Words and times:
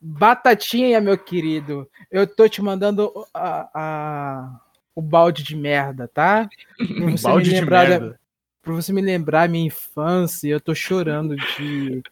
Batatinha, 0.00 1.00
meu 1.00 1.18
querido, 1.18 1.88
eu 2.10 2.26
tô 2.26 2.48
te 2.48 2.62
mandando 2.62 3.12
a, 3.34 3.68
a- 3.74 4.60
o 4.94 5.02
balde 5.02 5.42
de 5.42 5.54
merda, 5.54 6.08
tá? 6.08 6.48
Um 6.80 7.14
balde 7.22 7.50
de 7.50 7.60
da- 7.64 7.84
merda. 7.84 8.20
Pra 8.62 8.74
você 8.74 8.92
me 8.92 9.00
lembrar 9.00 9.48
minha 9.48 9.66
infância, 9.66 10.48
eu 10.48 10.60
tô 10.60 10.74
chorando 10.74 11.34
de, 11.34 12.02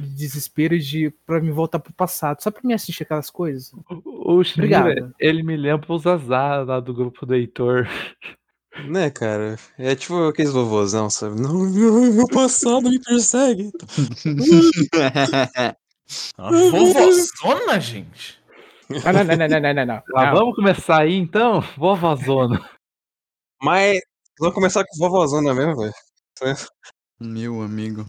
de 0.00 0.08
desespero 0.14 0.78
de 0.78 1.10
para 1.26 1.38
me 1.38 1.50
voltar 1.50 1.78
pro 1.78 1.92
passado, 1.92 2.42
só 2.42 2.50
pra 2.50 2.62
me 2.64 2.72
assistir 2.72 3.02
aquelas 3.02 3.28
coisas. 3.28 3.72
O 3.90 4.40
Obrigado. 4.40 5.14
ele 5.20 5.42
me 5.42 5.54
lembra 5.54 5.92
o 5.92 5.98
Zazá 5.98 6.62
lá 6.62 6.80
do 6.80 6.94
grupo 6.94 7.26
do 7.26 7.34
Heitor. 7.34 7.86
Né, 8.88 9.10
cara? 9.10 9.58
É 9.78 9.94
tipo 9.94 10.28
aqueles 10.28 10.52
vovôzão, 10.52 11.10
sabe? 11.10 11.38
Não, 11.40 11.52
meu, 11.68 12.12
meu 12.12 12.28
passado 12.28 12.88
me 12.88 12.98
persegue. 13.02 13.70
Uma 16.38 16.70
vovozona, 16.70 17.80
gente. 17.80 18.38
Ah, 19.04 19.12
não, 19.12 19.24
não, 19.24 19.36
não, 19.36 19.48
não, 19.48 19.60
não, 19.60 19.74
não, 19.74 19.86
não. 19.86 20.02
Ah, 20.16 20.26
Não. 20.26 20.34
vamos 20.34 20.56
começar 20.56 21.02
aí 21.02 21.14
então? 21.14 21.60
Vovozona. 21.76 22.68
Mas 23.62 24.00
vamos 24.38 24.54
começar 24.54 24.84
com 24.84 24.98
vovózona 24.98 25.52
mesmo, 25.52 25.76
velho. 25.76 25.94
Meu 27.20 27.60
amigo. 27.62 28.06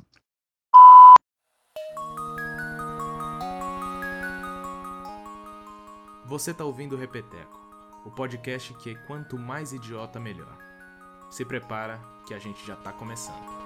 Você 6.27 6.53
tá 6.53 6.63
ouvindo 6.63 6.95
o 6.95 6.99
Repeteco, 6.99 7.59
o 8.05 8.11
podcast 8.11 8.73
que 8.75 8.91
é 8.91 8.95
quanto 9.07 9.37
mais 9.37 9.73
idiota 9.73 10.19
melhor. 10.19 10.57
Se 11.31 11.43
prepara 11.43 11.99
que 12.27 12.33
a 12.35 12.39
gente 12.39 12.65
já 12.65 12.75
tá 12.75 12.93
começando. 12.93 13.59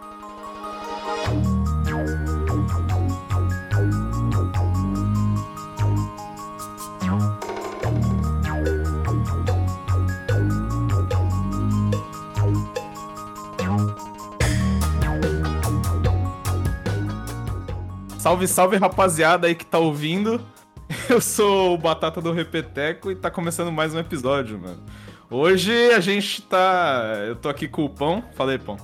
Salve, 18.24 18.48
salve, 18.48 18.78
rapaziada 18.78 19.48
aí 19.48 19.54
que 19.56 19.66
tá 19.66 19.78
ouvindo. 19.78 20.40
Eu 21.10 21.20
sou 21.20 21.74
o 21.74 21.78
Batata 21.78 22.22
do 22.22 22.32
Repeteco 22.32 23.12
e 23.12 23.16
tá 23.18 23.30
começando 23.30 23.70
mais 23.70 23.94
um 23.94 24.00
episódio, 24.00 24.58
mano. 24.58 24.82
Hoje 25.30 25.74
a 25.92 26.00
gente 26.00 26.42
tá. 26.44 27.16
Eu 27.28 27.36
tô 27.36 27.50
aqui 27.50 27.68
com 27.68 27.84
o 27.84 27.90
Pão. 27.90 28.24
Falei, 28.34 28.58
Pão. 28.58 28.78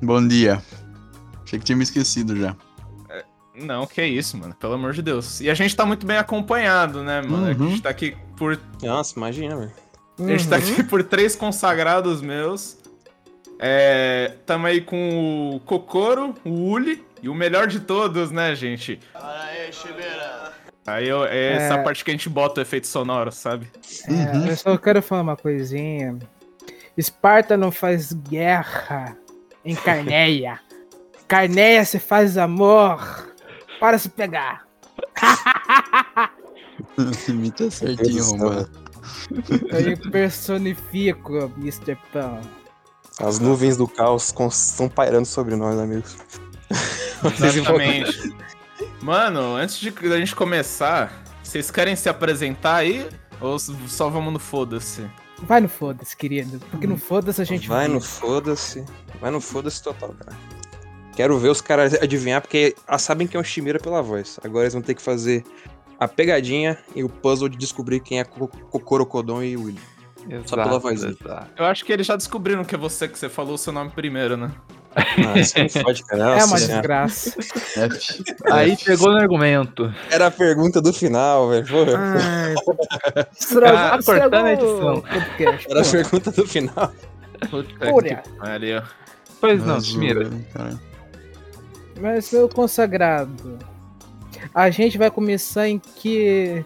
Bom 0.00 0.24
dia. 0.24 0.62
Achei 1.44 1.58
que 1.58 1.64
tinha 1.64 1.74
me 1.74 1.82
esquecido 1.82 2.36
já. 2.36 2.54
Não, 3.56 3.84
que 3.84 4.04
isso, 4.04 4.36
mano. 4.36 4.54
Pelo 4.54 4.74
amor 4.74 4.92
de 4.92 5.02
Deus. 5.02 5.40
E 5.40 5.50
a 5.50 5.54
gente 5.54 5.74
tá 5.74 5.84
muito 5.84 6.06
bem 6.06 6.16
acompanhado, 6.16 7.02
né, 7.02 7.20
mano? 7.20 7.46
A 7.46 7.50
Uhum. 7.50 7.70
gente 7.70 7.82
tá 7.82 7.88
aqui 7.90 8.16
por. 8.36 8.60
Nossa, 8.80 9.14
imagina, 9.16 9.56
velho. 9.56 9.72
A 10.20 10.22
gente 10.28 10.46
tá 10.48 10.54
Uhum. 10.56 10.62
aqui 10.62 10.82
por 10.84 11.02
três 11.02 11.34
consagrados 11.34 12.22
meus. 12.22 12.76
É. 13.58 14.36
Tamo 14.46 14.68
aí 14.68 14.80
com 14.80 15.56
o 15.56 15.60
Kokoro, 15.60 16.32
o 16.44 16.70
Uli 16.70 17.04
e 17.24 17.28
o 17.30 17.34
melhor 17.34 17.66
de 17.66 17.80
todos, 17.80 18.30
né, 18.30 18.54
gente? 18.54 19.00
Aí 20.86 21.08
eu- 21.08 21.24
é 21.24 21.52
essa 21.54 21.74
É. 21.76 21.82
parte 21.82 22.04
que 22.04 22.10
a 22.10 22.14
gente 22.14 22.28
bota 22.28 22.60
o 22.60 22.62
efeito 22.62 22.86
sonoro, 22.86 23.32
sabe? 23.32 23.70
É, 24.06 24.50
eu 24.50 24.56
só 24.56 24.76
quero 24.76 25.00
falar 25.00 25.22
uma 25.22 25.36
coisinha. 25.36 26.18
Esparta 26.96 27.56
não 27.56 27.72
faz 27.72 28.12
guerra 28.12 29.16
em 29.64 29.74
Carneia. 29.74 30.60
Carneia 31.26 31.82
se 31.86 31.98
faz 31.98 32.36
amor 32.36 33.32
para 33.80 33.98
se 33.98 34.10
pegar. 34.10 34.64
Imita 37.28 37.70
certinho, 37.70 38.36
mano. 38.38 38.68
Eu 39.70 40.10
personifico 40.10 41.50
Mr. 41.56 41.96
Pão. 42.12 42.40
As 43.20 43.38
nuvens 43.38 43.76
do 43.76 43.86
caos 43.88 44.32
estão 44.48 44.88
pairando 44.88 45.26
sobre 45.26 45.56
nós, 45.56 45.78
amigos. 45.78 46.16
Exatamente. 47.42 48.34
Mano, 49.00 49.54
antes 49.56 49.78
de 49.78 49.88
a 50.12 50.16
gente 50.18 50.34
começar, 50.34 51.22
vocês 51.42 51.70
querem 51.70 51.94
se 51.96 52.08
apresentar 52.08 52.76
aí? 52.76 53.06
Ou 53.40 53.58
só 53.58 54.08
vamos 54.08 54.32
no 54.32 54.38
foda-se? 54.38 55.04
Vai 55.42 55.60
no 55.60 55.68
foda-se, 55.68 56.16
querido. 56.16 56.58
Porque 56.70 56.86
no 56.86 56.96
foda-se 56.96 57.40
a 57.40 57.44
gente 57.44 57.68
Vai 57.68 57.88
no 57.88 58.00
foda-se. 58.00 58.84
Vai 59.20 59.30
no 59.30 59.40
foda-se 59.40 59.82
total, 59.82 60.14
cara. 60.14 60.36
Quero 61.14 61.38
ver 61.38 61.48
os 61.48 61.60
caras 61.60 61.94
adivinhar, 61.94 62.40
porque 62.40 62.74
elas 62.88 63.02
sabem 63.02 63.26
que 63.26 63.36
é 63.36 63.40
um 63.40 63.44
Shimira 63.44 63.78
pela 63.78 64.02
voz. 64.02 64.38
Agora 64.42 64.64
eles 64.64 64.72
vão 64.72 64.82
ter 64.82 64.94
que 64.94 65.02
fazer 65.02 65.44
a 66.00 66.08
pegadinha 66.08 66.78
e 66.94 67.04
o 67.04 67.08
puzzle 67.08 67.48
de 67.48 67.56
descobrir 67.56 68.00
quem 68.00 68.18
é 68.20 68.24
Co- 68.24 68.48
Kokorocodon 68.48 69.42
e 69.42 69.56
Willy. 69.56 69.80
Só 70.46 70.56
pela 70.56 70.78
vozinha. 70.78 71.14
exato. 71.20 71.50
Eu 71.56 71.66
acho 71.66 71.84
que 71.84 71.92
eles 71.92 72.06
já 72.06 72.16
descobriram 72.16 72.64
que 72.64 72.74
é 72.74 72.78
você 72.78 73.06
que 73.06 73.18
você 73.18 73.28
falou 73.28 73.54
o 73.54 73.58
seu 73.58 73.72
nome 73.72 73.90
primeiro, 73.90 74.36
né? 74.36 74.50
Ah, 74.96 75.38
isso 75.38 75.58
não 75.58 75.68
fode, 75.68 76.04
cara. 76.04 76.40
É 76.40 76.44
uma 76.44 76.58
Senhora. 76.58 76.58
desgraça. 76.58 77.34
Aí 78.50 78.76
pegou 78.76 79.10
no 79.10 79.18
argumento. 79.18 79.92
Era 80.10 80.26
a 80.26 80.30
pergunta 80.30 80.80
do 80.80 80.92
final, 80.92 81.48
velho. 81.50 81.66
Ah, 83.66 83.98
cortando 84.04 84.34
a 84.34 84.52
edição. 84.52 85.04
Era 85.68 85.80
a 85.80 85.84
pergunta 85.84 86.30
do 86.30 86.46
final. 86.46 86.92
Pariu. 88.38 88.82
Pois 89.40 89.64
não, 89.64 89.78
cara. 90.52 90.78
Mas 92.00 92.32
meu 92.32 92.48
consagrado, 92.48 93.58
a 94.54 94.70
gente 94.70 94.98
vai 94.98 95.10
começar 95.10 95.68
em 95.68 95.78
que. 95.78 96.64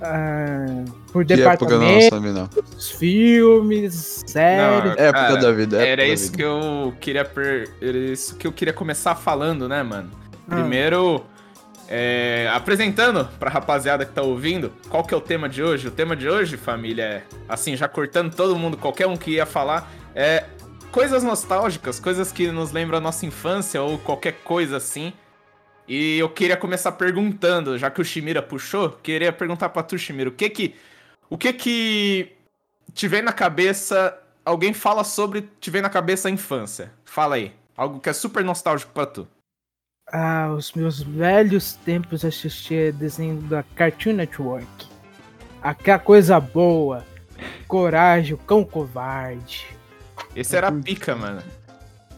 Ah, 0.00 0.84
por 1.12 1.24
Que 1.24 1.34
época 1.34 1.76
não 1.76 1.80
departamento, 1.80 2.14
sabe, 2.14 2.30
não. 2.30 2.48
filmes, 2.98 4.24
séries. 4.26 4.84
Não, 4.84 4.92
Época 4.92 5.12
Cara, 5.12 5.36
da 5.36 5.52
vida. 5.52 5.76
época 5.76 5.90
Era 5.90 6.02
da 6.02 6.08
isso 6.08 6.24
vida. 6.26 6.36
que 6.36 6.42
eu 6.42 6.94
queria 7.00 7.24
per... 7.24 7.68
Era 7.80 7.98
isso 7.98 8.36
que 8.36 8.46
eu 8.46 8.52
queria 8.52 8.72
começar 8.72 9.14
falando, 9.14 9.68
né, 9.68 9.82
mano? 9.82 10.10
Ah. 10.48 10.54
Primeiro, 10.56 11.24
é, 11.88 12.48
apresentando 12.54 13.28
pra 13.38 13.50
rapaziada 13.50 14.04
que 14.04 14.12
tá 14.12 14.22
ouvindo, 14.22 14.72
qual 14.88 15.04
que 15.04 15.12
é 15.12 15.16
o 15.16 15.20
tema 15.20 15.48
de 15.48 15.62
hoje? 15.62 15.88
O 15.88 15.90
tema 15.90 16.14
de 16.16 16.28
hoje, 16.28 16.56
família, 16.56 17.02
é 17.02 17.22
assim, 17.48 17.76
já 17.76 17.88
cortando 17.88 18.34
todo 18.34 18.56
mundo, 18.56 18.76
qualquer 18.76 19.06
um 19.06 19.16
que 19.16 19.32
ia 19.32 19.44
falar, 19.44 19.90
é 20.14 20.44
coisas 20.92 21.22
nostálgicas, 21.22 22.00
coisas 22.00 22.32
que 22.32 22.50
nos 22.50 22.72
lembram 22.72 22.98
a 22.98 23.00
nossa 23.00 23.26
infância 23.26 23.82
ou 23.82 23.98
qualquer 23.98 24.34
coisa 24.44 24.76
assim. 24.76 25.12
E 25.90 26.20
eu 26.20 26.28
queria 26.28 26.56
começar 26.56 26.92
perguntando, 26.92 27.76
já 27.76 27.90
que 27.90 28.00
o 28.00 28.04
Shimira 28.04 28.40
puxou, 28.40 28.90
queria 28.90 29.32
perguntar 29.32 29.70
pra 29.70 29.82
tu, 29.82 29.98
Shimira, 29.98 30.30
o 30.30 30.32
que 30.32 30.48
que 30.48 30.76
o 31.28 31.36
que 31.36 31.52
que 31.52 32.32
te 32.94 33.08
vem 33.08 33.22
na 33.22 33.32
cabeça, 33.32 34.16
alguém 34.44 34.72
fala 34.72 35.02
sobre 35.02 35.48
te 35.60 35.68
vem 35.68 35.82
na 35.82 35.90
cabeça 35.90 36.28
a 36.28 36.30
infância? 36.30 36.92
Fala 37.04 37.34
aí, 37.34 37.52
algo 37.76 37.98
que 37.98 38.08
é 38.08 38.12
super 38.12 38.44
nostálgico 38.44 38.92
pra 38.92 39.04
tu. 39.04 39.26
Ah, 40.12 40.52
os 40.56 40.74
meus 40.74 41.02
velhos 41.02 41.72
tempos 41.72 42.24
assistir 42.24 42.92
desenho 42.92 43.42
da 43.42 43.64
Cartoon 43.74 44.12
Network. 44.12 44.86
Aquela 45.60 45.98
coisa 45.98 46.38
boa. 46.38 47.04
Coragem, 47.66 48.34
o 48.34 48.38
cão 48.38 48.62
covarde. 48.62 49.66
Esse 50.36 50.56
era 50.56 50.68
a 50.68 50.72
pica, 50.72 51.16
mano. 51.16 51.42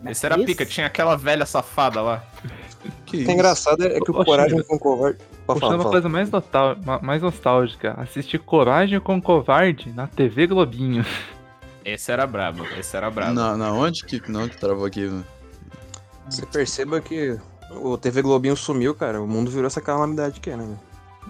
Esse 0.07 0.27
era 0.27 0.35
a 0.35 0.39
Esse? 0.39 0.47
pica, 0.47 0.67
tinha 0.67 0.87
aquela 0.87 1.17
velha 1.17 1.47
safada 1.47 2.03
lá. 2.03 2.23
Que 2.83 2.89
O 2.89 2.93
que 3.07 3.17
isso? 3.19 3.31
é 3.31 3.35
engraçado 3.35 3.85
é 3.85 4.01
que 4.01 4.11
o 4.11 4.21
Ô, 4.21 4.25
Coragem 4.25 4.63
com 4.65 4.77
o 4.77 4.79
Covarde. 4.79 5.19
Pode 5.47 5.61
Puxando 5.61 5.61
falar, 5.61 5.75
uma 5.75 5.83
fala. 5.83 5.93
coisa 5.93 6.09
mais, 6.09 6.31
nostal- 6.31 6.77
mais 7.03 7.23
nostálgica. 7.23 7.95
Assistir 7.99 8.39
Coragem 8.41 8.99
com 9.01 9.21
Covarde 9.23 9.93
na 9.93 10.07
TV 10.07 10.47
Globinho. 10.47 11.05
Esse 11.85 12.13
era 12.13 12.27
brabo, 12.27 12.65
esse 12.79 12.97
era 12.97 13.11
brabo. 13.11 13.35
Não, 13.35 13.57
não, 13.57 13.79
onde 13.81 14.05
que 14.05 14.21
não 14.31 14.49
que 14.49 14.57
travou 14.57 14.85
aqui? 14.87 15.05
mano? 15.07 15.25
Você 16.29 16.47
perceba 16.47 17.01
que 17.01 17.39
o 17.71 17.97
TV 17.99 18.23
Globinho 18.23 18.57
sumiu, 18.57 18.95
cara. 18.95 19.21
O 19.21 19.27
mundo 19.27 19.51
virou 19.51 19.67
essa 19.67 19.81
calamidade 19.81 20.41
que 20.41 20.51
é, 20.51 20.57
né? 20.57 20.65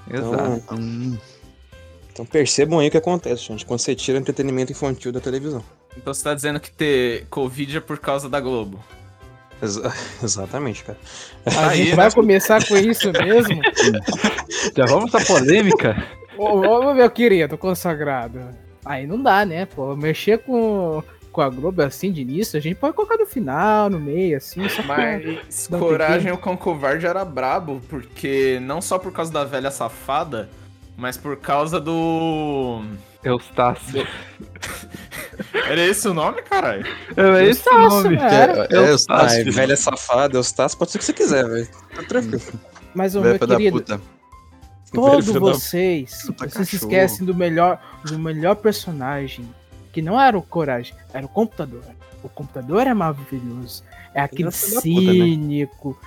velho? 0.08 0.24
Exato. 0.26 0.52
Então, 0.64 0.78
Hum, 0.78 1.18
então 2.12 2.26
percebam 2.26 2.78
aí 2.80 2.88
o 2.88 2.90
que 2.90 2.96
acontece, 2.98 3.44
gente. 3.44 3.64
Quando 3.64 3.80
você 3.80 3.94
tira 3.94 4.18
entretenimento 4.18 4.72
infantil 4.72 5.10
da 5.12 5.20
televisão. 5.20 5.62
Então 5.96 6.12
você 6.12 6.22
tá 6.24 6.34
dizendo 6.34 6.60
que 6.60 6.70
ter 6.70 7.26
Covid 7.30 7.78
é 7.78 7.80
por 7.80 7.98
causa 7.98 8.28
da 8.28 8.38
Globo. 8.40 8.82
Exa- 9.62 9.92
exatamente, 10.22 10.84
cara. 10.84 10.98
A 11.46 11.68
Aí, 11.68 11.78
gente 11.78 11.90
né? 11.90 11.96
vai 11.96 12.10
começar 12.10 12.66
com 12.66 12.76
isso 12.76 13.12
mesmo? 13.12 13.60
Já 14.76 14.84
vamos 14.86 15.10
pra 15.10 15.24
polêmica? 15.24 16.04
Ô, 16.36 16.44
ô, 16.60 16.94
meu 16.94 17.10
querido, 17.10 17.56
consagrado. 17.56 18.40
Aí 18.84 19.06
não 19.06 19.22
dá, 19.22 19.44
né, 19.46 19.64
pô? 19.66 19.94
Mexer 19.94 20.38
com, 20.38 21.02
com 21.30 21.40
a 21.40 21.48
Globo 21.48 21.82
assim 21.82 22.10
de 22.10 22.22
início, 22.22 22.58
a 22.58 22.60
gente 22.60 22.74
pode 22.74 22.94
colocar 22.96 23.16
no 23.16 23.26
final, 23.26 23.88
no 23.88 24.00
meio, 24.00 24.36
assim, 24.36 24.68
só 24.68 24.82
pra... 24.82 24.96
Mas 25.20 25.68
Coragem 25.68 26.32
o 26.32 26.38
Cão 26.38 26.56
Covarde 26.56 27.06
era 27.06 27.24
brabo, 27.24 27.80
porque 27.88 28.58
não 28.62 28.80
só 28.82 28.98
por 28.98 29.12
causa 29.12 29.32
da 29.32 29.44
velha 29.44 29.70
safada, 29.70 30.48
mas 30.96 31.16
por 31.16 31.36
causa 31.36 31.80
do. 31.80 32.82
Eustácio. 33.24 34.06
Era 35.54 35.80
esse 35.80 36.08
o 36.08 36.14
nome, 36.14 36.42
caralho? 36.42 36.84
É 37.16 37.44
esse 37.44 37.68
o 37.68 37.72
Eustácio, 37.72 38.02
nome. 38.02 38.16
né? 38.16 38.34
Era. 38.34 38.52
é, 38.64 38.66
é, 38.70 38.90
Eu- 38.90 38.94
os 38.94 39.04
Tassi, 39.06 39.40
é 39.40 39.44
velha 39.44 39.76
safada, 39.76 40.36
Eustácio, 40.36 40.78
pode 40.78 40.90
ser 40.90 40.98
o 40.98 41.00
que 41.00 41.04
você 41.06 41.12
quiser, 41.12 41.48
velho. 41.48 41.68
Tá 41.94 42.02
tranquilo. 42.02 42.42
Mas 42.94 43.14
o 43.14 43.22
velho 43.22 43.38
meu 43.38 43.48
da 43.48 43.56
querido, 43.56 43.78
puta. 43.78 44.00
Todos 44.92 45.26
filho 45.26 45.40
da- 45.40 45.52
vocês, 45.52 46.26
vocês 46.38 46.68
se 46.68 46.76
esquecem 46.76 47.24
do 47.24 47.34
melhor, 47.34 47.80
do 48.04 48.18
melhor 48.18 48.56
personagem, 48.56 49.48
que 49.92 50.02
não 50.02 50.20
era 50.20 50.36
o 50.36 50.42
Coragem, 50.42 50.94
era 51.14 51.24
o 51.24 51.28
computador. 51.28 51.82
O 52.22 52.28
computador 52.28 52.86
é 52.86 52.92
maravilhoso. 52.94 53.82
É 54.14 54.20
aquele 54.20 54.48
era 54.48 54.50
da 54.50 54.56
puta, 54.56 54.80
né? 54.80 54.80
cínico, 54.82 55.98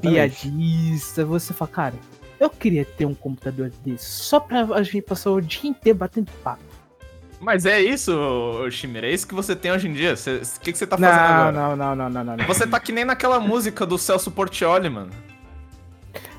piadista. 0.00 1.24
Você 1.24 1.54
fala, 1.54 1.70
cara, 1.70 1.94
eu 2.42 2.50
queria 2.50 2.84
ter 2.84 3.06
um 3.06 3.14
computador 3.14 3.70
desse, 3.84 4.04
só 4.06 4.38
pra 4.40 4.62
a 4.74 4.82
gente 4.82 5.02
passar 5.02 5.30
o 5.30 5.40
dia 5.40 5.70
inteiro 5.70 5.98
batendo 5.98 6.30
papo. 6.42 6.62
Mas 7.40 7.66
é 7.66 7.80
isso, 7.80 8.12
ô, 8.16 8.70
Chimera, 8.70 9.06
é 9.08 9.12
isso 9.12 9.26
que 9.26 9.34
você 9.34 9.56
tem 9.56 9.72
hoje 9.72 9.88
em 9.88 9.92
dia. 9.92 10.14
O 10.14 10.60
que, 10.60 10.70
que 10.72 10.78
você 10.78 10.86
tá 10.86 10.96
Não, 10.96 11.08
fazendo 11.08 11.24
agora? 11.24 11.52
não, 11.52 11.76
não, 11.76 11.96
não, 11.96 12.10
não, 12.10 12.24
não, 12.24 12.36
não. 12.36 12.46
Você 12.46 12.66
tá 12.66 12.78
que 12.78 12.92
nem 12.92 13.04
naquela 13.04 13.40
música 13.40 13.84
do 13.84 13.98
Celso 13.98 14.30
Portioli, 14.30 14.88
mano. 14.88 15.10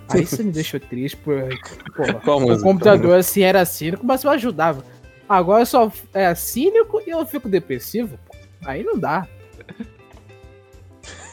Aí 0.09 0.25
você 0.25 0.44
me 0.44 0.51
deixou 0.51 0.79
triste, 0.79 1.17
por, 1.17 1.50
porra. 1.95 2.13
Qual 2.23 2.38
O 2.38 2.41
música? 2.41 2.63
computador 2.63 3.17
assim 3.19 3.41
era 3.41 3.65
cínico, 3.65 4.06
mas 4.06 4.23
eu 4.23 4.29
ajudava. 4.31 4.83
Agora 5.27 5.65
só 5.65 5.91
é 6.13 6.33
cínico 6.35 7.01
e 7.06 7.09
eu 7.09 7.25
fico 7.25 7.49
depressivo. 7.49 8.17
pô. 8.25 8.35
Aí 8.65 8.81
não 8.83 8.97
dá. 8.97 9.27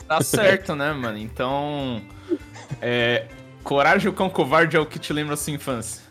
Tá 0.08 0.20
certo, 0.22 0.74
né, 0.74 0.92
mano? 0.92 1.18
Então. 1.18 2.02
É. 2.80 3.26
Coragem 3.62 4.08
o 4.08 4.12
Cão 4.12 4.28
Covarde 4.30 4.76
é 4.76 4.80
o 4.80 4.86
que 4.86 4.98
te 4.98 5.12
lembra 5.12 5.34
a 5.34 5.36
sua 5.36 5.52
infância. 5.52 6.02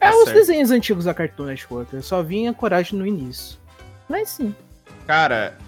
É 0.00 0.08
Tá 0.10 0.16
os 0.16 0.24
certo. 0.24 0.36
desenhos 0.36 0.70
antigos 0.70 1.04
da 1.04 1.12
Cartoon 1.14 1.44
Network. 1.44 1.94
Eu 1.94 2.02
só 2.02 2.22
vinha 2.22 2.52
coragem 2.54 2.98
no 2.98 3.06
início. 3.06 3.58
Mas 4.08 4.30
sim. 4.30 4.54
Cara, 5.06 5.58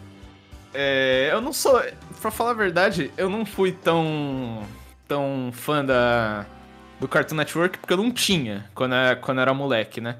é, 0.72 1.28
eu 1.32 1.40
não 1.40 1.52
sou. 1.52 1.80
Pra 2.20 2.30
falar 2.30 2.52
a 2.52 2.54
verdade, 2.54 3.10
eu 3.16 3.28
não 3.28 3.44
fui 3.44 3.72
tão. 3.72 4.62
tão 5.06 5.50
fã 5.52 5.84
da. 5.84 6.46
do 6.98 7.06
Cartoon 7.08 7.36
Network 7.36 7.78
porque 7.78 7.92
eu 7.92 7.98
não 7.98 8.10
tinha 8.10 8.64
quando 8.74 8.94
era, 8.94 9.16
quando 9.16 9.40
era 9.40 9.52
moleque, 9.52 10.00
né? 10.00 10.16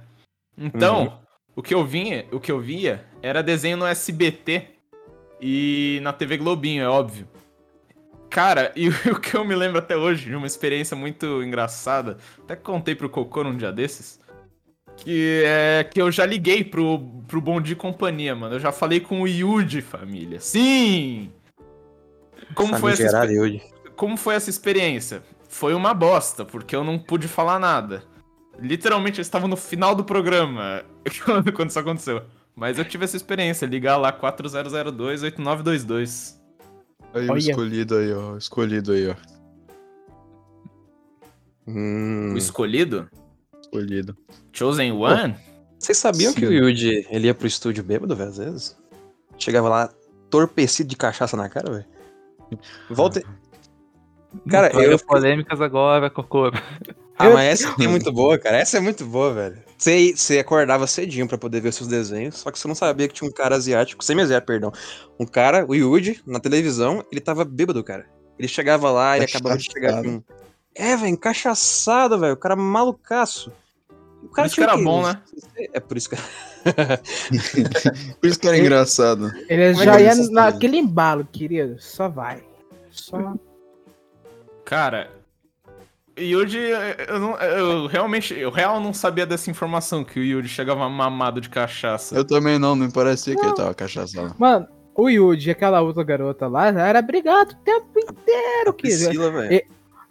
Então, 0.59 1.19
o 1.57 1.63
que 1.63 1.73
eu 1.73 1.85
vinha, 1.87 2.27
o 2.31 2.39
que 2.39 2.53
eu 2.53 2.61
via 2.61 3.05
era 3.23 3.43
desenho 3.43 3.77
no 3.79 3.87
SBT 3.87 4.67
e 5.41 5.99
na 6.03 6.13
TV 6.13 6.37
Globinho, 6.37 6.83
é 6.83 6.89
óbvio. 6.89 7.27
Cara, 8.33 8.73
e 8.77 8.89
o 8.89 9.21
que 9.21 9.37
eu 9.37 9.45
me 9.45 9.55
lembro 9.55 9.79
até 9.79 9.97
hoje 9.97 10.25
de 10.25 10.35
uma 10.35 10.47
experiência 10.47 10.97
muito 10.97 11.41
engraçada, 11.43 12.17
até 12.43 12.57
contei 12.57 12.97
pro 12.97 13.11
Cocô 13.11 13.45
num 13.45 13.57
dia 13.57 13.71
desses, 13.71 14.19
que 14.97 15.43
é 15.45 15.85
que 15.85 16.01
eu 16.01 16.11
já 16.11 16.25
liguei 16.25 16.65
pro, 16.65 16.99
pro 17.29 17.41
Bom 17.41 17.61
Dia 17.61 17.75
e 17.75 17.77
Companhia, 17.77 18.35
mano. 18.35 18.57
Eu 18.57 18.61
já 18.61 18.73
falei 18.73 19.01
com 19.01 19.21
o 19.21 19.29
Yuji, 19.29 19.83
família. 19.83 20.41
Sim! 20.41 21.31
Como 22.55 22.77
foi, 22.77 22.93
essa, 22.93 23.25
Yudi. 23.25 23.63
como 23.97 24.17
foi 24.17 24.35
essa 24.35 24.51
experiência? 24.51 25.23
Foi 25.49 25.75
uma 25.75 25.95
bosta, 25.95 26.45
porque 26.45 26.75
eu 26.75 26.83
não 26.83 26.99
pude 26.99 27.29
falar 27.29 27.59
nada. 27.59 28.03
Literalmente, 28.59 29.19
eu 29.19 29.23
estava 29.23 29.47
no 29.49 29.57
final 29.57 29.95
do 29.95 30.05
programa 30.05 30.85
quando, 31.25 31.53
quando 31.53 31.71
isso 31.71 31.79
aconteceu. 31.79 32.23
Mas 32.55 32.79
eu 32.79 32.85
tive 32.85 33.05
essa 33.05 33.17
experiência, 33.17 33.65
ligar 33.67 33.97
lá 33.97 34.13
4002-8922. 34.13 36.42
Aí 37.15 37.29
o 37.29 37.37
escolhido 37.37 37.97
aí, 37.97 38.13
ó. 38.13 38.37
Escolhido 38.37 38.93
aí, 38.93 39.09
ó. 39.09 39.15
Hum. 41.67 42.33
O 42.35 42.37
escolhido? 42.39 43.09
Escolhido. 43.61 44.17
Chosen 44.53 44.93
One? 44.93 45.37
Vocês 45.79 45.99
sabiam 45.99 46.33
Sim. 46.33 46.39
que 46.41 46.47
o 46.47 46.53
Yuji 46.53 47.07
ele 47.11 47.27
ia 47.27 47.35
pro 47.35 47.47
estúdio 47.47 47.83
bêbado, 47.83 48.15
velho, 48.15 48.31
às 48.31 48.39
vezes? 48.39 48.77
Chegava 49.39 49.69
lá 49.69 49.93
torpecido 50.31 50.89
de 50.89 50.97
cachaça 50.97 51.37
na 51.37 51.49
cara, 51.49 51.71
velho. 51.71 51.87
Volta. 52.91 53.23
Cara, 54.49 54.71
Cara, 54.71 54.85
eu. 54.85 54.99
polêmicas 54.99 55.61
agora, 55.61 56.09
Cocô. 56.09 56.51
Ah, 57.19 57.31
mas 57.31 57.63
essa 57.63 57.83
é 57.83 57.87
muito 57.87 58.11
boa, 58.11 58.39
cara. 58.39 58.57
Essa 58.57 58.79
é 58.79 58.81
muito 58.81 59.05
boa, 59.05 59.33
velho. 59.33 59.63
Você, 59.83 60.15
você 60.15 60.39
acordava 60.39 60.87
cedinho 60.87 61.27
pra 61.27 61.37
poder 61.37 61.61
ver 61.61 61.73
seus 61.73 61.89
desenhos, 61.89 62.37
só 62.37 62.53
que 62.53 62.59
você 62.59 62.69
não 62.69 62.75
sabia 62.75 63.09
que 63.09 63.15
tinha 63.15 63.29
um 63.29 63.33
cara 63.33 63.57
asiático, 63.57 64.05
semi-asiático, 64.05 64.47
perdão. 64.47 64.73
Um 65.19 65.27
cara, 65.27 65.67
o 65.69 65.75
Yuji, 65.75 66.23
na 66.25 66.39
televisão, 66.39 67.05
ele 67.11 67.21
tava 67.21 67.45
bêbado, 67.45 67.83
cara. 67.83 68.07
Ele 68.39 68.47
chegava 68.47 68.93
lá, 68.93 69.17
ele 69.17 69.25
acabava 69.25 69.59
de 69.59 69.65
chegar 69.65 70.01
com. 70.01 70.23
É, 70.73 70.97
velho, 70.97 71.09
encaixaçado, 71.09 72.17
velho. 72.17 72.35
O 72.35 72.37
cara 72.37 72.55
malucaço. 72.55 73.53
O 74.23 74.29
cara 74.29 74.47
isso 74.47 74.55
que 74.55 74.63
era 74.63 74.77
bom, 74.77 75.03
né? 75.03 75.21
É 75.73 75.81
por 75.81 75.97
isso 75.97 76.09
que. 76.09 76.17
Por 78.21 78.29
isso 78.29 78.39
que 78.39 78.47
era 78.47 78.57
engraçado. 78.57 79.33
Ele 79.49 79.73
Como 79.73 79.83
é 79.83 79.85
já 79.85 79.97
que 79.97 80.03
ia 80.05 80.15
naquele 80.31 80.77
embalo, 80.77 81.25
querido. 81.25 81.77
Só 81.81 82.09
vai. 82.09 82.41
Só. 82.89 83.19
Cara, 84.65 85.11
Yuji, 86.19 86.59
eu, 87.09 87.19
não, 87.19 87.37
eu 87.39 87.87
realmente, 87.87 88.35
eu 88.35 88.51
real 88.51 88.81
não 88.81 88.93
sabia 88.93 89.25
dessa 89.25 89.51
informação, 89.51 90.05
que 90.05 90.21
o 90.21 90.23
Yuji 90.23 90.49
chegava 90.49 90.89
mamado 90.89 91.41
de 91.41 91.49
cachaça. 91.49 92.15
Eu 92.15 92.25
também 92.25 92.59
não, 92.59 92.77
não 92.77 92.87
me 92.87 92.93
parecia 92.93 93.35
que 93.35 93.45
ele 93.45 93.55
tava 93.55 93.75
cachaçado. 93.75 94.35
Mano, 94.39 94.67
o 94.95 95.09
Yuji 95.09 95.49
e 95.49 95.53
aquela 95.53 95.81
outra 95.81 96.05
garota 96.05 96.47
lá 96.47 96.69
era 96.69 97.01
brigado 97.01 97.53
o 97.53 97.57
tempo 97.65 97.99
inteiro, 97.99 98.73
querido. 98.75 99.05
Priscila, 99.05 99.31
velho. 99.31 99.53
E- 99.55 99.65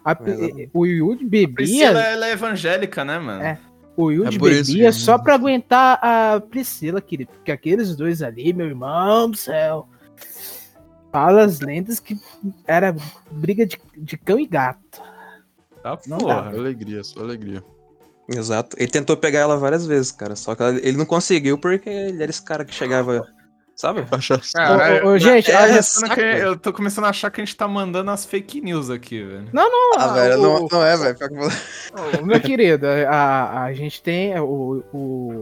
A- 0.04 0.16
Mas- 0.20 0.68
o 0.74 0.84
Yuji 0.84 1.24
Priscila, 1.54 1.92
bebia. 1.92 2.08
ela 2.08 2.26
é 2.26 2.32
evangélica, 2.32 3.04
né, 3.04 3.20
mano? 3.20 3.40
É. 3.40 3.56
O 3.96 4.10
Yuji 4.10 4.26
É 4.26 4.30
isso 4.30 4.40
bebia 4.72 4.86
que- 4.86 4.92
só 4.96 5.16
pra 5.16 5.34
aguentar 5.34 6.00
a 6.02 6.40
Priscila, 6.40 7.00
querido. 7.00 7.30
Porque 7.34 7.52
aqueles 7.52 7.94
dois 7.94 8.20
ali, 8.20 8.52
meu 8.52 8.66
irmão 8.66 9.30
do 9.30 9.36
céu. 9.36 9.86
Fala 11.12 11.44
as 11.44 11.60
lendas 11.60 12.00
que 12.00 12.16
era 12.66 12.96
briga 13.30 13.64
de, 13.64 13.78
de 13.96 14.16
cão 14.16 14.40
e 14.40 14.46
gato. 14.46 15.00
Tá, 15.82 15.98
Não 16.06 16.18
porra. 16.18 16.48
Alegria, 16.48 17.02
só 17.02 17.20
alegria. 17.20 17.62
Exato. 18.28 18.76
Ele 18.78 18.90
tentou 18.90 19.16
pegar 19.16 19.40
ela 19.40 19.56
várias 19.56 19.84
vezes, 19.86 20.12
cara. 20.12 20.36
Só 20.36 20.54
que 20.54 20.62
ela- 20.62 20.78
ele 20.78 20.96
não 20.96 21.04
conseguiu 21.04 21.58
porque 21.58 21.88
ele 21.90 22.22
era 22.22 22.30
esse 22.30 22.42
cara 22.42 22.64
que 22.64 22.72
chegava. 22.74 23.26
Sabe? 23.74 24.02
Cara, 24.54 25.04
Ô, 25.04 25.08
ô, 25.08 25.12
ô, 25.14 25.18
gente, 25.18 25.50
eu, 25.50 25.56
é- 25.58 25.80
tô 25.80 26.06
é- 26.06 26.14
que- 26.14 26.20
eu 26.44 26.56
tô 26.58 26.72
começando 26.72 27.06
a 27.06 27.08
achar 27.08 27.30
que 27.30 27.40
a 27.40 27.44
gente 27.44 27.56
tá 27.56 27.66
mandando 27.66 28.10
as 28.10 28.24
fake 28.24 28.60
news 28.60 28.90
aqui, 28.90 29.24
velho. 29.24 29.48
Ah, 29.96 30.08
velho, 30.08 30.36
não- 30.40 30.68
não 30.70 30.84
é, 30.84 30.96
velho. 30.96 31.16
Meu 32.24 32.40
querido, 32.40 32.86
a, 33.08 33.62
a 33.64 33.72
gente 33.72 34.02
tem 34.02 34.38
o. 34.38 34.84
o 34.92 35.40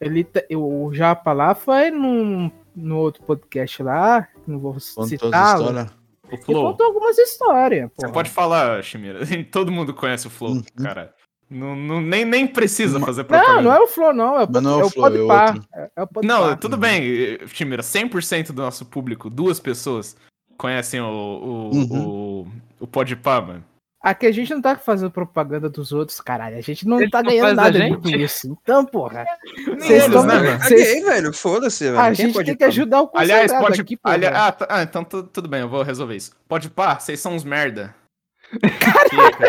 ele, 0.00 0.26
o 0.54 0.92
Japa 0.92 1.32
lá 1.32 1.54
foi 1.54 1.90
num, 1.90 2.50
no 2.74 2.98
outro 2.98 3.22
podcast 3.22 3.82
lá, 3.82 4.22
que 4.22 4.50
não 4.50 4.58
vou 4.58 4.72
Contou 4.72 5.02
as 5.04 5.08
citar. 5.08 5.90
O 6.30 6.34
Ele 6.34 6.42
Flow. 6.42 6.70
contou 6.70 6.86
algumas 6.86 7.16
histórias. 7.18 7.88
Você 7.94 8.02
porra. 8.02 8.12
pode 8.12 8.30
falar, 8.30 8.82
Shimira. 8.82 9.20
Todo 9.50 9.70
mundo 9.72 9.94
conhece 9.94 10.26
o 10.26 10.30
Flow, 10.30 10.52
Uhum. 10.52 10.62
cara. 10.82 11.14
Não, 11.48 11.76
não- 11.76 12.00
nem, 12.00 12.24
nem 12.24 12.44
precisa 12.46 12.98
fazer 12.98 13.22
Não, 13.22 13.28
propaganda. 13.28 13.62
não 13.62 13.72
é 13.72 13.80
o 13.80 13.86
Flow, 13.86 14.12
não. 14.12 14.40
É 14.40 14.44
o, 14.44 14.48
Mas 14.50 14.62
não 14.62 14.70
é 14.72 14.76
o 14.76 14.80
é 14.80 14.84
o 14.84 14.90
Flow, 14.90 15.06
é 15.06 15.10
Podpah. 15.10 15.54
É, 15.74 15.90
é. 15.96 16.06
Não, 16.24 16.56
tudo 16.56 16.76
bem, 16.76 17.38
Shimira. 17.46 17.82
100% 17.82 18.48
do 18.52 18.62
nosso 18.62 18.84
público, 18.84 19.30
duas 19.30 19.60
pessoas, 19.60 20.16
conhecem 20.58 21.00
o, 21.00 21.04
o, 21.06 21.70
Uhum. 21.72 22.08
o, 22.08 22.46
o 22.80 22.86
Podpah, 22.88 23.40
mano. 23.40 23.64
Aqui 24.08 24.24
a 24.26 24.30
gente 24.32 24.54
não 24.54 24.62
tá 24.62 24.76
fazendo 24.76 25.10
propaganda 25.10 25.68
dos 25.68 25.90
outros, 25.90 26.20
caralho. 26.20 26.56
A 26.56 26.60
gente 26.60 26.86
não 26.86 27.00
Ele 27.00 27.10
tá 27.10 27.24
não 27.24 27.30
ganhando 27.30 27.56
nada 27.56 27.96
com 27.96 28.08
isso. 28.10 28.56
Então, 28.62 28.86
porra. 28.86 29.26
Vocês 29.66 30.04
eles, 30.04 30.12
tão- 30.12 30.24
né, 30.24 30.58
Caguei, 30.58 31.02
velho. 31.02 31.32
Foda-se, 31.32 31.84
velho. 31.84 31.98
A 31.98 32.04
Quem 32.06 32.14
gente 32.14 32.32
pode 32.34 32.46
tem 32.46 32.56
que 32.56 32.62
ajudar 32.64 33.02
o 33.02 33.10
Aliás, 33.12 33.50
pode. 33.52 33.80
aqui, 33.80 33.96
porra. 33.96 34.14
ali- 34.14 34.26
ah, 34.26 34.52
tá- 34.52 34.66
ah, 34.70 34.82
então 34.84 35.02
tu- 35.02 35.24
tudo 35.24 35.48
bem, 35.48 35.62
eu 35.62 35.68
vou 35.68 35.82
resolver 35.82 36.14
isso. 36.14 36.30
Pode 36.48 36.70
pá, 36.70 36.96
vocês 37.00 37.18
são 37.18 37.34
uns 37.34 37.42
merda. 37.42 37.92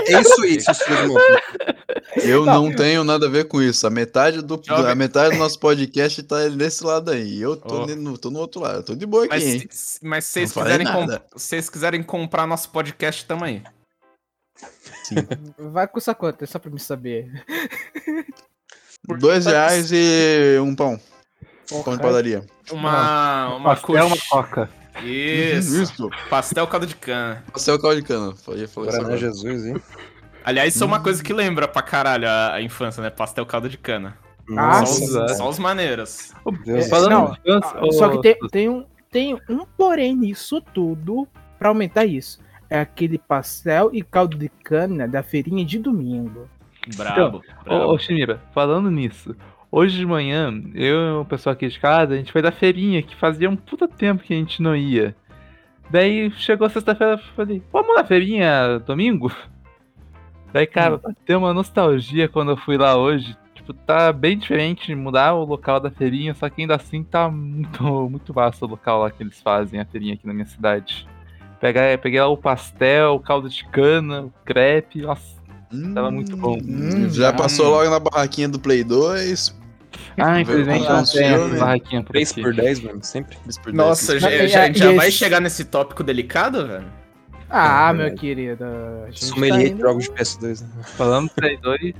É 0.07 0.19
isso 0.21 0.41
meu 0.41 0.49
filho. 0.59 1.13
Eu 2.23 2.45
não. 2.45 2.73
tenho 2.73 3.03
nada 3.03 3.27
a 3.27 3.29
ver 3.29 3.47
com 3.47 3.61
isso. 3.61 3.85
A 3.85 3.91
metade 3.91 4.41
do, 4.41 4.59
Jovem. 4.65 4.91
a 4.91 4.95
metade 4.95 5.35
do 5.35 5.37
nosso 5.37 5.59
podcast 5.59 6.23
tá 6.23 6.49
nesse 6.49 6.83
lado 6.83 7.11
aí. 7.11 7.39
Eu 7.39 7.55
tô, 7.55 7.83
Oh. 7.83 7.85
no, 7.85 8.17
tô 8.17 8.31
no 8.31 8.39
outro 8.39 8.59
lado. 8.59 8.77
Eu 8.77 8.83
tô 8.83 8.95
de 8.95 9.05
boa 9.05 9.25
aqui, 9.25 9.35
Mas, 9.35 9.43
hein? 9.43 9.67
se- 9.69 9.99
mas 10.01 10.25
se 10.25 10.31
vocês 10.31 10.51
quiserem, 10.51 10.87
comp- 10.91 11.21
quiserem 11.69 12.01
comprar 12.01 12.47
nosso 12.47 12.69
podcast, 12.71 13.23
tamo 13.25 13.43
aí. 13.45 13.61
Vai 15.57 15.87
custar 15.87 16.15
quanto? 16.15 16.43
É 16.43 16.47
só 16.47 16.59
pra 16.59 16.71
me 16.71 16.79
saber. 16.79 17.31
Dois 19.19 19.45
reais 19.45 19.89
e 19.91 20.59
um 20.61 20.75
pão. 20.75 20.99
Pão 21.69 21.83
Porra. 21.83 21.97
de 21.97 22.03
padaria. 22.03 22.45
Uma. 22.71 23.55
Uma 23.55 23.75
Pastel, 23.75 24.07
uma 24.07 24.17
coca. 24.29 24.69
Isso. 25.03 25.81
Isso. 25.83 26.09
Pastel 26.29 26.67
caldo 26.67 26.85
de 26.85 26.95
cana. 26.95 27.43
Pastel 27.51 27.79
caldo 27.79 28.01
de 28.01 28.07
cana. 28.07 28.35
Falei, 28.35 28.67
falei 28.67 28.95
agora. 28.95 29.17
Jesus, 29.17 29.65
hein? 29.65 29.81
Aliás, 30.43 30.73
isso 30.73 30.83
é 30.83 30.87
uma 30.87 31.01
coisa 31.01 31.23
que 31.23 31.33
lembra 31.33 31.67
pra 31.67 31.81
caralho 31.81 32.27
a, 32.27 32.53
a 32.53 32.61
infância, 32.61 33.01
né? 33.03 33.09
Pastel 33.09 33.45
caldo 33.45 33.69
de 33.69 33.77
cana. 33.77 34.17
Ah, 34.57 34.85
só, 34.85 34.93
sim. 34.93 35.03
os, 35.03 35.37
só 35.37 35.49
os 35.49 35.59
maneiros. 35.59 36.31
Deus. 36.65 36.89
Não, 36.89 37.33
infância, 37.33 37.79
Ah, 37.79 37.91
Só 37.91 38.09
que 38.09 38.21
tem, 38.21 38.37
tem, 38.49 38.69
um, 38.69 38.85
tem 39.11 39.33
um 39.49 39.65
porém 39.77 40.15
nisso 40.15 40.61
tudo 40.73 41.27
pra 41.59 41.67
aumentar 41.69 42.05
isso. 42.05 42.39
É 42.69 42.79
aquele 42.79 43.17
pastel 43.17 43.89
e 43.93 44.01
caldo 44.01 44.37
de 44.37 44.49
cana 44.49 45.07
da 45.07 45.23
feirinha 45.23 45.63
de 45.63 45.79
domingo. 45.79 46.47
Brabo. 46.95 47.37
Ô, 47.37 47.63
brabo. 47.63 47.93
ô 47.93 47.97
Shimira, 47.97 48.41
falando 48.53 48.89
nisso, 48.91 49.35
hoje 49.71 49.97
de 49.97 50.05
manhã, 50.05 50.53
eu 50.73 50.99
e 50.99 51.11
o 51.21 51.25
pessoal 51.25 51.53
aqui 51.53 51.67
de 51.67 51.79
casa, 51.79 52.13
a 52.13 52.17
gente 52.17 52.31
foi 52.31 52.41
da 52.41 52.51
feirinha, 52.51 53.01
que 53.01 53.15
fazia 53.15 53.49
um 53.49 53.55
puta 53.55 53.87
tempo 53.87 54.23
que 54.23 54.33
a 54.33 54.37
gente 54.37 54.61
não 54.61 54.75
ia. 54.75 55.15
Daí 55.89 56.29
chegou 56.31 56.69
sexta-feira, 56.69 57.13
eu 57.13 57.17
falei, 57.35 57.63
vamos 57.71 57.95
na 57.95 58.03
feirinha 58.03 58.79
domingo? 58.79 59.31
Daí, 60.51 60.67
cara, 60.67 60.99
tem 61.25 61.35
uma 61.35 61.53
nostalgia 61.53 62.27
quando 62.27 62.51
eu 62.51 62.57
fui 62.57 62.77
lá 62.77 62.97
hoje. 62.97 63.37
Tipo, 63.53 63.73
tá 63.73 64.13
bem 64.13 64.37
diferente 64.37 64.93
mudar 64.95 65.33
o 65.33 65.43
local 65.43 65.79
da 65.79 65.91
feirinha, 65.91 66.33
só 66.33 66.49
que 66.49 66.61
ainda 66.61 66.75
assim 66.75 67.03
tá 67.03 67.29
muito, 67.29 67.83
muito 68.09 68.33
vasto 68.33 68.63
o 68.63 68.67
local 68.67 69.01
lá 69.01 69.11
que 69.11 69.21
eles 69.21 69.41
fazem 69.41 69.79
a 69.79 69.85
feirinha 69.85 70.13
aqui 70.13 70.25
na 70.25 70.33
minha 70.33 70.45
cidade. 70.45 71.07
Pegar, 71.59 71.97
peguei 71.97 72.19
lá 72.21 72.27
o 72.27 72.37
pastel, 72.37 73.13
o 73.15 73.19
caldo 73.19 73.49
de 73.49 73.65
cana, 73.69 74.21
o 74.23 74.33
crepe, 74.45 75.01
nossa, 75.01 75.23
tava 75.93 76.11
muito 76.11 76.37
bom. 76.37 76.57
Hum, 76.63 77.09
já 77.09 77.33
passou 77.33 77.69
logo 77.69 77.89
na 77.89 77.99
barraquinha 77.99 78.47
do 78.47 78.59
Play 78.59 78.83
2. 78.83 79.55
Ah, 80.17 80.39
infelizmente 80.41 80.87
não 80.87 81.03
tem 81.03 81.57
barraquinha 81.59 82.03
por 82.03 82.11
3 82.13 82.31
aqui. 82.31 82.41
por 82.41 82.53
10, 82.53 82.79
mano, 82.81 82.99
sempre. 83.03 83.37
Por 83.63 83.73
Nossa, 83.73 84.11
dez. 84.11 84.21
já, 84.21 84.31
E- 84.31 84.47
já, 84.47 84.67
e 84.67 84.73
já 84.75 84.91
vai 84.93 85.07
esse- 85.07 85.17
chegar 85.17 85.39
nesse 85.39 85.65
tópico 85.65 86.03
delicado, 86.03 86.67
velho? 86.67 86.85
Ah, 87.49 87.89
É 87.91 87.93
meu 87.93 88.13
querido. 88.13 88.65
a 88.65 89.09
gente 89.09 89.23
Sommelier 89.25 89.57
tá 89.57 89.63
de 89.63 89.71
indo- 89.71 89.81
jogos 89.81 90.03
de 90.03 90.11
PS2, 90.11 90.61
né? 90.61 90.67
Falando 90.97 91.29
Play 91.29 91.57
2, 91.57 91.93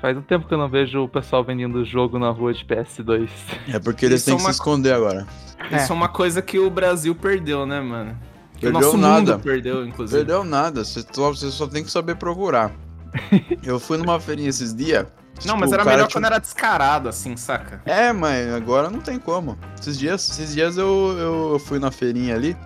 faz 0.00 0.16
um 0.16 0.22
tempo 0.22 0.46
que 0.46 0.54
eu 0.54 0.58
não 0.58 0.68
vejo 0.68 1.02
o 1.02 1.08
pessoal 1.08 1.42
vendendo 1.42 1.84
jogo 1.84 2.16
na 2.18 2.30
rua 2.30 2.54
de 2.54 2.64
PS2. 2.64 3.28
É 3.68 3.78
porque 3.80 4.06
eles 4.06 4.20
Isso 4.20 4.26
têm 4.26 4.34
é 4.34 4.36
que 4.38 4.42
uma- 4.44 4.52
se 4.52 4.58
esconder 4.60 4.92
agora. 4.94 5.26
É. 5.70 5.76
Isso 5.76 5.92
é 5.92 5.94
uma 5.96 6.08
coisa 6.08 6.40
que 6.40 6.58
o 6.60 6.70
Brasil 6.70 7.12
perdeu, 7.14 7.66
né, 7.66 7.80
mano? 7.80 8.16
Que 8.56 8.68
o 8.68 8.72
Perdeu 8.72 8.80
nosso 8.80 8.96
nada. 8.96 9.32
mundo 9.32 9.42
perdeu, 9.42 9.86
inclusive. 9.86 10.18
Perdeu 10.18 10.44
nada, 10.44 10.84
você 10.84 11.04
só, 11.12 11.30
você 11.30 11.50
só 11.50 11.66
tem 11.66 11.82
que 11.84 11.90
saber 11.90 12.16
procurar. 12.16 12.72
Eu 13.62 13.78
fui 13.80 13.96
numa 13.98 14.18
feirinha 14.20 14.48
esses 14.48 14.74
dias. 14.74 15.06
Não, 15.44 15.54
tipo, 15.54 15.58
mas 15.58 15.72
era 15.72 15.84
melhor 15.84 16.06
tinha- 16.06 16.20
quando 16.20 16.26
era 16.26 16.38
descarado, 16.38 17.08
assim, 17.08 17.36
saca? 17.36 17.82
É, 17.84 18.12
mas 18.12 18.52
agora 18.54 18.88
não 18.88 19.00
tem 19.00 19.18
como. 19.18 19.58
Esses 19.80 19.98
dias, 19.98 20.28
esses 20.30 20.54
dias 20.54 20.76
eu, 20.76 21.16
eu 21.52 21.58
fui 21.58 21.78
na 21.80 21.90
feirinha 21.90 22.34
ali, 22.36 22.56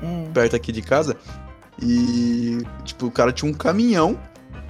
Hum. 0.00 0.30
perto 0.32 0.54
aqui 0.54 0.70
de 0.70 0.82
casa, 0.82 1.16
e, 1.80 2.58
tipo, 2.84 3.06
o 3.06 3.10
cara 3.10 3.32
tinha 3.32 3.50
um 3.50 3.54
caminhão 3.54 4.16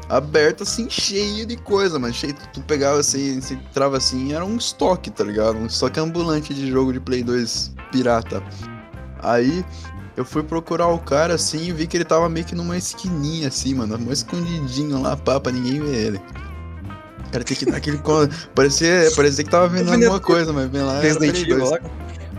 aberto, 0.08 0.62
assim, 0.62 0.88
cheio 0.88 1.44
de 1.46 1.56
coisa, 1.56 1.98
mano. 1.98 2.12
Cheio, 2.14 2.34
tu 2.52 2.62
pegava 2.62 2.98
assim, 3.00 3.40
você 3.40 3.54
entrava 3.54 3.96
assim, 3.98 4.32
era 4.32 4.44
um 4.44 4.56
estoque, 4.56 5.10
tá 5.10 5.22
ligado? 5.24 5.56
Um 5.58 5.66
estoque 5.66 6.00
ambulante 6.00 6.54
de 6.54 6.70
jogo 6.70 6.92
de 6.92 7.00
Play 7.00 7.22
2 7.22 7.74
pirata. 7.90 8.42
Aí 9.22 9.64
eu 10.16 10.24
fui 10.24 10.42
procurar 10.42 10.88
o 10.88 10.98
cara 10.98 11.34
assim 11.34 11.68
e 11.68 11.72
vi 11.72 11.86
que 11.86 11.96
ele 11.96 12.04
tava 12.04 12.28
meio 12.28 12.44
que 12.44 12.54
numa 12.54 12.76
esquininha, 12.76 13.48
assim, 13.48 13.74
mano, 13.74 13.98
mais 13.98 14.18
escondidinho 14.18 15.00
lá, 15.00 15.16
pá, 15.16 15.40
pra 15.40 15.52
ninguém 15.52 15.80
ver 15.80 16.06
ele. 16.06 16.20
O 17.26 17.32
cara 17.32 17.44
tem 17.44 17.56
que 17.56 17.64
dar 17.64 17.78
aquele. 17.78 17.98
Parecia, 18.54 19.10
parecia 19.16 19.42
que 19.42 19.50
tava 19.50 19.68
vendo 19.68 19.90
alguma 19.90 20.20
coisa, 20.20 20.52
mas 20.52 20.70
vem 20.70 20.82
lá. 20.82 21.00
Resident 21.00 21.40
Evil 21.40 21.58
2. 21.58 21.70
lá. 21.70 21.78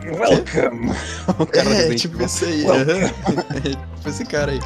Welcome! 0.06 0.92
O 1.40 1.46
cara 1.46 1.70
É, 1.70 1.96
tipo 1.96 2.22
esse 2.22 2.46
aí. 2.46 2.66
É, 2.68 3.70
tipo 3.70 4.10
esse 4.10 4.26
cara 4.26 4.52
aí. 4.52 4.60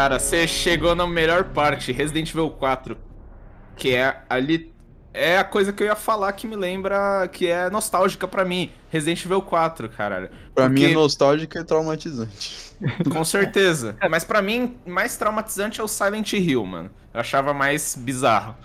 Cara, 0.00 0.18
você 0.18 0.48
chegou 0.48 0.94
na 0.94 1.06
melhor 1.06 1.44
parte, 1.44 1.92
Resident 1.92 2.30
Evil 2.30 2.48
4. 2.48 2.96
Que 3.76 3.94
é 3.94 4.22
ali. 4.30 4.72
É 5.12 5.36
a 5.36 5.44
coisa 5.44 5.74
que 5.74 5.82
eu 5.82 5.88
ia 5.88 5.94
falar 5.94 6.32
que 6.32 6.46
me 6.46 6.56
lembra. 6.56 7.28
que 7.28 7.46
é 7.48 7.68
nostálgica 7.68 8.26
pra 8.26 8.42
mim. 8.42 8.70
Resident 8.88 9.22
Evil 9.26 9.42
4, 9.42 9.90
caralho. 9.90 10.30
Pra 10.54 10.70
mim 10.70 10.80
é 10.80 10.84
Porque- 10.84 10.94
nostálgico 10.94 11.58
e 11.58 11.64
traumatizante. 11.64 12.72
Com 13.12 13.22
certeza. 13.24 13.94
Mas 14.10 14.24
pra 14.24 14.40
mim, 14.40 14.78
mais 14.86 15.18
traumatizante 15.18 15.82
é 15.82 15.84
o 15.84 15.88
Silent 15.88 16.32
Hill, 16.32 16.64
mano. 16.64 16.90
Eu 17.12 17.20
achava 17.20 17.52
mais 17.52 17.94
bizarro. 17.94 18.56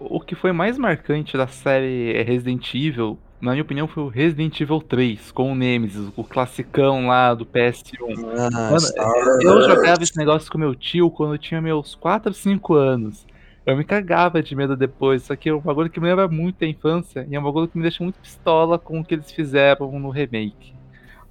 O 0.00 0.18
que 0.20 0.34
foi 0.34 0.50
mais 0.50 0.76
marcante 0.76 1.36
da 1.36 1.46
série 1.46 2.20
Resident 2.24 2.74
Evil, 2.74 3.16
na 3.44 3.52
minha 3.52 3.62
opinião, 3.62 3.86
foi 3.86 4.02
o 4.02 4.08
Resident 4.08 4.58
Evil 4.60 4.80
3, 4.80 5.30
com 5.30 5.52
o 5.52 5.54
Nemesis, 5.54 6.10
o 6.16 6.24
classicão 6.24 7.08
lá 7.08 7.34
do 7.34 7.44
PS1. 7.44 7.92
Ah, 8.38 8.70
Mano, 8.70 9.42
Eu 9.42 9.62
jogava 9.62 10.02
esse 10.02 10.16
negócio 10.16 10.50
com 10.50 10.56
meu 10.56 10.74
tio 10.74 11.10
quando 11.10 11.34
eu 11.34 11.38
tinha 11.38 11.60
meus 11.60 11.94
4, 11.94 12.32
5 12.32 12.74
anos. 12.74 13.26
Eu 13.66 13.76
me 13.76 13.84
cagava 13.84 14.42
de 14.42 14.56
medo 14.56 14.76
depois, 14.76 15.22
só 15.22 15.36
que 15.36 15.48
é 15.48 15.54
um 15.54 15.60
bagulho 15.60 15.90
que 15.90 16.00
me 16.00 16.08
lembra 16.08 16.26
muito 16.26 16.60
da 16.60 16.66
infância 16.66 17.26
e 17.30 17.34
é 17.34 17.40
um 17.40 17.42
bagulho 17.42 17.68
que 17.68 17.76
me 17.76 17.82
deixa 17.82 18.02
muito 18.02 18.18
pistola 18.18 18.78
com 18.78 19.00
o 19.00 19.04
que 19.04 19.14
eles 19.14 19.30
fizeram 19.30 19.98
no 19.98 20.10
remake. 20.10 20.74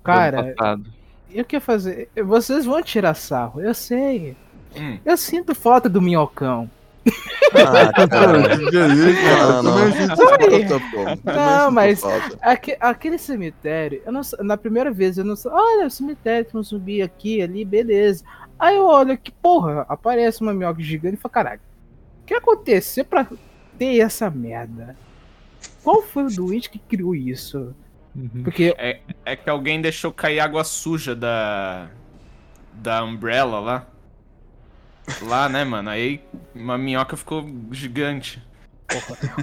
Cara, 0.04 0.54
passado. 0.56 0.86
eu 1.32 1.46
quero 1.46 1.64
fazer. 1.64 2.10
Vocês 2.24 2.66
vão 2.66 2.82
tirar 2.82 3.14
sarro, 3.14 3.62
eu 3.62 3.74
sei. 3.74 4.36
Hum. 4.76 4.98
Eu 5.06 5.18
sinto 5.18 5.54
falta 5.56 5.88
do 5.88 6.02
minhocão. 6.02 6.70
Ah, 7.56 7.92
cara. 8.08 8.58
Não, 8.58 9.64
não. 9.64 9.74
Não, 11.24 11.72
mas- 11.72 12.02
Aque- 12.42 12.78
aquele 12.80 13.18
cemitério, 13.18 14.02
eu 14.06 14.12
não, 14.12 14.22
na 14.42 14.58
primeira 14.58 14.92
vez 14.92 15.18
eu 15.18 15.24
não 15.26 15.36
sei. 15.36 15.52
Olha, 15.52 15.88
o 15.88 15.92
cemitério 15.92 16.46
tem 16.46 16.60
um 16.60 16.64
zumbi 16.64 17.02
aqui, 17.02 17.42
ali, 17.42 17.64
beleza. 17.66 18.24
Aí 18.58 18.78
eu 18.78 18.86
olho 18.86 19.18
que, 19.18 19.32
porra, 19.32 19.86
aparece 19.90 20.42
uma 20.42 20.54
minhoca 20.54 20.82
gigante 20.82 21.16
e 21.16 21.20
falo, 21.20 21.34
caralho, 21.34 21.60
o 22.22 22.26
que 22.26 22.34
aconteceu 22.34 23.04
pra 23.04 23.28
ter 23.78 24.00
essa 24.00 24.30
merda? 24.30 24.96
Qual 25.84 26.02
foi 26.02 26.24
o 26.24 26.30
doente 26.30 26.70
que 26.70 26.80
criou 26.80 27.14
isso? 27.14 27.76
Uhum. 28.16 28.44
Porque 28.44 28.74
É 29.26 29.36
que 29.36 29.50
alguém 29.50 29.82
deixou 29.82 30.12
cair 30.14 30.40
água 30.40 30.64
suja 30.64 31.14
da. 31.16 31.88
da 32.74 33.04
Umbrella 33.04 33.60
lá. 33.60 33.88
Lá, 35.22 35.50
né, 35.50 35.64
mano? 35.64 35.90
Aí 35.90 36.22
uma 36.56 36.78
minhoca 36.78 37.16
ficou 37.18 37.46
gigante. 37.72 38.42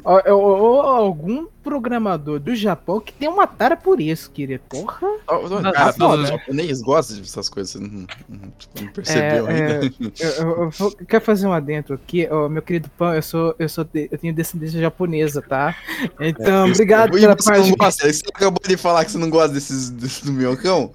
ó, 0.05 0.21
ó, 0.27 0.33
ó, 0.33 0.97
algum 0.97 1.47
programador 1.63 2.39
do 2.39 2.55
Japão 2.55 3.01
que 3.01 3.13
tem 3.13 3.29
uma 3.29 3.47
tara 3.49 3.77
por 3.77 4.01
isso, 4.01 4.31
querido. 4.31 4.63
Porra. 4.69 5.01
Cara, 5.27 5.91
o 5.91 5.93
todo- 5.99 6.27
japonês 6.27 6.81
gosta 6.81 7.15
dessas 7.15 7.49
coisas, 7.49 7.81
não, 7.81 8.07
não- 8.29 8.53
não 8.81 8.93
percebeu 8.93 9.49
É, 9.49 9.79
ainda. 9.81 9.95
Eu, 10.21 10.31
eu- 10.31 10.63
eu 10.65 10.71
vou- 10.71 10.93
quero 10.93 11.25
fazer 11.25 11.47
um 11.49 11.53
adentro 11.53 11.95
aqui, 11.95 12.29
ó, 12.31 12.49
meu 12.49 12.63
querido 12.63 12.89
Pan, 12.97 13.15
eu 13.17 13.23
sou, 13.23 13.55
eu 13.59 13.69
sou, 13.69 13.83
de- 13.83 14.09
eu 14.13 14.19
tenho 14.19 14.33
descendência 14.35 14.81
japonesa, 14.81 15.43
tá? 15.43 15.75
Então, 16.21 16.69
obrigado 16.71 17.17
E 17.19 17.21
pela 17.21 17.35
você 17.37 17.51
não 17.51 17.57
parte. 17.57 17.77
gosta? 17.77 18.13
Você 18.13 18.23
acabou 18.33 18.61
de 18.67 18.77
falar 18.77 19.05
que 19.05 19.11
você 19.11 19.19
não 19.19 19.31
gosta 19.31 19.53
desses, 19.55 19.91
desses 19.91 20.23
do 20.23 20.33
minhocão? 20.33 20.93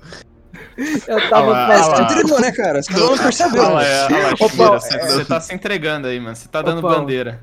Eu 1.08 1.30
tava 1.30 1.56
Ah, 1.56 1.74
É, 1.74 1.78
ah, 1.80 2.40
né, 2.42 2.52
cara? 2.52 2.82
Você 2.84 2.94
não 2.94 3.18
percebeu. 3.18 3.64
Olha 3.64 3.74
lá, 3.74 3.82
né? 4.10 4.34
Paulo, 4.58 4.80
você, 4.82 4.96
é- 4.98 5.06
você 5.06 5.26
tá 5.26 5.40
se 5.42 5.54
entregando 5.54 6.08
aí, 6.08 6.20
mano. 6.20 6.36
Você 6.36 6.48
tá 6.48 6.62
dando 6.62 6.82
Paulo. 6.82 7.00
bandeira. 7.00 7.42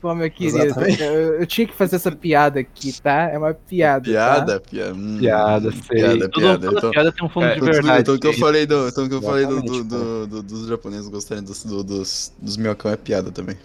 Pô, 0.00 0.14
meu 0.14 0.30
querido, 0.30 0.58
eu, 1.02 1.40
eu 1.40 1.46
tinha 1.46 1.66
que 1.66 1.74
fazer 1.74 1.96
essa 1.96 2.10
piada 2.12 2.60
aqui, 2.60 2.92
tá? 3.00 3.30
É 3.30 3.38
uma 3.38 3.52
piada. 3.54 4.04
Tá? 4.04 4.10
Piada, 4.10 4.60
piada. 4.60 4.94
hum, 4.94 5.18
Piada, 5.18 5.70
sei. 5.72 5.80
Piada, 5.98 6.28
Tudo- 6.28 6.40
piada. 6.40 6.58
toda 6.66 6.78
Então, 6.78 6.90
piada 6.90 7.12
tem 7.12 7.24
um 7.24 7.28
fundo 7.28 7.46
é, 7.46 7.50
de 7.50 7.56
então, 7.56 7.72
verdade. 7.72 8.00
então 8.00 8.14
o 8.14 8.18
que 8.20 8.26
eu 8.26 8.34
falei, 8.34 8.66
do, 8.66 8.88
então 8.88 9.08
que 9.08 9.14
eu 9.14 9.22
falei 9.22 9.46
do, 9.46 9.62
do, 9.62 9.84
do- 9.84 10.26
do- 10.26 10.42
dos 10.42 10.68
japoneses 10.68 11.08
gostarem 11.08 11.42
dos, 11.44 11.64
do- 11.64 11.82
dos, 11.84 12.32
dos 12.40 12.56
minhocão 12.56 12.90
é 12.90 12.96
piada 12.96 13.30
também. 13.30 13.56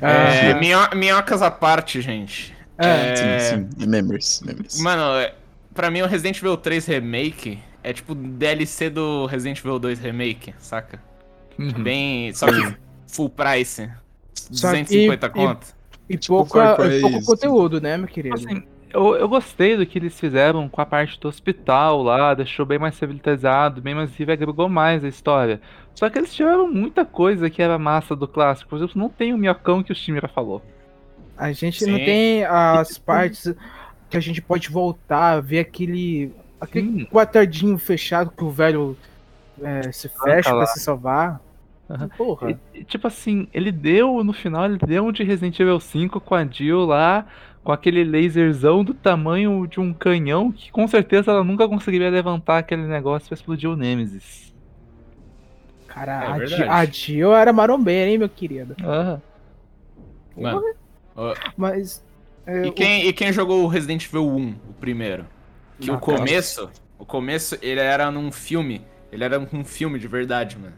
É, 0.00 0.52
Ah, 0.52 0.54
minho- 0.58 0.88
minhocas 0.94 1.42
à 1.42 1.50
parte, 1.50 2.00
gente. 2.00 2.54
É. 2.78 2.86
É, 2.86 3.38
Sim, 3.40 3.68
sim. 3.78 3.86
Memories, 3.86 4.40
memories. 4.44 4.80
Mano, 4.80 5.18
é- 5.18 5.34
pra 5.74 5.90
mim 5.90 6.02
o 6.02 6.06
Resident 6.06 6.38
Evil 6.38 6.56
3 6.56 6.86
Remake 6.86 7.58
é 7.88 7.92
tipo 7.94 8.14
DLC 8.14 8.90
do 8.90 9.24
Resident 9.26 9.58
Evil 9.60 9.78
2 9.78 9.98
Remake, 9.98 10.54
saca? 10.58 11.00
Uhum. 11.58 11.82
Bem. 11.82 12.32
Só 12.34 12.46
que 12.46 12.76
full 13.06 13.30
price. 13.30 13.90
Só 14.34 14.72
que- 14.72 14.82
250 14.82 15.26
e- 15.26 15.30
conto. 15.30 15.66
E 16.08 16.18
pouco, 16.18 16.50
Far 16.58 16.76
Cry 16.76 16.98
e 16.98 17.00
pouco 17.00 17.24
conteúdo, 17.24 17.80
né, 17.80 17.96
meu 17.96 18.08
querido? 18.08 18.34
Assim, 18.34 18.62
eu, 18.90 19.16
eu 19.16 19.28
gostei 19.28 19.76
do 19.76 19.84
que 19.86 19.98
eles 19.98 20.18
fizeram 20.18 20.68
com 20.68 20.80
a 20.80 20.86
parte 20.86 21.18
do 21.20 21.28
hospital 21.28 22.02
lá, 22.02 22.32
deixou 22.34 22.64
bem 22.64 22.78
mais 22.78 22.94
civilizado, 22.94 23.80
bem 23.80 23.94
mais 23.94 24.10
vivo, 24.10 24.32
agregou 24.32 24.68
mais 24.68 25.04
a 25.04 25.08
história. 25.08 25.60
Só 25.94 26.08
que 26.08 26.18
eles 26.18 26.34
tiraram 26.34 26.70
muita 26.70 27.04
coisa 27.04 27.50
que 27.50 27.60
era 27.62 27.78
massa 27.78 28.14
do 28.14 28.28
clássico. 28.28 28.70
Por 28.70 28.76
exemplo, 28.76 28.98
não 29.00 29.08
tem 29.08 29.32
o 29.34 29.38
minhocão 29.38 29.82
que 29.82 29.92
o 29.92 29.94
Shimira 29.94 30.28
falou. 30.28 30.62
A 31.36 31.52
gente 31.52 31.84
não 31.86 31.98
Sim. 31.98 32.04
tem 32.04 32.44
as 32.44 32.98
partes 32.98 33.54
que 34.08 34.16
a 34.16 34.20
gente 34.20 34.40
pode 34.40 34.70
voltar, 34.70 35.40
ver 35.40 35.58
aquele, 35.60 36.32
aquele 36.60 37.00
Sim. 37.00 37.04
quadradinho 37.06 37.78
fechado 37.78 38.30
que 38.30 38.44
o 38.44 38.50
velho 38.50 38.96
é, 39.62 39.90
se 39.92 40.08
fecha 40.08 40.50
pra 40.50 40.66
se 40.66 40.80
salvar. 40.80 41.40
Aham. 41.90 42.08
Porra. 42.16 42.58
E, 42.74 42.84
tipo 42.84 43.06
assim, 43.06 43.48
ele 43.54 43.72
deu, 43.72 44.22
no 44.22 44.32
final, 44.32 44.66
ele 44.66 44.78
deu 44.78 45.04
um 45.06 45.12
de 45.12 45.22
Resident 45.24 45.58
Evil 45.58 45.80
5 45.80 46.20
com 46.20 46.34
a 46.34 46.44
Jill 46.44 46.84
lá, 46.84 47.24
com 47.64 47.72
aquele 47.72 48.04
laserzão 48.04 48.84
do 48.84 48.92
tamanho 48.92 49.66
de 49.66 49.80
um 49.80 49.92
canhão, 49.94 50.52
que 50.52 50.70
com 50.70 50.86
certeza 50.86 51.30
ela 51.30 51.42
nunca 51.42 51.66
conseguiria 51.68 52.10
levantar 52.10 52.58
aquele 52.58 52.82
negócio 52.82 53.28
pra 53.28 53.34
explodir 53.34 53.70
o 53.70 53.76
Nemesis. 53.76 54.52
Cara, 55.86 56.12
É 56.24 56.26
a, 56.26 56.36
verdade. 56.38 56.62
a 56.64 56.84
Jill 56.84 57.34
era 57.34 57.52
marombeira, 57.52 58.10
hein, 58.10 58.18
meu 58.18 58.28
querido? 58.28 58.76
Ah, 58.84 59.18
Mano. 60.36 60.62
Mas 61.56 62.04
É, 62.46 62.66
E 62.66 62.68
o- 62.68 62.72
quem, 62.72 63.06
e 63.06 63.12
quem 63.12 63.32
jogou 63.32 63.64
o 63.64 63.66
Resident 63.66 64.04
Evil 64.06 64.26
1, 64.26 64.54
o 64.70 64.72
primeiro? 64.74 65.26
Que 65.80 65.90
o 65.90 65.98
começo, 65.98 66.70
o 66.98 67.04
começo, 67.04 67.56
ele 67.62 67.80
era 67.80 68.10
num 68.10 68.32
filme. 68.32 68.82
Ele 69.10 69.24
era 69.24 69.38
um 69.38 69.64
filme 69.64 69.98
de 69.98 70.08
verdade, 70.08 70.58
mano. 70.58 70.74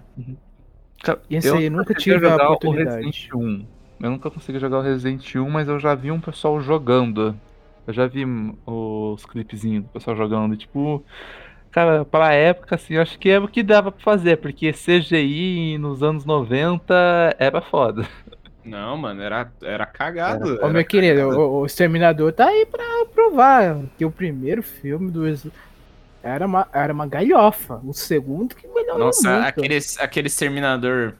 Cara, 1.03 1.21
Esse 1.31 1.49
eu 1.49 1.57
aí 1.57 1.65
eu 1.65 1.71
nunca 1.71 1.95
tive 1.95 2.17
a 2.17 2.31
jogar 2.31 2.51
o 2.51 2.53
oportunidade. 2.55 3.07
Resident 3.07 3.29
1. 3.35 3.67
Eu 4.03 4.11
nunca 4.11 4.31
consegui 4.31 4.59
jogar 4.59 4.79
o 4.79 4.83
Resident 4.83 5.35
1, 5.35 5.51
mas 5.51 5.69
eu 5.69 5.79
já 5.79 5.95
vi 5.95 6.11
um 6.11 6.21
pessoal 6.21 6.61
jogando. 6.61 7.39
Eu 7.87 7.93
já 7.93 8.07
vi 8.07 8.25
os 8.67 9.25
clipezinhos 9.27 9.85
do 9.85 9.91
pessoal 9.91 10.17
jogando. 10.17 10.55
e, 10.55 10.59
Tipo, 10.59 11.05
cara, 11.71 12.05
pra 12.05 12.33
época, 12.35 12.75
assim, 12.77 12.95
eu 12.95 13.03
acho 13.03 13.19
que 13.19 13.31
é 13.31 13.39
o 13.39 13.49
que 13.49 13.63
dava 13.63 13.91
pra 13.91 14.03
fazer, 14.03 14.37
porque 14.37 14.73
CGI 14.73 15.79
nos 15.79 16.03
anos 16.03 16.25
90 16.25 16.95
era 17.39 17.61
foda. 17.61 18.07
Não, 18.71 18.97
mano, 18.97 19.21
era, 19.23 19.51
era 19.63 19.85
cagado. 19.87 20.55
Ô, 20.55 20.59
era 20.59 20.69
meu 20.69 20.85
querido, 20.85 21.29
o, 21.29 21.61
o 21.61 21.67
Exterminador 21.67 22.33
tá 22.33 22.47
aí 22.49 22.65
pra 22.67 22.85
provar 23.15 23.81
que 23.99 24.05
o 24.05 24.11
primeiro 24.11 24.63
filme 24.63 25.11
do 25.11 25.27
Ex- 25.27 25.47
era 26.23 26.47
uma, 26.47 26.69
era 26.73 26.93
uma 26.93 27.07
galhofa. 27.07 27.81
O 27.85 27.93
segundo 27.93 28.55
que 28.55 28.67
melhorou 28.69 29.07
Nossa, 29.07 29.31
muito. 29.33 29.47
aquele, 29.49 29.79
aquele 29.99 30.27
exterminador, 30.29 31.15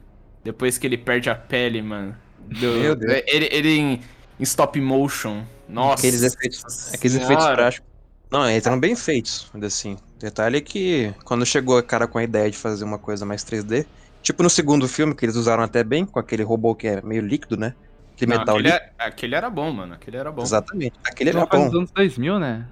depois 0.45 0.79
que 0.79 0.87
ele 0.87 0.97
perde 0.99 1.29
a 1.31 1.35
pele, 1.35 1.83
mano. 1.83 2.15
do- 2.39 2.73
Meu 2.81 2.95
Deus. 2.95 3.23
Ele, 3.27 3.49
ele 3.51 3.69
em, 3.79 3.93
em 4.39 4.43
stop 4.43 4.81
motion. 4.81 5.43
Nossa. 5.69 5.95
Aqueles 6.07 6.23
efeitos, 6.23 6.95
aqueles 6.95 7.17
efeitos 7.17 7.47
práticos. 7.47 7.89
Não, 8.31 8.49
eles 8.49 8.65
eram 8.67 8.79
bem 8.79 8.95
feitos, 8.95 9.51
ainda 9.53 9.67
assim. 9.67 9.97
Detalhe 10.19 10.59
é 10.59 10.61
que 10.61 11.13
quando 11.25 11.45
chegou 11.45 11.77
a 11.79 11.83
cara 11.83 12.07
com 12.07 12.19
a 12.19 12.23
ideia 12.23 12.49
de 12.51 12.57
fazer 12.57 12.85
uma 12.85 12.99
coisa 12.99 13.25
mais 13.27 13.43
3D, 13.45 13.87
tipo 14.23 14.43
no 14.43 14.51
segundo 14.51 14.89
filme, 14.89 15.15
que 15.15 15.25
eles 15.25 15.37
usaram 15.37 15.63
até 15.63 15.83
bem, 15.85 16.05
com 16.05 16.19
aquele 16.19 16.43
robô 16.43 16.75
que 16.75 16.87
é 16.89 17.03
meio 17.03 17.23
líquido, 17.23 17.57
né? 17.57 17.75
Aquele 18.15 18.33
Não, 18.33 18.39
metal 18.41 18.57
aquele, 18.57 18.73
líquido. 18.73 18.93
é- 18.99 19.05
aquele 19.07 19.35
era 19.35 19.51
bom, 19.51 19.73
mano. 19.73 19.95
Aquele 19.95 20.17
era 20.17 20.31
bom. 20.31 20.43
Exatamente. 20.43 20.99
Aquele 21.05 21.31
era 21.31 21.47
foi 21.47 21.59
nos 21.59 21.71
bom. 21.71 21.79
anos 21.79 21.91
2000, 21.93 22.39
né? 22.39 22.67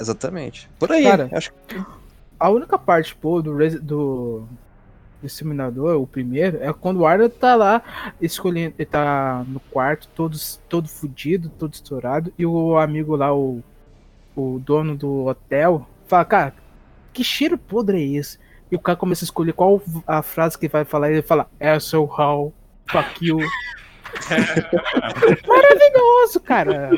Exatamente. 0.00 0.68
Por 0.78 0.92
aí, 0.92 1.02
Cara, 1.04 1.28
acho 1.32 1.50
que 1.50 1.76
A 2.38 2.50
única 2.50 2.78
parte, 2.78 3.14
pô, 3.16 3.42
do, 3.42 3.56
do 3.80 4.48
Exterminador, 5.22 6.00
o 6.00 6.06
primeiro, 6.06 6.58
é 6.62 6.72
quando 6.72 7.00
o 7.00 7.06
Arnold 7.06 7.34
tá 7.34 7.56
lá 7.56 8.14
escolhendo. 8.20 8.74
Ele 8.78 8.86
tá 8.86 9.44
no 9.48 9.60
quarto, 9.60 10.08
todos, 10.14 10.60
todo 10.68 10.88
fudido, 10.88 11.50
todo 11.50 11.74
estourado, 11.74 12.32
e 12.38 12.46
o 12.46 12.78
amigo 12.78 13.16
lá, 13.16 13.34
o, 13.34 13.62
o 14.36 14.58
dono 14.60 14.96
do 14.96 15.26
hotel, 15.26 15.88
fala, 16.06 16.24
cara, 16.24 16.54
que 17.12 17.24
cheiro 17.24 17.58
podre 17.58 17.98
é 18.02 18.18
esse? 18.18 18.38
E 18.70 18.76
o 18.76 18.78
cara 18.78 18.96
começa 18.96 19.24
a 19.24 19.26
escolher 19.26 19.52
qual 19.52 19.82
a 20.06 20.22
frase 20.22 20.58
que 20.58 20.68
vai 20.68 20.84
falar, 20.84 21.10
e 21.10 21.14
ele 21.14 21.22
fala, 21.22 21.48
asshole, 21.60 22.52
fuck 22.90 23.24
you. 23.24 23.38
maravilhoso, 25.46 26.40
cara! 26.40 26.90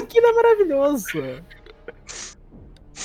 Aquilo 0.00 0.26
é 0.26 0.32
maravilhoso. 0.32 1.06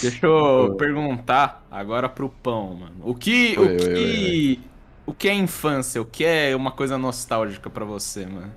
Deixa 0.01 0.25
eu 0.25 0.75
perguntar 0.77 1.65
agora 1.69 2.07
pro 2.07 2.29
pão, 2.29 2.75
mano. 2.75 2.95
O 3.01 3.13
que. 3.13 3.57
Oi, 3.57 3.67
o 3.67 3.71
oi, 3.71 3.77
que. 3.77 4.61
O 5.05 5.13
que 5.13 5.27
é 5.27 5.33
infância? 5.33 6.01
O 6.01 6.05
que 6.05 6.23
é 6.23 6.55
uma 6.55 6.71
coisa 6.71 6.97
nostálgica 6.97 7.69
pra 7.69 7.83
você, 7.83 8.25
mano? 8.25 8.53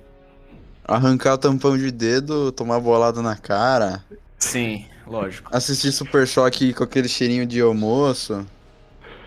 Arrancar 0.85 1.37
tampão 1.37 1.77
de 1.77 1.91
dedo, 1.91 2.51
tomar 2.51 2.79
bolada 2.79 3.21
na 3.21 3.35
cara, 3.35 4.03
Sim, 4.37 4.85
lógico. 5.07 5.49
assistir 5.55 5.93
Super 5.93 6.27
Choque 6.27 6.73
com 6.73 6.83
aquele 6.83 7.07
cheirinho 7.07 7.45
de 7.45 7.61
almoço. 7.61 8.45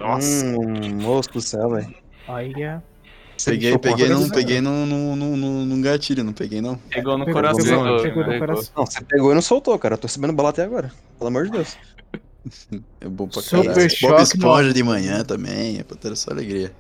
Nossa. 0.01 0.45
Hum, 0.47 0.95
moço 1.03 1.31
do 1.33 1.41
céu, 1.41 1.71
velho. 1.71 1.95
Olha. 2.29 2.83
Peguei, 3.45 3.73
Você 3.73 3.79
peguei, 3.79 4.09
num, 4.09 4.23
com- 4.25 4.31
peguei 4.35 4.61
num, 4.63 4.87
num, 4.87 5.15
num- 5.17 5.67
num 5.67 5.81
gatilho, 5.83 6.25
não 6.25 6.33
peguei 6.33 6.61
não. 6.63 6.77
Pegou 6.77 7.19
no 7.19 7.25
Pegou, 7.27 7.43
coração. 7.43 7.65
pegou, 7.65 7.85
Pegou, 8.03 8.25
pegou 8.25 8.33
no 8.33 8.39
coração. 8.39 8.73
Não, 8.77 8.87
você 8.87 9.01
pegou 9.03 9.33
e 9.33 9.35
não 9.35 9.43
soltou, 9.43 9.79
cara. 9.79 9.95
Eu 9.95 9.99
tô 9.99 10.07
recebendo 10.07 10.33
bola 10.33 10.49
até 10.51 10.63
agora. 10.65 10.91
Pelo 11.19 11.29
amor 11.29 11.45
de 11.47 11.51
Deus. 11.53 11.77
É 13.01 13.09
bom 13.09 13.27
pra 13.27 13.43
Super 13.43 13.65
caralho. 13.75 13.89
Bob 14.03 14.23
Esponja 14.23 14.69
no- 14.69 14.73
de 14.73 14.83
manhã 14.85 15.25
também, 15.25 15.79
é 15.81 15.83
pra 15.83 15.97
ter 15.97 16.17
só 16.17 16.31
alegria. 16.31 16.73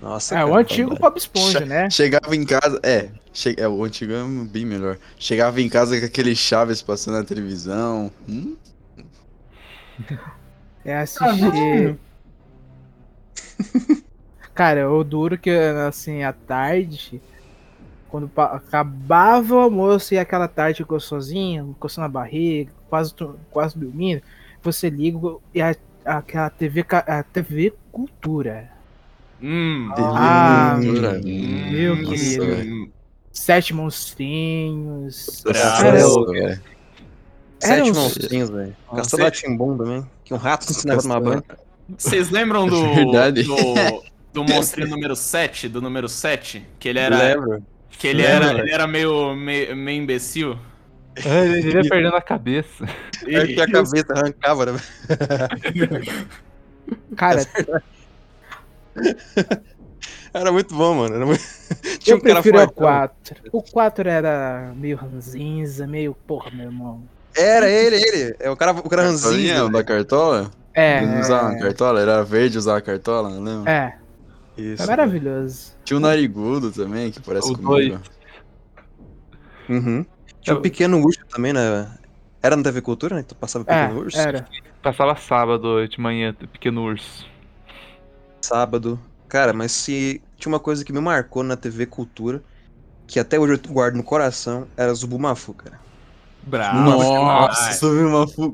Nossa, 0.00 0.36
É, 0.36 0.38
cara, 0.38 0.50
o 0.50 0.54
antigo. 0.56 0.94
Bob 0.96 1.16
Esponja, 1.18 1.60
né? 1.66 1.90
Chegava 1.90 2.34
em 2.36 2.44
casa, 2.46 2.78
é, 2.82 3.08
che- 3.32 3.56
é, 3.58 3.66
o 3.68 3.82
antigo 3.82 4.12
é 4.12 4.22
bem 4.46 4.64
melhor. 4.64 4.98
Chegava 5.18 5.60
em 5.60 5.68
casa 5.68 5.98
com 5.98 6.06
aquele 6.06 6.36
Chaves 6.36 6.80
passando 6.80 7.14
na 7.14 7.24
televisão. 7.24 8.08
Hum? 8.28 8.54
É 10.84 10.96
assistir. 10.96 11.98
Cara, 14.54 14.90
o 14.90 15.02
duro 15.02 15.38
que, 15.38 15.50
assim, 15.50 16.22
à 16.22 16.32
tarde, 16.32 17.22
quando 18.08 18.30
acabava 18.36 19.54
o 19.54 19.58
almoço 19.60 20.12
e 20.12 20.18
aquela 20.18 20.46
tarde 20.46 20.84
gostosinha, 20.84 21.66
coçando 21.80 22.04
a 22.04 22.10
barriga, 22.10 22.70
quase, 22.90 23.14
quase 23.50 23.78
dormindo, 23.78 24.20
você 24.62 24.90
liga 24.90 25.18
e 25.54 25.62
a, 25.62 25.74
aquela 26.04 26.50
TV, 26.50 26.84
a 26.90 27.22
TV 27.22 27.72
Cultura. 27.90 28.70
Hum. 29.40 29.90
Ah, 29.96 30.78
Cultura. 30.78 31.20
Hum, 31.24 31.70
meu 31.70 31.96
nossa, 31.96 32.10
querido. 32.10 32.46
velho. 32.46 32.92
Sete 33.32 33.72
monstrinhos. 33.72 35.42
Bravo. 35.42 36.32
Nossa. 36.32 36.62
Sete 37.58 37.92
monstrinhos, 37.92 38.50
velho. 38.50 38.76
Nossa, 38.90 38.96
Castelo 39.02 39.26
Atimbum 39.26 39.78
também. 39.78 40.06
Um 40.32 40.38
rato 40.38 40.64
se 40.64 40.72
ensinava 40.72 41.00
a 41.00 41.02
tomar 41.02 41.20
banho. 41.20 41.44
Vocês 41.96 42.30
lembram 42.30 42.66
do, 42.68 42.94
Verdade. 42.94 43.42
do, 43.42 43.56
do 44.32 44.44
monstrinho 44.50 44.88
número 44.88 45.14
7? 45.14 45.68
Do 45.68 45.80
número 45.82 46.08
7? 46.08 46.66
Que 46.78 46.88
ele 46.88 46.98
era. 46.98 47.18
Lembro. 47.18 47.62
Que 47.90 48.08
ele 48.08 48.22
era, 48.22 48.58
ele 48.58 48.70
era 48.70 48.86
meio, 48.86 49.34
meio, 49.36 49.76
meio 49.76 50.02
imbecil. 50.02 50.58
Ele 51.14 51.74
ia 51.74 51.88
perdendo 51.88 52.16
a 52.16 52.22
cabeça. 52.22 52.86
É 53.26 53.46
que 53.46 53.60
a 53.60 53.66
cabeça 53.70 54.12
arrancava, 54.14 54.72
né? 54.72 54.78
Cara, 57.16 57.46
Era 60.32 60.50
muito 60.50 60.74
bom, 60.74 60.94
mano. 60.94 61.14
Era 61.14 61.26
muito... 61.26 61.42
eu 62.06 62.18
prefiro 62.18 62.56
o 62.56 62.60
fortão. 62.60 62.74
4. 62.74 63.36
O 63.52 63.62
4 63.62 64.08
era 64.08 64.72
meio 64.74 64.96
ranzinza, 64.96 65.86
meio. 65.86 66.14
Porra, 66.26 66.50
meu 66.50 66.66
irmão. 66.66 67.02
Era 67.36 67.68
ele, 67.68 67.96
ele. 67.96 68.36
É 68.38 68.50
o 68.50 68.56
cara, 68.56 68.72
o 68.72 68.88
cara 68.88 69.02
ranzinho. 69.02 69.70
da 69.70 69.82
cartola? 69.82 70.50
É. 70.74 70.98
Ele 70.98 71.06
não 71.06 71.20
usava 71.20 71.48
uma 71.50 71.58
cartola? 71.58 72.00
Era 72.00 72.24
verde 72.24 72.58
usava 72.58 72.80
cartola, 72.80 73.28
não 73.30 73.42
lembro? 73.42 73.68
É, 73.68 73.96
Isso. 74.56 74.82
é 74.82 74.86
maravilhoso. 74.86 75.72
Tinha 75.84 75.96
o 75.96 76.00
narigudo 76.00 76.70
também, 76.70 77.10
que 77.10 77.20
parece 77.20 77.50
O 77.50 77.58
comigo. 77.58 78.00
Uhum. 79.68 80.04
Tinha 80.40 80.56
o 80.56 80.60
Pequeno 80.60 80.98
Urso 80.98 81.20
também, 81.28 81.52
né? 81.52 81.88
Era 82.42 82.56
na 82.56 82.62
TV 82.62 82.80
Cultura, 82.80 83.14
né? 83.14 83.22
Então 83.24 83.36
passava 83.38 83.64
É, 83.68 83.82
Pequeno 83.82 84.00
Urso. 84.00 84.18
era. 84.18 84.46
Passava 84.82 85.14
sábado 85.14 85.86
de 85.86 86.00
manhã, 86.00 86.34
pequeno 86.34 86.82
urso. 86.82 87.24
Sábado. 88.40 88.98
Cara, 89.28 89.52
mas 89.52 89.70
se 89.70 90.20
tinha 90.36 90.52
uma 90.52 90.58
coisa 90.58 90.84
que 90.84 90.92
me 90.92 91.00
marcou 91.00 91.44
na 91.44 91.56
TV 91.56 91.86
Cultura, 91.86 92.42
que 93.06 93.20
até 93.20 93.38
hoje 93.38 93.54
eu 93.54 93.72
guardo 93.72 93.94
no 93.94 94.02
coração, 94.02 94.66
era 94.76 94.92
Zubumafu, 94.92 95.54
cara. 95.54 95.81
Bravo. 96.44 96.80
Nossa, 96.80 97.86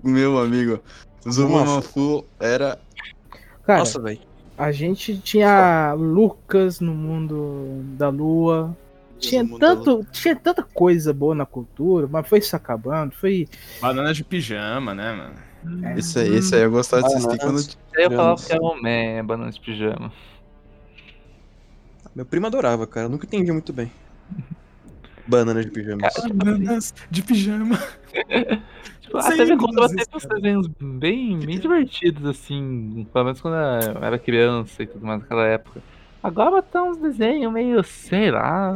meu 0.04 0.38
amigo. 0.38 0.80
Zubumafu 1.28 2.24
era. 2.38 2.78
Cara, 3.64 3.80
Nossa, 3.80 4.00
velho. 4.00 4.20
a 4.56 4.72
gente 4.72 5.18
tinha 5.18 5.92
Lucas 5.94 6.80
no 6.80 6.94
mundo 6.94 7.82
da 7.96 8.08
lua. 8.08 8.76
Tinha, 9.18 9.42
mundo 9.42 9.58
da 9.58 9.74
tanto, 9.74 10.06
tinha 10.12 10.36
tanta 10.36 10.62
coisa 10.62 11.12
boa 11.12 11.34
na 11.34 11.44
cultura, 11.44 12.08
mas 12.08 12.28
foi 12.28 12.40
se 12.40 12.54
acabando. 12.54 13.12
Foi. 13.14 13.48
Banana 13.80 14.14
de 14.14 14.22
pijama, 14.22 14.94
né, 14.94 15.12
mano? 15.12 15.48
Esse 15.98 16.20
aí, 16.20 16.36
esse 16.36 16.54
aí 16.54 16.62
eu 16.62 16.70
gostava 16.70 17.02
de 17.02 17.14
assistir 17.14 17.38
quando. 17.38 17.58
Aí 17.96 18.04
eu 18.04 18.10
falava 18.12 18.40
que 18.40 18.52
era 18.52 18.62
homem, 18.62 19.24
banana 19.24 19.50
de 19.50 19.60
pijama. 19.60 20.12
Meu 22.14 22.24
primo 22.24 22.46
adorava, 22.46 22.86
cara. 22.86 23.06
Eu 23.06 23.10
nunca 23.10 23.26
entendi 23.26 23.50
muito 23.50 23.72
bem. 23.72 23.90
Banana 25.28 25.62
de 25.64 25.70
pijama. 25.70 26.08
Bananas 26.34 26.94
de 27.10 27.22
pijama. 27.22 27.78
Tipo, 29.00 29.18
a 29.18 29.22
Sem 29.22 29.36
TV 29.38 29.56
Cultura 29.56 29.82
luzes, 29.82 29.96
teve 30.06 30.16
uns 30.16 30.24
desenhos 30.26 30.66
bem, 30.80 31.38
bem 31.38 31.58
divertidos, 31.58 32.26
assim. 32.26 33.06
Pelo 33.10 33.24
menos 33.24 33.40
quando 33.40 33.54
eu 33.54 34.04
era 34.04 34.18
criança 34.18 34.82
e 34.82 34.86
tudo 34.86 35.06
mais 35.06 35.20
naquela 35.20 35.46
época. 35.46 35.80
Agora 36.22 36.60
tá 36.62 36.82
uns 36.82 36.98
desenhos 36.98 37.50
meio, 37.50 37.82
sei 37.84 38.30
lá. 38.30 38.72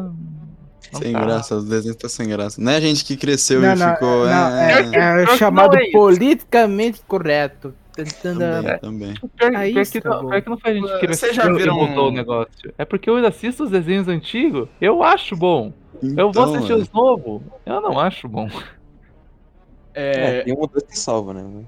não 0.91 1.01
Sem 1.01 1.12
tá. 1.12 1.21
graça, 1.21 1.57
os 1.57 1.65
desenhos 1.67 1.97
tá 1.97 2.09
sem 2.09 2.27
graça. 2.29 2.59
Não 2.62 2.73
é 2.73 2.77
a 2.77 2.81
gente 2.81 3.05
que 3.05 3.15
cresceu 3.17 3.61
Não, 3.61 3.75
e 3.75 3.79
não, 3.79 3.93
ficou. 3.93 4.27
não, 4.27 4.57
é, 4.57 4.73
é, 4.73 5.23
é 5.23 5.27
que 5.27 5.37
chamado 5.37 5.75
não 5.75 5.83
é 5.83 5.91
politicamente 5.91 7.03
correto. 7.07 7.75
Tentando. 7.95 8.38
Também, 8.38 8.79
também. 8.79 9.15
Pior, 9.37 9.51
que 9.51 9.51
não, 9.75 9.83
estragou. 9.83 10.29
pior 10.31 10.41
que 10.43 10.49
não 10.49 10.57
foi 10.59 10.71
a 10.71 10.75
gente 10.75 10.83
que 10.85 11.07
Vocês 11.09 11.21
cresceu 11.21 11.35
já 11.35 11.51
e 11.51 11.55
viram- 11.55 11.77
mudou 11.77 12.09
o 12.09 12.11
negócio. 12.11 12.73
É 12.79 12.87
porque 12.87 13.11
eu 13.11 13.17
assisto 13.27 13.65
os 13.65 13.71
desenhos 13.71 14.09
antigos, 14.09 14.67
eu 14.81 15.03
acho 15.03 15.37
bom. 15.37 15.75
Eu 16.03 16.15
vou 16.17 16.31
Então, 16.31 16.45
assistir 16.55 16.73
mano, 16.73 16.83
os 16.83 16.91
novos, 16.93 17.43
eu 17.65 17.81
não 17.81 17.99
acho 17.99 18.29
bom. 18.29 18.49
É, 19.95 20.38
É, 20.38 20.43
tem 20.43 20.55
um 20.55 20.61
ou 20.61 20.67
dois 20.67 20.85
que 20.85 20.99
salva, 20.99 21.35
né? 21.35 21.65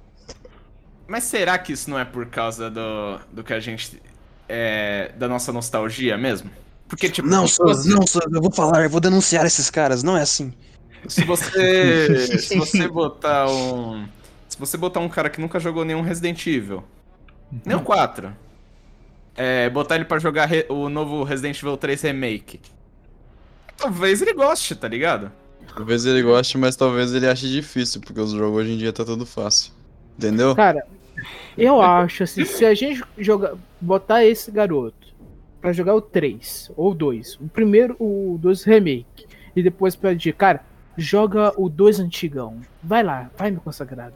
mas 1.06 1.24
será 1.24 1.58
que 1.58 1.72
isso 1.72 1.90
não 1.90 1.98
é 1.98 2.04
por 2.04 2.26
causa 2.26 2.70
do, 2.70 3.18
do 3.32 3.44
que 3.44 3.52
a 3.52 3.60
gente. 3.60 4.00
É, 4.48 5.12
da 5.16 5.28
nossa 5.28 5.52
nostalgia 5.52 6.16
mesmo? 6.18 6.50
Porque, 6.88 7.08
tipo. 7.08 7.28
Não, 7.28 7.46
Souza, 7.46 7.82
você- 7.82 7.88
não, 7.94 8.06
Souza, 8.06 8.28
eu 8.32 8.40
vou 8.42 8.50
falar, 8.52 8.82
eu 8.84 8.90
vou 8.90 9.00
denunciar 9.00 9.44
esses 9.46 9.70
caras. 9.70 10.02
Não 10.02 10.16
é 10.16 10.22
assim. 10.22 10.52
Se 11.08 11.22
você. 11.24 12.38
se 12.40 12.56
você 12.56 12.88
botar 12.88 13.46
um. 13.48 14.06
Se 14.48 14.58
você 14.58 14.76
botar 14.76 15.00
um 15.00 15.08
cara 15.08 15.28
que 15.30 15.40
nunca 15.40 15.58
jogou 15.60 15.84
nenhum 15.84 16.00
Resident 16.02 16.46
Evil, 16.46 16.82
nem 17.64 17.76
o 17.76 17.80
4, 17.80 18.34
é, 19.36 19.68
botar 19.70 19.96
ele 19.96 20.04
pra 20.04 20.18
jogar 20.18 20.46
re- 20.46 20.66
o 20.68 20.88
novo 20.88 21.24
Resident 21.24 21.58
Evil 21.60 21.76
3 21.76 22.00
Remake, 22.02 22.60
talvez 23.76 24.22
ele 24.22 24.32
goste, 24.32 24.74
tá 24.74 24.88
ligado? 24.88 25.30
Talvez 25.74 26.06
ele 26.06 26.22
goste, 26.22 26.56
mas 26.56 26.76
talvez 26.76 27.12
ele 27.14 27.26
ache 27.26 27.48
difícil, 27.48 28.00
porque 28.00 28.20
os 28.20 28.32
jogos 28.32 28.58
hoje 28.58 28.72
em 28.72 28.78
dia 28.78 28.92
tá 28.92 29.04
tudo 29.04 29.26
fácil. 29.26 29.72
Entendeu? 30.16 30.54
Cara, 30.54 30.86
eu 31.56 31.80
acho 31.80 32.22
assim, 32.22 32.44
se 32.44 32.64
a 32.64 32.74
gente 32.74 33.02
jogar, 33.18 33.54
botar 33.80 34.24
esse 34.24 34.50
garoto 34.50 34.94
pra 35.60 35.72
jogar 35.72 35.94
o 35.94 36.00
3 36.00 36.70
ou 36.76 36.92
o 36.92 36.94
2, 36.94 37.36
o 37.36 37.48
primeiro, 37.48 37.96
o 37.98 38.38
2 38.40 38.64
remake, 38.64 39.26
e 39.56 39.62
depois 39.62 39.96
pra 39.96 40.14
dizer, 40.14 40.34
cara, 40.34 40.60
joga 40.96 41.52
o 41.56 41.68
2 41.68 42.00
antigão. 42.00 42.60
Vai 42.82 43.02
lá, 43.02 43.30
vai 43.36 43.50
me 43.50 43.58
consagrado. 43.58 44.14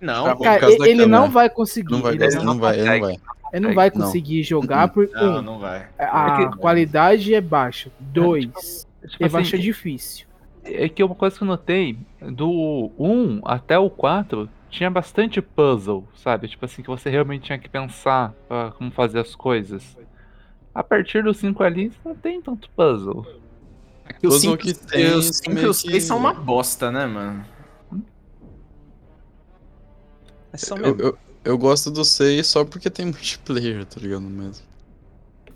Não. 0.00 0.38
Cara, 0.38 0.70
ele, 0.70 0.90
ele 0.90 1.06
não 1.06 1.30
vai 1.30 1.48
conseguir. 1.48 1.90
Não 1.90 2.02
vai, 2.02 2.14
ele, 2.14 2.34
não, 2.36 2.44
não, 2.44 2.58
vai, 2.58 2.78
ele 2.78 2.90
não 2.90 3.00
vai. 3.00 3.16
Ele 3.56 3.66
não 3.68 3.74
vai 3.74 3.90
Não. 3.94 4.02
conseguir 4.02 4.42
jogar 4.42 4.88
por 4.88 5.08
não, 5.10 5.38
um, 5.38 5.42
não 5.42 5.58
vai. 5.58 5.88
a 5.98 6.38
Não. 6.40 6.50
qualidade 6.52 7.34
é 7.34 7.40
baixa. 7.40 7.90
Dois, 7.98 8.86
Tipo 9.02 9.22
ele 9.22 9.28
vai 9.30 9.42
assim, 9.42 9.48
achar 9.56 9.62
difícil. 9.62 10.26
É 10.64 10.88
que 10.88 11.02
uma 11.02 11.14
coisa 11.14 11.36
que 11.36 11.42
eu 11.42 11.46
notei, 11.46 11.96
do 12.20 12.90
1 12.98 13.40
até 13.44 13.78
o 13.78 13.88
4, 13.88 14.48
tinha 14.68 14.90
bastante 14.90 15.40
puzzle, 15.40 16.06
sabe? 16.16 16.48
Tipo 16.48 16.64
assim, 16.64 16.82
que 16.82 16.88
você 16.88 17.08
realmente 17.08 17.44
tinha 17.44 17.58
que 17.58 17.68
pensar 17.68 18.34
pra 18.48 18.72
como 18.72 18.90
fazer 18.90 19.20
as 19.20 19.34
coisas. 19.34 19.96
A 20.74 20.82
partir 20.82 21.22
do 21.22 21.32
5 21.32 21.62
ali, 21.62 21.92
não 22.04 22.14
tem 22.14 22.42
tanto 22.42 22.68
puzzle. 22.70 23.24
Que 24.20 24.26
os 24.26 24.40
5 24.40 24.56
que 24.58 24.74
cinco 24.74 24.90
meio 25.54 25.66
e 25.66 25.68
os 25.68 25.82
que- 25.82 25.90
6 25.92 26.04
são 26.04 26.18
uma 26.18 26.34
bosta, 26.34 26.90
né, 26.90 27.06
mano? 27.06 27.44
É 30.52 30.56
só 30.56 30.74
mesmo. 30.76 31.00
eu, 31.00 31.06
eu 31.06 31.18
gosto 31.56 31.90
do 31.90 32.04
6 32.04 32.46
só 32.46 32.64
porque 32.64 32.88
tem 32.90 33.06
multiplayer, 33.12 33.84
tá 33.84 34.00
ligado? 34.00 34.22
Mesmo. 34.22 34.64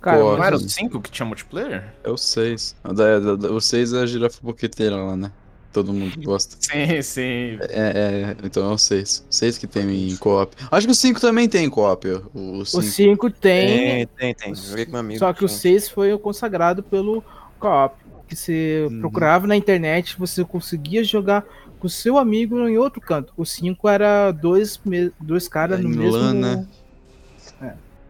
Cara, 0.01 0.19
Pô, 0.19 0.37
Não 0.37 0.45
era 0.45 0.57
o 0.57 0.61
sim. 0.61 0.69
5 0.69 1.01
que 1.01 1.11
tinha 1.11 1.27
multiplayer? 1.27 1.93
É 2.05 2.11
o 2.11 2.17
6. 2.17 2.75
O 2.85 2.93
da- 2.93 3.19
da- 3.19 3.37
da- 3.37 3.51
O 3.53 3.61
6 3.61 3.93
é 3.93 4.01
a 4.01 4.07
girafa 4.07 4.39
boqueteira 4.43 4.97
lá, 4.97 5.17
né? 5.17 5.31
Todo 5.73 5.93
mundo 5.93 6.21
gosta. 6.23 6.57
Sim, 6.61 7.01
sim. 7.03 7.59
É, 7.69 8.35
é, 8.41 8.47
então 8.47 8.69
é 8.71 8.75
o 8.75 8.79
6. 8.79 9.25
O 9.31 9.33
6 9.33 9.57
que 9.57 9.67
tem 9.69 10.11
em 10.11 10.17
co-op. 10.17 10.57
Acho 10.71 10.87
que 10.87 10.93
o 10.93 10.97
5 10.97 11.21
também 11.21 11.49
tem 11.49 11.67
em 11.67 11.71
co-op. 11.71 12.09
O 12.35 12.59
o 12.59 12.65
5. 12.67 12.83
5 12.83 13.31
tem, 13.31 13.69
Tem, 13.69 14.07
tem, 14.07 14.35
tem. 14.35 14.55
Joguei 14.55 14.85
com 14.87 14.93
meu 14.93 15.01
amigo. 15.01 15.19
só 15.21 15.33
que 15.33 15.45
o 15.45 15.49
tinha. 15.49 15.59
6 15.61 15.89
foi 15.89 16.13
o 16.13 16.19
consagrado 16.19 16.83
pelo 16.83 17.23
co-op. 17.61 17.95
Que 18.27 18.35
você 18.35 18.87
Uhum. 18.91 19.01
procurava 19.01 19.47
na 19.47 19.55
internet, 19.57 20.17
você 20.19 20.45
conseguia 20.45 21.05
jogar 21.05 21.45
com 21.81 21.87
o 21.87 21.91
seu 21.91 22.17
amigo 22.19 22.69
em 22.69 22.79
outro 22.79 23.01
canto. 23.01 23.33
O 23.37 23.45
5 23.45 23.89
era 23.89 24.31
dois, 24.31 24.81
me- 24.85 25.11
dois 25.21 25.49
caras 25.49 25.81
É, 25.81 25.83
no 25.83 25.89
mesmo. 25.89 26.33
Né? 26.35 26.67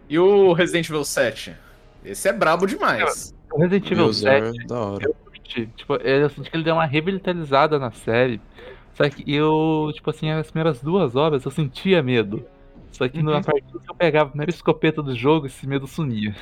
E 0.08 0.18
o 0.18 0.52
Resident 0.52 0.88
Evil 0.88 1.04
7? 1.04 1.54
Esse 2.04 2.28
é 2.28 2.32
brabo 2.32 2.66
demais. 2.66 3.34
O 3.52 3.58
Resident 3.60 3.90
Evil 3.90 4.06
Usar 4.06 4.42
7, 4.52 4.66
da 4.66 4.78
hora. 4.80 5.04
eu 5.06 5.14
curti. 5.14 5.68
Tipo, 5.76 5.94
eu 5.96 6.28
senti 6.30 6.50
que 6.50 6.56
ele 6.56 6.64
deu 6.64 6.74
uma 6.74 6.84
revitalizada 6.86 7.78
na 7.78 7.90
série. 7.92 8.40
Só 8.94 9.08
que 9.08 9.22
eu, 9.32 9.90
tipo 9.94 10.10
assim, 10.10 10.30
as 10.30 10.50
primeiras 10.50 10.80
duas 10.82 11.14
horas 11.16 11.44
eu 11.44 11.50
sentia 11.50 12.02
medo. 12.02 12.44
Só 12.92 13.08
que 13.08 13.18
Uhum. 13.18 13.24
na 13.24 13.40
partida 13.40 13.78
que 13.78 13.90
eu 13.90 13.94
pegava 13.94 14.26
a 14.26 14.30
primeira 14.30 14.50
escopeta 14.50 15.00
do 15.02 15.14
jogo, 15.14 15.46
esse 15.46 15.66
medo 15.66 15.86
sumia. 15.86 16.34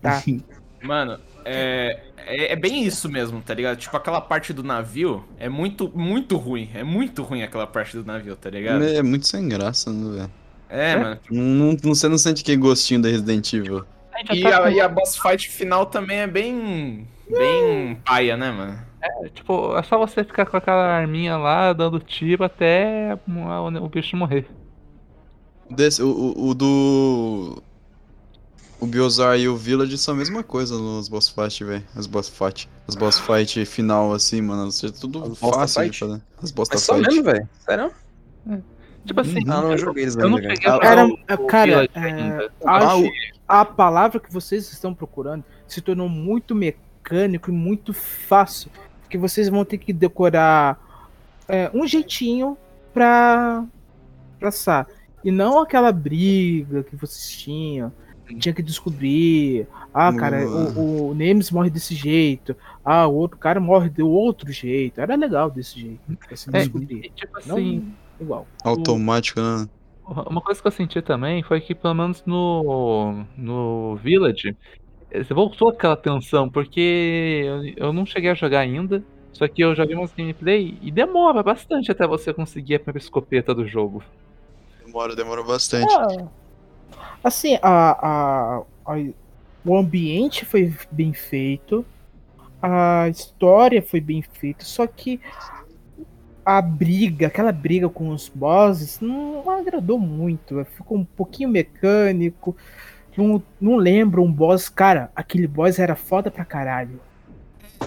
Tá. 0.00 0.22
Mano, 0.84 1.18
é, 1.44 2.00
é, 2.18 2.52
é 2.52 2.56
bem 2.56 2.84
isso 2.84 3.08
mesmo, 3.08 3.40
tá 3.40 3.54
ligado? 3.54 3.76
Tipo, 3.78 3.96
aquela 3.96 4.20
parte 4.20 4.52
do 4.52 4.62
navio 4.62 5.24
é 5.38 5.48
muito, 5.48 5.90
muito 5.94 6.36
ruim. 6.36 6.70
É 6.74 6.84
muito 6.84 7.22
ruim 7.22 7.42
aquela 7.42 7.66
parte 7.66 7.96
do 7.96 8.04
navio, 8.04 8.36
tá 8.36 8.50
ligado? 8.50 8.84
É 8.84 9.02
muito 9.02 9.26
sem 9.26 9.48
graça, 9.48 9.90
né, 9.90 10.16
velho? 10.16 10.30
É, 10.68 10.96
mano. 10.96 11.20
Não, 11.30 11.42
não- 11.72 11.76
você 11.82 12.08
não 12.08 12.18
sente 12.18 12.42
aquele 12.42 12.58
gostinho 12.58 13.00
da 13.00 13.08
Resident 13.08 13.52
Evil. 13.52 13.84
E 14.30 14.42
tá 14.42 14.64
a, 14.64 14.70
e 14.70 14.80
a 14.80 14.88
boss 14.88 15.16
fight 15.16 15.48
final 15.48 15.86
também 15.86 16.18
é 16.18 16.26
bem. 16.26 17.06
bem 17.28 17.96
paia, 18.04 18.36
né, 18.36 18.50
mano? 18.50 18.78
Tipo, 19.34 19.76
é 19.76 19.82
só 19.82 19.98
você 19.98 20.24
ficar 20.24 20.46
com 20.46 20.56
aquela 20.56 20.84
arminha 20.86 21.36
lá, 21.36 21.72
dando 21.72 21.98
tiro 22.00 22.44
até 22.44 23.18
o, 23.28 23.84
o 23.84 23.88
bicho 23.88 24.16
morrer. 24.16 24.46
Desse, 25.70 26.02
o, 26.02 26.08
o, 26.08 26.48
o 26.50 26.54
do. 26.54 27.62
O 28.84 28.86
Biozar 28.86 29.38
e 29.38 29.48
o 29.48 29.56
Village 29.56 29.96
são 29.96 30.12
a 30.12 30.16
mesma 30.18 30.42
coisa 30.42 30.76
nos 30.76 31.08
boss 31.08 31.26
fight, 31.30 31.64
velho. 31.64 31.82
As 31.96 32.06
boss 32.06 32.28
fight. 32.28 32.68
As 32.86 32.94
boss 32.94 33.18
fight 33.18 33.64
final, 33.64 34.12
assim, 34.12 34.42
mano. 34.42 34.68
Isso 34.68 34.84
é 34.84 34.90
tudo 34.90 35.24
As 35.24 35.38
fácil 35.38 35.82
de 35.84 35.88
fight? 35.88 36.00
fazer. 36.00 36.22
As 36.42 36.50
boss 36.50 36.68
Mas 36.70 36.82
só 36.82 36.94
fight. 36.96 37.08
mesmo, 37.08 37.24
velho. 37.24 37.48
Sério? 37.60 37.90
Tipo 39.06 39.20
assim, 39.22 39.38
Ah, 39.48 39.62
não 39.62 39.78
joguei 39.78 40.02
eles 40.04 40.16
eu 40.16 40.28
não 40.28 40.36
cheguei 40.36 40.52
a 40.68 40.72
jogar 40.74 40.86
Era, 40.86 41.06
o- 41.06 41.12
o 41.14 41.46
cara, 41.46 41.88
é, 41.94 42.36
acho- 42.38 42.50
Ah, 42.66 42.96
o- 42.98 43.10
a 43.48 43.64
palavra 43.64 44.20
que 44.20 44.30
vocês 44.32 44.70
estão 44.70 44.92
procurando 44.94 45.42
se 45.66 45.80
tornou 45.80 46.08
muito 46.08 46.54
mecânico 46.54 47.50
e 47.50 47.52
muito 47.54 47.94
fácil. 47.94 48.70
Porque 49.00 49.16
vocês 49.16 49.48
vão 49.48 49.64
ter 49.64 49.78
que 49.78 49.92
decorar 49.94 50.78
é, 51.48 51.70
um 51.74 51.86
jeitinho 51.86 52.56
pra 52.92 53.64
passar. 54.40 54.86
E 55.22 55.30
não 55.30 55.58
aquela 55.58 55.90
briga 55.92 56.82
que 56.82 56.96
vocês 56.96 57.30
tinham. 57.30 57.90
Tinha 58.38 58.54
que 58.54 58.62
descobrir. 58.62 59.66
Ah, 59.92 60.12
cara, 60.12 60.46
o, 60.48 61.10
o 61.10 61.14
Nemes 61.14 61.50
morre 61.50 61.70
desse 61.70 61.94
jeito. 61.94 62.56
Ah, 62.84 63.06
o 63.06 63.14
outro 63.14 63.38
cara 63.38 63.60
morre 63.60 63.90
do 63.90 64.08
outro 64.08 64.50
jeito. 64.50 65.00
Era 65.00 65.14
legal 65.14 65.50
desse 65.50 65.78
jeito. 65.80 66.00
Assim, 66.30 66.50
É, 66.52 66.60
descobrir. 66.60 67.10
tipo 67.14 67.38
Não 67.46 67.56
assim, 67.56 67.94
igual. 68.20 68.46
Automático, 68.64 69.40
né? 69.40 69.68
uma 70.06 70.40
coisa 70.40 70.60
que 70.60 70.66
eu 70.66 70.72
senti 70.72 71.00
também 71.00 71.42
foi 71.42 71.60
que, 71.60 71.74
pelo 71.74 71.94
menos 71.94 72.22
no, 72.26 73.24
no 73.36 73.96
Village, 73.96 74.56
eh, 75.10 75.22
você 75.24 75.32
voltou 75.32 75.70
aquela 75.70 75.96
tensão, 75.96 76.50
porque 76.50 77.42
eu, 77.76 77.86
eu 77.88 77.92
não 77.92 78.04
cheguei 78.04 78.30
a 78.30 78.34
jogar 78.34 78.60
ainda. 78.60 79.02
Só 79.32 79.48
que 79.48 79.62
eu 79.64 79.74
joguei 79.74 79.96
umas 79.96 80.12
gameplay 80.12 80.78
e 80.80 80.92
demora 80.92 81.42
bastante 81.42 81.90
até 81.90 82.06
você 82.06 82.32
conseguir 82.32 82.76
a 82.76 82.78
primeira 82.78 82.98
escopeta 83.04 83.52
do 83.52 83.66
jogo. 83.66 84.02
Demora, 84.84 85.16
demora 85.16 85.42
bastante. 85.42 85.92
Ah, 85.92 86.28
assim, 87.24 87.58
a, 87.62 88.58
a, 88.58 88.58
a- 88.86 89.12
o 89.64 89.76
ambiente 89.76 90.44
foi 90.44 90.74
bem 90.92 91.14
feito, 91.14 91.86
a 92.62 93.08
história 93.10 93.82
foi 93.82 94.00
bem 94.00 94.22
feita, 94.22 94.64
só 94.64 94.86
que 94.86 95.20
a 96.44 96.60
briga, 96.60 97.26
aquela 97.28 97.52
briga 97.52 97.88
com 97.88 98.10
os 98.10 98.28
bosses, 98.28 99.00
não 99.00 99.48
agradou 99.50 99.98
muito. 99.98 100.64
Ficou 100.66 100.98
um 100.98 101.04
pouquinho 101.04 101.48
mecânico. 101.48 102.56
Não, 103.16 103.42
não 103.60 103.76
lembro 103.76 104.22
um 104.22 104.32
boss. 104.32 104.68
Cara, 104.68 105.10
aquele 105.16 105.46
boss 105.46 105.78
era 105.78 105.96
foda 105.96 106.30
pra 106.30 106.44
caralho. 106.44 107.00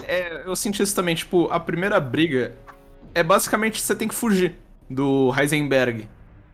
É, 0.06 0.42
eu 0.46 0.54
senti 0.56 0.82
isso 0.82 0.94
também, 0.94 1.14
tipo, 1.14 1.48
a 1.50 1.58
primeira 1.60 1.98
briga 2.00 2.54
é 3.14 3.22
basicamente 3.22 3.80
você 3.82 3.94
tem 3.94 4.08
que 4.08 4.14
fugir 4.14 4.54
do 4.88 5.32
Heisenberg, 5.36 6.08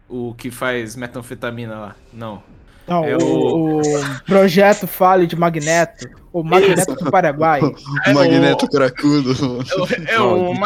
o 0.08 0.34
que 0.34 0.50
faz 0.50 0.96
metanfetamina 0.96 1.78
lá. 1.78 1.96
Não. 2.12 2.42
Não, 2.86 3.04
É 3.04 3.16
o, 3.16 3.78
o 3.78 3.82
projeto 4.26 4.86
Fale 4.86 5.26
de 5.26 5.36
Magneto. 5.36 6.06
O 6.32 6.42
Magneto 6.42 6.94
do 6.94 7.10
Paraguai. 7.10 7.60
É, 8.06 8.12
Magneto 8.12 8.68
cracudo. 8.68 9.32
É 10.06 10.18
o 10.20 10.52
Maldito 10.54 10.60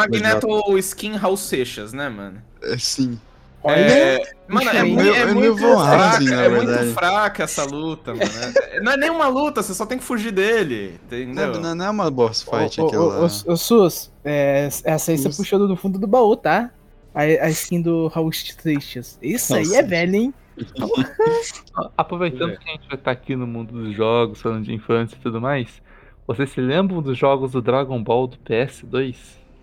Magneto 0.49 0.77
Skin 0.79 1.15
Raul 1.15 1.37
Seixas, 1.37 1.93
né, 1.93 2.09
mano? 2.09 2.41
É 2.61 2.77
sim. 2.77 3.19
Olha, 3.61 3.75
É, 3.79 4.33
mano, 4.47 4.69
é, 4.69 4.77
É 4.77 4.83
muito, 4.83 4.95
meio- 5.03 5.13
é 5.13 5.19
é 5.19 5.25
muito 5.25 5.39
meio 5.39 5.55
Von 5.57 5.79
fraca, 5.85 6.19
na 6.23 6.43
é 6.43 6.49
muito 6.49 6.93
fraca 6.93 7.43
essa 7.43 7.63
luta, 7.65 8.13
mano. 8.15 8.31
É- 8.71 8.79
Não 8.81 8.91
é 8.93 8.97
nenhuma 8.97 9.27
luta, 9.27 9.61
você 9.61 9.73
só 9.73 9.85
tem 9.85 9.97
que 9.97 10.03
fugir 10.03 10.31
dele, 10.31 10.97
entendeu? 11.05 11.59
Não, 11.59 11.75
não 11.75 11.85
é 11.85 11.89
uma 11.89 12.09
boss 12.09 12.41
fight 12.41 12.79
Ô, 12.81 12.87
aquela. 12.87 13.19
ô, 13.19 13.23
ô, 13.25 13.51
ô, 13.53 13.57
Sus, 13.57 14.09
é, 14.23 14.69
essa 14.85 15.11
aí 15.11 15.17
você 15.17 15.23
Sus. 15.23 15.37
puxou 15.37 15.67
do 15.67 15.75
fundo 15.75 15.99
do 15.99 16.07
baú, 16.07 16.35
tá? 16.37 16.71
A, 17.13 17.21
a 17.21 17.49
skin 17.49 17.81
do 17.81 18.07
Raul 18.07 18.31
Seixas. 18.31 19.17
Isso 19.21 19.53
aí 19.53 19.63
Nossa. 19.65 19.77
é 19.79 19.83
velho, 19.83 20.15
hein? 20.15 20.33
Aproveitando 21.97 22.51
É. 22.51 22.57
que 22.57 22.69
a 22.69 22.73
gente 22.73 22.87
vai 22.87 22.97
estar 22.97 23.11
aqui 23.11 23.35
no 23.35 23.47
mundo 23.47 23.73
dos 23.73 23.95
jogos, 23.95 24.41
falando 24.41 24.65
de 24.65 24.73
infância 24.73 25.15
e 25.15 25.19
tudo 25.19 25.39
mais, 25.41 25.81
vocês 26.27 26.49
se 26.51 26.61
lembram 26.61 27.01
dos 27.01 27.17
jogos 27.17 27.51
do 27.51 27.61
Dragon 27.61 28.01
Ball 28.03 28.27
do 28.27 28.37
PS2? 28.37 29.15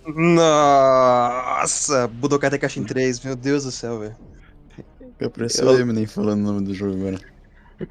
Nossa, 0.06 2.06
Budokai 2.08 2.50
Tenkaichi 2.50 2.80
3, 2.84 3.20
meu 3.24 3.36
Deus 3.36 3.64
do 3.64 3.70
céu, 3.70 3.98
velho. 4.00 4.16
Eu 5.18 5.30
parecia 5.30 5.64
o 5.64 5.78
Eminem 5.78 6.06
falando 6.06 6.40
o 6.40 6.52
nome 6.52 6.66
do 6.66 6.74
jogo 6.74 6.94
agora. 6.96 7.18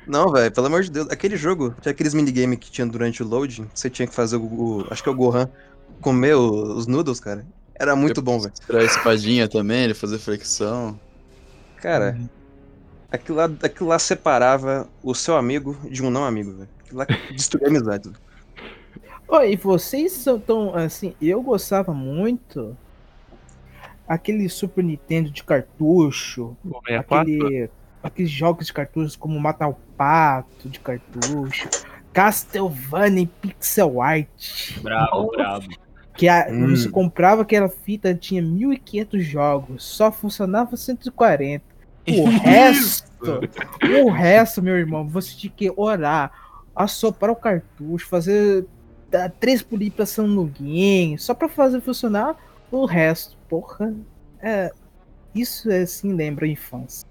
Não, 0.08 0.32
velho, 0.32 0.52
pelo 0.52 0.68
amor 0.68 0.84
de 0.84 0.92
Deus. 0.92 1.10
Aquele 1.10 1.36
jogo, 1.36 1.74
tinha 1.82 1.92
aqueles 1.92 2.14
minigame 2.14 2.56
que 2.58 2.72
tinha 2.72 2.86
durante 2.88 3.22
o 3.24 3.28
loading, 3.28 3.68
você 3.74 3.90
tinha 3.90 4.08
que 4.08 4.14
fazer 4.16 4.38
o, 4.38 4.44
o- 4.44 4.88
acho 4.90 5.02
que 5.04 5.10
é 5.10 5.12
o 5.12 5.16
Gohan, 5.16 5.50
comer 6.02 6.36
os 6.36 6.88
noodles, 6.88 7.20
cara. 7.20 7.46
Era 7.80 7.96
muito 7.96 8.22
bom, 8.22 8.40
velho. 8.40 8.54
Tirar 8.66 8.80
a 8.80 8.84
espadinha 8.86 9.48
também, 9.50 9.84
ele 9.84 9.94
fazer 9.94 10.18
flexão. 10.20 10.98
Cara, 11.78 12.18
aquilo 13.12 13.38
lá, 13.38 13.46
aquilo 13.64 13.90
lá 13.90 14.00
separava 14.00 14.88
o 15.04 15.14
seu 15.16 15.36
amigo 15.38 15.78
de 15.90 16.04
um 16.04 16.10
não 16.10 16.24
amigo, 16.26 16.52
velho. 16.54 16.70
Aquilo 16.84 16.98
lá 17.00 17.06
destruía 17.34 17.68
a 17.68 17.70
amizade. 17.70 18.12
Ô, 19.28 19.42
e 19.42 19.56
vocês 19.56 20.12
são 20.12 20.40
tão 20.40 20.76
assim, 20.76 21.16
eu 21.22 21.42
gostava 21.42 21.94
muito 21.94 22.78
aquele 24.08 24.48
Super 24.50 24.84
Nintendo 24.84 25.32
de 25.32 25.44
cartucho, 25.44 26.56
64? 26.64 27.18
aquele, 27.18 27.70
aqueles 28.04 28.32
jogos 28.32 28.68
de 28.68 28.74
cartuchos 28.74 29.16
como 29.16 29.40
Matar 29.40 29.70
o 29.70 29.74
Pato 29.98 30.70
de 30.70 30.80
cartucho, 30.80 31.68
Castlevania 32.14 33.24
em 33.24 33.26
pixel 33.28 34.00
art, 34.02 34.80
Bravo, 34.82 35.32
bravo. 35.32 35.68
que 36.16 36.28
a, 36.30 36.48
Hum. 36.50 36.70
você 36.76 36.88
comprava 36.88 37.42
aquela 37.42 37.68
fita, 37.68 38.14
tinha 38.14 38.42
1500 38.44 39.26
jogos, 39.26 39.84
só 39.84 40.12
funcionava 40.12 40.78
140. 40.78 41.75
O 42.08 42.26
resto, 42.30 43.40
o 44.06 44.10
resto, 44.12 44.62
meu 44.62 44.78
irmão, 44.78 45.08
você 45.08 45.36
tinha 45.36 45.52
que 45.56 45.72
orar, 45.76 46.32
assoprar 46.76 47.32
o 47.32 47.36
cartucho, 47.36 48.08
fazer 48.08 48.66
três 49.40 49.62
polipação 49.62 50.28
no 50.28 50.46
game, 50.46 51.18
só 51.18 51.34
pra 51.34 51.48
fazer 51.50 51.82
funcionar 51.82 52.36
o 52.72 52.86
resto. 52.86 53.38
Porra, 53.50 53.94
é, 54.40 54.72
isso 55.34 55.70
é 55.72 55.82
assim 55.82 56.14
lembra 56.14 56.46
a 56.46 56.50
infância. 56.50 57.08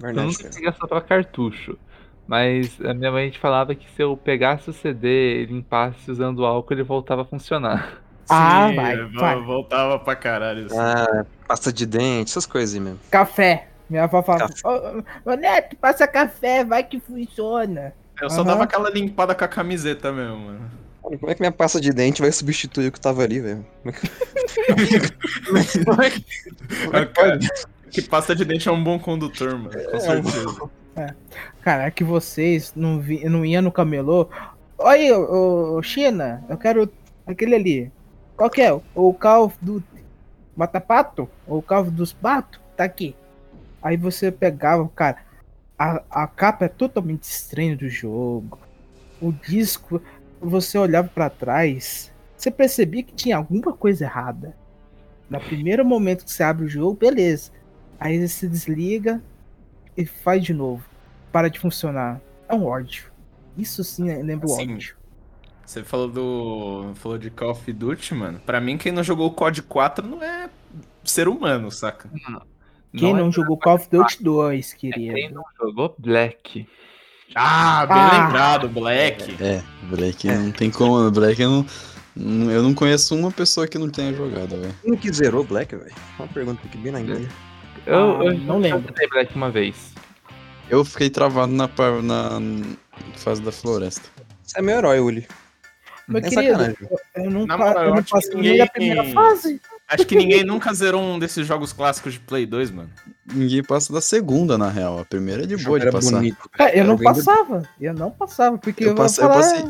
Eu 0.00 0.06
Verdade, 0.06 0.26
nunca 0.28 0.42
cara. 0.42 0.52
cheguei 0.52 0.68
a 0.68 0.72
soltar 0.72 1.02
cartucho. 1.02 1.78
Mas 2.26 2.80
a 2.84 2.94
minha 2.94 3.10
mãe 3.10 3.32
falava 3.32 3.74
que 3.74 3.90
se 3.90 4.02
eu 4.02 4.16
pegasse 4.16 4.70
o 4.70 4.72
CD 4.72 5.42
e 5.42 5.46
limpasse 5.46 6.08
usando 6.10 6.44
álcool, 6.44 6.72
ele 6.74 6.84
voltava 6.84 7.22
a 7.22 7.24
funcionar. 7.24 8.00
Ah, 8.28 8.68
Sim, 8.68 8.76
vai, 8.76 8.96
vai. 9.08 9.42
Voltava 9.42 9.98
pra 9.98 10.14
caralho. 10.14 10.66
assim. 10.66 10.78
Ah, 10.78 11.26
pasta 11.50 11.72
de 11.72 11.84
dente, 11.84 12.30
essas 12.30 12.46
coisas 12.46 12.76
aí 12.76 12.80
mesmo. 12.80 13.00
Café. 13.10 13.66
Minha 13.88 14.04
avó 14.04 14.22
falava, 14.22 14.52
ô, 14.64 15.02
ô 15.32 15.34
Neto, 15.34 15.74
passa 15.74 16.06
café, 16.06 16.64
vai 16.64 16.84
que 16.84 17.00
funciona. 17.00 17.92
Eu 18.22 18.30
só 18.30 18.36
Aham. 18.42 18.44
dava 18.44 18.62
aquela 18.62 18.88
limpada 18.88 19.34
com 19.34 19.44
a 19.44 19.48
camiseta 19.48 20.12
mesmo, 20.12 20.36
mano. 20.38 20.70
Como 21.02 21.28
é 21.28 21.34
que 21.34 21.40
minha 21.40 21.50
pasta 21.50 21.80
de 21.80 21.90
dente 21.92 22.22
vai 22.22 22.30
substituir 22.30 22.86
o 22.86 22.92
que 22.92 23.00
tava 23.00 23.24
ali, 23.24 23.40
velho? 23.40 23.66
Como 25.84 26.02
é 26.02 26.10
que- 26.10 26.24
Ah, 26.92 27.06
cara, 27.12 27.38
que 27.90 28.02
pasta 28.02 28.36
de 28.36 28.44
dente 28.44 28.68
é 28.68 28.72
um 28.72 28.84
bom 28.84 28.96
condutor, 28.96 29.58
mano. 29.58 29.70
Com 29.90 29.98
certeza. 29.98 30.70
Cara, 31.62 31.86
é 31.86 31.90
que 31.90 32.04
vocês 32.04 32.72
não, 32.76 33.00
vi, 33.00 33.24
não 33.28 33.44
iam 33.44 33.62
no 33.62 33.72
camelô. 33.72 34.28
Oi, 34.78 35.10
ô, 35.10 35.78
ô, 35.78 35.82
China, 35.82 36.44
eu 36.48 36.56
quero 36.56 36.88
aquele 37.26 37.56
ali. 37.56 37.92
Qual 38.36 38.48
que 38.48 38.62
é? 38.62 38.72
O 38.94 39.12
Call 39.12 39.46
of 39.46 39.56
Duty 39.60 39.84
Mata-Pato? 40.56 41.28
Ou 41.46 41.58
o 41.58 41.62
Call 41.62 41.82
of 41.82 41.90
dos 41.90 42.12
Patos? 42.12 42.60
Tá 42.76 42.84
aqui. 42.84 43.14
Aí 43.82 43.96
você 43.96 44.30
pegava, 44.30 44.88
cara, 44.88 45.18
a, 45.78 46.02
a 46.10 46.26
capa 46.26 46.66
é 46.66 46.68
totalmente 46.68 47.24
estranha 47.24 47.76
do 47.76 47.88
jogo. 47.88 48.58
O 49.20 49.32
disco, 49.32 50.02
você 50.40 50.76
olhava 50.78 51.08
pra 51.08 51.30
trás, 51.30 52.12
você 52.36 52.50
percebia 52.50 53.02
que 53.02 53.14
tinha 53.14 53.36
alguma 53.36 53.72
coisa 53.72 54.04
errada. 54.04 54.56
No 55.28 55.40
primeiro 55.40 55.84
momento 55.84 56.24
que 56.24 56.32
você 56.32 56.42
abre 56.42 56.64
o 56.64 56.68
jogo, 56.68 56.98
beleza. 56.98 57.52
Aí 57.98 58.26
você 58.26 58.48
desliga 58.48 59.22
e 59.96 60.04
faz 60.04 60.42
de 60.42 60.52
novo. 60.52 60.84
Para 61.30 61.48
de 61.48 61.60
funcionar. 61.60 62.20
É 62.48 62.54
um 62.54 62.64
ódio. 62.64 63.10
Isso 63.56 63.84
sim 63.84 64.10
lembra 64.22 64.46
o 64.46 64.50
Sim. 64.50 64.74
ódio. 64.74 64.96
Você 65.70 65.84
falou 65.84 66.08
do. 66.08 66.92
Falou 66.96 67.16
de 67.16 67.30
Call 67.30 67.52
of 67.52 67.72
Duty, 67.72 68.12
mano. 68.16 68.40
Pra 68.44 68.60
mim, 68.60 68.76
quem 68.76 68.90
não 68.90 69.04
jogou 69.04 69.28
o 69.28 69.30
COD 69.30 69.62
4 69.62 70.04
não 70.04 70.20
é 70.20 70.50
ser 71.04 71.28
humano, 71.28 71.70
saca? 71.70 72.10
Quem 72.92 73.14
não, 73.14 73.28
é 73.28 73.30
jogou 73.30 73.56
Call 73.56 73.76
of 73.76 73.88
Duty 73.88 74.20
2, 74.20 74.72
quem 74.74 74.90
querido? 74.90 75.32
não 75.36 75.44
jogou 75.56 75.94
Black. 75.96 76.66
Ah, 77.36 77.86
bem 77.86 77.96
Ah. 77.96 78.24
lembrado, 78.26 78.68
Black. 78.68 79.36
É, 79.40 79.62
Black 79.84 80.26
não 80.26 80.50
tem 80.50 80.72
como. 80.72 81.08
Black 81.12 81.40
eu 81.40 81.48
não, 81.48 81.66
não- 82.16 82.50
eu 82.50 82.64
não 82.64 82.74
conheço 82.74 83.14
uma 83.14 83.30
pessoa 83.30 83.68
que 83.68 83.78
não 83.78 83.88
tenha 83.88 84.12
jogado, 84.12 84.60
velho. 84.60 84.74
Quem 84.82 84.96
que 84.96 85.12
zerou 85.12 85.44
Black, 85.44 85.76
velho? 85.76 85.94
Uma 86.18 86.26
pergunta 86.26 86.60
aqui 86.66 86.78
bem 86.78 86.90
na 86.90 87.00
guia. 87.00 87.28
Eu, 87.86 88.20
Ah, 88.22 88.24
eu 88.24 88.38
não 88.38 88.58
lembro. 88.58 88.88
joguei 88.88 89.06
Black 89.08 89.36
uma 89.36 89.52
vez. 89.52 89.94
Eu 90.68 90.84
fiquei 90.84 91.08
travado 91.08 91.52
na, 91.52 91.68
par- 91.68 92.02
na 92.02 92.40
fase 93.14 93.40
da 93.40 93.52
floresta. 93.52 94.08
Você 94.42 94.58
é 94.58 94.62
meu 94.62 94.76
herói, 94.76 94.98
Uli. 94.98 95.28
Meu 96.10 96.18
É 96.18 96.22
querido, 96.22 96.42
sacanagem. 96.52 96.76
eu 97.14 97.30
moral, 97.30 97.84
eu 97.84 97.90
não 97.90 97.94
acho 97.98 98.04
que 98.04 98.10
passei 98.10 98.34
ninguém- 98.34 98.50
nem 98.50 98.58
da 98.58 98.66
primeira 98.66 99.04
fase. 99.04 99.60
Acho 99.88 100.06
que 100.06 100.14
ninguém 100.16 100.44
nunca 100.44 100.72
zerou 100.74 101.02
um 101.02 101.18
desses 101.18 101.46
jogos 101.46 101.72
clássicos 101.72 102.12
de 102.14 102.20
Play 102.20 102.46
2, 102.46 102.70
mano. 102.70 102.90
Ninguém 103.32 103.62
passa 103.62 103.92
da 103.92 104.00
segunda, 104.00 104.56
na 104.58 104.68
real. 104.68 104.98
A 105.00 105.04
primeira 105.04 105.42
é 105.44 105.46
de 105.46 105.56
boa 105.56 105.78
de 105.78 105.84
era 105.86 105.92
passar. 105.92 106.16
bonito. 106.16 106.48
Cara, 106.52 106.70
eu 106.72 106.78
Era 106.80 106.88
não 106.88 106.98
passava. 106.98 107.62
Eu 107.80 107.94
não 107.94 108.10
passava, 108.10 108.58
porque 108.58 108.84
Eu 108.84 108.88
eu, 108.90 108.94
passei- 108.94 109.24
eu 109.24 109.28
falar... 109.28 109.40
passei- 109.42 109.64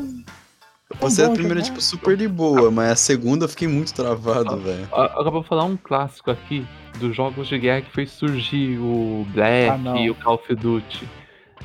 Eu 0.91 0.97
passei 0.99 1.25
a 1.25 1.29
primeira, 1.29 1.55
jogar. 1.61 1.65
tipo, 1.69 1.81
super 1.81 2.17
de 2.17 2.27
boa, 2.27 2.69
mas 2.69 2.91
a 2.91 2.95
segunda 2.97 3.45
eu 3.45 3.49
fiquei 3.49 3.67
muito 3.67 3.93
travado, 3.93 4.57
velho. 4.57 4.87
Agora 4.91 5.31
vou 5.31 5.41
falar 5.43 5.63
um 5.63 5.77
clássico 5.77 6.29
aqui 6.29 6.67
dos 6.99 7.15
jogos 7.15 7.47
de 7.47 7.57
guerra 7.57 7.81
que 7.81 7.91
fez 7.91 8.11
surgir 8.11 8.77
o 8.77 9.25
Black 9.33 9.69
Ah, 9.87 9.97
e 9.97 10.09
o 10.09 10.15
Call 10.15 10.35
of 10.35 10.53
Duty. 10.53 11.07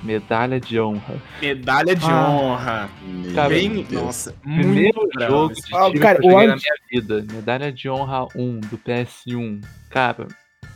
Medalha 0.03 0.61
de 0.61 0.79
honra. 0.81 1.15
Medalha 1.41 1.95
de 1.97 2.05
Ah. 2.05 2.29
honra. 2.31 2.91
Cara, 3.35 3.49
Bem, 3.49 3.83
Deus. 3.83 4.03
nossa, 4.03 4.33
Primeiro 4.43 5.01
muito 5.01 5.21
jogo 5.21 5.53
Ah, 5.75 5.87
tiro 5.91 6.01
cara, 6.01 6.19
que 6.21 6.27
eu 6.27 6.31
joguei 6.31 6.47
na 6.49 6.57
minha 6.57 6.75
vida. 6.91 7.27
Medalha 7.33 7.73
de 7.73 7.89
honra 7.89 8.27
1 8.35 8.61
do 8.61 8.79
PS1. 8.79 9.61
Cara, 9.91 10.29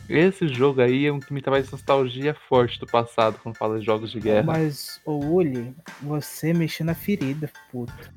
esse 0.09 0.47
jogo 0.47 0.81
aí 0.81 1.05
é 1.05 1.11
um 1.13 1.19
que 1.19 1.33
me 1.33 1.41
traz 1.41 1.71
nostalgia 1.71 2.35
forte 2.49 2.79
do 2.79 2.85
passado 2.85 3.39
quando 3.41 3.55
fala 3.55 3.79
de 3.79 3.85
jogos 3.85 4.11
de 4.11 4.19
guerra. 4.19 4.43
Mas, 4.43 4.99
ô 5.05 5.13
Uli, 5.17 5.73
você 6.01 6.53
mexeu 6.53 6.85
na 6.85 6.93
ferida, 6.93 7.49
puto. 7.71 8.11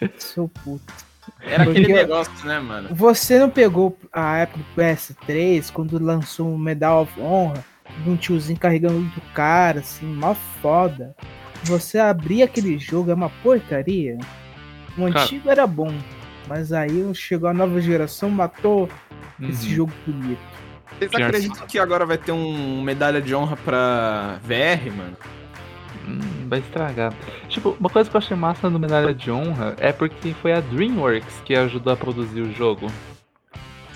Seu 0.18 0.48
puto. 0.48 0.92
Era 1.40 1.62
aquele 1.62 1.80
Porque- 1.80 1.92
negócio, 1.92 2.46
né, 2.46 2.58
mano? 2.58 2.88
Você 2.94 3.38
não 3.38 3.48
pegou 3.48 3.96
a 4.12 4.38
época 4.38 4.58
do 4.58 4.64
PS3, 4.74 5.70
quando 5.70 6.02
lançou 6.02 6.52
o 6.52 6.58
Medal 6.58 7.02
of 7.02 7.20
Honra, 7.20 7.64
de 8.02 8.10
um 8.10 8.16
tiozinho 8.16 8.58
carregando 8.58 9.00
do 9.00 9.20
cara, 9.34 9.80
assim, 9.80 10.06
mó 10.06 10.34
foda. 10.60 11.14
Você 11.64 11.98
abrir 11.98 12.42
aquele 12.42 12.78
jogo 12.78 13.10
é 13.10 13.14
uma 13.14 13.30
porcaria. 13.42 14.18
O 14.96 15.06
Cara. 15.10 15.24
antigo 15.24 15.48
era 15.48 15.66
bom, 15.66 15.92
mas 16.48 16.72
aí 16.72 17.14
chegou 17.14 17.48
a 17.48 17.54
nova 17.54 17.80
geração, 17.80 18.28
matou 18.28 18.88
esse 19.40 19.68
Uhum. 19.68 19.74
jogo 19.74 19.92
bonito. 20.06 20.40
Vocês 20.98 21.14
acreditam 21.14 21.66
que 21.66 21.78
agora 21.78 22.04
vai 22.04 22.18
ter 22.18 22.32
um 22.32 22.82
medalha 22.82 23.20
de 23.22 23.34
honra 23.34 23.56
pra 23.56 24.38
VR, 24.42 24.90
mano? 24.94 25.16
Hum, 26.06 26.48
vai 26.48 26.58
estragar. 26.58 27.14
Tipo, 27.48 27.76
uma 27.78 27.88
coisa 27.88 28.10
que 28.10 28.16
eu 28.16 28.18
achei 28.18 28.36
massa 28.36 28.68
no 28.68 28.76
Medalha 28.78 29.14
de 29.14 29.30
Honra 29.30 29.76
é 29.78 29.92
porque 29.92 30.34
foi 30.34 30.52
a 30.52 30.60
DreamWorks 30.60 31.40
que 31.44 31.54
ajudou 31.54 31.92
a 31.92 31.96
produzir 31.96 32.40
o 32.40 32.52
jogo. 32.52 32.90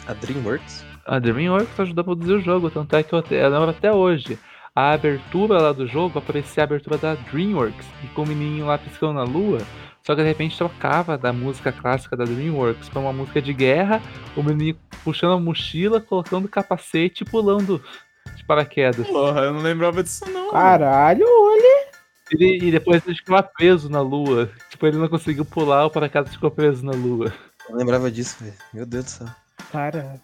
A 0.06 0.12
DreamWorks? 0.14 0.85
A 1.06 1.18
DreamWorks 1.18 1.78
ajudou 1.78 2.02
a 2.02 2.04
produzir 2.04 2.32
o 2.32 2.40
jogo, 2.40 2.70
tanto 2.70 2.96
é 2.96 3.02
que 3.02 3.12
eu, 3.12 3.22
eu 3.30 3.48
lembro 3.50 3.70
até 3.70 3.92
hoje. 3.92 4.38
A 4.74 4.92
abertura 4.92 5.60
lá 5.60 5.72
do 5.72 5.86
jogo 5.86 6.18
aparecia 6.18 6.62
a 6.62 6.64
abertura 6.64 6.98
da 6.98 7.14
DreamWorks, 7.14 7.86
e 8.04 8.08
com 8.08 8.22
o 8.22 8.26
menininho 8.26 8.66
lá 8.66 8.76
piscando 8.76 9.14
na 9.14 9.22
lua, 9.24 9.58
só 10.04 10.14
que 10.14 10.20
de 10.22 10.28
repente 10.28 10.56
trocava 10.58 11.16
da 11.16 11.32
música 11.32 11.72
clássica 11.72 12.16
da 12.16 12.24
DreamWorks 12.24 12.88
pra 12.88 13.00
uma 13.00 13.12
música 13.12 13.40
de 13.40 13.52
guerra, 13.52 14.02
o 14.36 14.42
menininho 14.42 14.76
puxando 15.04 15.32
a 15.34 15.40
mochila, 15.40 16.00
colocando 16.00 16.44
o 16.44 16.48
capacete 16.48 17.22
e 17.22 17.26
pulando 17.30 17.82
de 18.36 18.44
paraquedas. 18.44 19.06
Porra, 19.06 19.42
eu 19.42 19.52
não 19.54 19.62
lembrava 19.62 20.02
disso 20.02 20.24
não. 20.26 20.40
mano. 20.40 20.50
Caralho, 20.52 21.24
Uli. 21.24 21.86
Ele- 22.32 22.66
e 22.66 22.70
depois 22.72 23.06
ele 23.06 23.16
ficava 23.16 23.42
preso 23.44 23.88
na 23.88 24.00
lua. 24.00 24.50
Tipo, 24.68 24.86
ele 24.88 24.98
não 24.98 25.08
conseguiu 25.08 25.44
pular, 25.44 25.86
o 25.86 25.90
paraquedas 25.90 26.32
ficou 26.34 26.50
preso 26.50 26.84
na 26.84 26.92
lua. 26.92 27.32
Eu 27.70 27.76
lembrava 27.76 28.10
disso, 28.10 28.36
velho. 28.40 28.54
Meu 28.74 28.84
Deus 28.84 29.04
do 29.04 29.10
céu. 29.10 29.26
Cara, 29.72 30.20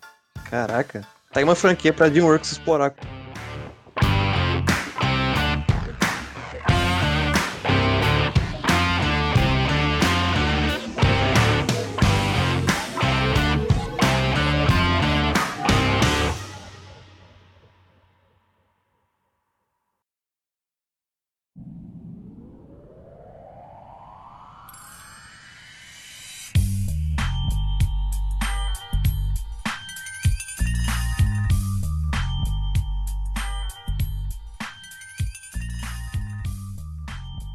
Caraca. 0.50 1.06
Tá 1.32 1.40
aí 1.40 1.44
uma 1.44 1.54
franquia 1.54 1.92
pra 1.92 2.08
DreamWorks 2.08 2.52
explorar. 2.52 2.94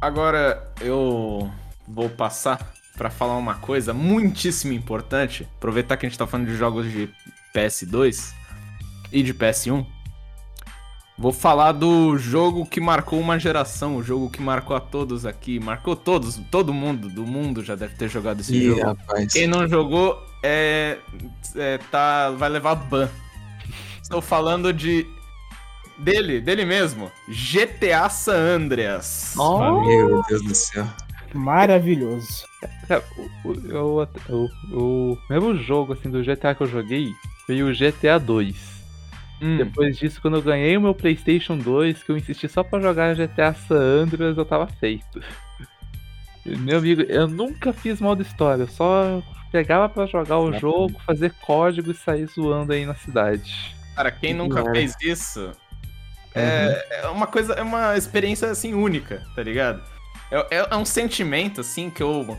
Agora 0.00 0.72
eu 0.80 1.50
vou 1.86 2.08
passar 2.08 2.72
pra 2.96 3.10
falar 3.10 3.36
uma 3.36 3.54
coisa 3.56 3.92
muitíssimo 3.92 4.72
importante. 4.72 5.48
Aproveitar 5.56 5.96
que 5.96 6.06
a 6.06 6.08
gente 6.08 6.18
tá 6.18 6.26
falando 6.26 6.46
de 6.46 6.56
jogos 6.56 6.90
de 6.90 7.08
PS2 7.54 8.32
e 9.12 9.22
de 9.22 9.34
PS1. 9.34 9.86
Vou 11.16 11.32
falar 11.32 11.72
do 11.72 12.16
jogo 12.16 12.64
que 12.64 12.80
marcou 12.80 13.18
uma 13.18 13.40
geração, 13.40 13.96
o 13.96 14.02
jogo 14.04 14.30
que 14.30 14.40
marcou 14.40 14.76
a 14.76 14.80
todos 14.80 15.26
aqui. 15.26 15.58
Marcou 15.58 15.96
todos, 15.96 16.36
todo 16.48 16.72
mundo 16.72 17.08
do 17.08 17.26
mundo 17.26 17.64
já 17.64 17.74
deve 17.74 17.96
ter 17.96 18.08
jogado 18.08 18.40
esse 18.40 18.54
Ih, 18.54 18.66
jogo. 18.66 18.82
rapaz. 18.82 19.32
Quem 19.32 19.48
não 19.48 19.66
jogou 19.66 20.24
é, 20.44 20.98
é, 21.56 21.78
tá, 21.90 22.30
vai 22.30 22.48
levar 22.48 22.76
ban. 22.76 23.08
Estou 24.00 24.22
falando 24.22 24.72
de. 24.72 25.04
Dele, 25.98 26.40
dele 26.40 26.64
mesmo. 26.64 27.10
GTA 27.28 28.08
San 28.08 28.36
Andreas. 28.56 29.34
Meu 29.36 30.22
Deus 30.28 30.42
do 30.42 30.54
céu. 30.54 30.86
Maravilhoso. 31.34 32.44
Cara, 32.86 33.04
o, 33.44 33.48
o, 33.50 34.02
o, 34.02 34.08
o, 34.70 35.12
o 35.12 35.18
mesmo 35.28 35.54
jogo 35.56 35.92
assim 35.92 36.08
do 36.10 36.22
GTA 36.22 36.54
que 36.54 36.62
eu 36.62 36.66
joguei 36.66 37.12
foi 37.46 37.62
o 37.62 37.72
GTA 37.74 38.18
2. 38.18 38.78
Hum, 39.40 39.56
Depois 39.58 39.96
disso, 39.98 40.20
quando 40.22 40.36
eu 40.36 40.42
ganhei 40.42 40.76
o 40.76 40.80
meu 40.80 40.94
PlayStation 40.94 41.56
2, 41.58 42.02
que 42.02 42.10
eu 42.10 42.16
insisti 42.16 42.48
só 42.48 42.62
pra 42.64 42.80
jogar 42.80 43.14
GTA 43.14 43.52
San 43.54 43.76
Andreas, 44.02 44.36
eu 44.36 44.44
tava 44.44 44.66
feito. 44.66 45.20
Meu 46.46 46.78
amigo, 46.78 47.02
eu 47.02 47.26
nunca 47.28 47.72
fiz 47.72 48.00
modo 48.00 48.22
história, 48.22 48.62
eu 48.62 48.68
só 48.68 49.22
pegava 49.52 49.88
pra 49.88 50.06
jogar 50.06 50.38
o 50.38 50.52
jogo, 50.52 50.98
fazer 51.06 51.32
código 51.42 51.90
e 51.90 51.94
sair 51.94 52.26
zoando 52.26 52.72
aí 52.72 52.86
na 52.86 52.94
cidade. 52.94 53.74
cara, 53.94 54.10
quem 54.10 54.32
nunca 54.34 54.62
Uhum. 54.64 54.72
fez 54.72 54.94
isso 55.02 55.52
é, 56.40 57.00
é 57.02 57.08
uma 57.08 57.26
coisa, 57.26 57.54
é 57.54 57.62
uma 57.62 57.96
experiência 57.96 58.50
assim 58.50 58.74
única, 58.74 59.22
tá 59.34 59.42
ligado? 59.42 59.82
É, 60.30 60.58
é- 60.58 60.68
é 60.70 60.76
um 60.76 60.84
sentimento 60.84 61.60
assim 61.60 61.90
que 61.90 62.02
eu. 62.02 62.36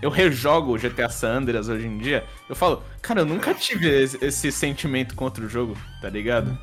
Eu 0.00 0.10
rejogo 0.10 0.74
o 0.74 0.78
GTA 0.78 1.08
San 1.08 1.34
Andreas 1.38 1.68
hoje 1.68 1.86
em 1.86 1.96
dia. 1.98 2.24
Eu 2.48 2.56
falo, 2.56 2.82
cara, 3.00 3.20
eu 3.20 3.26
nunca 3.26 3.54
tive 3.54 3.88
esse, 4.02 4.18
esse 4.24 4.50
sentimento 4.50 5.14
contra 5.14 5.44
o 5.44 5.48
jogo, 5.48 5.76
tá 6.00 6.08
ligado? 6.10 6.58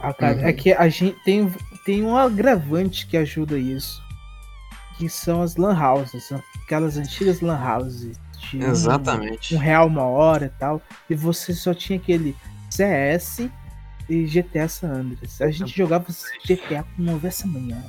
Ah, 0.00 0.14
cara, 0.14 0.36
Uhum. 0.38 0.46
é 0.46 0.52
que 0.54 0.72
a 0.72 0.88
gente 0.88 1.14
tem, 1.22 1.52
tem 1.84 2.02
um 2.02 2.16
agravante 2.16 3.06
que 3.06 3.18
ajuda 3.18 3.58
isso. 3.58 4.02
Que 4.96 5.10
são 5.10 5.42
as 5.42 5.56
lan 5.56 5.78
houses. 5.78 6.24
são 6.24 6.42
Aquelas 6.64 6.96
antigas 6.96 7.42
lan 7.42 7.58
houses. 7.62 8.18
de 8.50 8.56
um- 8.56 8.70
Exatamente. 8.70 9.54
Um 9.54 9.58
real 9.58 9.86
uma 9.86 10.04
hora 10.04 10.46
e 10.46 10.58
tal. 10.58 10.80
E 11.10 11.14
você 11.14 11.52
só 11.52 11.74
tinha 11.74 11.98
aquele 11.98 12.34
CS 12.70 13.50
e 14.10 14.24
GTA 14.24 14.68
San 14.68 14.88
Andreas. 14.88 15.40
A 15.40 15.50
gente 15.50 15.76
jogava 15.76 16.06
GTA 16.44 16.82
com 16.82 17.02
9 17.02 17.28
essa 17.28 17.46
manhã. 17.46 17.82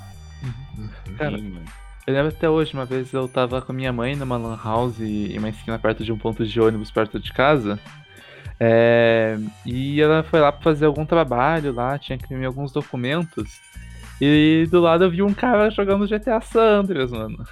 Cara, 1.17 1.37
Sim, 1.37 1.49
mano. 1.49 1.65
Eu 2.05 2.13
lembro 2.13 2.29
até 2.29 2.49
hoje, 2.49 2.73
uma 2.73 2.85
vez 2.85 3.13
eu 3.13 3.27
tava 3.27 3.61
com 3.61 3.71
a 3.71 3.75
minha 3.75 3.93
mãe 3.93 4.15
numa 4.15 4.37
lan 4.37 4.59
house 4.63 4.99
em 4.99 5.37
uma 5.37 5.49
esquina 5.49 5.77
perto 5.77 6.03
de 6.03 6.11
um 6.11 6.17
ponto 6.17 6.45
de 6.45 6.59
ônibus 6.59 6.89
perto 6.89 7.19
de 7.19 7.31
casa. 7.31 7.79
É, 8.59 9.37
e 9.65 9.99
ela 10.01 10.23
foi 10.23 10.39
lá 10.39 10.51
pra 10.51 10.61
fazer 10.61 10.85
algum 10.85 11.05
trabalho 11.05 11.73
lá, 11.73 11.97
tinha 11.97 12.17
que 12.17 12.25
imprimir 12.25 12.47
alguns 12.47 12.71
documentos. 12.71 13.59
E 14.19 14.67
do 14.69 14.79
lado 14.79 15.03
eu 15.03 15.11
vi 15.11 15.23
um 15.23 15.33
cara 15.33 15.69
jogando 15.69 16.07
GTA 16.07 16.41
San 16.41 16.81
Andreas, 16.81 17.11
mano. 17.11 17.37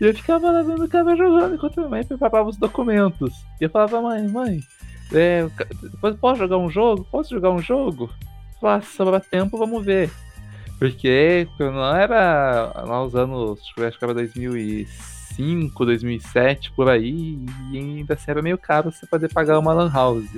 E 0.00 0.04
eu 0.04 0.14
ficava 0.14 0.50
lá 0.50 0.62
vendo 0.62 0.84
o 0.84 0.88
cara 0.88 1.16
jogando 1.16 1.54
enquanto 1.54 1.80
a 1.80 1.88
mãe 1.88 2.04
preparava 2.04 2.48
os 2.48 2.58
documentos. 2.58 3.34
E 3.58 3.64
eu 3.64 3.70
falava, 3.70 4.02
mãe, 4.02 4.28
mãe, 4.28 4.60
é, 5.12 5.48
posso 6.20 6.38
jogar 6.38 6.58
um 6.58 6.70
jogo? 6.70 7.06
Posso 7.10 7.30
jogar 7.30 7.50
um 7.50 7.60
jogo? 7.60 8.10
Falei, 8.60 8.82
se 8.82 8.96
sobrar 8.96 9.20
tempo, 9.20 9.56
vamos 9.56 9.84
ver. 9.84 10.10
Porque 10.78 11.48
quando 11.56 11.74
não 11.74 11.96
era 11.96 12.72
lá 12.84 13.04
os 13.04 13.14
anos, 13.14 13.60
acho 13.78 13.98
que 13.98 14.04
era 14.04 14.14
2005, 14.14 15.84
2007, 15.84 16.72
por 16.72 16.88
aí, 16.88 17.38
e 17.72 17.78
ainda 17.78 18.14
assim 18.14 18.30
era 18.30 18.42
meio 18.42 18.58
caro 18.58 18.92
você 18.92 19.06
poder 19.06 19.32
pagar 19.32 19.58
uma 19.58 19.72
lan 19.72 19.90
house. 19.92 20.28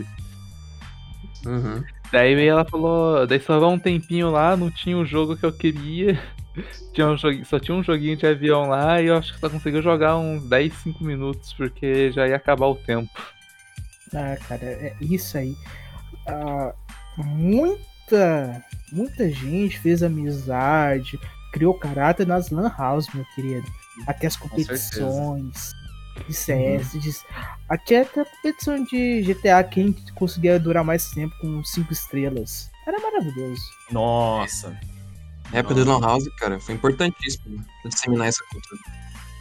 Uhum. 1.46 1.82
Daí 2.10 2.46
ela 2.46 2.64
falou, 2.64 3.26
daí 3.26 3.40
sobrou 3.40 3.72
um 3.72 3.78
tempinho 3.78 4.30
lá, 4.30 4.56
não 4.56 4.70
tinha 4.70 4.96
o 4.96 5.04
jogo 5.04 5.36
que 5.36 5.44
eu 5.44 5.52
queria. 5.52 6.20
Tinha 6.92 7.06
um 7.06 7.16
joguinho, 7.16 7.46
só 7.46 7.60
tinha 7.60 7.76
um 7.76 7.82
joguinho 7.82 8.16
de 8.16 8.26
avião 8.26 8.68
lá 8.68 9.00
e 9.00 9.06
eu 9.06 9.16
acho 9.16 9.32
que 9.32 9.38
só 9.38 9.48
conseguiu 9.48 9.80
jogar 9.80 10.18
uns 10.18 10.42
10, 10.48 10.72
5 10.74 11.04
minutos, 11.04 11.52
porque 11.52 12.10
já 12.10 12.26
ia 12.26 12.34
acabar 12.34 12.66
o 12.66 12.74
tempo. 12.74 13.08
Ah, 14.14 14.36
cara, 14.48 14.64
é 14.64 14.96
isso 15.00 15.38
aí. 15.38 15.56
Ah, 16.26 16.74
muita, 17.16 18.64
muita 18.92 19.30
gente 19.30 19.78
fez 19.78 20.02
amizade, 20.02 21.18
criou 21.52 21.74
caráter 21.74 22.26
nas 22.26 22.50
lan 22.50 22.72
house, 22.76 23.08
meu 23.14 23.24
querido. 23.34 23.66
Aqui 24.06 24.26
as 24.26 24.36
competições 24.36 25.72
de 26.26 26.34
CS, 26.34 26.92
de... 26.92 27.16
aqui 27.68 27.94
é 27.94 28.02
até 28.02 28.20
a 28.20 28.24
competição 28.24 28.84
de 28.84 29.22
GTA, 29.22 29.62
quem 29.64 29.92
conseguia 30.14 30.58
durar 30.58 30.84
mais 30.84 31.10
tempo 31.10 31.34
com 31.40 31.62
5 31.64 31.92
estrelas. 31.92 32.70
Era 32.86 32.98
maravilhoso. 33.00 33.62
Nossa. 33.90 34.78
A 35.52 35.58
época 35.58 35.74
do 35.74 35.84
Lan 35.84 36.00
House, 36.00 36.28
cara, 36.38 36.60
foi 36.60 36.74
importantíssimo 36.74 37.64
pra 37.82 37.90
disseminar 37.90 38.28
essa 38.28 38.44
cultura. 38.50 38.80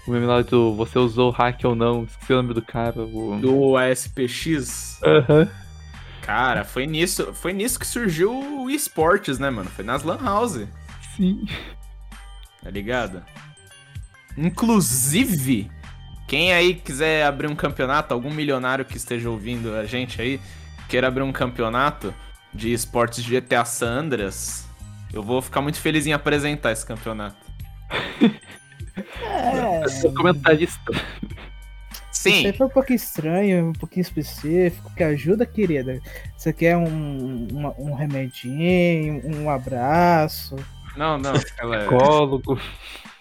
O 0.09 0.11
meme 0.11 0.25
lá 0.25 0.41
do 0.41 0.73
você 0.73 0.97
usou 0.97 1.29
hack 1.29 1.63
ou 1.65 1.75
não, 1.75 2.03
esqueci 2.03 2.33
o 2.33 2.37
nome 2.37 2.55
do 2.55 2.63
cara. 2.63 2.99
O... 2.99 3.37
Do 3.39 3.77
ASPX, 3.77 4.99
Aham. 5.03 5.47
cara, 6.23 6.63
foi 6.63 6.87
nisso, 6.87 7.31
foi 7.31 7.53
nisso 7.53 7.79
que 7.79 7.85
surgiu 7.85 8.33
o 8.33 8.71
esportes, 8.71 9.37
né, 9.37 9.51
mano? 9.51 9.69
Foi 9.69 9.85
nas 9.85 10.01
Lan 10.01 10.17
House, 10.19 10.65
Sim. 11.15 11.45
tá 12.63 12.71
ligado? 12.71 13.23
Inclusive, 14.35 15.69
quem 16.27 16.53
aí 16.53 16.73
quiser 16.73 17.23
abrir 17.23 17.45
um 17.47 17.55
campeonato, 17.55 18.11
algum 18.11 18.33
milionário 18.33 18.85
que 18.85 18.97
esteja 18.97 19.29
ouvindo 19.29 19.75
a 19.75 19.85
gente 19.85 20.19
aí, 20.19 20.41
queira 20.87 21.07
abrir 21.07 21.21
um 21.21 21.31
campeonato 21.31 22.11
de 22.51 22.73
esportes 22.73 23.23
de 23.23 23.39
GTA 23.39 23.63
San 23.63 23.99
Andreas, 23.99 24.67
eu 25.13 25.21
vou 25.21 25.39
ficar 25.39 25.61
muito 25.61 25.79
feliz 25.79 26.07
em 26.07 26.13
apresentar 26.13 26.71
esse 26.71 26.83
campeonato. 26.83 27.37
É, 29.21 30.09
comentarista. 30.15 30.91
Isso 32.11 32.27
aí 32.27 32.33
Sim, 32.43 32.53
foi 32.53 32.67
um 32.67 32.69
pouquinho 32.69 32.95
estranho, 32.97 33.69
um 33.69 33.73
pouquinho 33.73 34.01
específico, 34.01 34.91
que 34.95 35.03
ajuda, 35.03 35.45
querida. 35.45 35.99
Você 36.35 36.51
quer 36.51 36.75
um, 36.75 37.47
uma- 37.51 37.73
um 37.77 37.93
remedinho, 37.93 39.21
um 39.37 39.49
abraço? 39.49 40.55
não, 40.97 41.17
não, 41.17 41.33
ela 41.59 41.77
Psicólogo. 41.79 42.59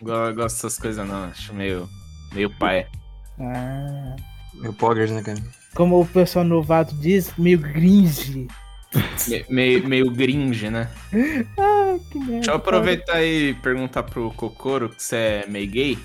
eu 0.00 0.06
gosto 0.34 0.34
dessas 0.36 0.78
coisas 0.78 1.06
não, 1.06 1.24
acho 1.24 1.54
meio, 1.54 1.88
meio 2.32 2.50
pai. 2.58 2.86
Ah, 3.38 4.16
Meu 4.54 4.72
poggers, 4.72 5.10
né, 5.12 5.22
cara? 5.22 5.38
como 5.74 6.00
o 6.00 6.06
pessoal 6.06 6.44
novato 6.44 6.92
diz, 6.96 7.32
meio 7.38 7.58
gringe. 7.58 8.48
Me- 9.28 9.44
meio, 9.48 9.86
meio 9.88 10.10
gringe, 10.10 10.70
né? 10.70 10.88
Ah, 11.58 11.98
que 12.10 12.18
merda. 12.18 12.32
Deixa 12.34 12.50
eu 12.52 12.56
aproveitar 12.56 13.22
e 13.22 13.54
perguntar 13.54 14.02
pro 14.04 14.30
Kokoro, 14.32 14.88
que 14.88 15.02
você 15.02 15.16
é 15.16 15.46
meio 15.46 15.68
gay. 15.70 15.98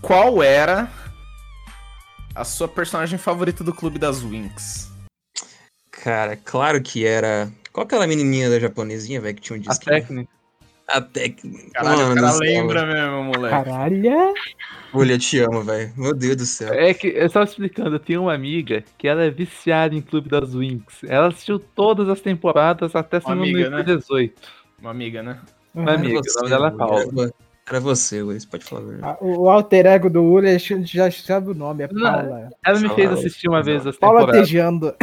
Qual 0.00 0.42
era 0.42 0.90
a 2.34 2.44
sua 2.44 2.68
personagem 2.68 3.18
favorita 3.18 3.64
do 3.64 3.74
Clube 3.74 3.98
das 3.98 4.22
Winx? 4.22 4.90
Cara, 5.90 6.36
claro 6.36 6.80
que 6.82 7.04
era. 7.06 7.50
Qual 7.72 7.84
aquela 7.84 8.06
menininha 8.06 8.48
da 8.48 8.60
japonesinha, 8.60 9.20
velho, 9.20 9.34
que 9.34 9.42
tinha 9.42 9.58
um 9.58 9.62
A 9.62 9.68
disquinho? 9.68 9.96
técnica. 9.96 10.35
A 10.88 11.00
técnica. 11.00 11.70
Caralho, 11.72 11.98
Mano 11.98 12.12
o 12.12 12.14
cara 12.14 12.26
do 12.26 12.32
céu, 12.32 12.40
lembra 12.40 12.86
mesmo, 12.86 13.24
moleque. 13.24 13.64
Caralho. 13.64 14.34
Olha, 14.94 15.18
te 15.18 15.38
amo, 15.40 15.62
velho. 15.62 15.92
Meu 15.96 16.14
Deus 16.14 16.36
do 16.36 16.46
céu. 16.46 16.72
É 16.72 16.94
que 16.94 17.08
eu 17.08 17.26
estava 17.26 17.44
explicando, 17.44 17.96
eu 17.96 17.98
tinha 17.98 18.20
uma 18.20 18.32
amiga 18.32 18.84
que 18.96 19.08
ela 19.08 19.24
é 19.24 19.30
viciada 19.30 19.94
em 19.94 20.00
Clube 20.00 20.28
das 20.28 20.54
Winx. 20.54 21.02
Ela 21.04 21.28
assistiu 21.28 21.58
todas 21.58 22.08
as 22.08 22.20
temporadas 22.20 22.94
até 22.94 23.18
se 23.18 23.26
Uma 23.26 23.34
não 23.34 23.42
me 23.42 23.50
amiga, 23.50 23.68
engano, 23.68 23.76
né? 23.78 23.82
18. 23.96 24.34
Uma 24.80 24.90
amiga, 24.90 25.22
né? 25.22 25.40
Uma 25.74 25.92
amiga, 25.92 26.20
o 26.20 26.34
nome 26.36 26.48
dela 26.48 26.68
é 26.68 26.70
Paula. 26.70 27.32
Era, 27.68 27.80
você, 27.80 28.22
Luiz, 28.22 28.44
pode 28.44 28.64
falar. 28.64 28.82
a. 28.82 28.98
Ah, 29.02 29.16
O 29.20 29.50
alter 29.50 29.86
ego 29.86 30.08
do 30.08 30.22
gente 30.58 30.96
já 30.96 31.10
sabe 31.10 31.50
o 31.50 31.54
nome, 31.54 31.82
é 31.84 31.88
Não. 31.90 32.00
Paula. 32.00 32.50
Ela 32.64 32.78
me 32.80 32.88
fez 32.90 33.10
assistir 33.10 33.48
uma 33.48 33.60
vez 33.62 33.84
as 33.84 33.96
Paula 33.96 34.30
tejando. 34.30 34.94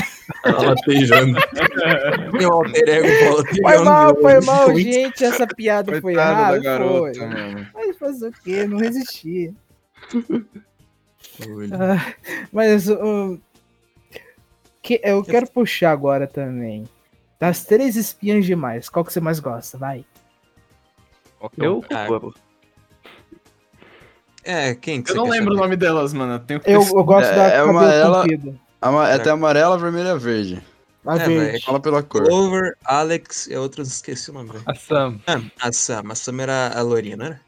Paula 0.44 0.76
Tejando. 0.86 1.38
Meu 2.32 2.54
alter 2.54 2.88
ego, 2.88 3.08
Paula 3.26 3.44
Tejando. 3.44 3.62
Foi 3.68 3.84
mal, 3.84 4.16
foi 4.16 4.42
mal, 4.42 4.76
gente. 4.76 5.26
Essa 5.26 5.46
piada 5.46 6.00
foi 6.00 6.14
errada. 6.14 6.58
da 6.58 6.64
garota, 6.64 7.20
foi. 7.20 7.28
mano. 7.28 7.68
Mas 7.74 7.98
fazer 7.98 8.28
o 8.30 8.32
quê? 8.32 8.66
Não 8.66 8.78
resisti. 8.78 9.54
Ah, 11.74 12.14
mas 12.52 12.88
o 12.90 13.40
que 14.82 15.02
eu 15.04 15.22
quero 15.24 15.50
puxar 15.52 15.92
agora 15.92 16.28
também. 16.28 16.88
Das 17.40 17.66
três 17.66 17.98
espiãs 17.98 18.46
demais, 18.46 18.88
qual 18.88 19.04
que 19.04 19.12
você 19.12 19.20
mais 19.20 19.40
gosta? 19.42 19.78
Vai. 19.78 20.06
Eu, 21.58 21.84
Ah, 21.92 22.08
É, 24.44 24.76
quem 24.76 25.02
que 25.02 25.12
Eu 25.12 25.16
não 25.16 25.28
lembro 25.30 25.52
o 25.54 25.56
saber? 25.56 25.64
nome 25.64 25.76
delas, 25.78 26.14
mano. 26.14 26.34
Eu 26.34 26.40
tenho 26.40 26.60
que 26.60 26.70
Eu, 26.70 26.82
eu 26.82 27.04
gosto 27.04 27.30
É- 27.30 27.36
da 27.36 27.44
é 27.46 27.52
cabelo 27.52 27.72
uma- 27.72 27.94
ela- 27.94 28.22
comprido. 28.22 28.60
Ama- 28.82 29.10
É 29.10 29.14
até 29.16 29.30
amarela, 29.30 29.78
vermelha, 29.78 30.18
verde. 30.18 30.62
A 31.06 31.16
É, 31.16 31.20
verde. 31.20 31.34
velho. 31.52 31.64
Fala 31.64 31.80
pela 31.80 32.04
cor. 32.04 32.24
Clover, 32.26 32.76
Alex 32.84 33.48
e 33.48 33.56
outros, 33.56 33.88
esqueci 33.90 34.30
o 34.30 34.34
nome, 34.34 34.52
velho. 34.52 34.64
a 34.66 34.76
Sam. 34.76 35.20
Ah, 35.28 35.42
a 35.62 35.72
Sam. 35.72 36.04
A 36.10 36.16
Sam 36.16 36.42
era 36.42 36.72
a 36.78 36.82
lourinha, 36.82 37.16
não 37.18 37.26
era? 37.28 37.42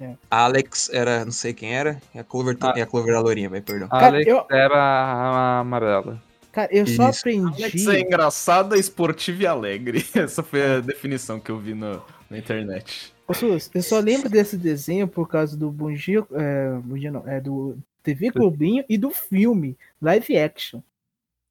É. 0.00 0.10
A 0.30 0.44
Alex 0.44 0.88
era, 0.92 1.24
não 1.24 1.32
sei 1.32 1.52
quem 1.52 1.74
era, 1.74 2.00
e 2.14 2.18
a 2.18 2.24
Clover, 2.24 2.56
Ah. 2.60 2.72
e 2.76 2.80
a 2.80 2.86
Clover 2.86 3.10
era 3.10 3.18
a 3.18 3.22
lourinha, 3.22 3.48
velho, 3.50 3.62
perdão. 3.64 3.88
A 3.90 3.98
Cara, 3.98 4.06
Alex 4.16 4.26
eu- 4.26 4.46
era 4.50 4.74
a 4.76 5.58
amarela. 5.60 6.22
Cara, 6.52 6.68
eu 6.72 6.86
só 6.86 7.10
Isso. 7.10 7.20
aprendi. 7.20 7.64
Alex 7.64 7.86
é 7.88 8.00
engraçada, 8.00 8.78
esportiva 8.78 9.42
e 9.42 9.46
alegre. 9.46 10.06
Essa 10.14 10.42
foi 10.42 10.76
a 10.76 10.80
definição 10.80 11.38
que 11.40 11.50
eu 11.50 11.58
vi 11.58 11.74
no- 11.74 12.02
na 12.30 12.38
internet. 12.38 13.12
Ô, 13.28 13.34
Sus, 13.34 13.70
eu 13.74 13.82
só 13.82 13.98
lembro 14.00 14.28
desse 14.30 14.56
desenho 14.56 15.06
por 15.06 15.28
causa 15.28 15.54
do 15.56 15.70
Bungie, 15.70 16.16
é, 16.32 16.70
Bungie 16.82 17.10
não, 17.10 17.28
é 17.28 17.38
do 17.40 17.76
TV 18.02 18.30
Globinho 18.30 18.84
e 18.88 18.96
do 18.96 19.10
filme 19.10 19.76
live 20.00 20.38
action. 20.38 20.80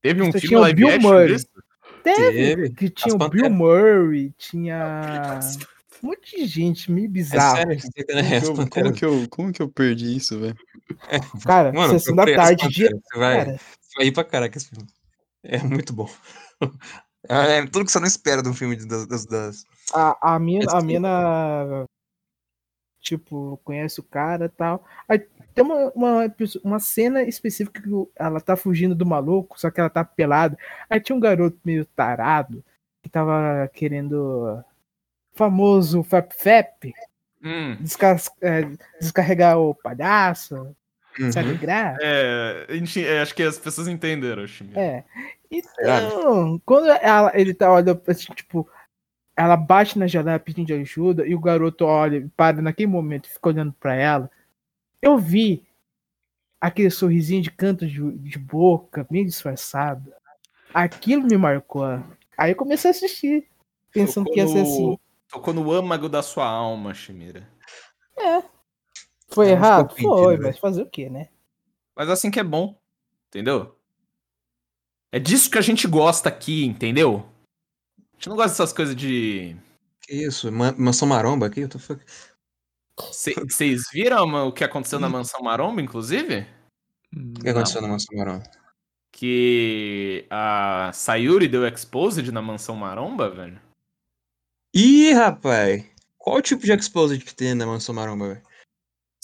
Teve 0.02 0.24
um 0.24 0.32
Você 0.32 0.40
filme 0.40 0.58
live 0.58 0.76
Bill 0.76 0.88
action 0.90 1.02
Murray. 1.10 1.28
disso? 1.28 1.48
Teve, 2.04 2.32
Teve. 2.32 2.70
que 2.72 2.90
tinha 2.90 3.08
As 3.08 3.14
o 3.14 3.18
Bill 3.30 3.44
Panteras. 3.44 3.52
Murray, 3.58 4.34
tinha 4.38 5.32
um 6.04 6.08
monte 6.08 6.36
de 6.38 6.46
gente, 6.48 6.92
meio 6.92 7.06
É 7.06 7.10
bizarro. 7.10 7.58
sério, 7.58 7.80
você 7.80 8.04
tá- 8.04 8.16
né? 8.16 8.42
Como 8.42 8.62
eu, 8.62 8.68
como, 8.70 8.94
que 8.94 9.06
eu, 9.06 9.28
como 9.30 9.54
que 9.54 9.62
eu 9.62 9.70
perdi 9.70 10.16
isso, 10.18 10.40
velho? 10.40 10.58
Cara, 11.46 11.72
Mano, 11.74 11.94
sessão 11.94 12.16
da 12.16 12.26
tarde, 12.26 12.68
dia. 12.70 12.88
Panteras, 12.90 13.04
Você 13.14 13.20
vai, 13.20 13.38
Cara, 13.46 13.60
vai 13.98 14.06
ir 14.08 14.12
pra 14.12 14.24
caraca 14.24 14.58
esse 14.58 14.68
filme. 14.70 14.88
É 15.44 15.60
muito 15.60 15.94
bom. 15.94 16.10
É 17.28 17.66
tudo 17.66 17.86
que 17.86 17.92
você 17.92 18.00
não 18.00 18.08
espera 18.08 18.42
de 18.42 18.50
um 18.50 18.54
filme 18.54 18.76
das. 18.86 19.08
das, 19.08 19.26
das- 19.26 19.66
a, 19.94 20.36
a 20.36 20.40
mina, 20.40 20.66
a 20.72 20.82
mina, 20.82 21.86
tipo, 23.02 23.60
conhece 23.64 24.00
o 24.00 24.04
cara 24.04 24.46
e 24.46 24.50
tal. 24.50 24.84
Aí 25.08 25.20
tem 25.54 25.64
uma, 25.64 25.92
uma, 25.96 26.36
uma 26.64 26.80
cena 26.80 27.24
específica 27.24 27.82
que 27.82 27.90
ela 28.16 28.40
tá 28.42 28.56
fugindo 28.56 28.94
do 28.94 29.06
maluco, 29.06 29.60
só 29.60 29.72
que 29.72 29.80
ela 29.80 29.90
tá 29.90 30.04
pelada. 30.04 30.58
Aí 30.90 31.00
tinha 31.00 31.16
um 31.16 31.20
garoto 31.20 31.58
meio 31.64 31.86
tarado 31.86 32.64
que 33.02 33.10
tava 33.10 33.70
querendo 33.74 34.62
famoso 35.34 36.04
Fap 36.04 36.32
Fap 36.34 36.94
Hum, 37.44 37.78
é, 38.42 38.64
descarregar 39.00 39.60
o 39.60 39.74
palhaço, 39.76 40.76
Uhum. 41.20 41.32
sabe 41.32 41.54
graça? 41.56 41.98
é, 42.02 42.66
gente- 42.72 43.06
é, 43.06 43.22
acho 43.22 43.34
que 43.34 43.44
as 43.44 43.58
pessoas 43.60 43.88
entenderam, 43.88 44.46
Shimi. 44.48 44.74
É. 44.78 45.04
Então, 45.50 46.60
quando 46.66 46.88
ela, 46.90 47.32
ele 47.40 47.54
tá 47.54 47.72
olhando, 47.72 48.02
assim, 48.08 48.34
tipo, 48.34 48.70
ela 49.36 49.56
bate 49.56 49.98
na 49.98 50.08
janela 50.08 50.40
pedindo 50.40 50.74
ajuda 50.74 51.26
e 51.26 51.36
o 51.36 51.40
garoto 51.40 51.86
olha, 51.86 52.30
para 52.36 52.62
naquele 52.62 52.88
momento 52.88 53.28
e 53.28 53.32
fica 53.32 53.50
olhando 53.50 53.74
pra 53.74 53.96
ela. 53.96 54.30
Eu 55.02 55.18
vi 55.18 55.66
aquele 56.60 56.90
sorrisinho 56.90 57.42
de 57.42 57.52
canto 57.52 57.86
de, 57.88 58.12
de 58.18 58.40
boca, 58.40 59.06
meio 59.10 59.26
disfarçado. 59.26 60.12
Aquilo 60.74 61.24
me 61.24 61.38
marcou. 61.38 61.84
Aí 62.38 62.52
eu 62.52 62.56
comecei 62.56 62.90
a 62.90 62.92
assistir, 62.92 63.48
pensando 63.92 64.26
Tocou 64.26 64.34
que 64.34 64.40
ia 64.40 64.48
ser 64.48 64.58
no- 64.58 64.62
assim. 64.64 65.00
Tocou 65.30 65.54
no 65.54 65.72
âmago 65.72 66.10
da 66.10 66.24
sua 66.24 66.46
alma, 66.48 66.94
Shimira. 66.94 67.48
Foi 69.30 69.50
É, 69.50 69.52
errado? 69.52 69.90
Foi, 69.96 70.32
sentido, 70.32 70.44
mas 70.44 70.58
fazer 70.58 70.82
o 70.82 70.90
quê, 70.90 71.10
né? 71.10 71.30
Mas 71.96 72.10
assim 72.10 72.32
que 72.32 72.40
é 72.40 72.44
bom, 72.44 72.80
entendeu? 73.28 73.77
É 75.12 75.20
disso 75.20 75.50
que 75.50 75.58
a 75.58 75.62
gente 75.62 75.88
gosta 75.88 76.30
aqui, 76.30 76.66
entendeu? 76.66 77.26
A 78.00 78.16
gente 78.16 78.30
não 78.30 78.36
gosta 78.36 78.52
dessas 78.52 78.74
coisas 78.74 78.96
de. 78.96 79.56
Que 80.02 80.14
isso? 80.26 80.52
Ma- 80.52 80.74
Mansão 80.78 81.08
Maromba 81.08 81.48
aqui? 81.48 81.68
Vocês 82.96 83.84
viram 83.92 84.48
o 84.48 84.52
que 84.52 84.64
aconteceu 84.64 85.00
na 85.00 85.08
Mansão 85.10 85.42
Maromba, 85.42 85.82
inclusive? 85.82 86.48
O 87.16 87.34
que 87.42 87.50
aconteceu 87.50 87.82
na 87.82 87.88
Mansão 87.88 88.18
Maromba? 88.18 88.44
Que 89.12 90.26
a 90.30 90.92
Sayuri 90.94 91.48
deu 91.48 91.66
exposed 91.68 92.32
na 92.32 92.42
Mansão 92.42 92.76
Maromba, 92.76 93.30
velho? 93.30 93.60
Ih, 94.74 95.14
rapaz! 95.14 95.86
Qual 96.18 96.38
o 96.38 96.42
tipo 96.42 96.64
de 96.64 96.72
exposed 96.74 97.24
que 97.24 97.34
tem 97.34 97.54
na 97.56 97.66
Mansão 97.66 97.96
Maromba, 97.96 98.28
velho? 98.34 98.42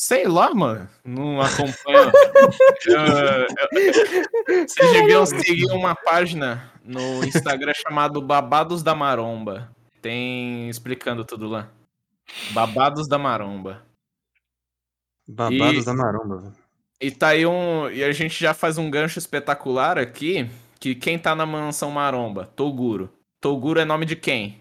Sei 0.06 0.28
lá, 0.28 0.54
mano. 0.54 0.90
Não 1.06 1.40
acompanho. 1.42 2.12
Eu- 2.86 2.98
eu- 2.98 4.68
Vocês 4.68 4.92
deviam 4.92 5.26
seguir 5.26 5.72
uma 5.72 5.96
página 5.96 6.70
no 6.84 7.24
Instagram 7.24 7.72
chamado 7.74 8.22
Babados 8.22 8.84
da 8.84 8.94
Maromba. 8.94 9.74
Tem 10.02 10.68
explicando 10.70 11.24
tudo 11.24 11.48
lá. 11.48 11.70
Babados 12.52 13.08
da 13.08 13.18
Maromba. 13.18 13.82
Babados 15.26 15.84
E- 15.84 15.86
da 15.86 15.94
Maromba, 15.94 16.38
velho. 16.40 16.54
E 17.00 17.10
tá 17.10 17.30
aí 17.30 17.46
um. 17.46 17.90
E 17.90 18.04
a 18.04 18.12
gente 18.12 18.38
já 18.38 18.54
faz 18.54 18.78
um 18.78 18.90
gancho 18.92 19.18
espetacular 19.20 19.98
aqui. 19.98 20.50
Que 20.82 20.94
quem 20.96 21.18
tá 21.18 21.34
na 21.34 21.46
mansão 21.46 21.90
maromba? 21.92 22.46
Toguro. 22.58 23.10
Toguro 23.40 23.80
é 23.80 23.86
nome 23.86 24.06
de 24.06 24.18
quem? 24.18 24.60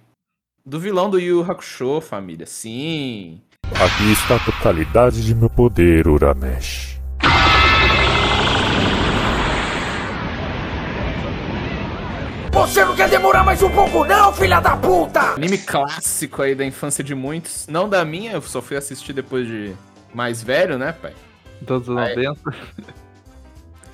Do 0.64 0.78
vilão 0.78 1.11
do 1.11 1.18
Yu 1.18 1.43
Hakusho, 1.43 2.01
família. 2.01 2.47
Sim. 2.47 3.43
Aqui 3.80 4.12
está 4.12 4.36
a 4.36 4.38
totalidade 4.38 5.24
de 5.24 5.34
meu 5.34 5.50
poder, 5.50 6.06
Uramesh. 6.06 7.00
Você 12.52 12.84
não 12.84 12.94
quer 12.94 13.08
demorar 13.08 13.44
mais 13.44 13.62
um 13.62 13.70
pouco, 13.70 14.04
não, 14.04 14.32
filha 14.32 14.60
da 14.60 14.76
puta! 14.76 15.20
Anime 15.32 15.58
clássico 15.58 16.42
aí 16.42 16.54
da 16.54 16.64
infância 16.64 17.02
de 17.02 17.14
muitos. 17.14 17.66
Não 17.66 17.88
da 17.88 18.04
minha, 18.04 18.32
eu 18.32 18.42
só 18.42 18.60
fui 18.62 18.76
assistir 18.76 19.12
depois 19.12 19.46
de 19.46 19.72
mais 20.14 20.42
velho, 20.42 20.78
né, 20.78 20.92
pai? 20.92 21.12
Todos 21.66 21.88
os 21.88 21.96
Aí. 21.96 22.14
90. 22.14 22.56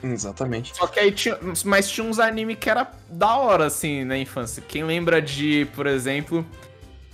Exatamente. 0.02 0.76
Só 0.76 0.86
que 0.86 1.00
aí 1.00 1.10
tinha. 1.12 1.38
Mas 1.64 1.88
tinha 1.88 2.06
uns 2.06 2.18
anime 2.18 2.54
que 2.54 2.70
era 2.70 2.90
da 3.08 3.36
hora, 3.36 3.66
assim, 3.66 4.04
na 4.04 4.16
infância. 4.16 4.62
Quem 4.66 4.84
lembra 4.84 5.20
de, 5.20 5.66
por 5.74 5.86
exemplo. 5.86 6.46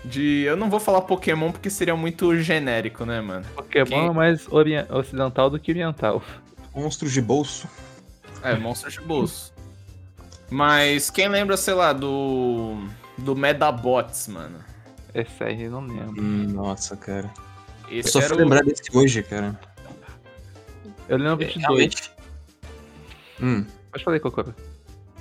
De. 0.04 0.42
Eu 0.42 0.56
não 0.56 0.68
vou 0.68 0.78
falar 0.78 1.00
Pokémon 1.02 1.50
porque 1.50 1.70
seria 1.70 1.96
muito 1.96 2.36
genérico, 2.36 3.04
né, 3.04 3.20
mano? 3.20 3.44
Pokémon 3.54 3.86
Quem- 3.86 4.06
é 4.06 4.10
mais 4.12 4.46
ocidental 4.90 5.48
do 5.48 5.58
que 5.58 5.72
oriental. 5.72 6.22
Monstros 6.74 7.12
de 7.12 7.22
bolso. 7.22 7.68
É, 8.42 8.54
Monstros 8.56 8.94
de 8.94 9.00
bolso. 9.00 9.52
Mas 10.50 11.08
quem 11.10 11.28
lembra, 11.28 11.56
sei 11.56 11.74
lá, 11.74 11.92
do. 11.92 12.86
Do 13.16 13.34
Medabots, 13.34 14.28
mano? 14.28 14.58
Esse 15.14 15.42
aí 15.44 15.62
eu 15.62 15.70
não 15.70 15.86
lembro. 15.86 16.20
Hum, 16.20 16.46
nossa, 16.52 16.96
cara. 16.96 17.32
Eu 17.88 18.00
Esse 18.00 18.10
só 18.10 18.18
era 18.18 18.28
fui 18.28 18.36
o... 18.36 18.40
lembrar 18.40 18.64
desse 18.64 18.82
hoje, 18.92 19.22
cara. 19.22 19.58
Eu 21.08 21.16
lembro 21.16 21.36
22. 21.36 21.62
Realmente. 21.62 22.10
Hum. 23.40 23.64
Pode 23.92 24.04
falar 24.04 24.16
aí, 24.16 24.20
Kokoro. 24.20 24.54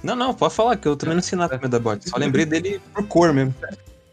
Não, 0.01 0.15
não, 0.15 0.33
pode 0.33 0.53
falar, 0.53 0.75
que 0.75 0.87
eu 0.87 0.95
também 0.95 1.15
não 1.15 1.21
sei 1.21 1.37
nada 1.37 1.57
do 1.57 1.61
Medabot. 1.61 2.09
Só 2.09 2.17
lembrei 2.17 2.45
dele 2.45 2.81
por 2.93 3.05
cor 3.07 3.31
mesmo. 3.31 3.53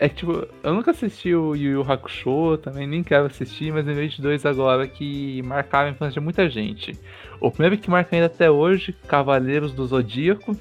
É 0.03 0.09
que, 0.09 0.15
tipo, 0.17 0.47
eu 0.63 0.73
nunca 0.75 0.93
assisti 0.93 1.35
o 1.35 1.55
Yu 1.55 1.73
Yu 1.73 1.93
Hakusho, 1.93 2.57
também 2.57 2.87
nem 2.87 3.03
quero 3.03 3.27
assistir, 3.27 3.71
mas 3.71 3.85
lembrei 3.85 4.09
de 4.09 4.23
dois 4.23 4.47
agora 4.47 4.89
que 4.89 5.43
marcaram 5.43 5.89
a 5.89 5.91
infância 5.93 6.15
de 6.15 6.21
muita 6.21 6.49
gente. 6.49 6.99
O 7.39 7.51
primeiro 7.51 7.77
que 7.77 7.91
marca 7.91 8.17
ainda 8.17 8.27
até 8.27 8.51
hoje, 8.51 8.95
Cavaleiros 9.07 9.73
do 9.75 9.87
Zodíaco, 9.87 10.57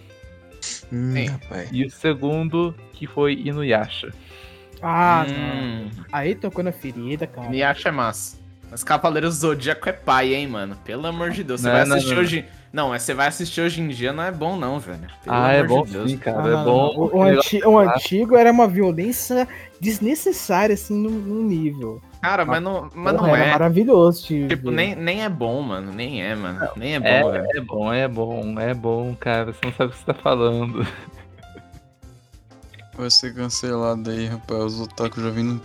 Hum, 0.91 1.13
e 1.71 1.85
o 1.85 1.89
segundo, 1.89 2.75
que 2.91 3.07
foi 3.07 3.33
Inuyasha. 3.45 4.13
Ah. 4.81 5.25
Hum, 5.29 5.87
Aí 6.11 6.35
tocou 6.35 6.61
na 6.63 6.73
ferida, 6.73 7.25
cara. 7.25 7.47
Inuyasha 7.47 7.87
é 7.89 7.91
massa. 7.93 8.37
Mas 8.69 8.83
Cavaleiros 8.83 9.35
do 9.35 9.41
Zodíaco 9.41 9.87
é 9.87 9.93
pai, 9.93 10.33
hein, 10.33 10.47
mano? 10.47 10.75
Pelo 10.83 11.07
amor 11.07 11.31
de 11.31 11.43
Deus. 11.45 11.61
Você 11.61 11.67
Não, 11.67 11.73
vai 11.75 11.85
não, 11.85 11.95
assistir 11.95 12.13
não. 12.15 12.21
hoje. 12.21 12.45
Não, 12.71 12.89
mas 12.89 13.01
você 13.01 13.13
vai 13.15 13.27
assistir 13.27 13.61
hoje 13.61 13.81
em 13.81 13.87
dia, 13.87 14.13
não 14.13 14.23
é 14.23 14.31
bom, 14.31 14.55
não, 14.55 14.79
velho. 14.79 15.07
Pelo 15.23 15.35
ah, 15.35 15.51
é 15.51 15.63
bom 15.63 15.83
de 15.83 16.09
sim, 16.09 16.17
cara, 16.17 16.43
Ah, 16.43 16.47
é 16.47 16.51
não, 16.51 16.63
bom. 16.65 16.93
não. 16.93 17.01
O, 17.01 17.17
o 17.17 17.23
anti- 17.23 17.65
o 17.65 17.79
antigo 17.79 18.35
era 18.35 18.51
uma 18.51 18.67
violência 18.67 19.47
desnecessária, 19.81 20.75
assim, 20.75 20.93
num, 20.93 21.09
num 21.09 21.43
nível. 21.43 21.99
Cara, 22.21 22.45
mas 22.45 22.61
não, 22.61 22.89
mas 22.93 23.15
Porra, 23.15 23.27
não 23.27 23.35
é. 23.35 23.49
maravilhoso, 23.51 24.27
Tipo, 24.27 24.69
ver. 24.69 24.75
nem, 24.75 24.95
nem 24.95 25.23
é 25.23 25.29
bom, 25.29 25.61
mano. 25.61 25.91
Nem 25.91 26.21
é, 26.21 26.35
mano. 26.35 26.59
Nem 26.75 26.95
é 26.95 26.99
bom, 26.99 27.07
É, 27.07 27.31
velho. 27.31 27.47
é 27.55 27.61
bom, 27.61 27.93
é 27.93 28.07
bom, 28.07 28.59
é 28.59 28.73
bom, 28.73 29.15
cara. 29.15 29.53
Você 29.53 29.59
não 29.65 29.73
sabe 29.73 29.89
o 29.89 29.93
que 29.93 29.99
você 29.99 30.05
tá 30.05 30.13
falando. 30.13 30.85
Vai 32.95 33.09
ser 33.09 33.33
cancelado 33.33 34.09
aí, 34.09 34.25
rapaz. 34.27 34.61
Os 34.65 34.81
otaku 34.81 35.21
já 35.21 35.29
vindo 35.29 35.61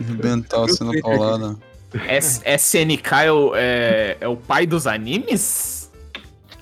arrebentar 0.00 0.64
assim 0.64 0.84
na 0.84 1.00
paulada. 1.02 1.56
SNK 2.56 3.24
é 3.24 3.32
o, 3.32 3.52
é, 3.56 4.16
é 4.20 4.28
o 4.28 4.36
pai 4.36 4.66
dos 4.66 4.86
animes? 4.86 5.79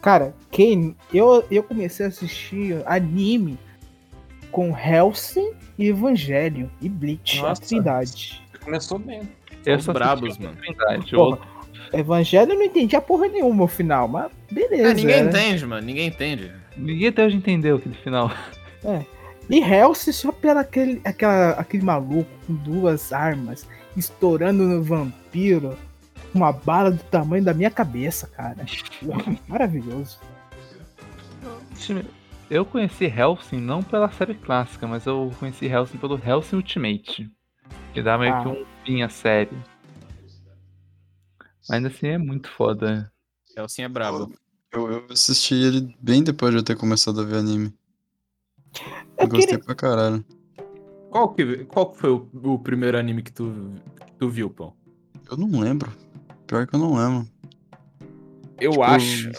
Cara, 0.08 0.34
quem. 0.50 0.96
Eu, 1.12 1.44
eu 1.50 1.62
comecei 1.62 2.06
a 2.06 2.08
assistir 2.08 2.82
anime 2.86 3.58
com 4.50 4.74
Helsing 4.74 5.52
e 5.78 5.88
Evangelho 5.88 6.70
e 6.80 6.88
Bleach, 6.88 7.42
Nossa. 7.42 7.62
a 7.62 7.66
Trindade. 7.66 8.42
Começou 8.64 8.98
bem. 8.98 9.28
Eu 9.66 9.76
Os 9.76 9.84
brabos, 9.84 10.38
mano. 10.38 10.56
Trindade. 10.56 11.10
Porra, 11.10 11.38
Evangelho 11.92 12.52
eu 12.52 12.56
não 12.56 12.64
entendi 12.64 12.96
a 12.96 13.02
porra 13.02 13.28
nenhuma 13.28 13.64
no 13.64 13.66
final, 13.66 14.08
mas 14.08 14.32
beleza. 14.50 14.92
É, 14.92 14.94
ninguém 14.94 15.24
né? 15.24 15.28
entende, 15.28 15.66
mano. 15.66 15.86
Ninguém 15.86 16.08
entende. 16.08 16.52
Ninguém 16.74 17.08
até 17.08 17.26
hoje 17.26 17.36
entendeu 17.36 17.76
aquele 17.76 17.96
final. 17.96 18.32
E 19.50 19.60
Helsing 19.60 20.12
só 20.12 20.32
pela 20.32 20.62
aquele, 20.62 21.02
aquela, 21.04 21.50
aquele 21.50 21.84
maluco 21.84 22.30
com 22.46 22.54
duas 22.54 23.12
armas 23.12 23.68
estourando 23.94 24.62
no 24.62 24.82
vampiro. 24.82 25.76
Uma 26.34 26.52
bala 26.52 26.90
do 26.90 27.02
tamanho 27.04 27.42
da 27.44 27.54
minha 27.54 27.70
cabeça, 27.70 28.26
cara. 28.28 28.64
Maravilhoso. 29.48 30.18
Eu 32.50 32.64
conheci 32.64 33.04
Helsing 33.04 33.60
não 33.60 33.82
pela 33.82 34.10
série 34.10 34.34
clássica, 34.34 34.86
mas 34.86 35.06
eu 35.06 35.32
conheci 35.38 35.66
Helsing 35.66 35.98
pelo 35.98 36.20
Helsing 36.22 36.56
Ultimate. 36.56 37.30
Que 37.92 38.02
dá 38.02 38.16
meio 38.18 38.34
Ah. 38.34 38.42
que 38.42 38.48
um 38.48 38.66
fim 38.84 39.02
à 39.02 39.08
série. 39.08 39.56
Mas 41.68 41.70
ainda 41.70 41.88
assim 41.88 42.06
é 42.08 42.18
muito 42.18 42.48
foda. 42.50 43.12
Elsin 43.56 43.82
é 43.82 43.88
brabo. 43.88 44.32
Eu, 44.72 44.90
eu 44.92 45.06
assisti 45.10 45.54
ele 45.54 45.94
bem 46.00 46.22
depois 46.22 46.52
de 46.52 46.58
eu 46.58 46.62
ter 46.62 46.76
começado 46.76 47.20
a 47.20 47.24
ver 47.24 47.36
anime. 47.36 47.74
Eu, 49.18 49.24
Eu 49.24 49.28
gostei 49.28 49.46
queria. 49.48 49.64
pra 49.64 49.74
caralho. 49.74 50.24
Qual 51.10 51.34
que, 51.34 51.64
qual 51.64 51.90
que 51.90 51.98
foi 51.98 52.10
o, 52.10 52.28
o 52.44 52.58
primeiro 52.58 52.98
anime 52.98 53.22
que 53.22 53.32
tu, 53.32 53.74
que 54.06 54.12
tu 54.12 54.28
viu, 54.28 54.48
Pão? 54.50 54.74
Eu 55.30 55.36
não 55.36 55.58
lembro. 55.60 55.90
Pior 56.48 56.66
que 56.66 56.74
eu 56.74 56.80
não 56.80 56.96
lembro. 56.96 57.28
Eu 58.58 58.72
Tipo, 58.72 58.82
acho 58.82 59.30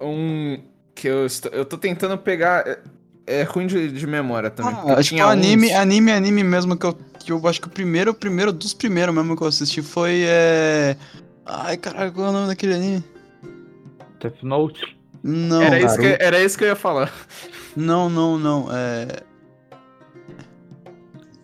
um 0.00 0.62
que 0.94 1.08
eu, 1.08 1.26
estou, 1.26 1.50
eu 1.52 1.64
tô 1.66 1.76
tentando 1.76 2.16
pegar. 2.16 2.66
É, 2.66 2.78
é 3.26 3.42
ruim 3.42 3.66
de, 3.66 3.90
de 3.90 4.06
memória 4.06 4.50
também. 4.50 4.72
Ah, 4.74 4.94
acho 4.98 5.10
que 5.10 5.20
anime, 5.20 5.72
anime, 5.72 6.12
anime 6.12 6.44
mesmo 6.44 6.76
que 6.76 6.86
eu, 6.86 6.94
que 7.18 7.32
eu 7.32 7.46
acho 7.48 7.60
que 7.60 7.66
o 7.66 7.70
primeiro, 7.70 8.12
o 8.12 8.14
primeiro 8.14 8.52
dos 8.52 8.72
primeiros 8.72 9.14
mesmo 9.14 9.36
que 9.36 9.42
eu 9.42 9.48
assisti 9.48 9.82
foi. 9.82 10.22
É... 10.24 10.96
Ai, 11.44 11.76
caralho, 11.76 12.12
qual 12.12 12.28
é 12.28 12.30
o 12.30 12.32
nome 12.32 12.46
daquele 12.46 12.74
anime? 12.74 13.04
Death 14.20 14.42
Note. 14.42 14.96
Não, 15.22 15.60
Era 15.60 15.80
isso, 15.80 15.98
que, 15.98 16.16
era 16.20 16.42
isso 16.42 16.56
que 16.56 16.64
eu 16.64 16.68
ia 16.68 16.76
falar. 16.76 17.12
não, 17.76 18.08
não, 18.08 18.38
não. 18.38 18.68
É. 18.72 19.06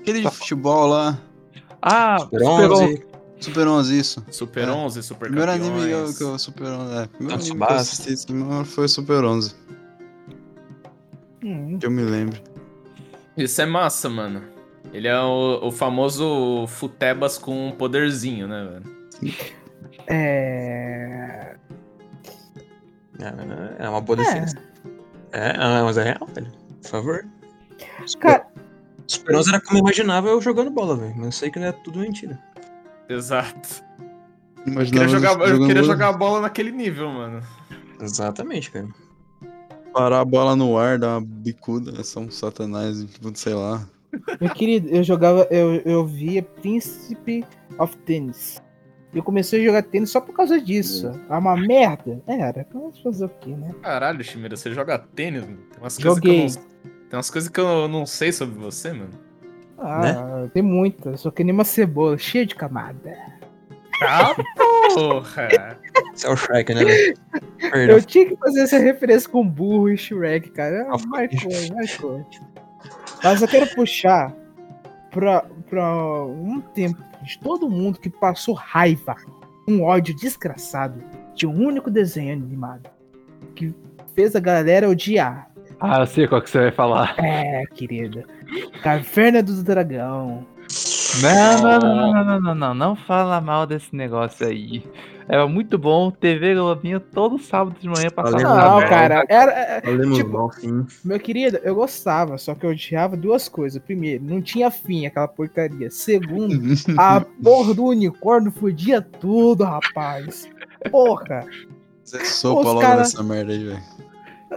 Aquele 0.01 0.23
de 0.23 0.31
futebol 0.31 0.87
lá. 0.87 1.19
Ah, 1.83 2.21
Super 2.21 2.41
Super 2.41 2.71
11. 2.71 3.07
Super 3.41 3.69
11, 3.69 3.99
isso. 3.99 4.25
Super 4.31 4.69
É. 4.69 4.71
11, 4.71 5.03
Super 5.03 5.29
Primeiro 5.29 5.51
Campeões. 5.53 5.73
anime 5.73 5.89
que 5.89 5.95
eu, 5.95 6.15
que 6.15 6.23
eu 6.23 6.39
Super 6.39 6.65
11. 6.69 6.95
É, 6.97 7.07
primeiro 7.07 7.41
anime 7.41 7.57
que 7.59 7.63
eu 7.63 7.77
assisti 7.77 8.15
foi 8.65 8.89
Super 8.89 9.25
11. 9.25 9.55
Hum, 11.45 11.79
Que 11.79 11.87
eu 11.87 11.91
me 11.91 12.03
lembro. 12.03 12.41
Isso 13.37 13.61
é 13.61 13.67
massa, 13.67 14.09
mano. 14.09 14.43
Ele 14.93 15.07
é 15.09 15.21
o, 15.21 15.67
o 15.67 15.71
famoso 15.73 16.67
Futebas 16.69 17.37
com 17.39 17.69
um 17.69 17.73
poderzinho, 17.73 18.49
né, 18.49 18.81
velho? 19.21 19.35
é. 20.07 21.57
É, 23.19 23.85
é 23.85 23.89
uma 23.89 24.01
boa 24.01 24.17
defesa. 24.17 24.57
É, 25.33 25.51
ah, 25.59 25.83
mas 25.85 25.99
é 25.99 26.05
real, 26.05 26.27
velho. 26.35 26.53
Por 26.83 26.89
favor. 26.89 27.27
Cara, 28.21 28.47
Super 29.07 29.37
11 29.37 29.49
era 29.51 29.61
como 29.61 29.79
eu 29.79 29.83
imaginava 29.83 30.29
eu 30.29 30.41
jogando 30.41 30.71
bola, 30.71 30.97
velho. 30.97 31.15
Mas 31.17 31.27
eu 31.27 31.33
sei 31.33 31.51
que 31.51 31.59
não 31.59 31.67
é 31.67 31.73
tudo 31.73 31.99
mentira. 31.99 32.39
Exato. 33.09 33.85
Eu 34.67 34.73
Imaginava 34.73 35.07
queria, 35.07 35.09
jogar, 35.09 35.49
eu 35.49 35.59
queria 35.61 35.75
bola, 35.75 35.85
jogar 35.85 36.13
bola 36.13 36.41
naquele 36.41 36.73
nível, 36.73 37.09
mano. 37.09 37.41
Exatamente, 38.01 38.71
cara. 38.71 38.89
Parar 39.93 40.21
a 40.21 40.25
bola 40.25 40.57
no 40.57 40.77
ar, 40.77 40.99
dar 40.99 41.19
uma 41.19 41.21
bicuda, 41.21 42.03
são 42.03 42.31
satanás, 42.31 43.03
tipo, 43.05 43.35
sei 43.37 43.55
lá. 43.55 43.89
meu 44.41 44.51
querido, 44.51 44.89
eu 44.89 45.03
jogava. 45.05 45.47
Eu, 45.51 45.77
eu 45.85 46.07
via 46.07 46.43
Príncipe 46.43 47.45
of 47.79 47.97
Tennis. 47.99 48.61
Eu 49.15 49.23
comecei 49.23 49.63
a 49.63 49.65
jogar 49.65 49.83
tênis 49.83 50.11
só 50.11 50.21
por 50.21 50.35
causa 50.35 50.61
disso. 50.61 51.11
É 51.31 51.35
uma 51.35 51.57
merda. 51.57 52.21
Era, 52.27 52.67
vamos 52.71 52.99
fazer 52.99 53.25
o 53.25 53.29
quê, 53.29 53.51
né? 53.51 53.75
Caralho, 53.81 54.23
Chimera, 54.23 54.57
você 54.57 54.75
joga 54.75 54.99
tênis? 54.99 55.43
mano? 55.43 55.57
Tem 55.71 55.81
umas 55.81 55.97
coisas 55.97 56.21
que 56.21 56.29
eu 56.29 56.37
não, 56.37 56.49
Tem 57.09 57.17
umas 57.17 57.31
coisas 57.31 57.49
que 57.49 57.61
eu 57.61 57.89
não 57.89 58.05
sei 58.05 58.33
sobre 58.33 58.59
você, 58.59 58.93
mano. 58.93 59.26
Ah, 59.79 60.47
tem 60.53 60.63
muita. 60.63 61.17
Só 61.17 61.31
que 61.31 61.45
nem 61.45 61.53
uma 61.53 61.65
cebola, 61.65 62.17
cheia 62.19 62.47
de 62.47 62.55
camada. 62.55 63.17
Ah, 64.03 64.35
porra! 64.95 65.79
Esse 66.15 66.27
é 66.27 66.31
o 66.31 66.37
Shrek, 66.37 66.75
né? 66.75 66.83
Perdão. 67.59 67.97
Eu 67.97 68.03
tinha 68.03 68.27
que 68.27 68.37
fazer 68.37 68.61
essa 68.61 68.79
referência 68.79 69.29
com 69.29 69.47
burro 69.47 69.89
e 69.89 69.97
Shrek, 69.97 70.51
cara. 70.51 70.87
Ah, 70.91 70.97
Marcou, 71.07 71.75
marcou. 71.75 72.27
Mas 73.23 73.43
eu 73.43 73.49
quero 73.49 73.75
puxar 73.75 74.35
pra, 75.11 75.45
pra 75.69 76.25
um 76.25 76.61
tempo 76.61 77.03
de 77.23 77.39
todo 77.39 77.69
mundo 77.69 77.99
que 77.99 78.11
passou 78.11 78.55
raiva, 78.55 79.17
um 79.67 79.83
ódio 79.83 80.15
desgraçado 80.15 81.03
de 81.35 81.47
um 81.47 81.67
único 81.67 81.91
desenho 81.91 82.33
animado 82.33 82.89
que 83.55 83.75
fez 84.15 84.37
a 84.37 84.41
galera 84.41 84.89
odiar. 84.89 85.51
Ah, 85.81 86.01
eu 86.01 86.07
sei 86.07 86.27
qual 86.27 86.41
que 86.41 86.49
você 86.51 86.59
vai 86.59 86.71
falar. 86.73 87.15
É, 87.19 87.65
querida. 87.75 88.25
Caverna 88.83 89.43
do 89.43 89.63
Dragão. 89.63 90.47
Não, 91.23 91.63
não, 91.63 91.79
não, 91.79 92.13
não, 92.13 92.25
não, 92.25 92.41
não, 92.41 92.55
não, 92.55 92.75
não 92.75 92.97
fala 92.97 93.41
mal 93.41 93.67
desse 93.67 93.95
negócio 93.95 94.47
aí. 94.47 94.83
Era 95.29 95.47
muito 95.49 95.77
bom, 95.77 96.11
TV 96.11 96.55
Globinho 96.55 97.01
todo 97.01 97.39
sábado 97.39 97.77
de 97.81 97.89
manhã 97.89 98.09
passava. 98.11 98.41
Não, 98.43 98.81
Não, 98.81 98.89
cara, 98.89 99.25
era, 99.29 99.51
é, 99.53 99.81
Falemos 99.81 100.17
Tipo- 100.19 100.31
mal, 100.31 100.53
sim. 100.53 100.87
Meu 101.05 101.19
querido, 101.19 101.59
eu 101.65 101.75
gostava, 101.75 102.39
só 102.39 102.55
que 102.55 102.65
eu 102.65 102.71
odiava 102.71 103.17
duas 103.17 103.49
coisas. 103.49 103.83
Primeiro, 103.83 104.23
não 104.25 104.41
tinha 104.41 104.71
fim 104.71 105.05
aquela 105.05 105.27
porcaria. 105.27 105.91
Segundo, 105.91 106.55
a 106.99 107.21
porra 107.43 107.75
do 107.75 107.85
unicórnio 107.87 108.53
fudia 108.53 109.01
tudo, 109.03 109.65
rapaz. 109.65 110.49
Porra, 110.91 111.45
Você 112.05 112.25
sopa 112.25 112.61
Os 112.61 112.67
logo 112.67 112.81
cara- 112.81 112.97
nessa 112.99 113.23
merda 113.23 113.53
aí, 113.53 113.65
velho. 113.65 113.83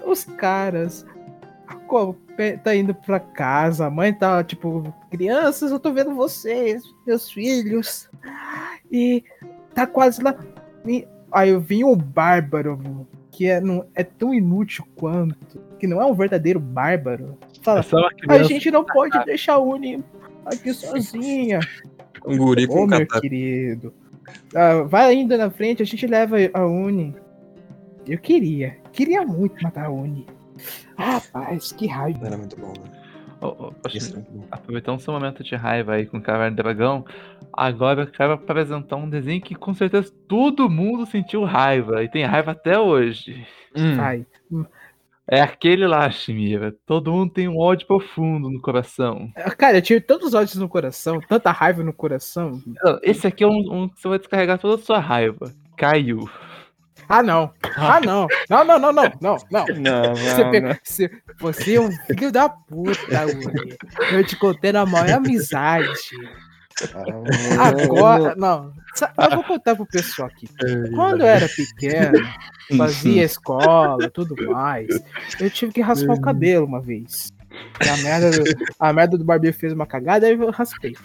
Os 0.05 0.23
caras. 0.23 1.05
Tá 2.63 2.75
indo 2.75 2.93
pra 2.93 3.19
casa, 3.19 3.87
a 3.87 3.89
mãe 3.89 4.13
tá 4.13 4.43
tipo, 4.43 4.93
crianças, 5.09 5.71
eu 5.71 5.79
tô 5.79 5.91
vendo 5.91 6.13
vocês, 6.15 6.83
meus 7.05 7.29
filhos. 7.31 8.09
E 8.91 9.23
tá 9.73 9.85
quase 9.87 10.21
lá. 10.23 10.35
E- 10.85 11.07
Aí 11.31 11.49
eu 11.49 11.59
vim 11.59 11.83
o 11.83 11.95
bárbaro, 11.95 13.07
que 13.31 13.45
é, 13.47 13.61
não, 13.61 13.85
é 13.93 14.03
tão 14.03 14.33
inútil 14.33 14.83
quanto, 14.95 15.59
que 15.79 15.85
não 15.85 16.01
é 16.01 16.05
um 16.05 16.13
verdadeiro 16.15 16.59
bárbaro. 16.59 17.37
Fala, 17.61 17.83
É 18.29 18.33
A 18.35 18.43
gente 18.43 18.71
não 18.71 18.83
pode 18.83 19.23
deixar 19.25 19.53
a 19.53 19.59
Uni 19.59 20.03
aqui 20.45 20.73
sozinha. 20.73 21.59
Um 22.25 22.35
guri 22.35 22.65
com 22.67 22.79
Ô, 22.79 22.83
um 22.83 22.87
meu 22.87 22.99
catar. 23.05 23.21
querido. 23.21 23.93
Ah, 24.55 24.81
vai 24.83 25.13
indo 25.13 25.37
na 25.37 25.51
frente, 25.51 25.83
a 25.83 25.85
gente 25.85 26.07
leva 26.07 26.37
a 26.53 26.65
Uni. 26.65 27.15
Eu 28.09 28.17
queria. 28.17 28.75
Queria 28.91 29.23
muito 29.23 29.61
matar 29.61 29.85
a 29.85 29.91
Uni. 29.91 30.25
Rapaz, 30.97 31.71
que 31.71 31.85
raiva. 31.85 32.25
Era 32.25 32.37
muito 32.37 32.59
bom. 32.59 32.73
Ô, 33.39 33.47
ô, 33.47 33.67
ô, 33.67 33.73
Isso 33.93 34.19
bom. 34.19 34.43
Aproveitando 34.49 34.99
seu 34.99 35.13
momento 35.13 35.43
de 35.43 35.55
raiva 35.55 35.93
aí 35.93 36.07
com 36.07 36.19
Caverna 36.19 36.55
do 36.55 36.63
Dragão, 36.63 37.05
agora 37.53 38.01
eu 38.01 38.07
quero 38.07 38.33
apresentar 38.33 38.95
um 38.95 39.07
desenho 39.07 39.39
que 39.41 39.53
com 39.53 39.75
certeza 39.75 40.11
todo 40.27 40.67
mundo 40.67 41.05
sentiu 41.05 41.43
raiva 41.43 42.03
e 42.03 42.09
tem 42.09 42.25
raiva 42.25 42.51
até 42.51 42.79
hoje. 42.79 43.45
Hum. 43.77 44.65
É 45.27 45.41
aquele 45.41 45.85
lá, 45.85 46.09
Shimira. 46.09 46.75
Todo 46.87 47.11
mundo 47.11 47.31
tem 47.31 47.47
um 47.47 47.59
ódio 47.59 47.85
profundo 47.85 48.49
no 48.49 48.59
coração. 48.59 49.31
Cara, 49.55 49.77
eu 49.77 49.81
tive 49.83 50.01
tantos 50.01 50.33
ódios 50.33 50.55
no 50.55 50.67
coração, 50.67 51.21
tanta 51.21 51.51
raiva 51.51 51.83
no 51.83 51.93
coração. 51.93 52.59
Esse 53.03 53.27
aqui 53.27 53.43
é 53.43 53.47
um, 53.47 53.83
um 53.83 53.87
que 53.87 54.01
você 54.01 54.07
vai 54.07 54.17
descarregar 54.17 54.57
toda 54.57 54.81
a 54.81 54.83
sua 54.83 54.97
raiva. 54.97 55.53
Caiu. 55.77 56.27
Ah, 57.09 57.23
não. 57.23 57.51
Ah, 57.75 57.99
não. 57.99 58.27
Não, 58.49 58.63
não, 58.63 58.79
não, 58.79 58.93
não, 58.93 59.03
não, 59.19 59.37
não. 59.51 59.65
Não, 59.77 60.15
Você, 60.15 60.45
pe- 60.51 60.79
você- 60.83 61.11
você 61.39 61.75
é 61.75 61.81
um 61.81 61.91
filho 61.91 62.31
da 62.31 62.47
puta, 62.47 63.25
Uni. 63.25 63.75
Eu 64.11 64.23
te 64.23 64.35
contei 64.35 64.71
na 64.71 64.85
maior 64.85 65.17
amizade. 65.17 65.89
Agora, 67.59 68.35
não. 68.37 68.73
Eu 69.17 69.29
vou 69.35 69.43
contar 69.43 69.75
pro 69.75 69.85
pessoal 69.85 70.27
aqui. 70.29 70.47
Quando 70.95 71.21
eu 71.21 71.27
era 71.27 71.47
pequeno, 71.49 72.17
fazia 72.77 73.23
escola, 73.23 74.09
tudo 74.09 74.35
mais, 74.51 74.87
eu 75.39 75.49
tive 75.49 75.73
que 75.73 75.81
raspar 75.81 76.13
o 76.13 76.21
cabelo 76.21 76.65
uma 76.65 76.81
vez. 76.81 77.31
E 77.83 77.89
a 77.89 77.97
merda 77.97 78.31
do, 78.31 78.43
a 78.79 78.93
merda 78.93 79.17
do 79.17 79.25
barbeiro 79.25 79.57
fez 79.57 79.73
uma 79.73 79.85
cagada, 79.85 80.27
aí 80.27 80.33
eu 80.33 80.51
raspei. 80.51 80.95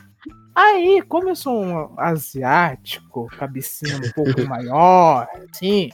Aí, 0.55 1.03
como 1.03 1.29
eu 1.29 1.37
sou 1.37 1.65
um 1.65 1.99
asiático, 1.99 3.29
cabecinha 3.39 3.97
um 3.97 4.13
pouco 4.13 4.43
maior, 4.49 5.27
assim, 5.51 5.91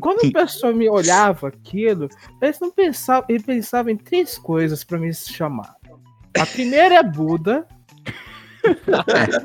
quando 0.00 0.26
o 0.26 0.32
pessoal 0.32 0.74
me 0.74 0.88
olhava 0.88 1.48
aquilo, 1.48 2.08
eles 2.40 2.58
não 2.58 2.70
pensavam, 2.70 3.26
ele 3.28 3.42
pensava 3.42 3.92
em 3.92 3.96
três 3.96 4.38
coisas 4.38 4.82
pra 4.82 4.98
me 4.98 5.12
chamar. 5.12 5.76
A 6.38 6.46
primeira 6.46 6.94
é 6.94 7.02
Buda, 7.02 7.66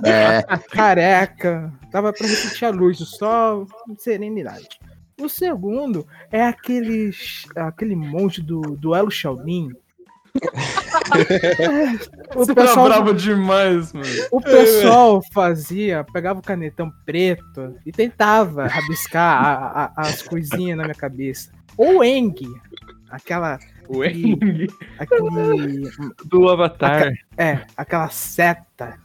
É, 0.05 0.41
careca, 0.69 1.73
tava 1.91 2.13
pra 2.13 2.27
repetir 2.27 2.67
a 2.67 2.71
luz, 2.71 2.97
só 2.99 3.65
serenidade. 3.97 4.79
O 5.19 5.27
segundo 5.27 6.07
é 6.31 6.43
aquele, 6.43 7.11
aquele 7.55 7.95
monge 7.95 8.41
do 8.41 8.61
duelo 8.75 9.09
Shaolin. 9.09 9.71
O, 12.35 12.39
Você 12.39 12.53
tá 12.53 12.61
pessoal, 12.63 12.85
bravo 12.87 13.13
demais, 13.13 13.93
mano. 13.93 14.05
o 14.31 14.41
pessoal 14.41 15.21
fazia, 15.33 16.05
pegava 16.13 16.39
o 16.39 16.43
canetão 16.43 16.91
preto 17.05 17.75
e 17.85 17.91
tentava 17.91 18.67
rabiscar 18.67 19.43
a- 19.43 19.83
a- 19.95 20.01
as 20.01 20.21
coisinhas 20.21 20.77
na 20.77 20.83
minha 20.83 20.95
cabeça. 20.95 21.51
Ou 21.77 22.03
Eng, 22.03 22.35
aquela. 23.09 23.59
O 23.87 24.01
aquele, 24.03 24.31
Eng. 24.33 24.67
aquele 24.99 25.89
Do 26.25 26.49
Avatar. 26.49 27.11
é, 27.37 27.61
aquela 27.75 28.09
seta. 28.09 28.97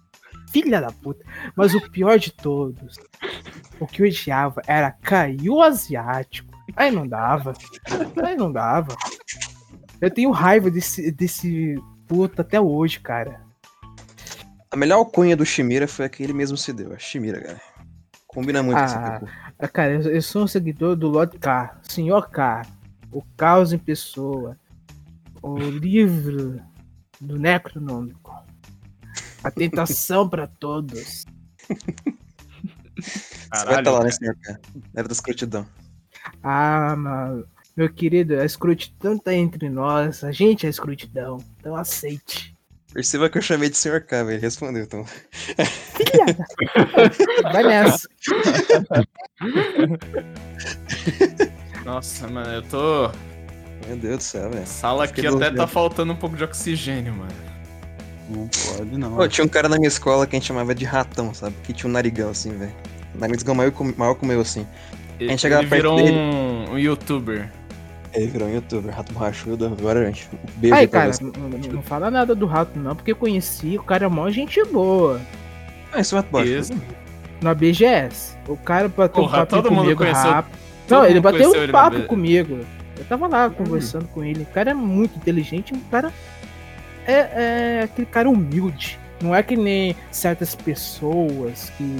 Filha 0.50 0.82
da 0.82 0.90
puta. 0.92 1.24
Mas 1.56 1.72
o 1.74 1.80
pior 1.90 2.18
de 2.18 2.30
todos, 2.30 2.98
o 3.80 3.86
que 3.86 4.02
eu 4.02 4.06
odiava 4.06 4.60
era 4.66 4.90
Caiu 4.90 5.62
Asiático. 5.62 6.52
Aí 6.76 6.90
não 6.90 7.06
dava. 7.08 7.54
Aí 8.22 8.36
não 8.36 8.52
dava. 8.52 8.94
Eu 10.02 10.10
tenho 10.10 10.32
raiva 10.32 10.68
desse, 10.68 11.12
desse 11.12 11.76
puta 12.08 12.42
até 12.42 12.60
hoje, 12.60 12.98
cara. 12.98 13.40
A 14.68 14.76
melhor 14.76 14.96
alcunha 14.96 15.36
do 15.36 15.46
Shimira 15.46 15.86
foi 15.86 16.04
aquele 16.04 16.32
mesmo 16.32 16.56
se 16.56 16.72
deu, 16.72 16.92
a 16.92 16.98
Shimira, 16.98 17.40
cara. 17.40 17.60
Combina 18.26 18.62
muito 18.64 18.78
com 18.78 18.84
esse 18.84 18.96
Ah, 18.96 19.20
cocô. 19.20 19.32
ah, 19.60 19.68
cara, 19.68 19.92
eu, 19.92 20.10
eu 20.10 20.20
sou 20.22 20.42
um 20.42 20.48
seguidor 20.48 20.96
do 20.96 21.08
Lord 21.08 21.38
K, 21.38 21.78
Senhor 21.84 22.28
K, 22.30 22.62
o 23.12 23.22
caos 23.36 23.72
em 23.72 23.78
pessoa, 23.78 24.56
o 25.40 25.56
livro 25.58 26.60
do 27.20 27.38
Necronômico, 27.38 28.34
a 29.44 29.50
tentação 29.52 30.28
pra 30.28 30.48
todos. 30.48 31.24
Você 32.98 33.64
vai 33.66 33.78
estar 33.78 33.90
lá, 33.90 34.02
né, 34.02 34.10
senhor 34.10 34.34
cara? 34.42 34.60
Era 34.96 35.06
da 35.06 35.12
escrotidão. 35.12 35.66
Ah, 36.42 36.96
mano, 36.96 37.46
meu 37.76 37.92
querido, 37.92 38.38
a 38.38 38.44
escrotidão 38.44 39.18
tá 39.18 39.34
entre 39.34 39.68
nós, 39.68 40.22
a 40.22 40.32
gente 40.32 40.64
é 40.64 40.68
a 40.68 40.70
escrotidão, 40.70 41.38
então 41.58 41.74
aceite. 41.74 42.52
Perceba 42.92 43.30
que 43.30 43.38
eu 43.38 43.42
chamei 43.42 43.70
de 43.70 43.76
senhor 43.76 44.02
K, 44.02 44.22
velho. 44.22 44.36
Ele 44.36 44.42
respondeu, 44.42 44.82
então. 44.82 45.04
Vai 47.50 47.62
nessa. 47.62 48.06
Nossa, 51.86 52.28
mano, 52.28 52.52
eu 52.52 52.62
tô. 52.62 53.10
Meu 53.86 53.96
Deus 53.96 54.18
do 54.18 54.22
céu, 54.22 54.50
velho. 54.50 54.66
Sala 54.66 55.04
aqui 55.04 55.26
até 55.26 55.50
tá 55.50 55.66
faltando 55.66 56.12
um 56.12 56.16
pouco 56.16 56.36
de 56.36 56.44
oxigênio, 56.44 57.14
mano. 57.14 57.32
Não 58.28 58.48
pode, 58.48 58.98
não. 58.98 59.16
Pô, 59.16 59.26
tinha 59.26 59.44
um 59.44 59.48
cara 59.48 59.70
na 59.70 59.76
minha 59.76 59.88
escola 59.88 60.26
que 60.26 60.36
a 60.36 60.38
gente 60.38 60.48
chamava 60.48 60.74
de 60.74 60.84
ratão, 60.84 61.32
sabe? 61.32 61.56
Que 61.64 61.72
tinha 61.72 61.88
um 61.88 61.92
narigão 61.92 62.28
assim, 62.30 62.56
velho. 62.56 62.74
Narigão 63.14 63.54
maior, 63.54 63.72
maior 63.96 64.14
que 64.14 64.24
o 64.24 64.26
meu, 64.26 64.42
assim. 64.42 64.66
Ele, 65.18 65.30
gente 65.30 65.40
chegava 65.40 65.62
ele 65.62 65.70
perto 65.70 65.82
virou 65.82 65.96
dele. 65.96 66.16
um, 66.16 66.72
um 66.72 66.78
youtuber. 66.78 67.50
Ele 68.14 68.26
virou 68.26 68.48
um 68.48 68.54
youtuber, 68.54 68.94
rato 68.94 69.12
borrachudo. 69.12 69.66
Agora, 69.66 70.04
gente. 70.06 70.28
um 70.32 70.60
Beijo 70.60 70.74
Aí, 70.74 70.86
pra 70.86 71.00
cara, 71.00 71.12
você. 71.12 71.24
não, 71.72 71.82
fala 71.82 72.10
nada 72.10 72.34
do 72.34 72.46
rato, 72.46 72.78
não, 72.78 72.94
porque 72.94 73.12
eu 73.12 73.16
conheci, 73.16 73.78
o 73.78 73.82
cara 73.82 74.04
é 74.04 74.08
mó 74.08 74.28
gente 74.30 74.62
boa. 74.66 75.20
Ah, 75.92 76.00
esse 76.00 76.12
é 76.14 76.16
o 76.16 76.20
rato 76.20 76.30
borrachudo. 76.30 76.58
Isso. 76.58 76.72
Na 77.40 77.54
BGS. 77.54 78.36
O 78.46 78.56
cara 78.56 78.88
bateu 78.88 79.22
Porra, 79.22 79.42
um 79.42 79.46
papo 79.46 79.68
comigo 79.68 79.96
conheceu- 79.98 80.30
rápido. 80.30 80.58
todo 80.86 80.98
Não, 81.00 81.06
ele 81.06 81.20
bateu 81.20 81.50
um 81.50 81.54
ele 81.56 81.72
papo 81.72 82.02
comigo. 82.02 82.60
Eu 82.98 83.04
tava 83.06 83.26
lá 83.26 83.50
conversando 83.50 84.06
com 84.08 84.22
ele. 84.22 84.42
O 84.42 84.46
cara 84.46 84.70
é 84.70 84.74
muito 84.74 85.16
inteligente, 85.16 85.74
um 85.74 85.80
cara. 85.90 86.12
É, 87.06 87.80
é 87.80 87.82
aquele 87.84 88.06
cara 88.06 88.28
humilde. 88.30 88.98
Não 89.20 89.34
é 89.34 89.42
que 89.42 89.56
nem 89.56 89.96
certas 90.10 90.54
pessoas 90.54 91.70
que 91.76 91.96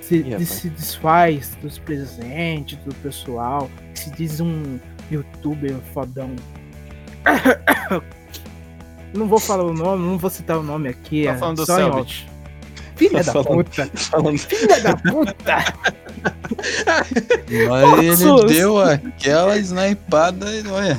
se, 0.00 0.22
rapaz. 0.22 0.48
se 0.48 0.68
desfaz 0.70 1.54
dos 1.60 1.78
presentes 1.78 2.78
do 2.78 2.94
pessoal, 2.96 3.70
que 3.92 3.98
se 4.00 4.10
diz 4.10 4.40
um 4.40 4.78
youtuber 5.10 5.74
fodão. 5.92 6.30
Não 9.14 9.26
vou 9.26 9.40
falar 9.40 9.64
o 9.64 9.72
nome, 9.72 10.04
não 10.04 10.18
vou 10.18 10.28
citar 10.28 10.58
o 10.58 10.62
nome 10.62 10.86
aqui. 10.90 11.24
Tá 11.24 11.30
é 11.32 11.38
falando 11.38 11.64
do 11.64 11.72
em 11.72 11.84
off. 11.84 12.12
Selbit. 12.12 12.28
Filha 12.94 13.24
Tá 13.24 13.32
da 13.32 13.42
falando- 13.42 13.64
puta! 13.64 13.90
Falando 13.94 14.38
Filha 14.38 14.80
da 14.82 14.96
puta! 14.96 15.64
Mas 17.68 17.98
ele 17.98 18.16
Sus. 18.16 18.44
deu 18.44 18.78
aquela 18.80 19.56
snipada 19.58 20.54
e 20.54 20.66
olha. 20.68 20.98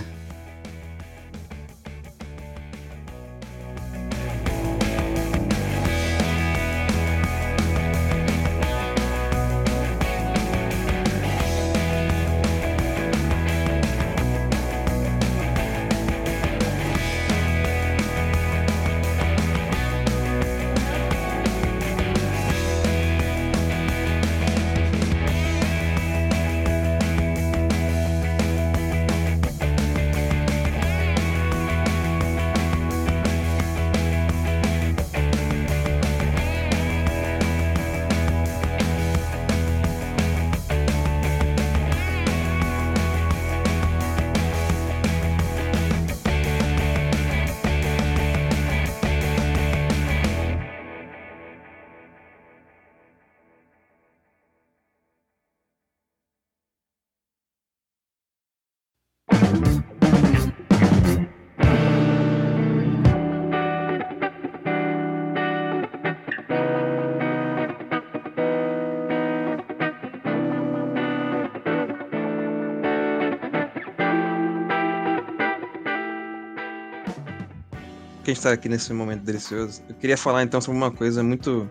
Que 78.30 78.32
a 78.32 78.34
gente 78.34 78.44
tá 78.44 78.52
aqui 78.52 78.70
nesse 78.70 78.94
momento 78.94 79.24
delicioso. 79.24 79.82
Eu 79.90 79.96
queria 79.96 80.18
falar 80.18 80.44
então 80.44 80.62
sobre 80.62 80.78
uma 80.78 80.92
coisa 80.92 81.24
muito, 81.24 81.70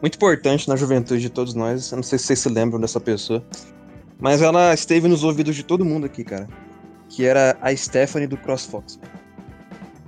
muito 0.00 0.16
importante 0.16 0.68
na 0.68 0.76
juventude 0.76 1.20
de 1.20 1.30
todos 1.30 1.54
nós. 1.54 1.90
Eu 1.90 1.96
não 1.96 2.02
sei 2.02 2.18
se 2.18 2.26
vocês 2.26 2.40
se 2.40 2.48
lembram 2.48 2.80
dessa 2.80 3.00
pessoa. 3.00 3.44
Mas 4.20 4.42
ela 4.42 4.72
esteve 4.74 5.08
nos 5.08 5.24
ouvidos 5.24 5.56
de 5.56 5.62
todo 5.62 5.84
mundo 5.84 6.06
aqui, 6.06 6.22
cara. 6.22 6.48
Que 7.08 7.24
era 7.24 7.56
a 7.60 7.74
Stephanie 7.74 8.26
do 8.26 8.36
CrossFox. 8.36 8.98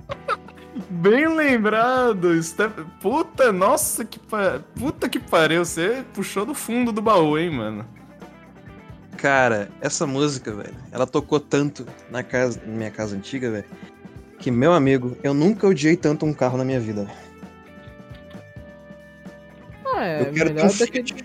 Bem 0.89 1.27
lembrado, 1.27 2.41
Steph... 2.41 2.79
Puta, 3.01 3.51
nossa, 3.51 4.05
que 4.05 4.19
pa... 4.19 4.61
Puta 4.77 5.09
que 5.09 5.19
pariu, 5.19 5.65
você 5.65 6.05
puxou 6.13 6.45
do 6.45 6.53
fundo 6.53 6.91
do 6.91 7.01
baú, 7.01 7.37
hein, 7.37 7.49
mano. 7.49 7.85
Cara, 9.17 9.69
essa 9.81 10.05
música, 10.05 10.51
velho, 10.53 10.75
ela 10.91 11.07
tocou 11.07 11.39
tanto 11.39 11.87
na, 12.11 12.21
casa, 12.21 12.61
na 12.63 12.71
minha 12.71 12.91
casa 12.91 13.15
antiga, 13.15 13.49
velho, 13.49 13.65
que, 14.39 14.51
meu 14.51 14.73
amigo, 14.73 15.17
eu 15.23 15.33
nunca 15.33 15.67
odiei 15.67 15.95
tanto 15.95 16.25
um 16.25 16.33
carro 16.33 16.57
na 16.57 16.63
minha 16.63 16.79
vida. 16.79 17.07
Ah, 19.85 20.05
é 20.05 20.21
eu 20.21 20.33
quero 20.33 20.53
ter 20.53 20.65
um. 20.65 20.69
Fiat. 20.69 21.15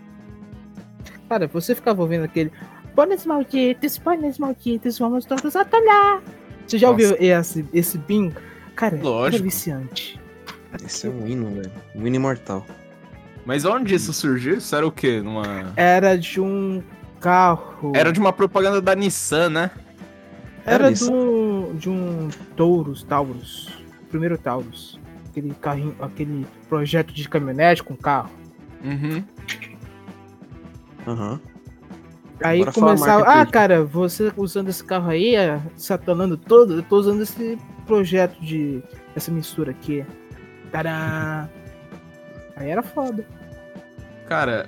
Cara, 1.29 1.47
você 1.47 1.75
ficava 1.75 2.03
ouvindo 2.03 2.25
aquele. 2.25 2.53
Pôneis 2.95 3.25
malditos, 3.25 3.99
pôneis 3.99 4.39
malditos, 4.39 4.99
vamos 4.99 5.25
todos 5.25 5.57
atolhar. 5.57 6.23
Você 6.67 6.79
já 6.79 6.91
Nossa. 6.91 7.03
ouviu 7.03 7.17
esse, 7.19 7.65
esse 7.73 7.99
bingo? 7.99 8.41
Cara, 8.77 8.99
Lógico. 9.01 9.43
é 9.43 9.45
viciante. 9.45 10.21
Esse 10.85 11.07
é 11.07 11.11
um 11.11 11.27
hino, 11.27 11.51
velho. 11.51 11.73
Um 11.95 12.07
hino 12.07 12.17
imortal. 12.17 12.67
Mas 13.45 13.65
onde 13.65 13.95
isso 13.95 14.13
surgiu? 14.13 14.57
Isso 14.57 14.75
era 14.75 14.87
o 14.87 14.93
quê? 14.93 15.21
Numa... 15.21 15.73
Era 15.77 16.17
de 16.17 16.41
um 16.41 16.83
carro. 17.21 17.93
Era 17.95 18.13
de 18.13 18.21
uma 18.21 18.33
propaganda 18.33 18.81
da 18.81 18.95
Nissan, 18.95 19.51
né? 19.51 19.71
Era 20.65 20.87
Era 20.87 21.13
um, 21.13 21.75
de 21.77 21.91
um 21.91 22.29
Taurus, 22.57 23.03
Taurus. 23.03 23.69
O 24.03 24.07
primeiro 24.07 24.39
Taurus. 24.39 24.99
Aquele 25.29 25.55
carrinho, 25.55 25.97
aquele 26.01 26.47
projeto 26.69 27.13
de 27.13 27.29
caminhonete 27.29 27.83
com 27.83 27.97
carro. 27.97 28.31
Uhum. 28.85 29.25
Aham. 31.07 31.41
Aí 32.43 32.61
Bora 32.61 32.73
começava, 32.73 33.25
ah, 33.25 33.39
dele. 33.39 33.51
cara, 33.51 33.85
você 33.85 34.33
usando 34.37 34.69
esse 34.69 34.83
carro 34.83 35.11
aí, 35.11 35.37
é, 35.37 35.61
satanando 35.77 36.37
todo, 36.37 36.75
eu 36.75 36.83
tô 36.83 36.97
usando 36.97 37.23
esse 37.23 37.57
projeto 37.87 38.39
de. 38.41 38.83
essa 39.15 39.31
mistura 39.31 39.71
aqui. 39.71 40.05
Tadã! 40.71 41.49
Aí 42.57 42.69
era 42.69 42.83
foda. 42.83 43.27
Cara, 44.29 44.67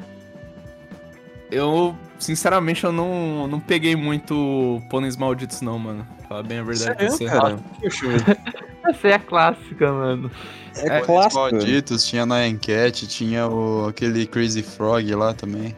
eu, 1.50 1.94
sinceramente, 2.18 2.84
eu 2.84 2.92
não, 2.92 3.46
não 3.46 3.60
peguei 3.60 3.96
muito 3.96 4.82
Pôneis 4.90 5.16
Malditos, 5.16 5.60
não, 5.60 5.78
mano. 5.78 6.06
Fala 6.28 6.42
bem 6.42 6.58
a 6.58 6.62
verdade 6.62 6.96
pra 6.96 7.10
você. 7.10 7.24
Cara? 7.26 7.58
Essa 8.86 9.08
é 9.08 9.14
a 9.14 9.18
clássica, 9.18 9.92
mano. 9.92 10.30
É, 10.76 10.98
É, 10.98 11.00
velho. 11.00 11.34
malditos, 11.34 12.04
tinha 12.06 12.26
na 12.26 12.46
enquete, 12.46 13.06
tinha 13.06 13.48
o, 13.48 13.86
aquele 13.88 14.26
Crazy 14.26 14.62
Frog 14.62 15.14
lá 15.14 15.32
também. 15.32 15.74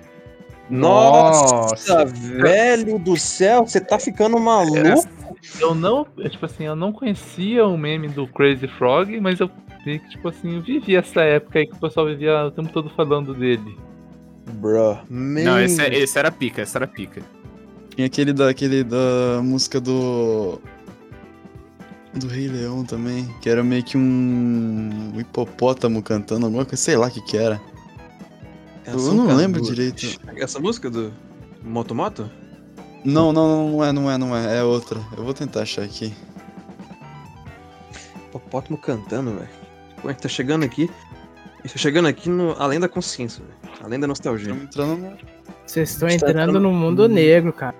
Nossa, 0.68 2.05
velho 2.05 2.99
do 2.99 3.16
céu, 3.16 3.64
você 3.66 3.80
tá 3.80 3.99
ficando 4.01 4.39
maluco? 4.41 4.76
Eu 5.61 5.74
não, 5.74 6.05
tipo 6.28 6.45
assim, 6.45 6.64
eu 6.64 6.74
não 6.74 6.93
conhecia 6.93 7.64
o 7.64 7.78
meme 7.78 8.09
do 8.09 8.26
Crazy 8.26 8.66
Frog, 8.66 9.20
mas 9.20 9.39
eu 9.39 9.49
vi 9.84 10.01
que, 10.01 10.11
tipo 10.11 10.28
assim, 10.28 10.57
eu 10.57 10.62
vivi 10.62 10.97
essa 10.97 11.20
época 11.22 11.61
aí 11.61 11.66
que 11.66 11.74
o 11.74 11.78
pessoal 11.78 12.07
vivia 12.07 12.47
o 12.47 12.51
tempo 12.51 12.70
todo 12.70 12.91
falando 12.91 13.32
dele. 13.32 13.78
Bro, 14.47 14.99
Não, 15.11 15.61
esse, 15.61 15.80
é- 15.80 15.99
esse 15.99 16.18
era 16.18 16.30
pica, 16.30 16.62
esse 16.62 16.76
era 16.76 16.86
pica. 16.86 17.22
Tinha 17.94 18.07
aquele 18.07 18.32
da, 18.32 18.49
aquele 18.49 18.84
da 18.84 19.40
música 19.42 19.80
do. 19.80 20.61
Do 22.14 22.28
Rei 22.28 22.49
Leão 22.49 22.82
também, 22.84 23.28
que 23.42 23.51
era 23.51 23.62
meio 23.62 23.82
que 23.84 23.97
um, 23.99 25.12
um 25.14 25.20
hipopótamo 25.20 26.03
cantando 26.03 26.47
alguma 26.47 26.64
coisa, 26.64 26.82
sei 26.82 26.97
lá 26.97 27.09
o 27.09 27.11
que 27.11 27.20
que 27.22 27.36
era. 27.36 27.61
Eu 28.86 29.12
não 29.12 29.34
lembro 29.34 29.61
direito. 29.61 30.18
Essa 30.36 30.59
música 30.59 30.88
do 30.88 31.12
Moto 31.62 31.94
Moto? 31.94 32.30
Não, 33.05 33.32
não, 33.32 33.49
não, 33.49 33.70
não 33.70 33.84
é, 33.84 33.92
não 33.92 34.11
é, 34.11 34.18
não 34.18 34.36
é. 34.36 34.59
É 34.59 34.62
outra. 34.62 35.01
Eu 35.16 35.24
vou 35.24 35.34
tentar 35.34 35.62
achar 35.62 35.82
aqui. 35.82 36.14
Hipopótamo 38.28 38.78
cantando, 38.78 39.32
velho. 39.34 39.49
Gente 40.07 40.22
tá 40.22 40.28
chegando 40.28 40.64
aqui. 40.64 40.90
Tá 41.72 41.78
chegando 41.78 42.06
aqui 42.08 42.28
no 42.28 42.54
Além 42.58 42.78
da 42.80 42.88
Consciência, 42.88 43.42
velho. 43.44 43.74
Além 43.84 43.98
da 44.00 44.06
nostalgia. 44.06 44.52
Estamos 44.52 44.64
entrando 44.64 44.96
no. 44.96 45.16
Vocês 45.66 45.90
estão 45.90 46.08
Tá 46.08 46.14
entrando 46.14 46.30
entrando- 46.42 46.60
no 46.60 46.72
mundo 46.72 47.08
negro, 47.08 47.52
cara. 47.52 47.74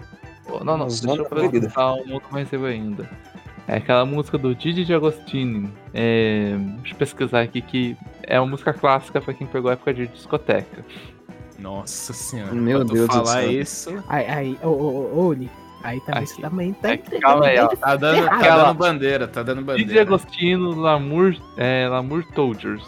Pô, 0.47 0.59
Não, 0.65 0.77
não, 0.77 0.85
Mas 0.85 1.01
deixa 1.01 1.21
eu 1.21 1.27
apresentar 1.27 1.93
o 1.95 2.07
mundo 2.07 2.23
mais 2.31 2.53
eu 2.53 2.65
ainda. 2.65 3.09
É 3.69 3.77
aquela 3.79 4.05
música 4.07 4.39
do 4.39 4.55
Didi 4.55 4.85
de 4.85 4.95
Agostini. 4.95 5.73
É, 5.93 6.57
deixa 6.79 6.95
eu 6.95 6.99
pesquisar 6.99 7.41
aqui 7.43 7.61
que 7.61 7.97
é 8.23 8.39
uma 8.39 8.47
música 8.49 8.73
clássica 8.73 9.21
pra 9.21 9.35
quem 9.35 9.47
pegou 9.47 9.71
a 9.71 9.73
época 9.75 9.93
de 9.93 10.07
discoteca. 10.07 10.85
Nossa 11.59 12.13
senhora. 12.13 12.53
Meu 12.53 12.85
Deus 12.85 13.09
do 13.09 13.13
falar 13.13 13.43
céu. 13.43 13.51
isso. 13.51 14.05
Aí, 14.09 14.27
aí, 14.27 14.59
ô, 14.63 14.69
ô, 14.69 15.11
ô, 15.15 15.27
Oli, 15.29 15.51
aí 15.83 15.99
também 16.01 16.23
Aqui. 16.23 16.33
você 16.35 16.43
também 16.43 16.73
tá 16.75 16.93
Aqui, 16.93 17.03
entregando 17.07 17.23
calma 17.33 17.47
aí, 17.47 17.59
ó. 17.59 17.67
Tá 17.69 17.97
dando, 17.97 18.27
tá 18.29 18.57
dando 18.57 18.75
bandeira, 18.79 19.27
tá 19.29 19.43
dando 19.43 19.59
Didi 19.63 19.67
bandeira. 19.85 20.03
Agostino, 20.03 20.71
Lamour, 20.75 21.35
é, 21.57 21.89
Lamour 21.89 22.25
Soldiers. 22.35 22.85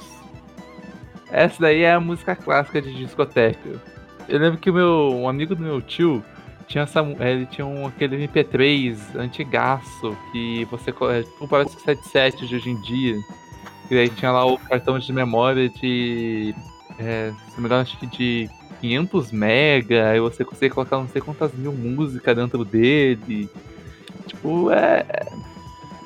Essa 1.31 1.62
daí 1.62 1.83
é 1.83 1.93
a 1.93 2.01
música 2.01 2.35
clássica 2.35 2.81
de 2.81 2.95
discoteca. 2.95 3.81
Eu 4.29 4.39
lembro 4.39 4.59
que 4.59 4.70
o 4.70 4.74
meu, 4.74 5.11
um 5.14 5.29
amigo 5.29 5.55
do 5.55 5.62
meu 5.62 5.81
tio 5.81 6.24
tinha 6.66 6.85
essa, 6.85 7.01
ele 7.01 7.47
tinha 7.47 7.66
um, 7.66 7.87
aquele 7.87 8.29
MP3 8.29 9.16
antigaço 9.16 10.16
que 10.31 10.66
você 10.66 10.91
é, 10.91 11.22
tipo 11.22 11.49
parece 11.49 11.76
o 11.76 11.81
77 11.81 12.47
de 12.47 12.57
hoje 12.57 12.70
em 12.70 12.81
dia. 12.83 13.16
E 13.91 13.97
aí 13.97 14.09
tinha 14.11 14.31
lá 14.31 14.45
o 14.45 14.59
cartão 14.59 14.99
de 14.99 15.11
memória 15.12 15.68
de, 15.70 16.55
é, 16.99 17.33
se 17.49 17.55
não 17.55 17.61
me 17.61 17.66
engano, 17.66 17.83
acho 17.83 17.99
que 17.99 18.07
de 18.07 18.51
500 18.83 19.33
mega, 19.33 20.11
aí 20.11 20.20
você 20.20 20.45
consegue 20.45 20.74
colocar 20.74 20.99
não 20.99 21.09
sei 21.09 21.22
quantas 21.22 21.53
mil 21.55 21.72
músicas 21.72 22.37
dentro 22.37 22.64
dele. 22.66 23.49
Tipo, 24.26 24.70
é, 24.70 25.07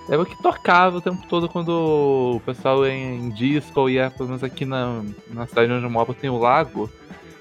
era 0.08 0.20
o 0.20 0.26
que 0.26 0.40
tocava 0.42 0.98
o 0.98 1.00
tempo 1.00 1.26
todo 1.28 1.48
quando 1.48 2.36
o 2.36 2.40
pessoal 2.44 2.86
ia 2.86 2.92
em 2.92 3.30
disco 3.30 3.80
ou 3.80 3.90
ia, 3.90 4.10
pelo 4.10 4.28
menos 4.28 4.42
aqui 4.44 4.64
na, 4.64 5.02
na 5.30 5.46
cidade 5.46 5.72
onde 5.72 5.84
eu 5.84 5.90
moro, 5.90 6.14
tem 6.14 6.30
o 6.30 6.38
lago. 6.38 6.90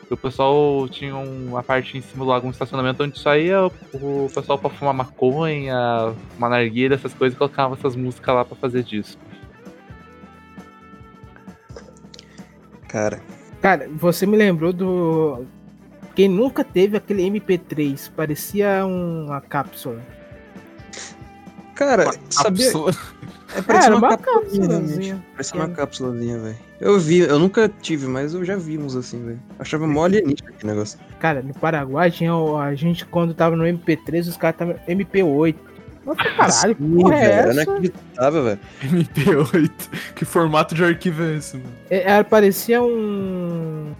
E 0.10 0.14
o 0.14 0.18
pessoal 0.18 0.88
tinha 0.90 1.16
uma 1.16 1.64
parte 1.64 1.98
em 1.98 2.02
cima 2.02 2.26
do 2.26 2.30
lago, 2.30 2.48
um 2.48 2.52
estacionamento 2.52 3.04
onde 3.04 3.18
só 3.18 3.36
ia 3.36 3.66
o, 3.66 4.26
o 4.26 4.30
pessoal 4.34 4.58
pra 4.58 4.70
fumar 4.70 4.94
maconha, 4.94 6.14
uma 6.38 6.50
narguilha, 6.50 6.96
essas 6.96 7.14
coisas, 7.14 7.36
e 7.36 7.38
colocava 7.38 7.76
essas 7.76 7.96
músicas 7.96 8.36
lá 8.36 8.46
pra 8.46 8.56
fazer 8.56 8.84
disco. 8.84 9.22
Cara, 12.88 13.22
Cara, 13.62 13.88
você 13.94 14.26
me 14.26 14.36
lembrou 14.36 14.74
do. 14.74 15.46
Quem 16.16 16.28
nunca 16.28 16.64
teve 16.64 16.98
aquele 16.98 17.22
MP3? 17.30 18.12
Parecia 18.16 18.84
uma 18.86 19.40
cápsula. 19.40 20.02
Cara, 21.86 22.12
sabia? 22.30 22.72
Cápsula. 22.72 22.96
É, 23.56 23.62
parecia 23.62 23.88
Era 23.88 23.98
uma, 23.98 24.08
uma 24.08 24.18
cápsulazinha. 24.18 25.26
Parecia 25.34 25.56
uma 25.60 25.70
cápsulazinha, 25.70 26.40
velho. 26.40 26.58
Eu 26.80 27.00
vi, 27.00 27.20
eu 27.20 27.38
nunca 27.38 27.70
tive, 27.82 28.08
mas 28.08 28.34
eu 28.34 28.46
já 28.46 28.56
vi 28.56 28.78
uns 28.78 28.96
assim, 28.96 29.24
velho. 29.24 29.40
Achava 29.60 29.86
mó 29.86 30.06
alienígena 30.06 30.50
aquele 30.50 30.72
negócio. 30.74 31.00
Cara, 31.20 31.42
no 31.42 31.54
Paraguai 31.54 32.10
tinha 32.10 32.34
a 32.34 32.74
gente 32.76 33.06
quando 33.06 33.34
tava 33.34 33.56
no 33.56 33.64
MP3, 33.64 34.28
os 34.28 34.38
caras 34.38 34.56
estavam 34.56 34.76
MP8. 34.88 35.56
Mas 36.06 36.18
pra 36.18 36.32
caralho, 36.32 36.76
que 36.76 36.84
Ih, 36.84 36.96
porra 36.96 37.16
é 37.16 37.32
essa? 37.32 37.62
acreditava, 37.62 38.42
velho. 38.42 38.60
MP8. 38.84 39.72
Que 40.16 40.26
formato 40.26 40.74
de 40.74 40.84
arquivo 40.84 41.24
é 41.24 41.36
esse, 41.36 41.58
mano? 41.58 41.70
É, 41.90 42.12
é, 42.14 42.24
parecia 42.24 42.82
um. 42.82 43.94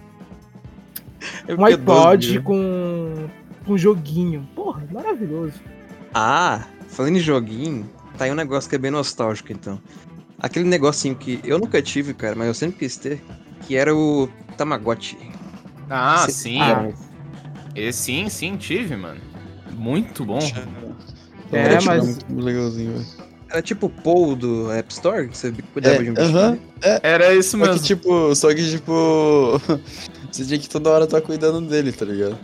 Eu 1.46 1.56
Um 1.56 1.66
fiquei 1.66 1.74
iPod 1.74 2.34
né? 2.38 2.40
com. 2.44 3.28
com 3.64 3.76
joguinho. 3.78 4.48
Porra, 4.54 4.82
maravilhoso. 4.90 5.60
Ah, 6.14 6.66
falando 6.92 7.16
em 7.16 7.20
joguinho, 7.20 7.88
tá 8.16 8.24
aí 8.24 8.30
um 8.30 8.34
negócio 8.36 8.68
que 8.70 8.76
é 8.76 8.78
bem 8.78 8.90
nostálgico, 8.90 9.52
então. 9.52 9.80
Aquele 10.38 10.64
negocinho 10.68 11.14
que 11.14 11.40
eu 11.44 11.58
nunca 11.58 11.80
tive, 11.82 12.14
cara, 12.14 12.34
mas 12.36 12.46
eu 12.48 12.54
sempre 12.54 12.78
quis 12.78 12.96
ter, 12.96 13.22
que 13.66 13.76
era 13.76 13.94
o 13.94 14.28
Tamagotchi. 14.56 15.16
Ah, 15.88 16.24
Cê- 16.26 16.32
sim. 16.32 16.60
Ah. 16.60 16.90
E, 17.74 17.92
sim, 17.92 18.28
sim, 18.28 18.56
tive, 18.56 18.96
mano. 18.96 19.20
Muito 19.72 20.24
bom. 20.24 20.38
É, 21.52 21.58
Era 21.58 21.80
mas- 21.82 22.04
muito 22.04 22.44
legalzinho, 22.44 22.92
velho. 22.92 23.06
Era 23.50 23.60
tipo 23.60 23.86
o 23.86 23.90
Paul 23.90 24.34
do 24.34 24.72
App 24.72 24.90
Store, 24.92 25.28
que 25.28 25.36
você 25.36 25.52
cuidava 25.74 25.96
É, 25.96 26.02
de 26.02 26.10
um 26.10 26.14
bicho. 26.14 26.26
aham. 26.26 26.58
Era 27.02 27.34
isso 27.34 27.50
Só 27.50 27.58
mesmo. 27.58 27.74
que 27.74 27.82
tipo, 27.86 28.34
só 28.34 28.54
que 28.54 28.70
tipo. 28.70 29.60
você 30.32 30.44
tinha 30.46 30.58
que 30.58 30.68
toda 30.70 30.88
hora 30.90 31.04
estar 31.04 31.20
cuidando 31.20 31.60
dele, 31.68 31.92
tá 31.92 32.06
ligado? 32.06 32.38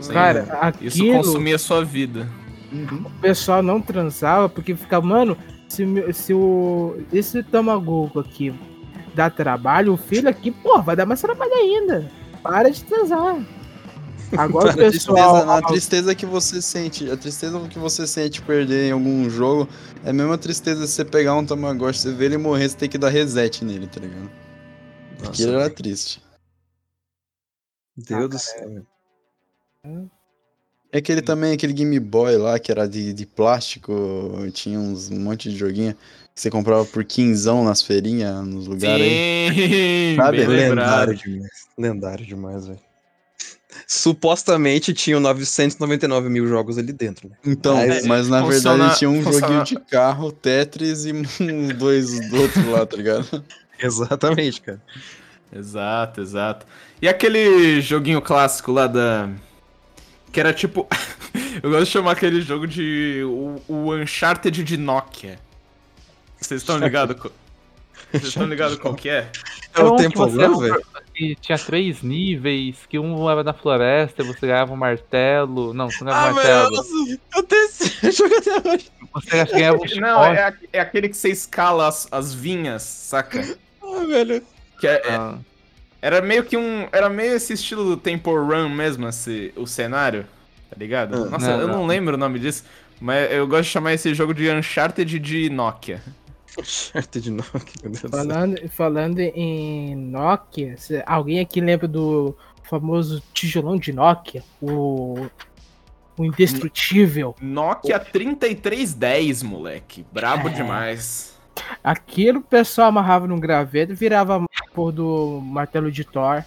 Sim. 0.00 0.12
Cara, 0.14 0.72
Isso 0.80 1.02
aquilo 1.02 1.18
consumia 1.18 1.56
a 1.56 1.58
sua 1.58 1.84
vida. 1.84 2.26
O 2.72 3.10
pessoal 3.20 3.62
não 3.62 3.80
transava 3.80 4.48
porque 4.48 4.74
ficava, 4.74 5.06
mano, 5.06 5.36
se, 5.68 5.84
se 6.12 6.34
o. 6.34 6.96
Esse 7.12 7.42
Tamagogo 7.42 8.20
aqui 8.20 8.54
dá 9.14 9.28
trabalho, 9.28 9.92
o 9.92 9.96
filho 9.96 10.28
aqui, 10.28 10.50
pô, 10.50 10.80
vai 10.82 10.96
dar 10.96 11.06
mais 11.06 11.20
trabalho 11.20 11.52
ainda. 11.52 12.10
Para 12.42 12.70
de 12.70 12.82
transar. 12.84 13.44
Agora 14.36 14.68
o 14.68 14.70
A 14.70 14.74
tristeza, 14.74 15.12
pessoal. 15.12 15.50
a 15.50 15.62
tristeza 15.62 16.14
que 16.14 16.24
você 16.24 16.62
sente, 16.62 17.10
a 17.10 17.16
tristeza 17.16 17.60
que 17.68 17.78
você 17.78 18.06
sente 18.06 18.40
perder 18.40 18.88
em 18.88 18.92
algum 18.92 19.28
jogo 19.28 19.68
é 20.04 20.10
a 20.10 20.12
mesma 20.12 20.38
tristeza 20.38 20.80
de 20.80 20.88
você 20.88 21.04
pegar 21.04 21.34
um 21.34 21.44
Tamagotchi, 21.44 22.00
você 22.00 22.12
ver 22.12 22.26
ele 22.26 22.38
morrer, 22.38 22.68
você 22.70 22.76
tem 22.76 22.88
que 22.88 22.96
dar 22.96 23.10
reset 23.10 23.62
nele, 23.64 23.86
tá 23.86 24.00
ligado? 24.00 24.30
Aquilo 25.26 25.52
era 25.52 25.68
triste. 25.68 26.22
Deus 27.96 28.30
do 28.30 28.38
céu. 28.38 28.68
velho. 29.84 30.10
É 30.92 30.98
aquele 30.98 31.22
também, 31.22 31.52
aquele 31.54 31.72
Game 31.72 31.98
Boy 31.98 32.36
lá, 32.36 32.58
que 32.58 32.70
era 32.70 32.86
de, 32.86 33.14
de 33.14 33.24
plástico, 33.26 33.92
tinha 34.52 34.78
uns 34.78 35.10
um 35.10 35.18
monte 35.18 35.50
de 35.50 35.56
joguinho 35.56 35.94
que 36.34 36.40
você 36.40 36.50
comprava 36.50 36.84
por 36.84 37.02
quinzão 37.04 37.64
nas 37.64 37.80
feirinhas, 37.82 38.46
nos 38.46 38.66
lugares 38.66 39.02
aí. 39.02 39.54
Sim, 39.54 40.16
Sabe? 40.16 40.36
bem 40.38 40.46
lembrado. 40.48 41.08
Lendário 41.10 41.16
demais. 41.16 41.50
Lendário 41.78 42.26
demais, 42.26 42.66
velho. 42.66 42.80
Supostamente 43.86 44.92
tinham 44.92 45.18
999 45.20 46.28
mil 46.28 46.46
jogos 46.46 46.78
ali 46.78 46.92
dentro, 46.92 47.28
né? 47.28 47.36
Então, 47.44 47.76
Mas, 47.76 48.06
mas 48.06 48.28
na 48.28 48.42
funciona- 48.42 48.76
verdade 48.78 48.98
tinha 48.98 49.10
um 49.10 49.22
funciona- 49.22 49.46
joguinho 49.46 49.64
de 49.64 49.76
carro, 49.90 50.30
Tetris 50.32 51.04
e 51.06 51.12
um, 51.42 51.68
dois 51.76 52.28
do 52.28 52.40
outro 52.40 52.70
lá, 52.70 52.86
tá 52.86 52.96
ligado? 52.96 53.42
Exatamente, 53.80 54.60
cara. 54.60 54.80
Exato, 55.54 56.20
exato. 56.20 56.66
E 57.00 57.08
aquele 57.08 57.80
joguinho 57.80 58.22
clássico 58.22 58.72
lá 58.72 58.86
da. 58.86 59.28
Que 60.32 60.40
era 60.40 60.52
tipo. 60.52 60.88
Eu 61.62 61.70
gosto 61.70 61.84
de 61.84 61.90
chamar 61.90 62.12
aquele 62.12 62.40
jogo 62.40 62.66
de. 62.66 63.22
O, 63.24 63.60
o 63.68 63.94
Uncharted 63.94 64.64
de 64.64 64.76
Nokia. 64.76 65.38
Vocês 66.40 66.62
estão 66.62 66.78
ligados? 66.78 67.16
Vocês 68.10 68.24
estão 68.24 68.46
ligados 68.46 68.76
qual 68.78 68.94
que 68.94 69.08
é? 69.08 69.30
É 69.74 69.82
o 69.82 69.94
que 69.96 70.02
tempo 70.02 70.26
velho. 70.26 70.82
que 71.14 71.36
tinha 71.36 71.58
três 71.58 72.02
níveis, 72.02 72.76
que 72.88 72.98
um 72.98 73.30
era 73.30 73.44
na 73.44 73.52
floresta, 73.52 74.24
você 74.24 74.46
ganhava 74.46 74.72
um 74.72 74.76
martelo. 74.76 75.72
Não, 75.72 75.88
você 75.90 76.02
não 76.04 76.12
ganhava 76.12 76.32
um 76.32 76.34
martelo. 76.34 76.76
eu 77.36 77.42
tenho 77.44 77.64
esse 77.66 78.10
jogo 78.12 78.34
até 78.36 78.68
hoje. 78.70 78.90
Você 79.14 79.36
acha 79.40 79.46
que 79.52 79.58
ganhava 79.58 79.78
um 79.78 79.84
Não, 80.00 80.24
é, 80.24 80.54
é 80.72 80.80
aquele 80.80 81.08
que 81.08 81.16
você 81.16 81.28
escala 81.30 81.88
as, 81.88 82.08
as 82.10 82.34
vinhas, 82.34 82.82
saca? 82.82 83.56
Ah, 83.82 84.04
velho. 84.06 84.42
Que 84.80 84.88
é- 84.88 85.02
é- 85.06 85.14
Ah, 85.14 85.38
era 86.02 86.20
meio 86.20 86.44
que 86.44 86.56
um. 86.56 86.88
Era 86.92 87.08
meio 87.08 87.34
esse 87.34 87.54
estilo 87.54 87.84
do 87.84 87.96
Temple 87.96 88.32
Run 88.34 88.68
mesmo, 88.68 89.08
esse, 89.08 89.52
o 89.56 89.66
cenário. 89.66 90.26
Tá 90.68 90.76
ligado? 90.76 91.14
Ah, 91.14 91.30
Nossa, 91.30 91.52
não, 91.52 91.60
eu 91.60 91.68
não 91.68 91.74
não. 91.78 91.86
lembro 91.86 92.14
o 92.14 92.18
nome 92.18 92.38
disso. 92.38 92.64
Mas 93.00 93.30
eu 93.32 93.46
gosto 93.46 93.64
de 93.64 93.68
chamar 93.70 93.94
esse 93.94 94.12
jogo 94.14 94.34
de 94.34 94.50
Uncharted 94.50 95.18
de 95.18 95.48
Nokia. 95.50 96.02
Uncharted 96.58 97.30
Nokia, 97.30 97.82
meu 97.82 97.92
Deus 97.92 98.02
do 98.02 98.10
céu. 98.10 98.10
Falando, 98.10 98.68
falando 98.70 99.18
em 99.20 99.94
Nokia, 99.96 100.76
alguém 101.06 101.40
aqui 101.40 101.60
lembra 101.60 101.88
do 101.88 102.36
famoso 102.68 103.22
tijolão 103.34 103.76
de 103.76 103.92
Nokia? 103.92 104.42
O, 104.60 105.26
o 106.16 106.24
indestrutível. 106.24 107.34
Nokia 107.40 107.98
3310, 107.98 109.42
moleque. 109.42 110.04
Brabo 110.12 110.48
É. 110.48 110.52
demais. 110.52 111.32
Aquilo 111.84 112.38
o 112.38 112.42
pessoal 112.42 112.88
amarrava 112.88 113.26
num 113.26 113.38
graveto 113.38 113.92
e 113.92 113.96
virava 113.96 114.44
a 114.72 114.74
por 114.74 114.92
do 114.92 115.40
martelo 115.42 115.90
de 115.90 116.04
Thor. 116.04 116.44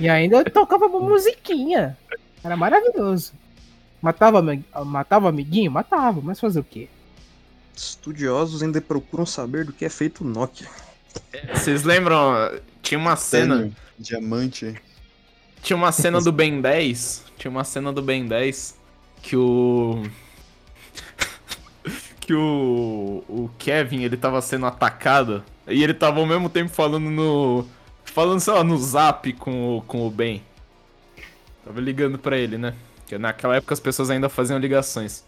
E 0.00 0.08
ainda 0.08 0.42
tocava 0.44 0.86
uma 0.86 1.00
musiquinha. 1.00 1.96
Era 2.42 2.56
maravilhoso. 2.56 3.32
Matava, 4.00 4.42
matava 4.84 5.28
amiguinho? 5.28 5.70
Matava, 5.70 6.20
mas 6.22 6.40
fazer 6.40 6.60
o 6.60 6.64
quê? 6.64 6.88
Estudiosos 7.76 8.62
ainda 8.62 8.80
procuram 8.80 9.24
saber 9.24 9.64
do 9.64 9.72
que 9.72 9.84
é 9.84 9.88
feito 9.88 10.24
o 10.24 10.26
Nokia. 10.26 10.68
Vocês 11.54 11.84
lembram? 11.84 12.34
Tinha 12.82 12.98
uma 12.98 13.16
cena. 13.16 13.58
Tênio, 13.58 13.76
Diamante. 13.98 14.74
Tinha 15.62 15.76
uma 15.76 15.92
cena 15.92 16.20
do 16.20 16.32
Ben 16.32 16.60
10. 16.60 17.24
Tinha 17.38 17.50
uma 17.50 17.64
cena 17.64 17.92
do 17.92 18.02
Ben 18.02 18.26
10 18.26 18.76
que 19.22 19.36
o. 19.36 20.02
que 22.20 22.34
o. 22.34 23.24
O 23.28 23.50
Kevin 23.58 24.02
ele 24.02 24.16
tava 24.16 24.42
sendo 24.42 24.66
atacado. 24.66 25.44
E 25.72 25.82
ele 25.82 25.94
tava 25.94 26.20
ao 26.20 26.26
mesmo 26.26 26.48
tempo 26.48 26.70
falando 26.70 27.10
no. 27.10 27.66
falando, 28.04 28.40
sei 28.40 28.52
lá, 28.52 28.62
no 28.62 28.76
zap 28.78 29.32
com 29.34 29.78
o, 29.78 29.82
com 29.82 30.06
o 30.06 30.10
Ben. 30.10 30.42
Tava 31.64 31.80
ligando 31.80 32.18
pra 32.18 32.36
ele, 32.36 32.58
né? 32.58 32.74
Porque 32.96 33.18
naquela 33.18 33.56
época 33.56 33.74
as 33.74 33.80
pessoas 33.80 34.10
ainda 34.10 34.28
faziam 34.28 34.58
ligações. 34.58 35.24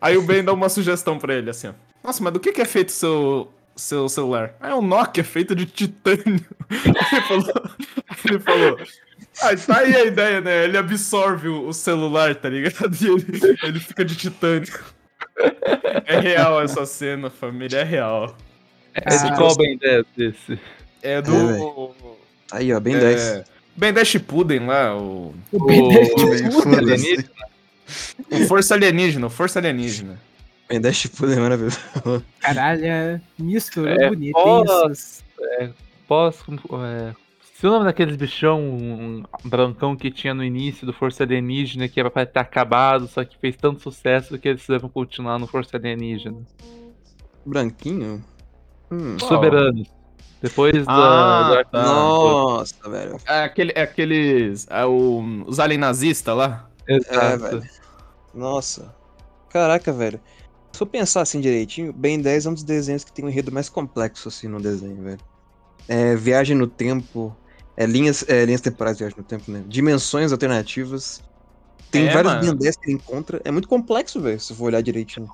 Aí 0.00 0.16
o 0.16 0.22
Ben 0.22 0.44
dá 0.44 0.52
uma 0.52 0.68
sugestão 0.68 1.18
pra 1.18 1.34
ele, 1.34 1.50
assim, 1.50 1.68
ó. 1.68 1.72
Nossa, 2.02 2.22
mas 2.22 2.32
do 2.32 2.40
que, 2.40 2.52
que 2.52 2.60
é 2.60 2.64
feito 2.66 2.92
seu, 2.92 3.50
seu 3.74 4.08
celular? 4.08 4.54
Ah, 4.60 4.70
é 4.70 4.74
um 4.74 4.82
Nokia 4.82 5.24
feito 5.24 5.54
de 5.54 5.64
titânio. 5.64 6.44
ele 6.70 7.22
falou. 7.22 7.70
Ele 8.24 8.38
falou. 8.38 8.78
Ah, 9.40 9.56
tá 9.56 9.78
aí 9.78 9.96
a 9.96 10.04
ideia, 10.04 10.40
né? 10.40 10.64
Ele 10.64 10.76
absorve 10.76 11.48
o, 11.48 11.68
o 11.68 11.72
celular, 11.72 12.34
tá 12.34 12.48
ligado? 12.48 12.94
E 13.00 13.06
ele, 13.06 13.58
ele 13.62 13.80
fica 13.80 14.04
de 14.04 14.14
titânio. 14.14 14.72
É 16.06 16.20
real 16.20 16.60
essa 16.60 16.84
cena, 16.86 17.30
família, 17.30 17.78
é 17.78 17.84
real. 17.84 18.36
É 18.94 19.16
de 19.30 19.36
qual 19.36 19.56
Ben 19.56 19.76
10 19.76 20.04
desse? 20.16 20.58
É 21.02 21.14
É, 21.14 21.22
do. 21.22 21.90
Aí, 22.52 22.72
ó, 22.72 22.80
bem 22.80 22.94
é, 22.94 23.00
10. 23.00 23.44
Ben 23.76 23.92
10 23.92 24.06
Shippuden 24.08 24.66
lá, 24.66 24.96
o, 24.96 25.34
O 25.52 25.64
Ben 25.66 25.88
10 25.88 26.10
O- 26.54 26.62
Foda-se. 26.62 27.30
o 28.30 28.46
Força 28.46 28.74
Alienígena, 28.74 29.26
o 29.26 29.30
Força 29.30 29.58
Alienígena. 29.58 30.18
Bem 30.68 30.80
10 30.80 31.00
tipo 31.02 31.26
é 31.26 31.36
maravilhoso. 31.36 31.78
Caralho, 32.40 32.84
é 32.86 33.20
misturou 33.38 33.90
É, 33.90 34.08
bonito. 34.08 34.32
pós- 34.32 34.90
Isso. 34.92 35.24
Pós. 36.08 36.36
É, 36.84 37.14
se 37.54 37.66
o 37.66 37.70
nome 37.70 37.84
daqueles 37.84 38.16
bichão 38.16 38.60
um 38.62 39.22
brancão 39.44 39.94
que 39.96 40.10
tinha 40.10 40.32
no 40.32 40.42
início 40.44 40.86
do 40.86 40.92
Força 40.92 41.24
Alienígena, 41.24 41.88
que 41.88 41.98
era 42.00 42.10
pra 42.10 42.24
ter 42.24 42.38
acabado, 42.40 43.06
só 43.08 43.24
que 43.24 43.36
fez 43.38 43.56
tanto 43.56 43.82
sucesso 43.82 44.38
que 44.38 44.48
eles 44.48 44.66
devem 44.66 44.88
continuar 44.88 45.38
no 45.38 45.46
Força 45.46 45.76
Alienígena. 45.76 46.38
Branquinho? 47.44 48.24
Hum. 48.90 49.18
Soberanos. 49.18 49.88
Depois 50.42 50.84
Ah, 50.86 51.64
da. 51.72 51.78
da-. 51.80 51.84
Nossa, 51.84 52.74
velho. 52.90 53.16
É, 53.26 53.42
aquele, 53.44 53.72
é 53.74 53.82
aqueles. 53.82 54.66
É 54.68 54.84
o, 54.84 55.44
os 55.46 55.58
alien 55.58 55.78
nazistas 55.80 56.36
lá? 56.36 56.68
É, 56.86 56.96
Exato. 56.96 57.38
velho. 57.42 57.62
Nossa. 58.34 58.94
Caraca, 59.48 59.92
velho. 59.92 60.20
Se 60.72 60.82
eu 60.82 60.86
pensar 60.86 61.22
assim 61.22 61.40
direitinho, 61.40 61.92
Ben 61.92 62.20
10 62.20 62.46
é 62.46 62.50
um 62.50 62.54
dos 62.54 62.64
desenhos 62.64 63.04
que 63.04 63.12
tem 63.12 63.24
um 63.24 63.28
enredo 63.28 63.52
mais 63.52 63.68
complexo 63.68 64.28
assim 64.28 64.48
no 64.48 64.60
desenho, 64.60 65.02
velho. 65.02 65.20
É 65.88 66.16
viagem 66.16 66.56
no 66.56 66.66
tempo, 66.66 67.34
é 67.76 67.86
linhas, 67.86 68.24
é, 68.28 68.44
linhas 68.44 68.60
temporais, 68.60 68.98
viagem 68.98 69.16
no 69.16 69.24
tempo, 69.24 69.50
né? 69.50 69.62
Dimensões 69.68 70.32
alternativas. 70.32 71.22
Tem 71.90 72.08
É, 72.08 72.12
vários. 72.12 72.34
Ben 72.46 72.56
10 72.56 72.76
que 72.76 72.86
ele 72.86 72.94
encontra. 72.96 73.40
É 73.44 73.50
muito 73.52 73.68
complexo, 73.68 74.20
velho, 74.20 74.40
se 74.40 74.52
eu 74.52 74.56
for 74.56 74.64
olhar 74.64 74.82
direitinho. 74.82 75.30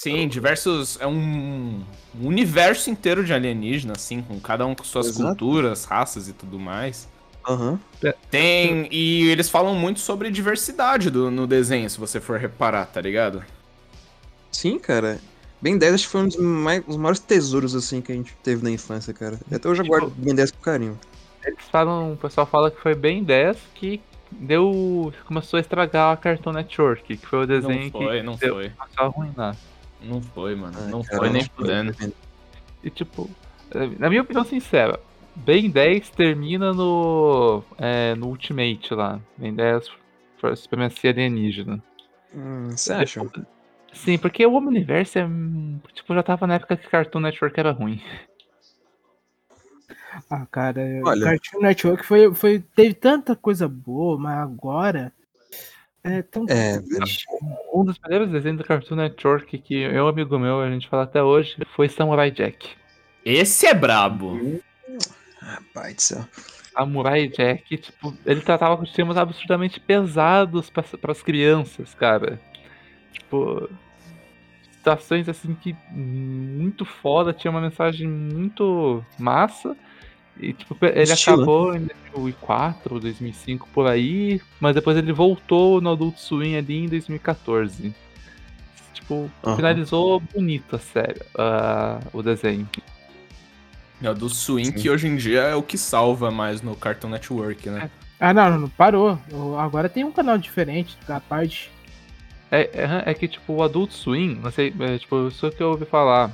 Sim, 0.00 0.28
diversos. 0.28 0.96
É 1.00 1.08
um, 1.08 1.82
um 2.20 2.26
universo 2.28 2.88
inteiro 2.88 3.24
de 3.24 3.32
alienígena, 3.32 3.94
assim, 3.96 4.22
com 4.22 4.38
cada 4.38 4.64
um 4.64 4.72
com 4.72 4.84
suas 4.84 5.08
Exato. 5.08 5.24
culturas, 5.26 5.84
raças 5.86 6.28
e 6.28 6.32
tudo 6.32 6.56
mais. 6.56 7.08
Aham. 7.48 7.80
Tem. 8.30 8.86
E 8.92 9.28
eles 9.28 9.50
falam 9.50 9.74
muito 9.74 9.98
sobre 9.98 10.30
diversidade 10.30 11.10
do, 11.10 11.32
no 11.32 11.48
desenho, 11.48 11.90
se 11.90 11.98
você 11.98 12.20
for 12.20 12.38
reparar, 12.38 12.86
tá 12.86 13.00
ligado? 13.00 13.42
Sim, 14.52 14.78
cara. 14.78 15.18
Ben 15.60 15.76
10 15.76 15.94
acho 15.94 16.04
que 16.04 16.10
foi 16.12 16.20
um 16.20 16.28
dos, 16.28 16.36
mais, 16.36 16.84
dos 16.84 16.96
maiores 16.96 17.18
tesouros 17.18 17.74
assim 17.74 18.00
que 18.00 18.12
a 18.12 18.14
gente 18.14 18.32
teve 18.40 18.62
na 18.62 18.70
infância, 18.70 19.12
cara. 19.12 19.40
Até 19.50 19.68
hoje 19.68 19.80
eu 19.80 19.84
Tipo- 19.84 19.98
guardo 19.98 20.14
Ben 20.16 20.32
10 20.32 20.52
com 20.52 20.60
carinho. 20.60 20.96
Eles 21.44 21.64
falam, 21.72 22.12
o 22.12 22.16
pessoal 22.16 22.46
fala 22.46 22.70
que 22.70 22.80
foi 22.80 22.94
bem 22.94 23.24
10 23.24 23.56
que 23.74 24.00
deu. 24.30 25.12
começou 25.26 25.56
a 25.56 25.60
estragar 25.60 26.12
a 26.12 26.16
Cartoon 26.16 26.52
Network, 26.52 27.16
que 27.16 27.26
foi 27.26 27.42
o 27.42 27.46
desenho 27.48 27.82
Não 27.86 27.90
foi, 27.90 28.16
que 28.18 28.22
não 28.22 28.36
deu, 28.36 28.54
foi. 28.54 28.68
começou 28.70 29.04
a 29.04 29.06
arruinar. 29.06 29.56
Não 30.02 30.22
foi, 30.22 30.54
mano. 30.54 30.76
Ah, 30.78 30.86
não 30.86 31.02
cara, 31.02 31.18
foi 31.18 31.30
nem 31.30 31.44
fudendo. 31.44 31.94
E 32.82 32.90
tipo, 32.90 33.28
eh, 33.72 33.90
na 33.98 34.08
minha 34.08 34.22
opinião 34.22 34.44
sincera, 34.44 35.00
Ben 35.44 35.70
10 35.70 36.10
termina 36.10 36.72
no. 36.72 37.62
É, 37.78 38.14
no 38.14 38.28
Ultimate 38.28 38.94
lá. 38.94 39.20
Ben 39.36 39.54
10 39.54 39.90
foi 40.38 40.52
a 40.52 40.56
supremacia 40.56 41.10
alienígena. 41.10 41.82
Hum, 42.34 42.70
você 42.70 42.92
acha? 42.92 43.20
Sim, 43.92 44.18
porque 44.18 44.44
o 44.44 44.54
Omniverse 44.54 45.18
é. 45.18 45.28
Tipo, 45.94 46.14
já 46.14 46.22
tava 46.22 46.46
na 46.46 46.54
época 46.54 46.76
que 46.76 46.88
Cartoon 46.88 47.20
Network 47.20 47.58
era 47.58 47.72
ruim. 47.72 48.02
Ah, 50.30 50.46
cara, 50.46 50.80
Olha. 51.04 51.24
Cartoon 51.24 51.60
Network 51.60 52.04
foi, 52.04 52.34
foi, 52.34 52.60
teve 52.60 52.94
tanta 52.94 53.36
coisa 53.36 53.68
boa, 53.68 54.18
mas 54.18 54.38
agora 54.38 55.12
é 56.08 56.22
tão 56.22 56.46
É. 56.48 56.80
Um 57.72 57.84
dos 57.84 57.98
primeiros 57.98 58.30
desenhos 58.30 58.58
do 58.58 58.64
Cartoon 58.64 58.96
Network 58.96 59.58
que 59.58 59.74
eu 59.74 60.04
um 60.04 60.08
amigo 60.08 60.38
meu, 60.38 60.60
a 60.60 60.70
gente 60.70 60.88
fala 60.88 61.04
até 61.04 61.22
hoje, 61.22 61.56
foi 61.74 61.88
Samurai 61.88 62.30
Jack. 62.30 62.70
Esse 63.24 63.66
é 63.66 63.74
brabo. 63.74 64.60
Rapaz 65.40 65.94
do 65.94 66.02
céu. 66.02 66.24
Samurai 66.72 67.28
Jack, 67.28 67.76
tipo, 67.76 68.14
ele 68.24 68.40
tratava 68.40 68.76
com 68.76 68.84
temas 68.84 69.16
absurdamente 69.16 69.80
pesados 69.80 70.70
para 70.70 71.12
as 71.12 71.22
crianças, 71.22 71.94
cara. 71.94 72.40
Tipo, 73.12 73.68
situações 74.72 75.28
assim 75.28 75.54
que 75.54 75.76
muito 75.90 76.84
foda, 76.84 77.32
tinha 77.32 77.50
uma 77.50 77.60
mensagem 77.60 78.08
muito 78.08 79.04
massa. 79.18 79.76
E 80.38 80.52
tipo, 80.52 80.76
ele 80.82 81.02
Estilo. 81.02 81.36
acabou 81.36 81.74
em 81.74 81.88
2004, 82.12 83.00
2005 83.00 83.68
por 83.72 83.86
aí, 83.86 84.40
mas 84.60 84.74
depois 84.74 84.96
ele 84.96 85.12
voltou 85.12 85.80
no 85.80 85.92
Adult 85.92 86.16
Swim 86.16 86.56
ali 86.56 86.84
em 86.84 86.88
2014. 86.88 87.94
Tipo, 88.92 89.30
Aham. 89.44 89.56
finalizou 89.56 90.20
bonito 90.20 90.76
a 90.76 90.78
série, 90.78 91.20
ah, 91.36 92.00
o 92.12 92.22
desenho. 92.22 92.68
É 94.02 94.10
o 94.10 94.14
do 94.14 94.28
Swing, 94.28 94.72
que 94.72 94.88
hoje 94.88 95.08
em 95.08 95.16
dia 95.16 95.40
é 95.40 95.54
o 95.56 95.62
que 95.62 95.76
salva 95.76 96.30
mais 96.30 96.62
no 96.62 96.76
Cartoon 96.76 97.08
Network, 97.08 97.68
né? 97.68 97.90
Ah, 98.20 98.32
não, 98.32 98.58
não, 98.60 98.68
parou. 98.68 99.18
Agora 99.58 99.88
tem 99.88 100.04
um 100.04 100.12
canal 100.12 100.38
diferente 100.38 100.96
da 101.06 101.20
parte. 101.20 101.70
É, 102.50 102.62
é, 102.72 103.02
é 103.10 103.14
que, 103.14 103.26
tipo, 103.28 103.54
o 103.54 103.62
Adult 103.62 103.92
Swim, 103.92 104.38
não 104.42 104.50
sei, 104.50 104.72
é, 104.80 104.98
tipo, 104.98 105.28
isso 105.28 105.50
que 105.50 105.62
eu 105.62 105.70
ouvi 105.70 105.84
falar. 105.84 106.30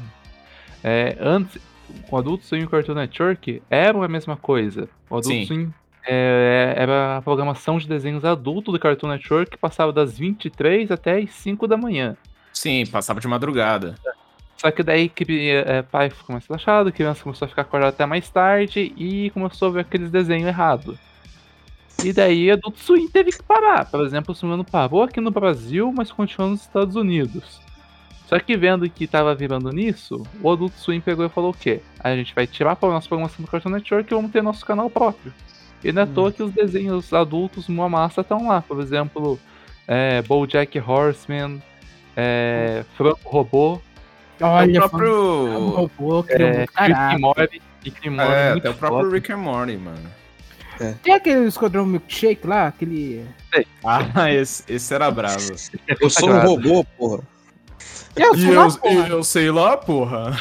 É, 0.83 1.17
antes, 1.19 1.61
o 2.11 2.17
Adult 2.17 2.43
Swim 2.43 2.61
e 2.61 2.65
o 2.65 2.69
Cartoon 2.69 2.95
Network 2.95 3.63
eram 3.71 4.03
a 4.03 4.09
mesma 4.09 4.37
coisa. 4.37 4.89
O 5.09 5.17
Adult 5.17 5.35
Sim. 5.35 5.47
Swim 5.47 5.75
é, 6.07 6.75
era 6.77 7.17
a 7.17 7.23
programação 7.23 7.79
de 7.79 7.89
desenhos 7.89 8.25
adulto 8.25 8.71
do 8.71 8.79
Cartoon 8.79 9.09
Network 9.09 9.53
que 9.53 9.57
passava 9.57 9.93
das 9.93 10.19
23 10.19 10.91
até 10.91 11.19
as 11.19 11.31
5 11.31 11.67
da 11.67 11.77
manhã. 11.77 12.17
Sim, 12.53 12.85
passava 12.87 13.21
de 13.21 13.29
madrugada. 13.29 13.97
Só 14.57 14.71
que 14.71 14.83
daí 14.83 15.09
que 15.09 15.51
é, 15.51 15.83
pai 15.83 16.11
ficou 16.11 16.33
mais 16.33 16.47
relaxado, 16.47 16.93
criança 16.93 17.23
começou 17.23 17.47
a 17.47 17.49
ficar 17.49 17.63
acordada 17.63 17.91
até 17.91 18.07
mais 18.07 18.31
tarde 18.31 18.93
e 18.97 19.31
começou 19.31 19.69
a 19.69 19.71
ver 19.73 19.81
aqueles 19.81 20.11
desenhos 20.11 20.47
errados. 20.47 20.99
E 22.03 22.13
daí 22.13 22.51
Adult 22.51 22.77
Swim 22.79 23.09
teve 23.09 23.31
que 23.31 23.43
parar. 23.43 23.91
Por 23.91 24.05
exemplo, 24.05 24.33
o 24.33 24.35
Sumano 24.35 24.65
parou 24.65 25.03
aqui 25.03 25.21
no 25.21 25.31
Brasil, 25.31 25.93
mas 25.95 26.11
continuou 26.11 26.53
nos 26.53 26.63
Estados 26.63 26.97
Unidos. 26.97 27.64
Só 28.27 28.39
que 28.39 28.57
vendo 28.57 28.89
que 28.89 29.07
tava 29.07 29.35
virando 29.35 29.71
nisso, 29.71 30.23
o 30.43 30.51
Adult 30.51 30.73
Swim 30.77 31.01
pegou 31.01 31.27
e 31.27 31.29
falou 31.29 31.51
o 31.51 31.55
quê? 31.55 31.81
A 32.01 32.15
gente 32.17 32.35
vai 32.35 32.47
tirar 32.47 32.77
a 32.81 32.87
nossa 32.87 33.09
programação 33.09 33.45
do 33.45 33.51
Cartoon 33.51 33.71
Network 33.71 34.11
e 34.11 34.17
vamos 34.17 34.33
ter 34.33 34.43
nosso 34.43 34.65
canal 34.65 34.89
próprio. 34.89 35.33
E 35.83 35.93
não 35.93 36.03
é 36.03 36.05
à 36.05 36.09
toa 36.09 36.33
que 36.33 36.43
os 36.43 36.51
desenhos 36.51 37.13
adultos, 37.13 37.69
uma 37.69 37.89
massa, 37.89 38.23
estão 38.23 38.49
lá. 38.49 38.63
Por 38.63 38.81
exemplo, 38.81 39.39
é, 39.87 40.23
BoJack 40.23 40.79
Horseman, 40.81 41.63
é, 42.17 42.85
Franco 42.97 43.21
Robô, 43.25 43.81
Olha, 44.41 44.85
o 44.85 44.89
próprio. 44.89 45.69
robô, 45.69 46.23
criou 46.25 46.49
é, 46.49 46.57
muito 46.57 46.73
Rick 46.79 47.21
Morty, 47.21 47.63
Rick 47.85 48.09
and 48.09 48.13
Morty 48.13 48.33
É, 48.33 48.53
até 48.53 48.71
o 48.71 48.75
próprio. 48.75 49.11
Rick 49.11 49.33
and 49.33 49.37
Morty, 49.37 49.77
mano. 49.77 50.11
Tem 51.03 51.15
aquele 51.15 51.47
Esquadrão 51.47 51.87
Milkshake 51.87 52.47
lá, 52.47 52.67
aquele. 52.69 53.25
Ah, 53.85 54.33
esse, 54.33 54.65
esse 54.67 54.93
era 54.93 55.11
bravo. 55.11 55.39
Eu 56.01 56.11
sou 56.11 56.31
um 56.31 56.41
robô, 56.41 56.85
porra. 56.97 57.34
Eu 58.17 58.35
E 58.35 58.39
sei 58.41 58.51
eu, 58.51 58.55
lá, 58.55 58.71
porra. 58.71 58.95
e 58.95 59.11
eu 59.11 59.25
sei 59.25 59.51
lá, 59.51 59.77
porra. 59.77 60.37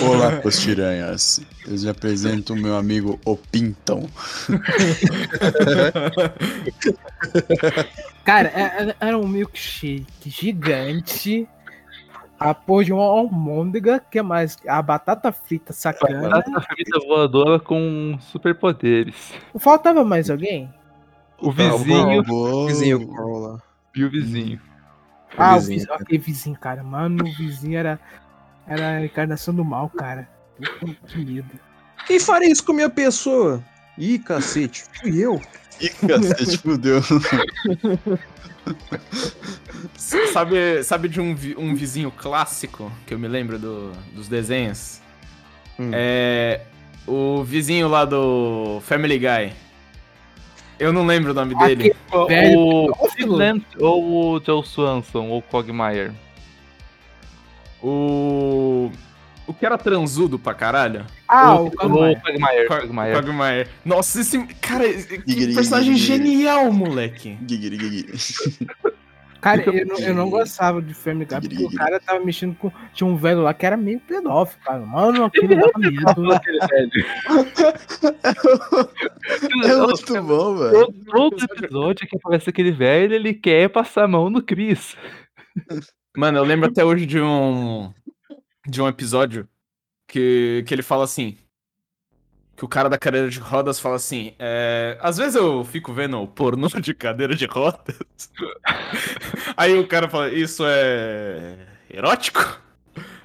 Olá, 0.00 0.40
postiranhas. 0.40 1.40
Eu 1.66 1.74
lhe 1.74 1.88
apresento 1.88 2.52
o 2.52 2.56
meu 2.56 2.76
amigo 2.76 3.18
O 3.24 3.36
Pintão. 3.36 4.08
Cara, 8.24 8.48
é- 8.54 8.88
é- 8.90 8.96
era 9.00 9.18
um 9.18 9.26
milkshake 9.26 10.06
gigante. 10.30 11.48
A 12.38 12.52
porra 12.52 12.84
de 12.84 12.92
uma 12.92 13.02
almôndega, 13.02 13.98
que 14.10 14.18
é 14.18 14.22
mais? 14.22 14.58
A 14.68 14.82
batata 14.82 15.32
frita 15.32 15.72
sacana. 15.72 16.28
Batata 16.28 16.60
frita 16.60 16.98
voadora 17.06 17.58
com 17.58 18.18
superpoderes. 18.20 19.32
Faltava 19.58 20.04
mais 20.04 20.28
alguém? 20.28 20.70
O 21.40 21.50
vizinho 21.50 22.22
Robô. 22.22 22.66
Vizinho 22.66 23.58
e 23.94 24.04
o 24.04 24.10
vizinho. 24.10 24.60
Ah, 25.36 25.56
o 25.56 25.60
vizinho, 25.60 25.78
vizinho, 25.80 25.94
aquele 25.94 26.18
vizinho, 26.18 26.58
cara. 26.58 26.82
Mano, 26.82 27.24
o 27.24 27.32
vizinho 27.36 27.78
era, 27.78 28.00
era 28.66 28.88
a 28.98 29.04
encarnação 29.04 29.54
do 29.54 29.64
mal, 29.64 29.88
cara. 29.90 30.28
Puta, 30.80 30.96
Que 31.08 31.18
medo. 31.24 31.50
Quem 32.06 32.18
faria 32.20 32.50
isso 32.50 32.64
com 32.64 32.72
a 32.72 32.74
minha 32.76 32.90
pessoa? 32.90 33.62
Ih, 33.98 34.18
cacete, 34.18 34.84
fui 35.00 35.18
eu. 35.18 35.40
Ih, 35.80 35.88
cacete, 35.90 36.58
fudeu. 36.58 37.02
sabe, 40.32 40.82
sabe 40.84 41.08
de 41.08 41.20
um, 41.20 41.34
vi- 41.34 41.56
um 41.56 41.74
vizinho 41.74 42.10
clássico 42.10 42.90
que 43.06 43.14
eu 43.14 43.18
me 43.18 43.28
lembro 43.28 43.58
do- 43.58 43.92
dos 44.14 44.28
desenhos? 44.28 45.00
Hum. 45.78 45.90
É. 45.92 46.62
O 47.06 47.44
vizinho 47.44 47.88
lá 47.88 48.04
do 48.04 48.80
Family 48.82 49.18
Guy. 49.18 49.52
Eu 50.78 50.92
não 50.92 51.06
lembro 51.06 51.30
o 51.30 51.34
nome 51.34 51.54
dele. 51.54 51.94
Velho 52.28 52.90
O. 52.92 53.08
Sid 53.10 53.66
ou 53.80 54.34
o 54.36 54.42
Joe 54.44 54.64
Swanson 54.64 55.28
ou 55.28 55.38
o 55.38 55.42
Cogmeyer? 55.42 56.12
O. 57.82 58.90
O 59.46 59.54
que 59.54 59.64
era 59.64 59.78
transudo 59.78 60.38
pra 60.38 60.54
caralho? 60.54 61.06
Ah, 61.28 61.54
o 61.54 61.64
o 61.64 61.66
o 61.68 61.70
Cogmeyer. 61.70 62.20
Cogmeyer. 62.20 62.66
Co- 62.68 62.74
Quagmire. 62.74 63.12
Quagmire. 63.14 63.68
Nossa, 63.84 64.20
esse. 64.20 64.44
Cara, 64.60 64.92
que 64.92 65.54
personagem 65.54 65.96
genial, 65.96 66.70
moleque. 66.72 67.38
Gigiri, 67.48 67.78
gigiri. 67.78 68.12
Cara, 69.46 69.62
eu 69.62 69.86
não, 69.86 69.98
eu 70.00 70.12
não 70.12 70.28
gostava 70.28 70.82
de 70.82 70.92
Family 70.92 71.24
Guy, 71.24 71.40
porque 71.40 71.64
o 71.66 71.70
cara 71.70 72.00
tava 72.00 72.18
mexendo 72.24 72.56
com. 72.56 72.68
Tinha 72.92 73.06
um 73.06 73.16
velho 73.16 73.42
lá 73.42 73.54
que 73.54 73.64
era 73.64 73.76
meio 73.76 74.00
pedófilo, 74.00 74.60
cara. 74.64 74.84
Mano, 74.84 75.24
aquilo 75.24 75.54
dava 75.54 75.70
medo. 75.78 76.32
Aquele 76.32 76.58
velho. 76.66 76.90
É 79.64 79.76
muito 79.76 80.22
bom, 80.24 80.56
velho. 80.56 80.72
Todo, 80.72 81.04
todo 81.04 81.44
episódio 81.44 82.08
que 82.08 82.16
aparece 82.16 82.50
aquele 82.50 82.72
velho, 82.72 83.14
ele 83.14 83.34
quer 83.34 83.68
passar 83.68 84.02
a 84.02 84.08
mão 84.08 84.28
no 84.28 84.42
Chris. 84.42 84.96
Mano, 86.16 86.38
eu 86.38 86.44
lembro 86.44 86.68
até 86.68 86.84
hoje 86.84 87.06
de 87.06 87.20
um. 87.20 87.94
De 88.66 88.82
um 88.82 88.88
episódio 88.88 89.48
que, 90.08 90.64
que 90.66 90.74
ele 90.74 90.82
fala 90.82 91.04
assim. 91.04 91.38
Que 92.56 92.64
o 92.64 92.68
cara 92.68 92.88
da 92.88 92.96
cadeira 92.98 93.28
de 93.28 93.38
rodas 93.38 93.78
fala 93.78 93.96
assim. 93.96 94.34
É, 94.38 94.98
Às 95.00 95.18
vezes 95.18 95.34
eu 95.34 95.64
fico 95.64 95.92
vendo 95.92 96.26
pornô 96.28 96.68
de 96.68 96.94
cadeira 96.94 97.34
de 97.36 97.44
rodas. 97.46 97.96
Aí 99.56 99.78
o 99.78 99.86
cara 99.86 100.08
fala, 100.08 100.30
isso 100.32 100.62
é. 100.66 101.56
erótico? 101.90 102.58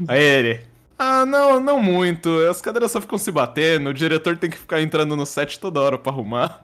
Aí 0.08 0.22
ele. 0.22 0.62
Ah, 1.00 1.26
não, 1.26 1.60
não 1.60 1.82
muito. 1.82 2.30
As 2.50 2.62
cadeiras 2.62 2.92
só 2.92 3.02
ficam 3.02 3.18
se 3.18 3.32
batendo. 3.32 3.90
O 3.90 3.94
diretor 3.94 4.38
tem 4.38 4.50
que 4.50 4.58
ficar 4.58 4.82
entrando 4.82 5.16
no 5.16 5.26
set 5.26 5.60
toda 5.60 5.82
hora 5.82 5.98
pra 5.98 6.12
arrumar. 6.12 6.62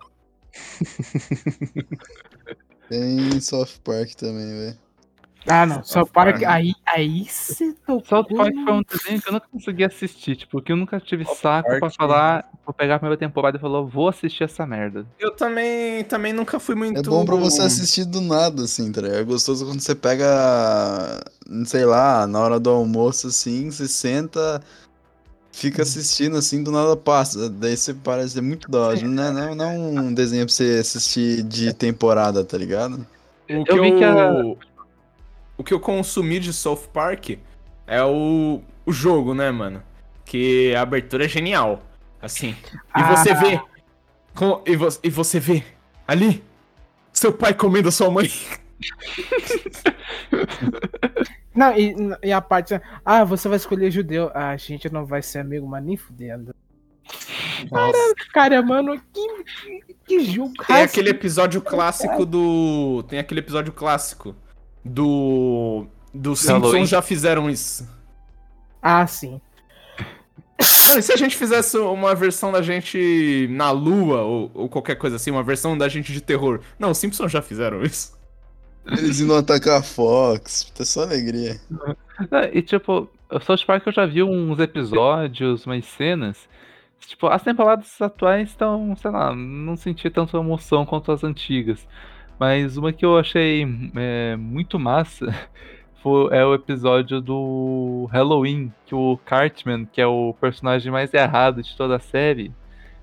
Tem 2.90 3.40
South 3.42 3.80
Park 3.84 4.14
também, 4.16 4.48
velho. 4.48 4.80
Ah, 5.50 5.66
não. 5.66 5.76
Só 5.84 6.00
South 6.02 6.06
para 6.08 6.32
Park. 6.32 6.40
que. 6.40 6.46
Aí, 6.46 6.74
aí 6.86 7.26
você 7.26 7.74
tocou. 7.86 8.04
South 8.06 8.26
Park 8.36 8.54
foi 8.54 8.74
um 8.74 8.82
desenho 8.84 9.22
que 9.22 9.30
eu 9.30 9.34
nunca 9.34 9.48
consegui 9.52 9.84
assistir, 9.86 10.36
tipo, 10.36 10.52
porque 10.52 10.72
eu 10.72 10.76
nunca 10.76 11.00
tive 11.00 11.24
South 11.24 11.36
saco 11.36 11.70
pra 11.70 11.80
Park. 11.80 11.96
falar, 11.96 12.52
pra 12.66 12.74
pegar 12.74 12.96
a 12.96 13.00
primeira 13.00 13.18
temporada 13.18 13.58
e 13.58 13.60
falar, 13.62 13.82
vou 13.82 14.10
assistir 14.10 14.44
essa 14.44 14.66
merda. 14.66 15.06
Eu 15.18 15.32
também, 15.32 16.04
também 16.04 16.34
nunca 16.34 16.60
fui 16.60 16.76
muito. 16.76 17.00
É 17.00 17.02
bom 17.04 17.26
pra 17.26 17.36
você 17.36 17.62
assistir 17.62 18.04
do 18.06 18.20
nada, 18.22 18.64
assim, 18.64 18.92
tá 18.92 19.02
ligado? 19.02 19.20
É 19.20 19.24
gostoso 19.24 19.66
quando 19.66 19.80
você 19.80 19.96
pega, 19.96 20.26
sei 21.66 21.86
lá, 21.86 22.28
na 22.28 22.40
hora 22.40 22.60
do 22.60 22.70
almoço, 22.70 23.28
assim, 23.28 23.72
você 23.72 23.88
senta, 23.88 24.62
fica 25.52 25.82
assistindo, 25.84 26.36
assim, 26.38 26.62
do 26.62 26.72
nada 26.72 26.96
passa. 26.98 27.50
Daí 27.50 27.78
você 27.78 27.94
parece 27.94 28.38
é 28.38 28.42
muito 28.42 28.70
da 28.70 28.80
hora. 28.80 29.02
Não 29.02 29.24
é, 29.24 29.32
não, 29.32 29.56
não 29.56 29.66
é 29.66 29.78
um 30.02 30.14
desenho 30.14 30.46
pra 30.46 30.54
você 30.54 30.80
assistir 30.82 31.42
de 31.44 31.74
temporada, 31.74 32.44
tá 32.44 32.58
ligado? 32.58 33.06
O 33.50 33.64
que 33.64 33.72
Eu 33.72 33.82
vi 33.82 33.94
que 33.94 34.04
a- 34.04 34.44
O 35.58 35.64
que 35.64 35.74
eu 35.74 35.80
consumi 35.80 36.40
de 36.40 36.54
South 36.54 36.88
Park 36.94 37.32
é 37.88 38.04
o, 38.04 38.62
o 38.86 38.92
jogo, 38.92 39.34
né, 39.34 39.50
mano? 39.52 39.82
Que 40.26 40.76
a 40.76 40.82
abertura 40.82 41.26
é 41.26 41.30
genial. 41.30 41.82
Assim. 42.22 42.56
E 42.74 42.78
Ah. 42.94 43.16
você 43.16 43.34
vê. 43.34 43.62
com- 44.36 44.62
e, 44.68 44.76
vo- 44.76 45.00
e 45.04 45.10
você 45.10 45.40
vê 45.40 45.64
ali 46.08 46.44
seu 47.12 47.34
pai 47.34 47.54
comendo 47.54 47.90
a 47.90 47.92
sua 47.92 48.10
mãe. 48.12 48.30
Não, 51.56 51.76
e, 51.76 51.96
e 52.24 52.32
a 52.32 52.40
parte. 52.42 52.80
Ah, 53.04 53.24
você 53.24 53.48
vai 53.50 53.58
escolher 53.58 53.90
judeu. 53.90 54.30
Ah, 54.34 54.50
a 54.52 54.58
gente 54.58 54.92
não 54.92 55.06
vai 55.06 55.22
ser 55.24 55.40
amigo, 55.40 55.68
mas 55.68 55.84
nem 55.84 55.98
fudendo. 55.98 56.54
Nossa. 57.72 58.14
Cara, 58.32 58.62
mano, 58.62 59.00
que, 59.12 59.44
que, 59.44 59.96
que 60.06 60.20
jogo 60.26 60.54
Tem 60.68 60.84
aquele 60.84 61.10
episódio 61.10 61.60
clássico 61.62 62.26
do. 62.26 63.04
Tem 63.10 63.18
aquele 63.18 63.40
episódio 63.40 63.74
clássico 63.74 64.36
do. 64.88 65.86
Do 66.14 66.34
Halloween. 66.34 66.72
Simpsons 66.72 66.90
já 66.90 67.02
fizeram 67.02 67.50
isso. 67.50 67.88
Ah, 68.82 69.06
sim. 69.06 69.40
Mano, 70.88 71.00
e 71.00 71.04
se 71.04 71.12
a 71.12 71.18
gente 71.18 71.36
fizesse 71.36 71.78
uma 71.78 72.16
versão 72.16 72.52
da 72.52 72.62
gente 72.62 73.48
na 73.52 73.70
lua 73.72 74.22
ou, 74.22 74.52
ou 74.54 74.70
qualquer 74.70 74.96
coisa 74.96 75.18
assim, 75.18 75.30
uma 75.30 75.44
versão 75.44 75.78
da 75.78 75.88
gente 75.88 76.12
de 76.12 76.22
terror? 76.22 76.62
Não, 76.80 76.92
os 76.92 76.98
Simpsons 76.98 77.32
já 77.32 77.42
fizeram 77.42 77.84
isso. 77.84 78.18
Eles 78.86 79.20
iam 79.20 79.36
atacar 79.36 79.80
a 79.80 79.84
Fox, 79.84 80.72
tá 80.76 80.86
só 80.86 81.04
alegria. 81.04 81.60
E 82.54 82.62
tipo, 82.62 83.10
o 83.30 83.40
South 83.42 83.66
Park 83.68 83.86
eu 83.86 83.92
já 83.92 84.06
vi 84.06 84.24
uns 84.24 84.60
episódios, 84.60 85.66
umas 85.66 85.86
cenas. 85.86 86.48
Tipo, 87.06 87.28
as 87.28 87.44
temporadas 87.44 88.02
atuais 88.02 88.50
estão, 88.50 88.96
sei 88.96 89.12
lá, 89.12 89.36
não 89.36 89.76
senti 89.76 90.10
tanta 90.10 90.38
emoção 90.38 90.86
quanto 90.86 91.12
as 91.12 91.24
antigas. 91.24 91.86
Mas 92.40 92.78
uma 92.78 92.94
que 92.94 93.04
eu 93.06 93.18
achei 93.18 93.66
é, 93.96 94.36
muito 94.36 94.78
massa 94.80 95.34
foi, 96.04 96.36
é 96.36 96.46
o 96.46 96.54
episódio 96.54 97.20
do 97.20 98.08
Halloween, 98.12 98.72
que 98.86 98.94
o 98.94 99.18
Cartman, 99.26 99.86
que 99.92 100.00
é 100.00 100.08
o 100.08 100.36
personagem 100.40 100.92
mais 100.92 101.14
errado 101.14 101.64
de 101.64 101.76
toda 101.76 101.96
a 101.96 102.00
série, 102.00 102.52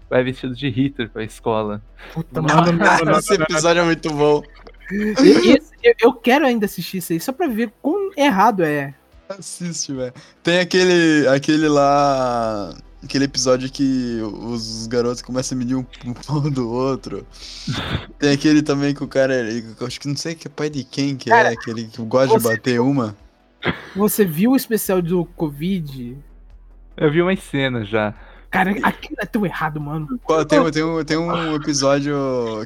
vai 0.09 0.23
vestido 0.23 0.55
de 0.55 0.69
Hitler 0.69 1.11
pra 1.11 1.25
escola. 1.25 1.83
Puta, 2.13 2.41
mano, 2.41 2.73
mano, 2.73 3.11
Esse 3.19 3.35
episódio 3.35 3.83
é 3.83 3.85
muito 3.85 4.13
bom. 4.13 4.43
Esse- 4.91 5.73
eu, 5.83 5.95
eu 6.01 6.13
quero 6.13 6.47
ainda 6.47 6.67
assistir 6.67 6.99
isso 6.99 7.13
aí, 7.13 7.19
só 7.21 7.33
pra 7.33 7.47
ver 7.49 7.73
quão 7.83 8.11
errado 8.17 8.63
é. 8.63 8.95
Assiste, 9.29 9.93
velho. 9.93 10.13
Tem 10.43 10.59
aquele, 10.61 11.27
aquele 11.29 11.67
lá. 11.67 12.75
Aquele 13.05 13.27
episódio 13.27 13.71
que 13.71 14.19
os 14.23 14.87
garotos 14.87 15.21
começam 15.21 15.57
a 15.57 15.59
medir 15.59 15.77
um, 15.77 15.85
pau 16.27 16.41
do 16.51 16.71
outro. 16.71 17.27
Tem 18.19 18.33
aquele 18.33 18.63
também 18.63 18.95
que 18.95 19.05
o 19.05 19.09
cara. 19.09 19.35
acho 19.87 20.01
que 20.01 20.09
não 20.09 20.17
sei 20.17 20.35
que 20.35 20.49
é 20.49 20.51
pai 20.51 20.71
de 20.71 20.83
quem 20.85 21.15
que 21.15 21.29
Cara, 21.29 21.51
é, 21.51 21.53
aquele 21.53 21.85
que 21.85 22.01
gosta 22.03 22.39
de 22.39 22.43
bater 22.43 22.81
uma. 22.81 23.15
Você 23.95 24.25
viu 24.25 24.53
o 24.53 24.57
especial 24.57 25.03
do 25.03 25.25
Covid? 25.25 26.17
Eu 26.97 27.13
vi 27.13 27.21
umas 27.23 27.43
cenas 27.43 27.89
já. 27.89 28.15
Cara, 28.51 28.71
aquilo 28.83 29.17
é 29.19 29.27
tão 29.27 29.45
errado, 29.45 29.81
mano. 29.81 30.07
Tem, 30.49 30.61
um- 30.61 30.71
tem, 30.71 30.83
um, 30.83 31.05
tem 31.05 31.17
um 31.17 31.55
episódio 31.57 32.15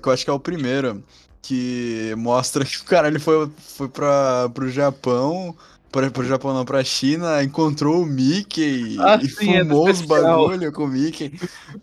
que 0.03 0.09
eu 0.09 0.13
acho 0.13 0.25
que 0.25 0.31
é 0.31 0.35
o 0.35 0.39
primeiro. 0.41 1.03
Que 1.41 2.15
mostra 2.17 2.65
que 2.65 2.77
o 2.79 2.85
cara 2.85 3.09
ele 3.09 3.19
foi, 3.19 3.51
foi 3.57 3.89
pra, 3.89 4.51
pro 4.53 4.69
Japão. 4.69 5.57
Pra, 5.91 6.11
pro 6.11 6.23
Japão 6.23 6.53
não, 6.53 6.67
pra 6.67 6.85
China, 6.85 7.43
encontrou 7.43 8.03
o 8.03 8.07
Mickey 8.07 8.97
Ah, 9.01 9.19
e 9.23 9.27
sim, 9.27 9.55
é 9.57 9.61
fumou 9.65 9.89
os 9.89 10.01
especial. 10.01 10.47
bagulho 10.49 10.71
com 10.71 10.85
o 10.85 10.89
Mickey. 10.89 11.33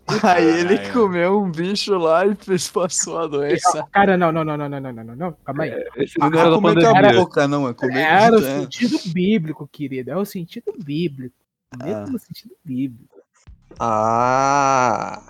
Aí 0.22 0.44
ele 0.60 0.76
Caralho. 0.78 0.92
comeu 0.92 1.42
um 1.42 1.50
bicho 1.50 1.92
lá 1.98 2.24
e 2.24 2.36
fez, 2.36 2.68
passou 2.68 3.18
a 3.18 3.26
doença. 3.26 3.84
Cara, 3.90 4.16
não, 4.16 4.30
não, 4.30 4.44
não, 4.44 4.56
não, 4.56 4.68
não, 4.68 4.80
não, 4.80 4.92
não, 4.92 5.04
não, 5.04 5.16
não. 5.16 5.36
Calma 5.44 5.64
aí. 5.64 5.72
Esse 5.96 6.18
Não 6.20 6.30
não 6.30 6.38
é 6.38 6.42
era 6.42 6.50
comer 6.54 6.74
com 6.80 6.96
a 6.96 7.12
boca, 7.14 7.48
não, 7.48 7.68
é 7.68 7.74
comer 7.74 7.98
Era 8.00 8.36
o 8.36 8.46
é. 8.46 8.60
sentido 8.60 8.96
bíblico, 9.12 9.68
querido. 9.72 10.10
É 10.12 10.16
o 10.16 10.24
sentido 10.24 10.72
bíblico. 10.78 11.34
Mesmo 11.82 11.96
Ah. 12.04 12.06
no 12.06 12.18
sentido 12.20 12.54
bíblico. 12.64 13.16
Ah! 13.80 15.20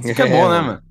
Isso 0.00 0.14
que 0.14 0.22
é 0.22 0.28
bom, 0.28 0.48
né, 0.48 0.60
mano? 0.60 0.82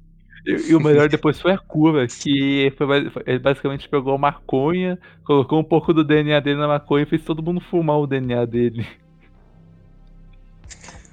E, 0.46 0.72
e 0.72 0.76
o 0.76 0.80
melhor 0.80 1.08
depois 1.08 1.40
foi 1.40 1.52
a 1.54 1.58
cura, 1.58 2.06
que 2.08 2.74
foi, 2.78 3.12
ele 3.26 3.40
basicamente 3.40 3.88
pegou 3.88 4.14
a 4.14 4.18
maconha, 4.18 5.00
colocou 5.24 5.60
um 5.60 5.64
pouco 5.64 5.94
do 5.94 6.04
DNA 6.04 6.40
dele 6.42 6.60
na 6.60 6.68
maconha 6.68 7.04
e 7.04 7.06
fez 7.08 7.24
todo 7.24 7.42
mundo 7.42 7.62
fumar 7.62 7.98
o 7.98 8.06
DNA 8.08 8.46
dele. 8.46 8.86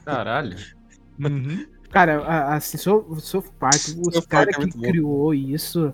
Caralho. 0.05 0.57
Cara, 1.91 2.23
a- 2.25 2.55
assim, 2.57 2.79
South 2.79 3.17
South 3.21 3.45
Park, 3.59 3.81
os 4.07 4.27
caras 4.27 4.57
é 4.57 4.61
que 4.67 4.77
bom. 4.77 4.81
criou 4.83 5.35
isso 5.35 5.93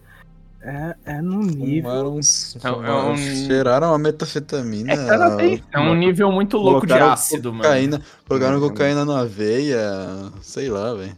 é, 0.63 0.95
é 1.05 1.23
num 1.23 1.43
nível. 1.43 1.91
Fumaram 1.91 2.17
uns- 2.17 2.57
É 2.57 2.59
um- 2.59 2.73
é 2.73 2.75
fumaram- 2.75 3.13
um- 3.13 3.17
Cheiraram 3.17 3.95
a 3.95 3.99
metafetamina. 3.99 4.93
É, 4.93 5.07
cada 5.07 5.37
vez. 5.37 5.63
É 5.73 5.79
um 5.81 5.95
nível 5.95 6.31
muito 6.33 6.57
louco 6.59 6.87
de 6.87 6.93
ácido, 6.95 7.51
mano. 7.53 7.65
cocaína, 7.65 8.01
Colocaram 8.29 8.59
Hum. 8.59 8.61
cocaína 8.61 9.05
na 9.05 9.25
veia, 9.25 10.31
sei 10.43 10.69
lá, 10.69 10.95
velho. 10.95 11.17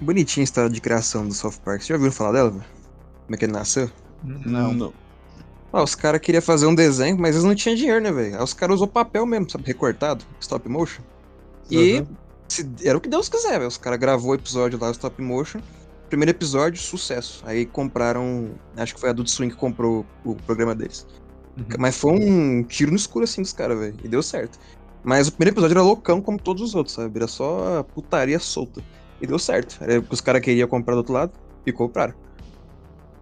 Bonitinha 0.00 0.42
a 0.42 0.44
história 0.44 0.70
de 0.70 0.80
criação 0.80 1.26
do 1.26 1.34
South 1.34 1.54
Park. 1.64 1.82
Você 1.82 1.88
já 1.88 1.94
ouviu 1.94 2.12
falar 2.12 2.32
dela, 2.32 2.50
velho? 2.50 2.64
Como 3.24 3.34
é 3.34 3.36
que 3.36 3.44
ele 3.44 3.52
nasceu? 3.52 3.90
Não. 4.24 4.92
Ah, 5.72 5.82
os 5.82 5.94
caras 5.94 6.20
queriam 6.20 6.40
fazer 6.42 6.66
um 6.66 6.74
desenho, 6.74 7.18
mas 7.18 7.34
eles 7.34 7.44
não 7.44 7.54
tinham 7.54 7.76
dinheiro, 7.76 8.00
né, 8.00 8.10
velho? 8.10 8.36
Aí 8.36 8.42
os 8.42 8.54
caras 8.54 8.76
usou 8.76 8.86
papel 8.88 9.26
mesmo, 9.26 9.50
sabe? 9.50 9.64
Recortado, 9.66 10.24
stop 10.40 10.66
motion. 10.68 11.02
E 11.70 12.00
Uhum. 12.00 12.06
se- 12.48 12.70
era 12.84 12.96
o 12.96 13.00
que 13.00 13.08
Deus 13.08 13.28
quiser, 13.28 13.52
velho. 13.58 13.68
Os 13.68 13.76
caras 13.76 13.98
gravou 13.98 14.30
o 14.30 14.34
episódio 14.34 14.78
lá, 14.80 14.90
stop 14.92 15.20
motion. 15.20 15.60
Primeiro 16.08 16.30
episódio, 16.30 16.80
sucesso. 16.80 17.42
Aí 17.44 17.66
compraram. 17.66 18.52
Acho 18.76 18.94
que 18.94 19.00
foi 19.00 19.10
a 19.10 19.12
Adult 19.12 19.28
Swing 19.28 19.52
que 19.52 19.60
comprou 19.60 20.06
o 20.24 20.34
programa 20.34 20.74
deles. 20.74 21.06
Uhum. 21.58 21.64
Mas 21.78 21.98
foi 21.98 22.12
um 22.12 22.62
tiro 22.62 22.90
no 22.90 22.96
escuro 22.96 23.24
assim 23.24 23.42
dos 23.42 23.52
caras, 23.52 23.78
velho. 23.78 23.94
E 24.02 24.08
deu 24.08 24.22
certo. 24.22 24.58
Mas 25.04 25.28
o 25.28 25.32
primeiro 25.32 25.54
episódio 25.54 25.74
era 25.74 25.82
loucão 25.82 26.22
como 26.22 26.38
todos 26.40 26.62
os 26.62 26.74
outros, 26.74 26.94
sabe? 26.94 27.14
Era 27.18 27.28
só 27.28 27.82
putaria 27.94 28.38
solta. 28.38 28.82
E 29.20 29.26
deu 29.26 29.38
certo. 29.38 29.78
Era 29.82 29.98
o 29.98 30.02
que 30.02 30.14
os 30.14 30.20
caras 30.20 30.40
queriam 30.42 30.68
comprar 30.68 30.94
do 30.94 30.98
outro 30.98 31.12
lado 31.12 31.32
e 31.66 31.72
compraram. 31.72 32.14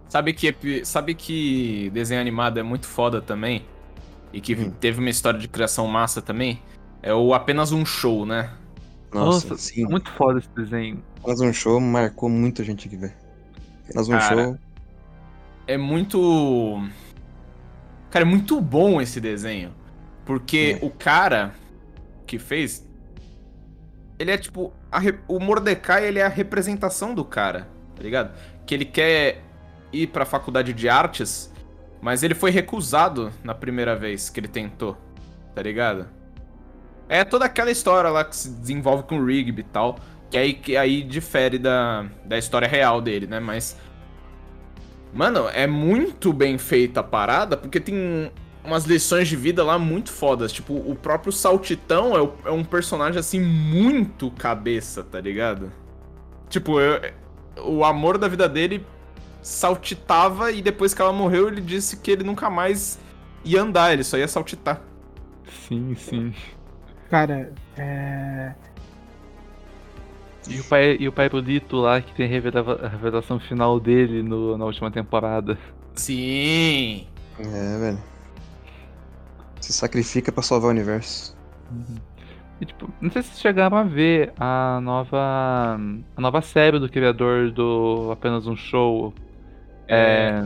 Sabe 0.08 0.32
que, 0.32 0.84
sabe 0.84 1.14
que 1.14 1.90
desenho 1.90 2.20
animado 2.20 2.58
é 2.58 2.62
muito 2.62 2.86
foda 2.86 3.20
também? 3.20 3.64
E 4.32 4.40
que 4.40 4.54
Hum. 4.54 4.70
teve 4.70 5.00
uma 5.00 5.10
história 5.10 5.38
de 5.38 5.48
criação 5.48 5.86
massa 5.86 6.20
também? 6.22 6.62
É 7.02 7.12
o 7.14 7.32
Apenas 7.34 7.72
Um 7.72 7.84
Show, 7.84 8.26
né? 8.26 8.50
Nossa, 9.12 9.48
Nossa, 9.48 9.62
sim. 9.62 9.84
muito 9.86 10.10
foda 10.12 10.38
esse 10.38 10.48
desenho. 10.50 11.02
Apenas 11.20 11.40
um 11.40 11.52
show 11.52 11.80
marcou 11.80 12.28
muita 12.28 12.62
gente 12.62 12.86
aqui, 12.86 12.96
velho. 12.96 13.14
Apenas 13.84 14.08
um 14.08 14.12
Cara, 14.12 14.44
show. 14.44 14.58
É 15.66 15.76
muito. 15.76 16.82
Cara, 18.10 18.24
é 18.24 18.28
muito 18.28 18.60
bom 18.60 19.00
esse 19.00 19.20
desenho. 19.20 19.72
Porque 20.24 20.78
o 20.82 20.90
cara 20.90 21.54
que 22.26 22.38
fez. 22.38 22.86
Ele 24.18 24.30
é 24.30 24.36
tipo. 24.38 24.72
Re- 24.92 25.18
O 25.28 25.38
Mordecai, 25.38 26.06
ele 26.06 26.18
é 26.18 26.24
a 26.24 26.28
representação 26.28 27.14
do 27.14 27.24
cara, 27.24 27.68
tá 27.94 28.02
ligado? 28.02 28.32
Que 28.66 28.74
ele 28.74 28.84
quer 28.84 29.42
ir 29.92 30.08
pra 30.08 30.24
faculdade 30.24 30.72
de 30.72 30.88
artes, 30.88 31.52
mas 32.00 32.22
ele 32.22 32.34
foi 32.34 32.50
recusado 32.50 33.32
na 33.42 33.54
primeira 33.54 33.94
vez 33.96 34.28
que 34.30 34.40
ele 34.40 34.48
tentou, 34.48 34.96
tá 35.54 35.62
ligado? 35.62 36.08
É 37.08 37.24
toda 37.24 37.44
aquela 37.44 37.70
história 37.70 38.10
lá 38.10 38.24
que 38.24 38.34
se 38.36 38.50
desenvolve 38.50 39.04
com 39.04 39.18
o 39.18 39.24
Rigby 39.24 39.60
e 39.60 39.64
tal. 39.64 39.96
Que 40.28 40.36
aí, 40.36 40.54
que 40.54 40.76
aí 40.76 41.02
difere 41.04 41.56
da, 41.56 42.04
da 42.24 42.36
história 42.36 42.66
real 42.66 43.00
dele, 43.00 43.28
né? 43.28 43.38
Mas. 43.38 43.76
Mano, 45.14 45.48
é 45.48 45.66
muito 45.66 46.32
bem 46.32 46.58
feita 46.58 47.00
a 47.00 47.02
parada, 47.02 47.56
porque 47.56 47.80
tem 47.80 48.30
umas 48.66 48.84
lições 48.84 49.28
de 49.28 49.36
vida 49.36 49.62
lá 49.64 49.78
muito 49.78 50.10
fodas. 50.10 50.52
Tipo, 50.52 50.74
o 50.74 50.94
próprio 50.94 51.32
Saltitão 51.32 52.16
é, 52.16 52.20
o- 52.20 52.32
é 52.44 52.50
um 52.50 52.64
personagem, 52.64 53.18
assim, 53.18 53.40
muito 53.40 54.30
cabeça, 54.32 55.02
tá 55.02 55.20
ligado? 55.20 55.72
Tipo, 56.48 56.80
eu- 56.80 57.00
o 57.64 57.84
amor 57.84 58.18
da 58.18 58.28
vida 58.28 58.48
dele 58.48 58.84
saltitava 59.42 60.50
e 60.50 60.60
depois 60.60 60.92
que 60.92 61.00
ela 61.00 61.12
morreu, 61.12 61.48
ele 61.48 61.60
disse 61.60 61.96
que 61.98 62.10
ele 62.10 62.24
nunca 62.24 62.50
mais 62.50 62.98
ia 63.44 63.62
andar, 63.62 63.92
ele 63.92 64.02
só 64.04 64.18
ia 64.18 64.28
saltitar. 64.28 64.80
Sim, 65.68 65.94
sim. 65.94 66.34
Cara, 67.08 67.52
é. 67.76 68.52
E 70.48 70.60
o 70.60 70.64
pai, 70.64 70.96
e 71.00 71.08
o 71.08 71.12
pai 71.12 71.28
Lito 71.28 71.76
lá, 71.76 72.00
que 72.00 72.14
tem 72.14 72.26
a, 72.26 72.28
revela- 72.28 72.80
a 72.84 72.88
revelação 72.88 73.38
final 73.40 73.80
dele 73.80 74.22
no- 74.22 74.56
na 74.56 74.64
última 74.64 74.90
temporada. 74.90 75.58
Sim! 75.94 77.06
É, 77.38 77.78
velho. 77.78 77.98
Se 79.60 79.72
sacrifica 79.72 80.30
pra 80.30 80.42
salvar 80.42 80.68
o 80.68 80.70
universo. 80.70 81.36
E, 82.60 82.64
tipo, 82.64 82.90
não 83.00 83.10
sei 83.10 83.22
se 83.22 83.28
vocês 83.28 83.40
chegaram 83.40 83.76
a 83.76 83.82
ver 83.82 84.32
a 84.38 84.80
nova. 84.82 85.78
a 86.16 86.20
nova 86.20 86.40
série 86.40 86.78
do 86.78 86.88
criador 86.88 87.50
do 87.50 88.10
Apenas 88.12 88.46
um 88.46 88.56
Show. 88.56 89.12
É. 89.88 90.42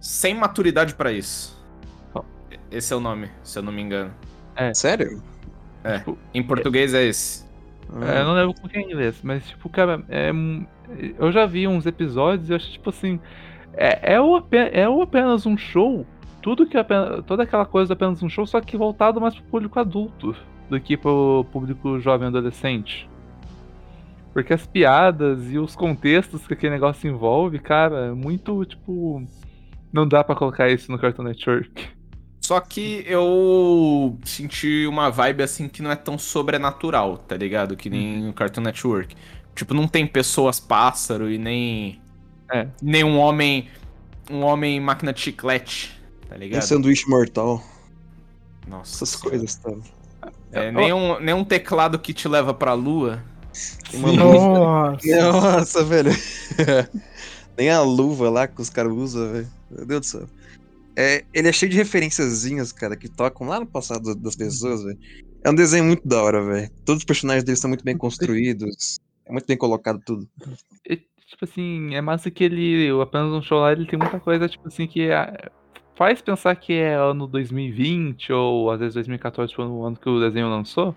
Sem 0.00 0.34
maturidade 0.34 0.94
pra 0.94 1.12
isso. 1.12 1.60
Esse 2.70 2.92
é 2.92 2.96
o 2.96 3.00
nome, 3.00 3.30
se 3.42 3.58
eu 3.58 3.62
não 3.62 3.72
me 3.72 3.82
engano. 3.82 4.12
Sério? 4.74 5.22
Em 6.32 6.42
português 6.42 6.94
é 6.94 7.04
esse. 7.04 7.44
é, 8.00 8.20
eu 8.20 8.24
não 8.24 8.34
lembro 8.34 8.54
como 8.54 8.68
que 8.68 8.78
é 8.78 8.80
em 8.80 8.84
inglês, 8.86 9.20
mas, 9.22 9.46
tipo, 9.46 9.68
cara, 9.68 10.02
é, 10.08 10.30
eu 11.18 11.30
já 11.30 11.44
vi 11.46 11.68
uns 11.68 11.86
episódios 11.86 12.48
e 12.48 12.52
eu 12.52 12.56
acho, 12.56 12.70
tipo 12.72 12.90
assim. 12.90 13.20
É, 13.74 14.14
é, 14.14 14.20
o, 14.20 14.42
é 14.72 14.88
o 14.88 15.02
apenas 15.02 15.46
um 15.46 15.56
show. 15.56 16.06
Tudo 16.42 16.66
que 16.66 16.76
apenas, 16.76 17.24
toda 17.24 17.44
aquela 17.44 17.64
coisa 17.64 17.88
do 17.88 17.92
apenas 17.92 18.22
um 18.22 18.28
show, 18.28 18.46
só 18.46 18.60
que 18.60 18.76
voltado 18.76 19.20
mais 19.20 19.34
pro 19.34 19.44
público 19.44 19.78
adulto 19.78 20.34
do 20.68 20.80
que 20.80 20.96
pro 20.96 21.46
público 21.52 22.00
jovem 22.00 22.28
adolescente. 22.28 23.08
Porque 24.32 24.52
as 24.52 24.66
piadas 24.66 25.52
e 25.52 25.58
os 25.58 25.76
contextos 25.76 26.46
que 26.46 26.54
aquele 26.54 26.72
negócio 26.72 27.08
envolve, 27.08 27.58
cara, 27.58 28.06
é 28.06 28.12
muito, 28.12 28.64
tipo. 28.64 29.22
Não 29.92 30.08
dá 30.08 30.24
pra 30.24 30.34
colocar 30.34 30.70
isso 30.70 30.90
no 30.90 30.98
Cartoon 30.98 31.24
Network. 31.24 31.90
Só 32.40 32.58
que 32.58 33.04
eu 33.06 34.18
senti 34.24 34.86
uma 34.86 35.10
vibe 35.10 35.42
assim 35.42 35.68
que 35.68 35.82
não 35.82 35.90
é 35.90 35.96
tão 35.96 36.18
sobrenatural, 36.18 37.18
tá 37.18 37.36
ligado? 37.36 37.76
Que 37.76 37.90
nem 37.90 38.28
o 38.28 38.32
Cartoon 38.32 38.62
Network. 38.62 39.14
Tipo, 39.54 39.74
não 39.74 39.86
tem 39.86 40.06
pessoas 40.06 40.58
pássaro 40.58 41.30
e 41.30 41.36
nem. 41.36 42.00
É. 42.50 42.66
Nem 42.82 43.04
um 43.04 43.18
homem. 43.18 43.68
Um 44.30 44.42
homem 44.42 44.80
máquina 44.80 45.12
de 45.12 45.20
chiclete, 45.20 46.01
tá 46.32 46.38
ligado? 46.38 46.62
sanduíche 46.62 47.08
mortal. 47.08 47.62
Nossa. 48.66 48.96
Essas 48.96 49.10
Senhora. 49.10 49.30
coisas, 49.30 49.54
tá? 49.56 49.72
É, 50.52 50.70
nem, 50.70 50.92
um, 50.92 51.18
nem 51.20 51.34
um 51.34 51.44
teclado 51.44 51.98
que 51.98 52.14
te 52.14 52.28
leva 52.28 52.54
pra 52.54 52.74
lua. 52.74 53.22
Tem 53.90 54.00
uma 54.00 54.10
luva. 54.10 54.58
Nossa. 54.92 55.06
Nossa, 55.32 55.84
velho. 55.84 56.10
Nem 57.56 57.68
a 57.68 57.82
luva 57.82 58.30
lá 58.30 58.46
que 58.48 58.62
os 58.62 58.70
caras 58.70 58.92
usam, 58.92 59.30
velho. 59.30 59.48
Meu 59.70 59.86
Deus 59.86 60.00
do 60.00 60.06
céu. 60.06 60.26
É, 60.96 61.22
ele 61.34 61.48
é 61.48 61.52
cheio 61.52 61.70
de 61.70 61.76
referenciazinhas, 61.76 62.72
cara, 62.72 62.96
que 62.96 63.08
tocam 63.08 63.46
lá 63.46 63.60
no 63.60 63.66
passado 63.66 64.14
das 64.14 64.36
pessoas, 64.36 64.82
velho. 64.82 64.98
É 65.44 65.50
um 65.50 65.54
desenho 65.54 65.84
muito 65.84 66.06
da 66.06 66.22
hora, 66.22 66.42
velho. 66.42 66.70
Todos 66.84 67.00
os 67.00 67.04
personagens 67.04 67.44
deles 67.44 67.60
são 67.60 67.68
muito 67.68 67.84
bem 67.84 67.96
construídos. 67.96 68.98
É 69.26 69.32
muito 69.32 69.46
bem 69.46 69.56
colocado 69.56 70.00
tudo. 70.04 70.26
E, 70.88 70.96
tipo 70.96 71.44
assim, 71.44 71.94
é 71.94 72.00
massa 72.00 72.30
que 72.30 72.44
ele, 72.44 72.90
o 72.90 73.02
apenas 73.02 73.32
um 73.32 73.42
show 73.42 73.60
lá, 73.60 73.72
ele 73.72 73.86
tem 73.86 73.98
muita 73.98 74.18
coisa, 74.18 74.48
tipo 74.48 74.68
assim, 74.68 74.86
que 74.86 75.02
é- 75.02 75.50
faz 76.02 76.20
pensar 76.20 76.56
que 76.56 76.72
é 76.72 76.94
ano 76.94 77.28
2020 77.28 78.32
ou 78.32 78.72
às 78.72 78.80
vezes 78.80 78.94
2014 78.94 79.54
foi 79.54 79.64
o 79.64 79.84
ano 79.84 79.96
que 79.96 80.08
o 80.08 80.18
desenho 80.18 80.50
lançou. 80.50 80.96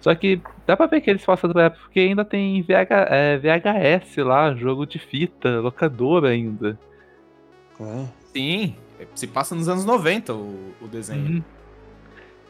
Só 0.00 0.12
que 0.12 0.42
dá 0.66 0.76
pra 0.76 0.86
ver 0.86 1.00
que 1.02 1.08
eles 1.08 1.24
passam 1.24 1.52
da 1.52 1.64
época 1.64 1.82
porque 1.84 2.00
ainda 2.00 2.24
tem 2.24 2.60
VH, 2.60 3.06
é, 3.10 3.38
VHS 3.38 4.16
lá, 4.16 4.52
jogo 4.56 4.86
de 4.86 4.98
fita, 4.98 5.60
locadora 5.60 6.30
ainda. 6.30 6.76
É. 7.80 8.06
Sim, 8.32 8.74
se 9.14 9.28
passa 9.28 9.54
nos 9.54 9.68
anos 9.68 9.84
90 9.84 10.34
o, 10.34 10.74
o 10.80 10.88
desenho. 10.88 11.36
Uhum. 11.36 11.44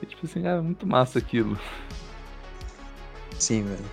E, 0.02 0.06
tipo 0.06 0.24
assim, 0.24 0.46
é 0.46 0.58
muito 0.58 0.86
massa 0.86 1.18
aquilo. 1.18 1.58
Sim, 3.38 3.64
velho. 3.64 3.84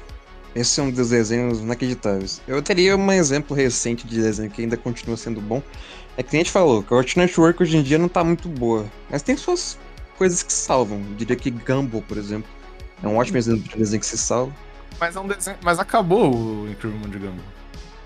Esse 0.56 0.80
é 0.80 0.84
um 0.84 0.90
dos 0.90 1.10
desenhos 1.10 1.60
inacreditáveis. 1.60 2.42
Eu 2.48 2.62
teria 2.62 2.96
um 2.96 3.12
exemplo 3.12 3.54
recente 3.56 4.08
de 4.08 4.22
desenho 4.22 4.50
que 4.50 4.62
ainda 4.62 4.78
continua 4.78 5.18
sendo 5.18 5.42
bom. 5.42 5.62
É 6.18 6.24
que 6.24 6.36
a 6.36 6.40
gente 6.40 6.52
falou, 6.52 6.82
que 6.82 6.92
a 6.92 6.98
Cartoon 6.98 7.22
Network 7.22 7.62
hoje 7.62 7.78
em 7.78 7.84
dia 7.84 8.00
não 8.00 8.10
tá 8.10 8.24
muito 8.24 8.50
boa. 8.50 8.86
Mas 9.08 9.22
tem 9.22 9.38
suas 9.38 9.78
coisas 10.18 10.42
que 10.42 10.52
salvam. 10.52 10.98
Eu 10.98 11.16
diria 11.16 11.36
que 11.36 11.52
Gumball, 11.52 12.02
por 12.02 12.18
exemplo. 12.18 12.50
É 13.04 13.08
um 13.08 13.18
ótimo 13.18 13.38
exemplo 13.38 13.62
de 13.62 13.78
desenho 13.78 14.00
que 14.00 14.06
se 14.08 14.18
salva. 14.18 14.52
Mas 15.00 15.16
é 15.16 15.20
um 15.20 15.28
desenho. 15.28 15.58
Mas 15.62 15.78
acabou 15.78 16.36
o 16.36 16.68
Incrível 16.68 16.98
Mundo 16.98 17.12
de 17.12 17.20
Gumball. 17.20 17.46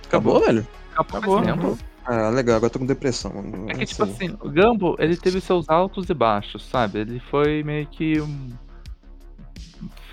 Acabou, 0.05 0.39
velho? 0.41 0.67
Acabou. 0.93 1.41
tempo. 1.41 1.77
Ah, 2.03 2.29
legal, 2.29 2.57
agora 2.57 2.65
eu 2.65 2.69
tô 2.71 2.79
com 2.79 2.85
depressão. 2.85 3.31
mano. 3.33 3.67
É 3.69 3.75
que, 3.75 3.85
tipo 3.85 4.03
assim, 4.03 4.35
o 4.41 4.49
Gumball, 4.49 4.97
ele 4.99 5.15
teve 5.15 5.39
seus 5.39 5.69
altos 5.69 6.09
e 6.09 6.13
baixos, 6.13 6.67
sabe? 6.67 6.99
Ele 6.99 7.19
foi 7.31 7.63
meio 7.63 7.87
que 7.87 8.19
um... 8.19 8.49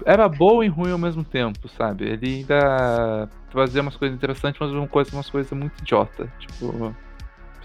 Era 0.07 0.28
bom 0.28 0.62
e 0.62 0.68
ruim 0.68 0.92
ao 0.92 0.99
mesmo 0.99 1.24
tempo, 1.24 1.68
sabe? 1.68 2.05
Ele 2.05 2.36
ainda 2.36 3.28
fazia 3.51 3.82
umas 3.82 3.96
coisas 3.96 4.16
interessantes, 4.16 4.61
mas 4.61 4.70
uma 4.70 4.86
coisa, 4.86 5.11
umas 5.12 5.28
coisas 5.28 5.51
muito 5.51 5.80
idiota. 5.80 6.32
Tipo, 6.38 6.94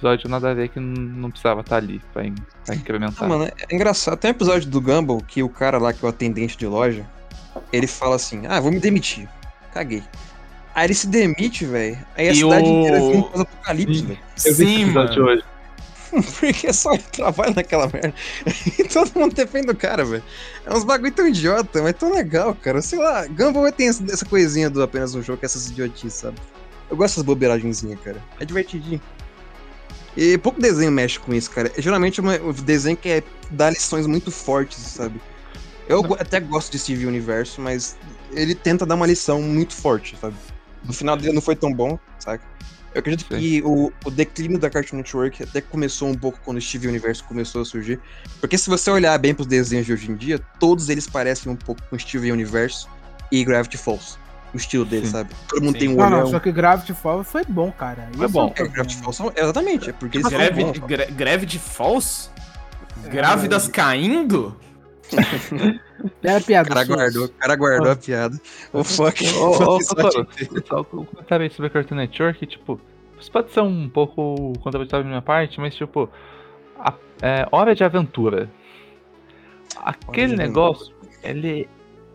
episódio 0.03 0.29
nada 0.29 0.51
a 0.51 0.53
ver 0.53 0.69
que 0.69 0.79
não- 0.79 1.29
precisava 1.31 1.61
estar 1.61 1.77
ali 1.77 2.01
pra, 2.13 2.25
in- 2.25 2.35
pra 2.65 2.75
incrementar. 2.75 3.23
Ah, 3.23 3.27
mano, 3.27 3.45
é 3.45 3.73
engraçado. 3.75 4.17
Tem 4.17 4.29
um 4.29 4.33
episódio 4.33 4.69
do 4.69 4.81
Gumball 4.81 5.21
que 5.21 5.41
o 5.41 5.49
cara 5.49 5.77
lá, 5.77 5.93
que 5.93 6.03
é 6.03 6.05
o 6.05 6.09
atendente 6.09 6.57
de 6.57 6.67
loja, 6.67 7.05
ele 7.71 7.87
fala 7.87 8.15
assim: 8.15 8.43
Ah, 8.47 8.59
vou 8.59 8.71
me 8.71 8.79
demitir. 8.79 9.27
Caguei. 9.73 10.03
Aí 10.75 10.87
ele 10.87 10.93
se 10.93 11.07
demite, 11.07 11.65
velho. 11.65 11.97
Aí 12.17 12.29
a 12.29 12.31
E 12.31 12.35
cidade 12.35 12.67
o- 12.67 12.79
inteira 12.79 12.99
vira 12.99 13.17
um 13.17 13.21
pós-apocalipse, 13.23 14.01
velho. 14.05 14.19
Eu 14.19 14.53
vi 14.55 14.63
esse 14.63 14.65
Sim, 14.65 14.83
episódio 14.83 15.23
mano. 15.23 15.35
hoje. 15.37 15.43
Porque 16.39 16.71
só 16.73 16.93
ele 16.93 17.03
trabalha 17.11 17.53
naquela 17.55 17.87
merda. 17.87 18.13
E 18.77 18.83
todo 18.89 19.11
mundo 19.19 19.33
defende 19.33 19.71
o 19.71 19.75
cara, 19.75 20.03
velho. 20.05 20.23
É 20.65 20.73
uns 20.73 20.83
bagulho 20.83 21.11
tão 21.11 21.27
idiota, 21.27 21.81
mas 21.81 21.93
tão 21.93 22.11
legal, 22.13 22.53
cara. 22.55 22.81
Sei 22.81 22.99
lá, 22.99 23.25
Gumball 23.27 23.71
tem 23.71 23.87
essa 23.89 24.03
essa 24.11 24.25
coisinha 24.25 24.69
do 24.69 24.81
apenas 24.83 25.15
um 25.15 25.23
jogo, 25.23 25.39
que 25.39 25.45
é 25.45 25.47
essas 25.47 25.69
idiotices, 25.69 26.13
sabe? 26.19 26.37
Eu 26.89 26.97
gosto 26.97 27.13
dessas 27.13 27.23
bobeiragenzinhas, 27.23 27.99
cara. 28.01 28.17
É 28.39 28.45
divertidinho. 28.45 29.01
E 30.15 30.37
pouco 30.37 30.61
desenho 30.61 30.91
mexe 30.91 31.19
com 31.19 31.33
isso, 31.33 31.49
cara. 31.49 31.71
Geralmente 31.77 32.19
é 32.19 32.23
um 32.23 32.53
desenho 32.53 32.95
que 32.95 33.09
é, 33.09 33.23
dá 33.49 33.69
lições 33.69 34.05
muito 34.05 34.31
fortes, 34.31 34.77
sabe? 34.77 35.19
Eu 35.87 36.01
até 36.19 36.39
gosto 36.39 36.71
de 36.71 36.79
Steve 36.79 37.05
Universo, 37.05 37.59
mas 37.59 37.97
ele 38.31 38.55
tenta 38.55 38.85
dar 38.85 38.95
uma 38.95 39.07
lição 39.07 39.41
muito 39.41 39.73
forte, 39.73 40.15
sabe? 40.19 40.35
No 40.83 40.93
final 40.93 41.17
dele 41.17 41.33
não 41.33 41.41
foi 41.41 41.55
tão 41.55 41.73
bom, 41.73 41.97
saca? 42.19 42.43
Eu 42.93 42.99
acredito 42.99 43.33
Sim. 43.33 43.39
que 43.39 43.61
o, 43.63 43.91
o 44.05 44.11
declínio 44.11 44.59
da 44.59 44.69
Cartoon 44.69 44.97
Network 44.97 45.41
até 45.41 45.59
começou 45.61 46.07
um 46.07 46.13
pouco 46.13 46.39
quando 46.45 46.57
o 46.57 46.61
Steve 46.61 46.87
Universo 46.87 47.23
começou 47.23 47.61
a 47.61 47.65
surgir. 47.65 47.99
Porque 48.39 48.57
se 48.57 48.69
você 48.69 48.91
olhar 48.91 49.17
bem 49.17 49.33
pros 49.33 49.47
desenhos 49.47 49.87
de 49.87 49.93
hoje 49.93 50.11
em 50.11 50.15
dia, 50.15 50.39
todos 50.59 50.89
eles 50.89 51.07
parecem 51.07 51.51
um 51.51 51.55
pouco 51.55 51.81
com 51.89 51.97
Steve 51.97 52.31
Universo 52.31 52.87
e 53.31 53.43
Gravity 53.43 53.77
Falls. 53.77 54.17
O 54.53 54.57
estilo 54.57 54.85
dele, 54.85 55.05
Sim. 55.07 55.11
sabe? 55.11 55.29
Todo 55.47 55.63
mundo 55.63 55.73
Sim. 55.73 55.79
tem 55.79 55.89
um 55.89 55.95
Não, 55.95 56.09
não, 56.09 56.17
olhão. 56.19 56.29
só 56.31 56.39
que 56.39 56.51
Gravity 56.51 56.93
Falls 56.93 57.27
foi 57.29 57.43
bom, 57.47 57.71
cara. 57.71 58.07
Foi 58.15 58.27
bom. 58.27 58.53
é 58.55 58.61
É. 58.61 58.67
Gravity 58.67 58.97
Falls 58.97 59.21
exatamente, 59.35 59.89
é 59.89 59.93
porque 59.93 60.17
eles 60.17 60.29
são 60.29 60.37
Greve, 60.37 60.63
bons. 60.63 60.77
gra- 60.79 61.05
greve 61.05 61.45
de 61.45 61.57
Falls? 61.59 62.29
É, 63.05 63.09
Grávidas 63.09 63.67
caindo? 63.67 64.55
Era 66.23 66.39
piada. 66.41 66.69
O 66.69 66.73
cara 66.73 66.85
guardou, 66.85 67.25
o 67.25 67.29
cara 67.29 67.55
guardou 67.55 67.91
a 67.91 67.95
piada. 67.95 68.39
O 68.71 68.83
fuck. 68.83 69.23
Ô, 69.37 69.45
ô, 69.63 69.77
ô, 69.77 69.81
Só 69.81 70.81
um 70.81 70.83
comentário 71.05 71.51
sobre 71.51 71.67
a 71.67 71.69
Cartoon 71.69 71.95
Network, 71.95 72.45
tipo, 72.45 72.79
isso 73.19 73.31
pode 73.31 73.51
ser 73.51 73.61
um 73.61 73.89
pouco 73.89 74.53
contraditório 74.59 75.03
da 75.03 75.09
minha 75.09 75.21
parte, 75.21 75.59
mas 75.59 75.75
tipo, 75.75 76.09
a, 76.79 76.93
é, 77.21 77.47
Hora 77.51 77.73
de 77.75 77.83
Aventura. 77.83 78.49
Aquele 79.77 80.35
negócio, 80.35 80.93
ele 81.23 81.67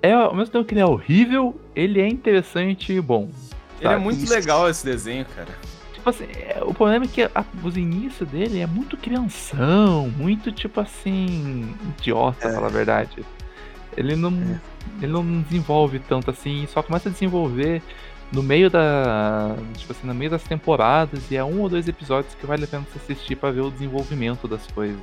é, 0.03 0.13
ao 0.13 0.35
mesmo 0.35 0.53
tempo 0.53 0.65
que 0.65 0.75
ele 0.75 0.81
é 0.81 0.87
horrível, 0.87 1.59
ele 1.75 2.01
é 2.01 2.07
interessante 2.09 2.93
e 2.93 3.01
bom. 3.01 3.29
Ele 3.81 3.89
é 3.89 3.93
sabe? 3.93 4.03
muito 4.05 4.29
legal 4.31 4.69
esse 4.69 4.85
desenho, 4.85 5.25
cara. 5.37 5.49
Tipo 5.93 6.11
assim, 6.11 6.25
é, 6.37 6.59
o 6.63 6.73
problema 6.73 7.05
é 7.05 7.09
que 7.09 7.23
a- 7.23 7.45
os 7.63 7.77
inícios 7.77 8.29
dele 8.29 8.61
é 8.61 8.67
muito 8.67 8.97
crianção, 8.97 10.09
muito 10.17 10.51
tipo 10.53 10.81
assim, 10.81 11.75
idiota, 11.99 12.39
pra 12.41 12.53
falar 12.55 12.67
a 12.67 12.71
verdade. 12.71 13.25
Ele 13.97 14.15
não, 14.15 14.33
ele 15.03 15.13
não 15.13 15.43
desenvolve 15.43 15.99
tanto 15.99 16.31
assim, 16.31 16.67
só 16.73 16.83
começa 16.83 17.09
a 17.09 17.13
desenvolver 17.13 17.83
no 18.33 18.43
meio 18.43 18.71
da, 18.71 19.57
tipo 19.77 19.91
assim, 19.93 20.07
no 20.07 20.15
meio 20.15 20.31
das 20.31 20.43
temporadas 20.45 21.31
e 21.31 21.37
é 21.37 21.43
um 21.43 21.61
ou 21.63 21.69
dois 21.69 21.89
episódios 21.89 22.35
que 22.35 22.47
vale 22.47 22.65
a 22.65 22.67
pena 22.69 22.85
você 22.93 23.13
assistir 23.13 23.37
pra 23.37 23.51
ver 23.51 23.63
o 23.63 23.71
desenvolvimento 23.71 24.47
das 24.47 24.65
coisas. 24.69 25.01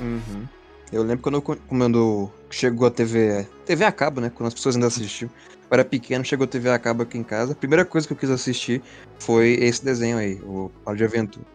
Uhum. 0.00 0.44
Eu 0.92 1.02
lembro 1.02 1.22
quando, 1.22 1.40
quando 1.40 2.30
chegou 2.50 2.86
a 2.86 2.90
TV, 2.90 3.46
TV 3.64 3.84
a 3.84 3.90
cabo, 3.90 4.20
né? 4.20 4.30
Quando 4.30 4.48
as 4.48 4.54
pessoas 4.54 4.74
ainda 4.74 4.88
assistiam. 4.88 5.30
Eu 5.48 5.74
era 5.74 5.84
pequeno, 5.84 6.22
chegou 6.22 6.44
a 6.44 6.46
TV 6.46 6.68
a 6.68 6.78
cabo 6.78 7.02
aqui 7.02 7.16
em 7.16 7.22
casa. 7.22 7.52
A 7.52 7.56
primeira 7.56 7.82
coisa 7.82 8.06
que 8.06 8.12
eu 8.12 8.16
quis 8.16 8.28
assistir 8.28 8.82
foi 9.18 9.54
esse 9.54 9.82
desenho 9.82 10.18
aí, 10.18 10.34
o 10.42 10.70
Hora 10.84 10.96
de 10.96 11.04
Aventura. 11.04 11.46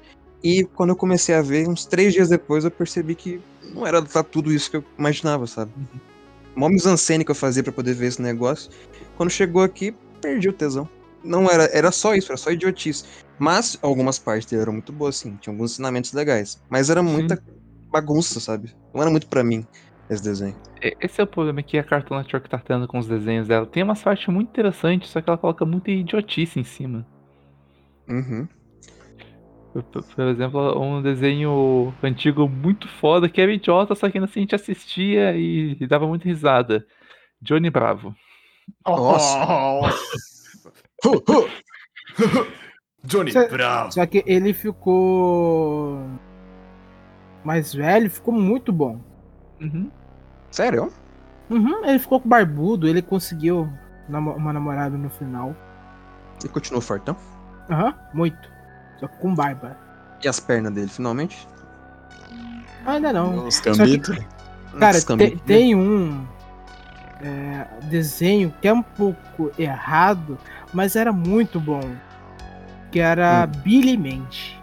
E 0.44 0.64
quando 0.64 0.90
eu 0.90 0.96
comecei 0.96 1.36
a 1.36 1.42
ver, 1.42 1.68
uns 1.68 1.86
três 1.86 2.14
dias 2.14 2.30
depois, 2.30 2.64
eu 2.64 2.72
percebi 2.72 3.14
que 3.14 3.40
não 3.74 3.86
era 3.86 4.02
tudo 4.02 4.52
isso 4.52 4.72
que 4.72 4.78
eu 4.78 4.84
imaginava, 4.98 5.46
sabe? 5.46 5.72
Mó 6.56 6.68
mise-en-scène 6.68 7.24
que 7.24 7.30
eu 7.30 7.36
fazia 7.36 7.62
pra 7.62 7.72
poder 7.72 7.94
ver 7.94 8.08
esse 8.08 8.22
negócio. 8.22 8.72
Quando 9.16 9.30
chegou 9.30 9.62
aqui, 9.62 9.96
perdi 10.20 10.50
o 10.50 10.54
tesão. 10.54 10.90
Não 11.24 11.50
era, 11.50 11.66
era 11.66 11.92
só 11.92 12.16
isso, 12.16 12.32
era 12.32 12.38
só 12.38 12.50
idiotice. 12.52 13.04
Mas 13.38 13.78
algumas 13.84 14.18
partes 14.18 14.50
dele 14.50 14.64
eram 14.64 14.74
muito 14.74 14.92
boas, 14.92 15.18
sim. 15.18 15.38
Tinha 15.40 15.54
alguns 15.54 15.74
ensinamentos 15.74 16.12
legais. 16.14 16.60
Mas 16.70 16.90
era 16.90 17.04
muita 17.04 17.38
bagunça, 17.90 18.40
sabe? 18.40 18.74
Não 18.94 19.02
era 19.02 19.12
muito 19.12 19.28
pra 19.28 19.44
mim 19.44 19.66
esse 20.10 20.24
desenho. 20.24 20.56
Esse 20.82 21.20
é 21.20 21.24
o 21.24 21.28
problema 21.28 21.62
que 21.62 21.78
a 21.78 21.84
Cartoon 21.84 22.18
Network 22.18 22.50
tá 22.50 22.58
tendo 22.58 22.88
com 22.88 22.98
os 22.98 23.08
desenhos 23.08 23.48
dela. 23.48 23.66
Tem 23.66 23.84
umas 23.84 24.02
partes 24.02 24.28
muito 24.28 24.50
interessantes, 24.50 25.10
só 25.10 25.22
que 25.22 25.30
ela 25.30 25.38
coloca 25.38 25.66
muita 25.66 25.92
idiotice 25.92 26.60
em 26.60 26.64
cima. 26.64 27.06
Uhum. 28.08 28.48
Por, 30.16 30.28
exemplo, 30.28 30.82
um 30.82 31.02
desenho 31.02 31.94
antigo 32.02 32.48
muito 32.48 32.88
foda 32.88 33.30
que 33.30 33.40
era 33.40 33.54
idiota, 33.54 33.94
só 33.96 34.10
que 34.10 34.18
ainda 34.18 34.26
assim 34.26 34.40
a 34.40 34.44
gente 34.44 34.56
assistia 34.56 35.36
e, 35.36 35.78
e 35.80 35.88
dava 35.88 36.08
muita 36.08 36.26
risada. 36.26 36.86
Johnny 37.42 37.70
Bravo. 37.70 38.16
Nossa. 38.86 39.38
Johnny 43.04 43.32
Cê- 43.32 43.48
Bravo. 43.48 43.92
Só 43.92 44.06
que 44.06 44.24
ele 44.26 44.54
ficou 44.54 46.00
mais 47.48 47.74
velho, 47.74 48.12
ficou 48.12 48.34
muito 48.34 48.74
bom. 48.74 49.00
Uhum. 49.62 49.90
Sério? 50.52 50.92
Uhum, 51.50 51.86
ele 51.86 51.98
ficou 51.98 52.20
com 52.20 52.28
barbudo, 52.28 52.88
ele 52.90 53.02
conseguiu 53.02 53.70
uma 54.10 54.52
namorada 54.52 54.98
no 54.98 55.10
final. 55.10 55.56
E 56.44 56.48
continuou 56.50 56.82
fortão? 56.82 57.16
Aham, 57.70 57.94
muito. 58.14 58.50
Só 59.00 59.08
com 59.08 59.34
barba. 59.34 59.78
E 60.22 60.28
as 60.28 60.40
pernas 60.42 60.74
dele, 60.74 60.90
finalmente? 60.90 61.48
Ainda 62.86 63.14
não. 63.14 63.48
Os 63.48 63.60
cambitos. 63.62 64.18
Cara, 64.78 65.00
te- 65.02 65.38
tem 65.46 65.74
um 65.74 66.26
é, 67.22 67.66
desenho 67.86 68.54
que 68.62 68.68
é 68.68 68.74
um 68.74 68.84
pouco 68.84 69.52
errado, 69.58 70.38
mas 70.74 70.96
era 70.98 71.14
muito 71.14 71.60
bom. 71.62 71.82
Que 72.92 73.00
era 73.00 73.46
Hum. 73.48 73.60
Billy 73.62 73.98
Mandy. 73.98 74.58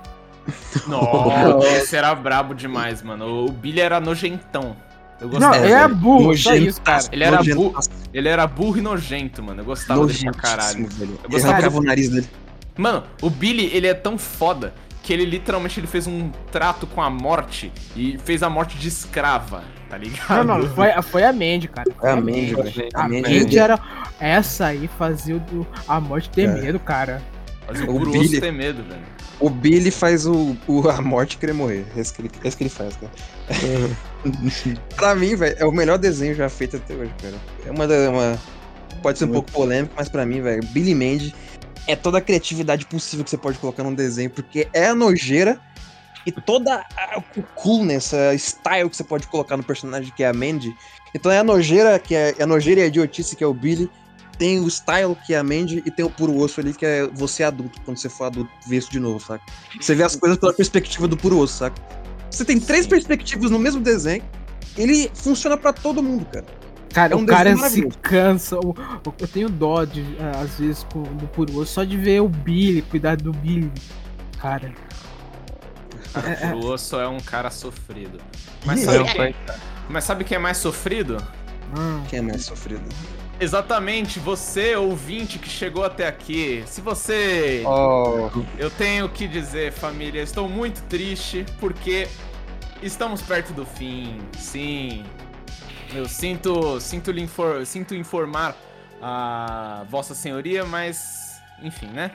Nossa, 0.86 1.66
esse 1.76 1.96
era 1.96 2.14
brabo 2.14 2.54
demais, 2.54 3.02
mano. 3.02 3.46
O 3.46 3.50
Billy 3.52 3.80
era 3.80 4.00
nojentão. 4.00 4.76
Eu 5.20 5.28
Não, 5.28 5.38
gostava. 5.38 5.56
ele 5.58 5.72
é 5.72 5.88
burro, 5.88 6.36
só 6.36 6.50
Nojento. 6.50 6.68
isso, 6.70 6.82
cara. 6.82 7.04
Ele 7.12 7.24
era, 7.24 7.36
bu... 7.38 7.44
Nojentaço. 7.54 7.90
ele 8.12 8.28
era 8.28 8.46
burro 8.46 8.78
e 8.78 8.80
nojento, 8.82 9.42
mano. 9.42 9.60
Eu 9.60 9.64
gostava 9.64 10.04
dele 10.06 10.18
pra 10.24 10.32
caralho. 10.32 10.86
Velho. 10.88 11.12
Eu 11.12 11.18
Ele 11.24 11.28
gostava 11.42 11.70
do- 11.70 11.78
o 11.78 11.82
nariz 11.82 12.08
dele. 12.10 12.28
Mano, 12.76 13.04
o 13.22 13.30
Billy, 13.30 13.70
ele 13.72 13.86
é 13.86 13.94
tão 13.94 14.18
foda 14.18 14.74
que 15.02 15.12
ele 15.12 15.24
literalmente 15.24 15.78
ele 15.78 15.86
fez 15.86 16.06
um 16.06 16.30
trato 16.50 16.86
com 16.86 17.00
a 17.00 17.08
morte 17.08 17.70
e 17.94 18.18
fez 18.24 18.42
a 18.42 18.50
morte 18.50 18.76
de 18.76 18.88
escrava, 18.88 19.62
tá 19.88 19.96
ligado? 19.96 20.44
Não, 20.44 20.58
não, 20.58 20.68
foi, 20.70 20.90
foi 21.02 21.22
a 21.24 21.32
Mandy, 21.32 21.68
cara. 21.68 21.88
Foi 21.96 22.08
É 22.08 22.12
a 22.12 22.16
Mandy, 22.16 22.54
velho. 22.54 22.88
A 22.94 23.04
A 23.04 23.08
Mandy, 23.08 23.58
era. 23.58 23.78
Essa 24.18 24.66
aí 24.66 24.88
fazia 24.98 25.36
o 25.36 25.40
do- 25.40 25.66
a 25.86 26.00
morte 26.00 26.28
ter 26.30 26.48
É. 26.48 26.52
medo, 26.60 26.78
cara. 26.80 27.22
Mas 27.68 27.80
o 27.80 27.84
O 27.84 27.86
Guruoso 27.86 28.18
Billy- 28.18 28.40
tem 28.40 28.50
medo, 28.52 28.82
velho. 28.82 29.13
O 29.40 29.50
Billy 29.50 29.90
faz 29.90 30.26
o, 30.26 30.56
o- 30.66 30.88
a 30.88 31.00
morte 31.02 31.36
querer 31.38 31.52
morrer. 31.52 31.84
É 31.96 32.00
isso 32.00 32.14
que 32.14 32.22
ele, 32.22 32.30
é 32.42 32.48
isso 32.48 32.56
que 32.56 32.62
ele 32.62 32.70
faz, 32.70 32.94
cara. 32.96 33.12
pra 34.96 35.14
mim, 35.14 35.34
velho, 35.36 35.56
é 35.58 35.64
o 35.66 35.72
melhor 35.72 35.98
desenho 35.98 36.34
já 36.34 36.48
feito 36.48 36.76
até 36.76 36.94
hoje, 36.94 37.12
cara. 37.20 37.34
É 37.66 37.70
uma, 37.70 37.84
uma 38.08 38.38
pode 39.02 39.18
ser 39.18 39.24
um 39.26 39.28
pouco 39.32 39.50
polêmico, 39.50 39.94
mas 39.96 40.08
pra 40.08 40.24
mim, 40.24 40.40
velho, 40.40 40.62
Billy 40.68 40.94
Mandy 40.94 41.34
é 41.86 41.94
toda 41.94 42.18
a 42.18 42.20
criatividade 42.20 42.86
possível 42.86 43.24
que 43.24 43.30
você 43.30 43.36
pode 43.36 43.58
colocar 43.58 43.82
num 43.82 43.94
desenho, 43.94 44.30
porque 44.30 44.66
é 44.72 44.86
a 44.86 44.94
nojeira 44.94 45.60
e 46.24 46.32
toda 46.32 46.76
a, 46.96 47.18
o 47.36 47.42
coolness, 47.54 48.14
a 48.14 48.34
style 48.38 48.88
que 48.88 48.96
você 48.96 49.04
pode 49.04 49.26
colocar 49.26 49.56
no 49.58 49.62
personagem 49.62 50.10
que 50.16 50.22
é 50.22 50.28
a 50.28 50.32
Mandy. 50.32 50.74
Então 51.14 51.30
é 51.30 51.38
a 51.38 51.44
nojeira 51.44 51.98
que 51.98 52.14
é, 52.14 52.34
é 52.38 52.42
a 52.42 52.46
nojeira 52.46 52.80
e 52.80 52.84
a 52.84 52.86
idiotice 52.86 53.36
que 53.36 53.44
é 53.44 53.46
o 53.46 53.52
Billy. 53.52 53.90
Tem 54.38 54.58
o 54.60 54.68
style 54.68 55.14
que 55.26 55.32
é 55.34 55.38
a 55.38 55.44
Mandy 55.44 55.82
e 55.86 55.90
tem 55.90 56.04
o 56.04 56.10
puro 56.10 56.36
osso 56.36 56.60
ali 56.60 56.72
que 56.72 56.84
é 56.84 57.06
você 57.12 57.44
adulto, 57.44 57.80
quando 57.82 57.98
você 57.98 58.08
for 58.08 58.24
adulto, 58.24 58.50
ver 58.66 58.78
isso 58.78 58.90
de 58.90 58.98
novo, 58.98 59.24
saca? 59.24 59.44
Você 59.80 59.94
vê 59.94 60.02
as 60.02 60.16
coisas 60.16 60.36
pela 60.38 60.52
perspectiva 60.52 61.06
do 61.06 61.16
puro 61.16 61.38
osso, 61.38 61.58
saca? 61.58 61.76
Você 62.30 62.44
tem 62.44 62.58
três 62.58 62.84
Sim. 62.84 62.90
perspectivas 62.90 63.50
no 63.50 63.58
mesmo 63.60 63.80
desenho, 63.80 64.22
ele 64.76 65.08
funciona 65.14 65.56
pra 65.56 65.72
todo 65.72 66.02
mundo, 66.02 66.24
cara. 66.26 66.44
Cara, 66.92 67.12
É 67.12 67.16
um 67.16 67.22
o 67.22 67.26
cara 67.26 67.56
se 67.70 67.82
cansa. 68.02 68.56
o- 68.58 68.70
o- 68.70 69.14
Eu 69.20 69.26
tenho 69.28 69.48
dó, 69.48 69.84
de, 69.84 70.04
ah, 70.20 70.40
às 70.42 70.58
vezes, 70.58 70.84
com, 70.92 71.02
do 71.02 71.26
Puro 71.28 71.64
só 71.66 71.82
de 71.84 71.96
ver 71.96 72.20
o 72.22 72.28
Billy, 72.28 72.82
cuidar 72.82 73.16
do 73.16 73.32
Billy. 73.32 73.70
Cara. 74.38 74.72
É, 76.14 76.46
é. 76.50 76.54
O 76.54 76.66
osso 76.66 76.96
é 77.00 77.08
um 77.08 77.18
cara 77.18 77.50
sofrido. 77.50 78.18
Mas 78.64 78.80
sabe, 78.80 79.12
quem, 79.12 79.34
mas 79.88 80.04
sabe 80.04 80.24
quem 80.24 80.36
é 80.36 80.38
mais 80.38 80.56
sofrido? 80.56 81.16
hum. 81.76 82.02
Quem 82.08 82.20
é 82.20 82.22
mais 82.22 82.44
sofrido? 82.44 82.82
Exatamente, 83.44 84.18
você, 84.18 84.74
ouvinte 84.74 85.38
que 85.38 85.48
chegou 85.50 85.84
até 85.84 86.06
aqui. 86.08 86.64
Se 86.66 86.80
você. 86.80 87.62
Oh, 87.66 88.30
Eu 88.58 88.70
tenho 88.70 89.06
que 89.08 89.28
dizer, 89.28 89.70
família, 89.70 90.22
estou 90.22 90.48
muito 90.48 90.82
triste 90.84 91.44
porque 91.60 92.08
estamos 92.82 93.20
perto 93.20 93.52
do 93.52 93.66
fim. 93.66 94.18
Sim. 94.38 95.04
Eu 95.94 96.08
sinto, 96.08 96.80
sinto, 96.80 97.12
lhe 97.12 97.20
infor- 97.20 97.66
sinto 97.66 97.94
informar 97.94 98.56
a 99.02 99.84
Vossa 99.90 100.14
Senhoria, 100.14 100.64
mas 100.64 101.38
enfim, 101.62 101.88
né? 101.88 102.12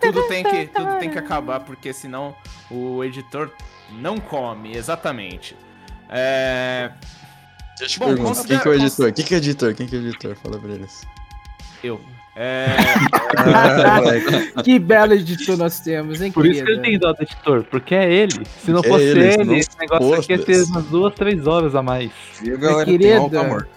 Tudo 0.00 0.22
tem 0.28 0.44
que, 0.44 0.66
tudo 0.68 0.98
tem 1.00 1.10
que 1.10 1.18
acabar 1.18 1.60
porque 1.60 1.92
senão 1.92 2.34
o 2.70 3.02
editor 3.02 3.50
não 3.90 4.18
come, 4.18 4.76
exatamente. 4.76 5.56
É, 6.08 6.92
Deixa 7.80 7.96
eu 7.96 7.98
Bom, 8.00 8.06
perguntar. 8.14 8.28
considera- 8.28 8.60
Quem 8.60 8.62
que 8.62 8.68
é 8.68 8.70
o 8.70 8.74
editor? 8.84 9.12
Quem 9.12 9.24
que 9.24 9.34
é 9.34 9.36
o 9.36 9.38
editor? 9.38 9.74
Quem 9.74 9.86
que 9.88 9.96
é 9.96 9.98
o 9.98 10.02
editor? 10.02 10.36
Fala 10.36 10.58
pra 10.58 10.70
eles. 10.70 11.06
eu. 11.82 12.00
É. 12.36 12.66
Que 14.62 14.78
belo 14.78 15.14
editor 15.14 15.56
nós 15.56 15.80
temos, 15.80 16.20
hein, 16.20 16.30
Por 16.30 16.46
isso 16.46 16.62
que 16.64 16.70
ele 16.70 16.80
tem 16.80 16.98
dó 16.98 17.12
do 17.12 17.22
editor, 17.22 17.64
porque 17.64 17.94
é 17.94 18.10
ele. 18.12 18.44
Se 18.64 18.70
não 18.70 18.80
É 18.80 18.88
fosse 18.88 19.04
ele, 19.04 19.24
ele, 19.42 19.56
esse 19.58 19.70
negócio 19.78 20.14
aqui 20.14 20.32
ia 20.32 20.38
ter 20.38 20.62
umas 20.64 20.84
duas, 20.84 21.12
três 21.14 21.46
horas 21.46 21.74
a 21.74 21.82
mais. 21.82 22.10
Galera? 22.42 22.86
Minha 22.86 22.98
Tem 22.98 23.16
alto 23.16 23.30
querida. 23.30 23.40
amor. 23.40 23.68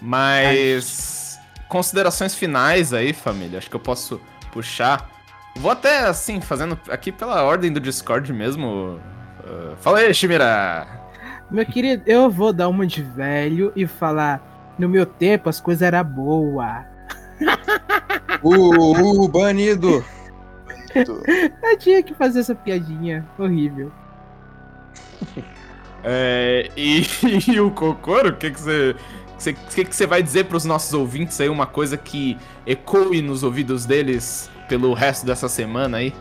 Mas 0.00 1.38
considerações 1.68 2.34
finais 2.34 2.92
aí, 2.92 3.12
família. 3.12 3.58
Acho 3.58 3.68
que 3.68 3.76
eu 3.76 3.80
posso 3.80 4.20
puxar. 4.52 5.10
Vou 5.56 5.70
até 5.70 6.00
assim, 6.06 6.40
fazendo 6.40 6.78
aqui 6.88 7.10
pela 7.10 7.42
ordem 7.42 7.72
do 7.72 7.80
Discord 7.80 8.32
mesmo. 8.32 9.00
Ah, 9.44 9.74
fala 9.80 9.98
aí, 9.98 10.14
Shimira! 10.14 10.86
Meu 11.50 11.64
querido, 11.64 12.02
eu 12.06 12.30
vou 12.30 12.52
dar 12.52 12.68
uma 12.68 12.86
de 12.86 13.02
velho 13.02 13.72
e 13.74 13.86
falar: 13.86 14.74
no 14.78 14.88
meu 14.88 15.06
tempo 15.06 15.48
as 15.48 15.60
coisas 15.60 15.82
eram 15.82 16.04
boas. 16.04 16.84
Uh, 18.40 19.24
uh, 19.24 19.28
banido. 19.28 20.04
Eu 20.94 21.76
tinha 21.76 22.00
que 22.04 22.14
fazer 22.14 22.38
essa 22.38 22.54
piadinha 22.54 23.26
horrível. 23.38 23.90
É, 26.04 26.70
e, 26.76 27.02
e 27.50 27.60
o 27.60 27.72
Kokoro, 27.72 28.28
o 28.28 28.36
que 28.36 28.52
que 28.52 28.60
você. 28.60 28.94
O 29.36 29.74
que, 29.74 29.84
que 29.84 29.94
você 29.94 30.06
vai 30.06 30.22
dizer 30.22 30.44
pros 30.44 30.64
nossos 30.64 30.94
ouvintes 30.94 31.40
aí? 31.40 31.48
Uma 31.48 31.66
coisa 31.66 31.96
que 31.96 32.38
ecoe 32.64 33.20
nos 33.20 33.42
ouvidos 33.42 33.84
deles 33.84 34.48
pelo 34.68 34.94
resto 34.94 35.26
dessa 35.26 35.48
semana 35.48 35.98
aí? 35.98 36.14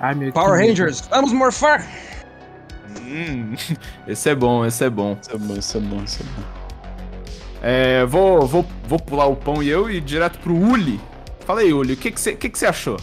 Ai, 0.00 0.14
meu 0.16 0.32
Power 0.32 0.58
querido. 0.58 0.82
Rangers, 0.82 1.06
vamos 1.08 1.32
morfar! 1.32 1.86
Hum, 3.00 3.54
esse 4.06 4.28
é 4.30 4.34
bom, 4.34 4.64
esse 4.64 4.84
é 4.84 4.90
bom. 4.90 5.16
Isso 5.20 5.30
é 5.34 5.38
bom, 5.38 5.54
isso 5.54 5.76
é 5.76 5.80
bom, 5.80 6.02
isso 6.04 6.22
é 6.22 6.24
bom. 6.24 6.46
É, 7.62 8.04
vou, 8.06 8.46
vou, 8.46 8.64
vou 8.86 8.98
pular 8.98 9.26
o 9.26 9.34
pão 9.36 9.62
e 9.62 9.68
eu 9.68 9.90
e 9.90 9.96
ir 9.96 10.00
direto 10.00 10.38
pro 10.38 10.54
Uli. 10.54 11.00
Fala 11.44 11.60
aí, 11.60 11.72
Uli, 11.72 11.94
o 11.94 11.96
que, 11.96 12.10
que, 12.10 12.20
você, 12.20 12.32
o 12.32 12.36
que, 12.36 12.48
que 12.48 12.58
você 12.58 12.66
achou? 12.66 12.96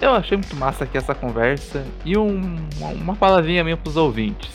Eu 0.00 0.10
achei 0.14 0.36
muito 0.36 0.56
massa 0.56 0.82
aqui 0.84 0.98
essa 0.98 1.14
conversa. 1.14 1.84
E 2.04 2.16
um- 2.18 2.56
uma 3.00 3.14
palavrinha 3.14 3.62
minha 3.62 3.76
pros 3.76 3.96
ouvintes. 3.96 4.50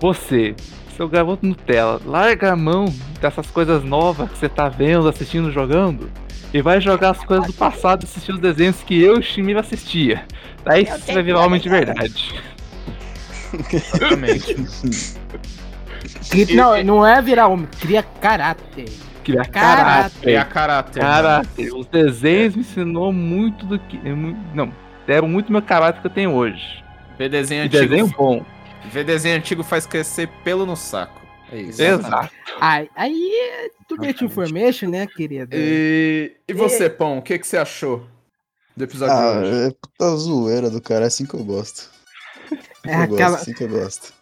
Você, 0.00 0.54
seu 0.96 1.08
garoto 1.08 1.44
Nutella, 1.44 2.00
larga 2.04 2.52
a 2.52 2.56
mão 2.56 2.84
dessas 3.20 3.50
coisas 3.50 3.82
novas 3.82 4.30
que 4.30 4.38
você 4.38 4.48
tá 4.48 4.68
vendo, 4.68 5.08
assistindo, 5.08 5.50
jogando. 5.50 6.08
E 6.54 6.62
vai 6.62 6.80
jogar 6.80 7.10
as 7.10 7.22
coisas 7.24 7.46
do 7.46 7.52
passado, 7.52 8.04
assistir 8.04 8.32
os 8.32 8.38
desenhos 8.40 8.82
que 8.82 9.00
eu 9.02 9.16
e 9.16 9.18
o 9.18 9.22
Shimiro 9.22 9.58
assistia. 9.60 10.24
Daí 10.64 10.84
você 10.86 11.12
vai 11.12 11.22
virar 11.22 11.40
homem 11.40 11.60
de 11.60 11.68
verdade. 11.68 12.34
Exatamente. 13.72 14.56
Não, 16.54 16.82
não 16.84 17.06
é 17.06 17.20
virar 17.22 17.48
homem, 17.48 17.68
cria 17.80 18.02
caráter. 18.02 18.88
Criar 19.24 19.46
Caráter. 19.46 20.20
Criar 20.20 20.44
caráter. 20.44 21.00
caráter. 21.00 21.02
né? 21.02 21.04
Caráter. 21.04 21.74
Os 21.74 21.86
desenhos 21.86 22.54
me 22.54 22.60
ensinou 22.60 23.12
muito 23.12 23.66
do 23.66 23.76
que. 23.76 23.96
é 24.04 24.14
Não, 24.54 24.72
deram 25.04 25.26
muito 25.26 25.50
meu 25.50 25.60
caráter 25.62 26.00
que 26.00 26.06
eu 26.06 26.10
tenho 26.12 26.30
hoje. 26.32 26.84
Ver 27.18 27.28
desenho 27.28 27.64
E 27.64 27.66
antigo. 27.66 27.88
desenho 27.88 28.06
bom. 28.16 28.44
Ver 28.84 29.02
desenho 29.02 29.36
antigo 29.36 29.64
faz 29.64 29.84
crescer 29.84 30.28
pelo 30.44 30.64
no 30.64 30.76
saco. 30.76 31.25
É 31.52 31.58
isso. 31.58 31.82
Exato. 31.82 32.34
Aí, 32.60 32.90
aí 32.96 33.32
é 33.32 33.70
to 33.88 33.96
get 34.02 34.20
information, 34.20 34.88
né, 34.88 35.06
querido? 35.06 35.50
E, 35.52 36.32
e 36.48 36.52
você, 36.52 36.90
Pão, 36.90 37.18
o 37.18 37.22
que, 37.22 37.38
que 37.38 37.46
você 37.46 37.56
achou 37.56 38.06
do 38.76 38.84
episódio 38.84 39.14
Ah, 39.14 39.32
de 39.32 39.38
hoje? 39.38 39.68
é 39.68 39.70
puta 39.70 40.16
zoeira 40.16 40.70
do 40.70 40.80
cara, 40.80 41.04
é 41.04 41.06
assim 41.06 41.24
que 41.24 41.34
eu 41.34 41.44
gosto. 41.44 41.90
É 42.84 42.94
eu 42.94 43.00
aquela, 43.02 43.30
gosto, 43.30 43.42
assim 43.42 43.52
que 43.52 43.64
eu 43.64 43.68
gosto. 43.68 44.12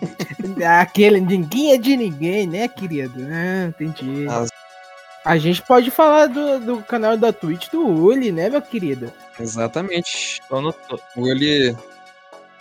aquele 0.80 1.20
ninguém 1.20 1.72
é 1.72 1.78
de 1.78 1.96
ninguém, 1.96 2.46
né, 2.46 2.68
querido? 2.68 3.14
Ah, 3.30 3.68
entendi. 3.68 4.26
Ah. 4.28 4.46
A 5.24 5.38
gente 5.38 5.62
pode 5.62 5.90
falar 5.90 6.26
do, 6.26 6.58
do 6.58 6.82
canal 6.82 7.16
da 7.16 7.32
Twitch 7.32 7.68
do 7.70 7.86
Uli, 7.86 8.32
né, 8.32 8.50
meu 8.50 8.60
querido? 8.60 9.12
Exatamente. 9.38 10.42
Tô 10.48 10.60
no 10.60 10.72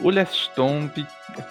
O 0.02 0.07
Ulha 0.07 0.26
Stomp, 0.26 0.98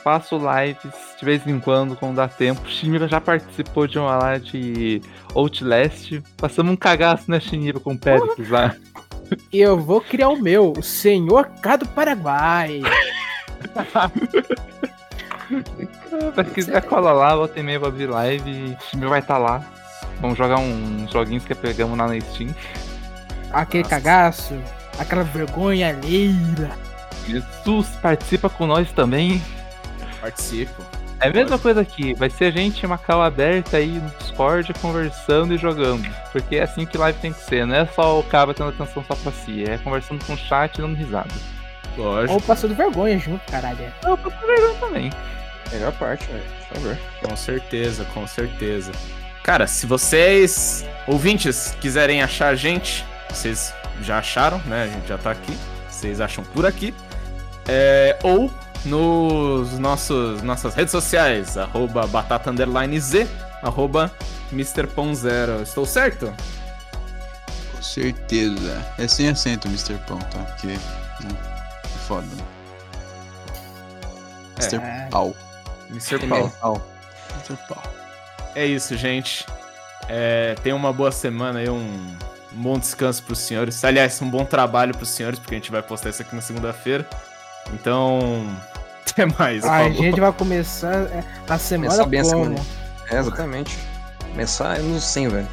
faço 0.03 0.37
lives 0.37 0.93
de 1.19 1.25
vez 1.25 1.47
em 1.47 1.61
quando, 1.61 1.97
quando 1.97 2.17
dá 2.17 2.29
tempo. 2.29 2.69
Shimira 2.69 3.07
já 3.07 3.21
participou 3.21 3.87
de 3.87 3.99
uma 3.99 4.17
lá 4.17 4.39
de 4.39 5.01
Outlast. 5.35 6.21
Passamos 6.37 6.73
um 6.73 6.77
cagaço 6.77 7.31
na 7.31 7.39
Shimira 7.39 7.79
com 7.79 7.93
o 7.93 7.99
Péricles 7.99 8.49
lá. 8.49 8.75
Eu 9.53 9.79
vou 9.79 10.01
criar 10.01 10.29
o 10.29 10.41
meu, 10.41 10.73
o 10.77 10.83
Senhor 10.83 11.47
K 11.63 11.77
do 11.77 11.87
Paraguai. 11.89 12.83
Pra 16.35 16.45
quem 16.45 16.55
quiser, 16.55 16.83
cola 16.83 17.13
lá, 17.13 17.37
volta 17.37 17.59
e 17.59 17.63
meia 17.63 17.79
pra 17.79 17.89
abrir 17.89 18.07
live. 18.07 18.51
e 18.51 18.77
Shimira 18.85 19.11
vai 19.11 19.21
estar 19.21 19.39
lá. 19.39 19.65
Vamos 20.21 20.37
jogar 20.37 20.59
uns 20.59 21.11
joguinhos 21.11 21.45
que 21.45 21.55
pegamos 21.55 21.97
lá 21.97 22.07
na 22.09 22.21
Steam. 22.21 22.55
Aquele 23.53 23.85
cagaço, 23.85 24.55
aquela 24.99 25.25
vergonha 25.25 25.89
alheira. 25.89 26.71
Jesus 27.27 27.89
participa 28.03 28.49
com 28.49 28.67
nós 28.67 28.91
também. 28.93 29.43
Participo. 30.21 30.85
É 31.23 31.29
a 31.29 31.33
mesma 31.33 31.59
coisa 31.59 31.83
aqui, 31.83 32.15
vai 32.15 32.31
ser 32.31 32.47
a 32.47 32.51
gente 32.51 32.87
uma 32.87 32.97
cal 32.97 33.23
aberta 33.23 33.77
aí 33.77 33.89
no 33.89 34.09
Discord 34.19 34.73
conversando 34.81 35.53
e 35.53 35.59
jogando. 35.59 36.09
Porque 36.33 36.57
é 36.57 36.63
assim 36.63 36.87
que 36.87 36.97
live 36.97 37.19
tem 37.19 37.31
que 37.31 37.41
ser, 37.41 37.67
não 37.67 37.75
é 37.75 37.87
só 37.87 38.19
o 38.19 38.23
cara 38.23 38.55
tendo 38.55 38.71
atenção 38.71 39.05
só 39.05 39.15
pra 39.15 39.31
si, 39.31 39.65
é 39.65 39.77
conversando 39.77 40.25
com 40.25 40.33
o 40.33 40.39
chat 40.39 40.79
e 40.79 40.81
dando 40.81 40.97
risada. 40.97 41.29
Lógico. 41.95 42.33
Ou 42.33 42.41
passando 42.41 42.75
vergonha 42.75 43.19
junto, 43.19 43.41
caralho. 43.51 43.93
Eu 44.03 44.17
tô 44.17 44.31
vergonha 44.31 44.75
também. 44.81 45.11
melhor 45.71 45.93
parte, 45.93 46.27
velho. 46.27 46.43
Por 46.69 46.77
favor. 46.77 46.99
Com 47.23 47.37
certeza, 47.37 48.05
com 48.15 48.27
certeza. 48.27 48.93
Cara, 49.43 49.67
se 49.67 49.87
vocês, 49.87 50.87
ouvintes, 51.07 51.77
quiserem 51.83 52.23
achar 52.23 52.49
a 52.49 52.55
gente, 52.55 53.05
vocês 53.29 53.75
já 54.01 54.19
acharam, 54.19 54.59
né? 54.65 54.85
A 54.85 54.87
gente 54.87 55.07
já 55.07 55.19
tá 55.19 55.33
aqui. 55.33 55.55
Vocês 55.91 56.19
acham 56.19 56.45
por 56.45 56.65
aqui. 56.65 56.95
É, 57.69 58.19
ou 58.23 58.51
nos 58.85 59.79
nossos 59.79 60.43
nossas 60.43 60.75
redes 60.75 60.91
sociais, 60.91 61.57
arroba 61.57 62.07
batata 62.07 62.51
underline 62.51 62.99
z, 62.99 63.27
arroba 63.63 64.11
Mr. 64.53 64.87
Pão 64.87 65.15
Zero. 65.15 65.63
Estou 65.63 65.87
certo? 65.87 66.33
Com 67.73 67.83
certeza. 67.83 68.85
É 68.99 69.07
sem 69.07 69.29
acento, 69.29 69.69
Mr. 69.69 69.95
Pão, 70.07 70.19
tá? 70.19 70.39
Porque. 70.41 70.69
Né, 70.69 70.79
é 71.85 71.99
foda. 72.07 72.27
Mr. 74.59 74.77
É. 74.77 75.09
Pau. 75.11 75.35
Mr. 75.91 76.19
Pau. 76.27 76.83
Mr. 77.37 77.57
Pau. 77.69 77.83
É 78.55 78.67
isso, 78.67 78.97
gente. 78.97 79.47
É, 80.09 80.55
tenha 80.63 80.75
uma 80.75 80.93
boa 80.93 81.13
semana 81.13 81.61
aí, 81.61 81.69
um, 81.69 82.17
um 82.53 82.63
bom 82.63 82.79
descanso 82.79 83.23
pros 83.23 83.39
senhores. 83.39 83.85
Aliás, 83.85 84.21
um 84.21 84.29
bom 84.29 84.45
trabalho 84.45 84.97
pros 84.97 85.11
senhores, 85.11 85.39
porque 85.39 85.55
a 85.55 85.59
gente 85.59 85.71
vai 85.71 85.83
postar 85.83 86.11
isso 86.11 86.23
aqui 86.23 86.35
na 86.35 86.43
segunda-feira. 86.43 87.09
Então, 87.73 88.47
até 89.09 89.27
mais. 89.27 89.65
A 89.65 89.69
falou. 89.69 89.93
gente 89.93 90.21
vai 90.21 90.33
começar 90.33 90.95
é, 90.95 91.25
a 91.49 91.59
semana 91.59 91.91
Começar 91.91 92.07
bem 92.09 92.21
a 92.21 92.25
semana. 92.25 92.57
É, 93.11 93.19
exatamente. 93.19 93.79
Começar 94.31 94.79
no 94.79 95.01
100, 95.01 95.29
velho. 95.29 95.49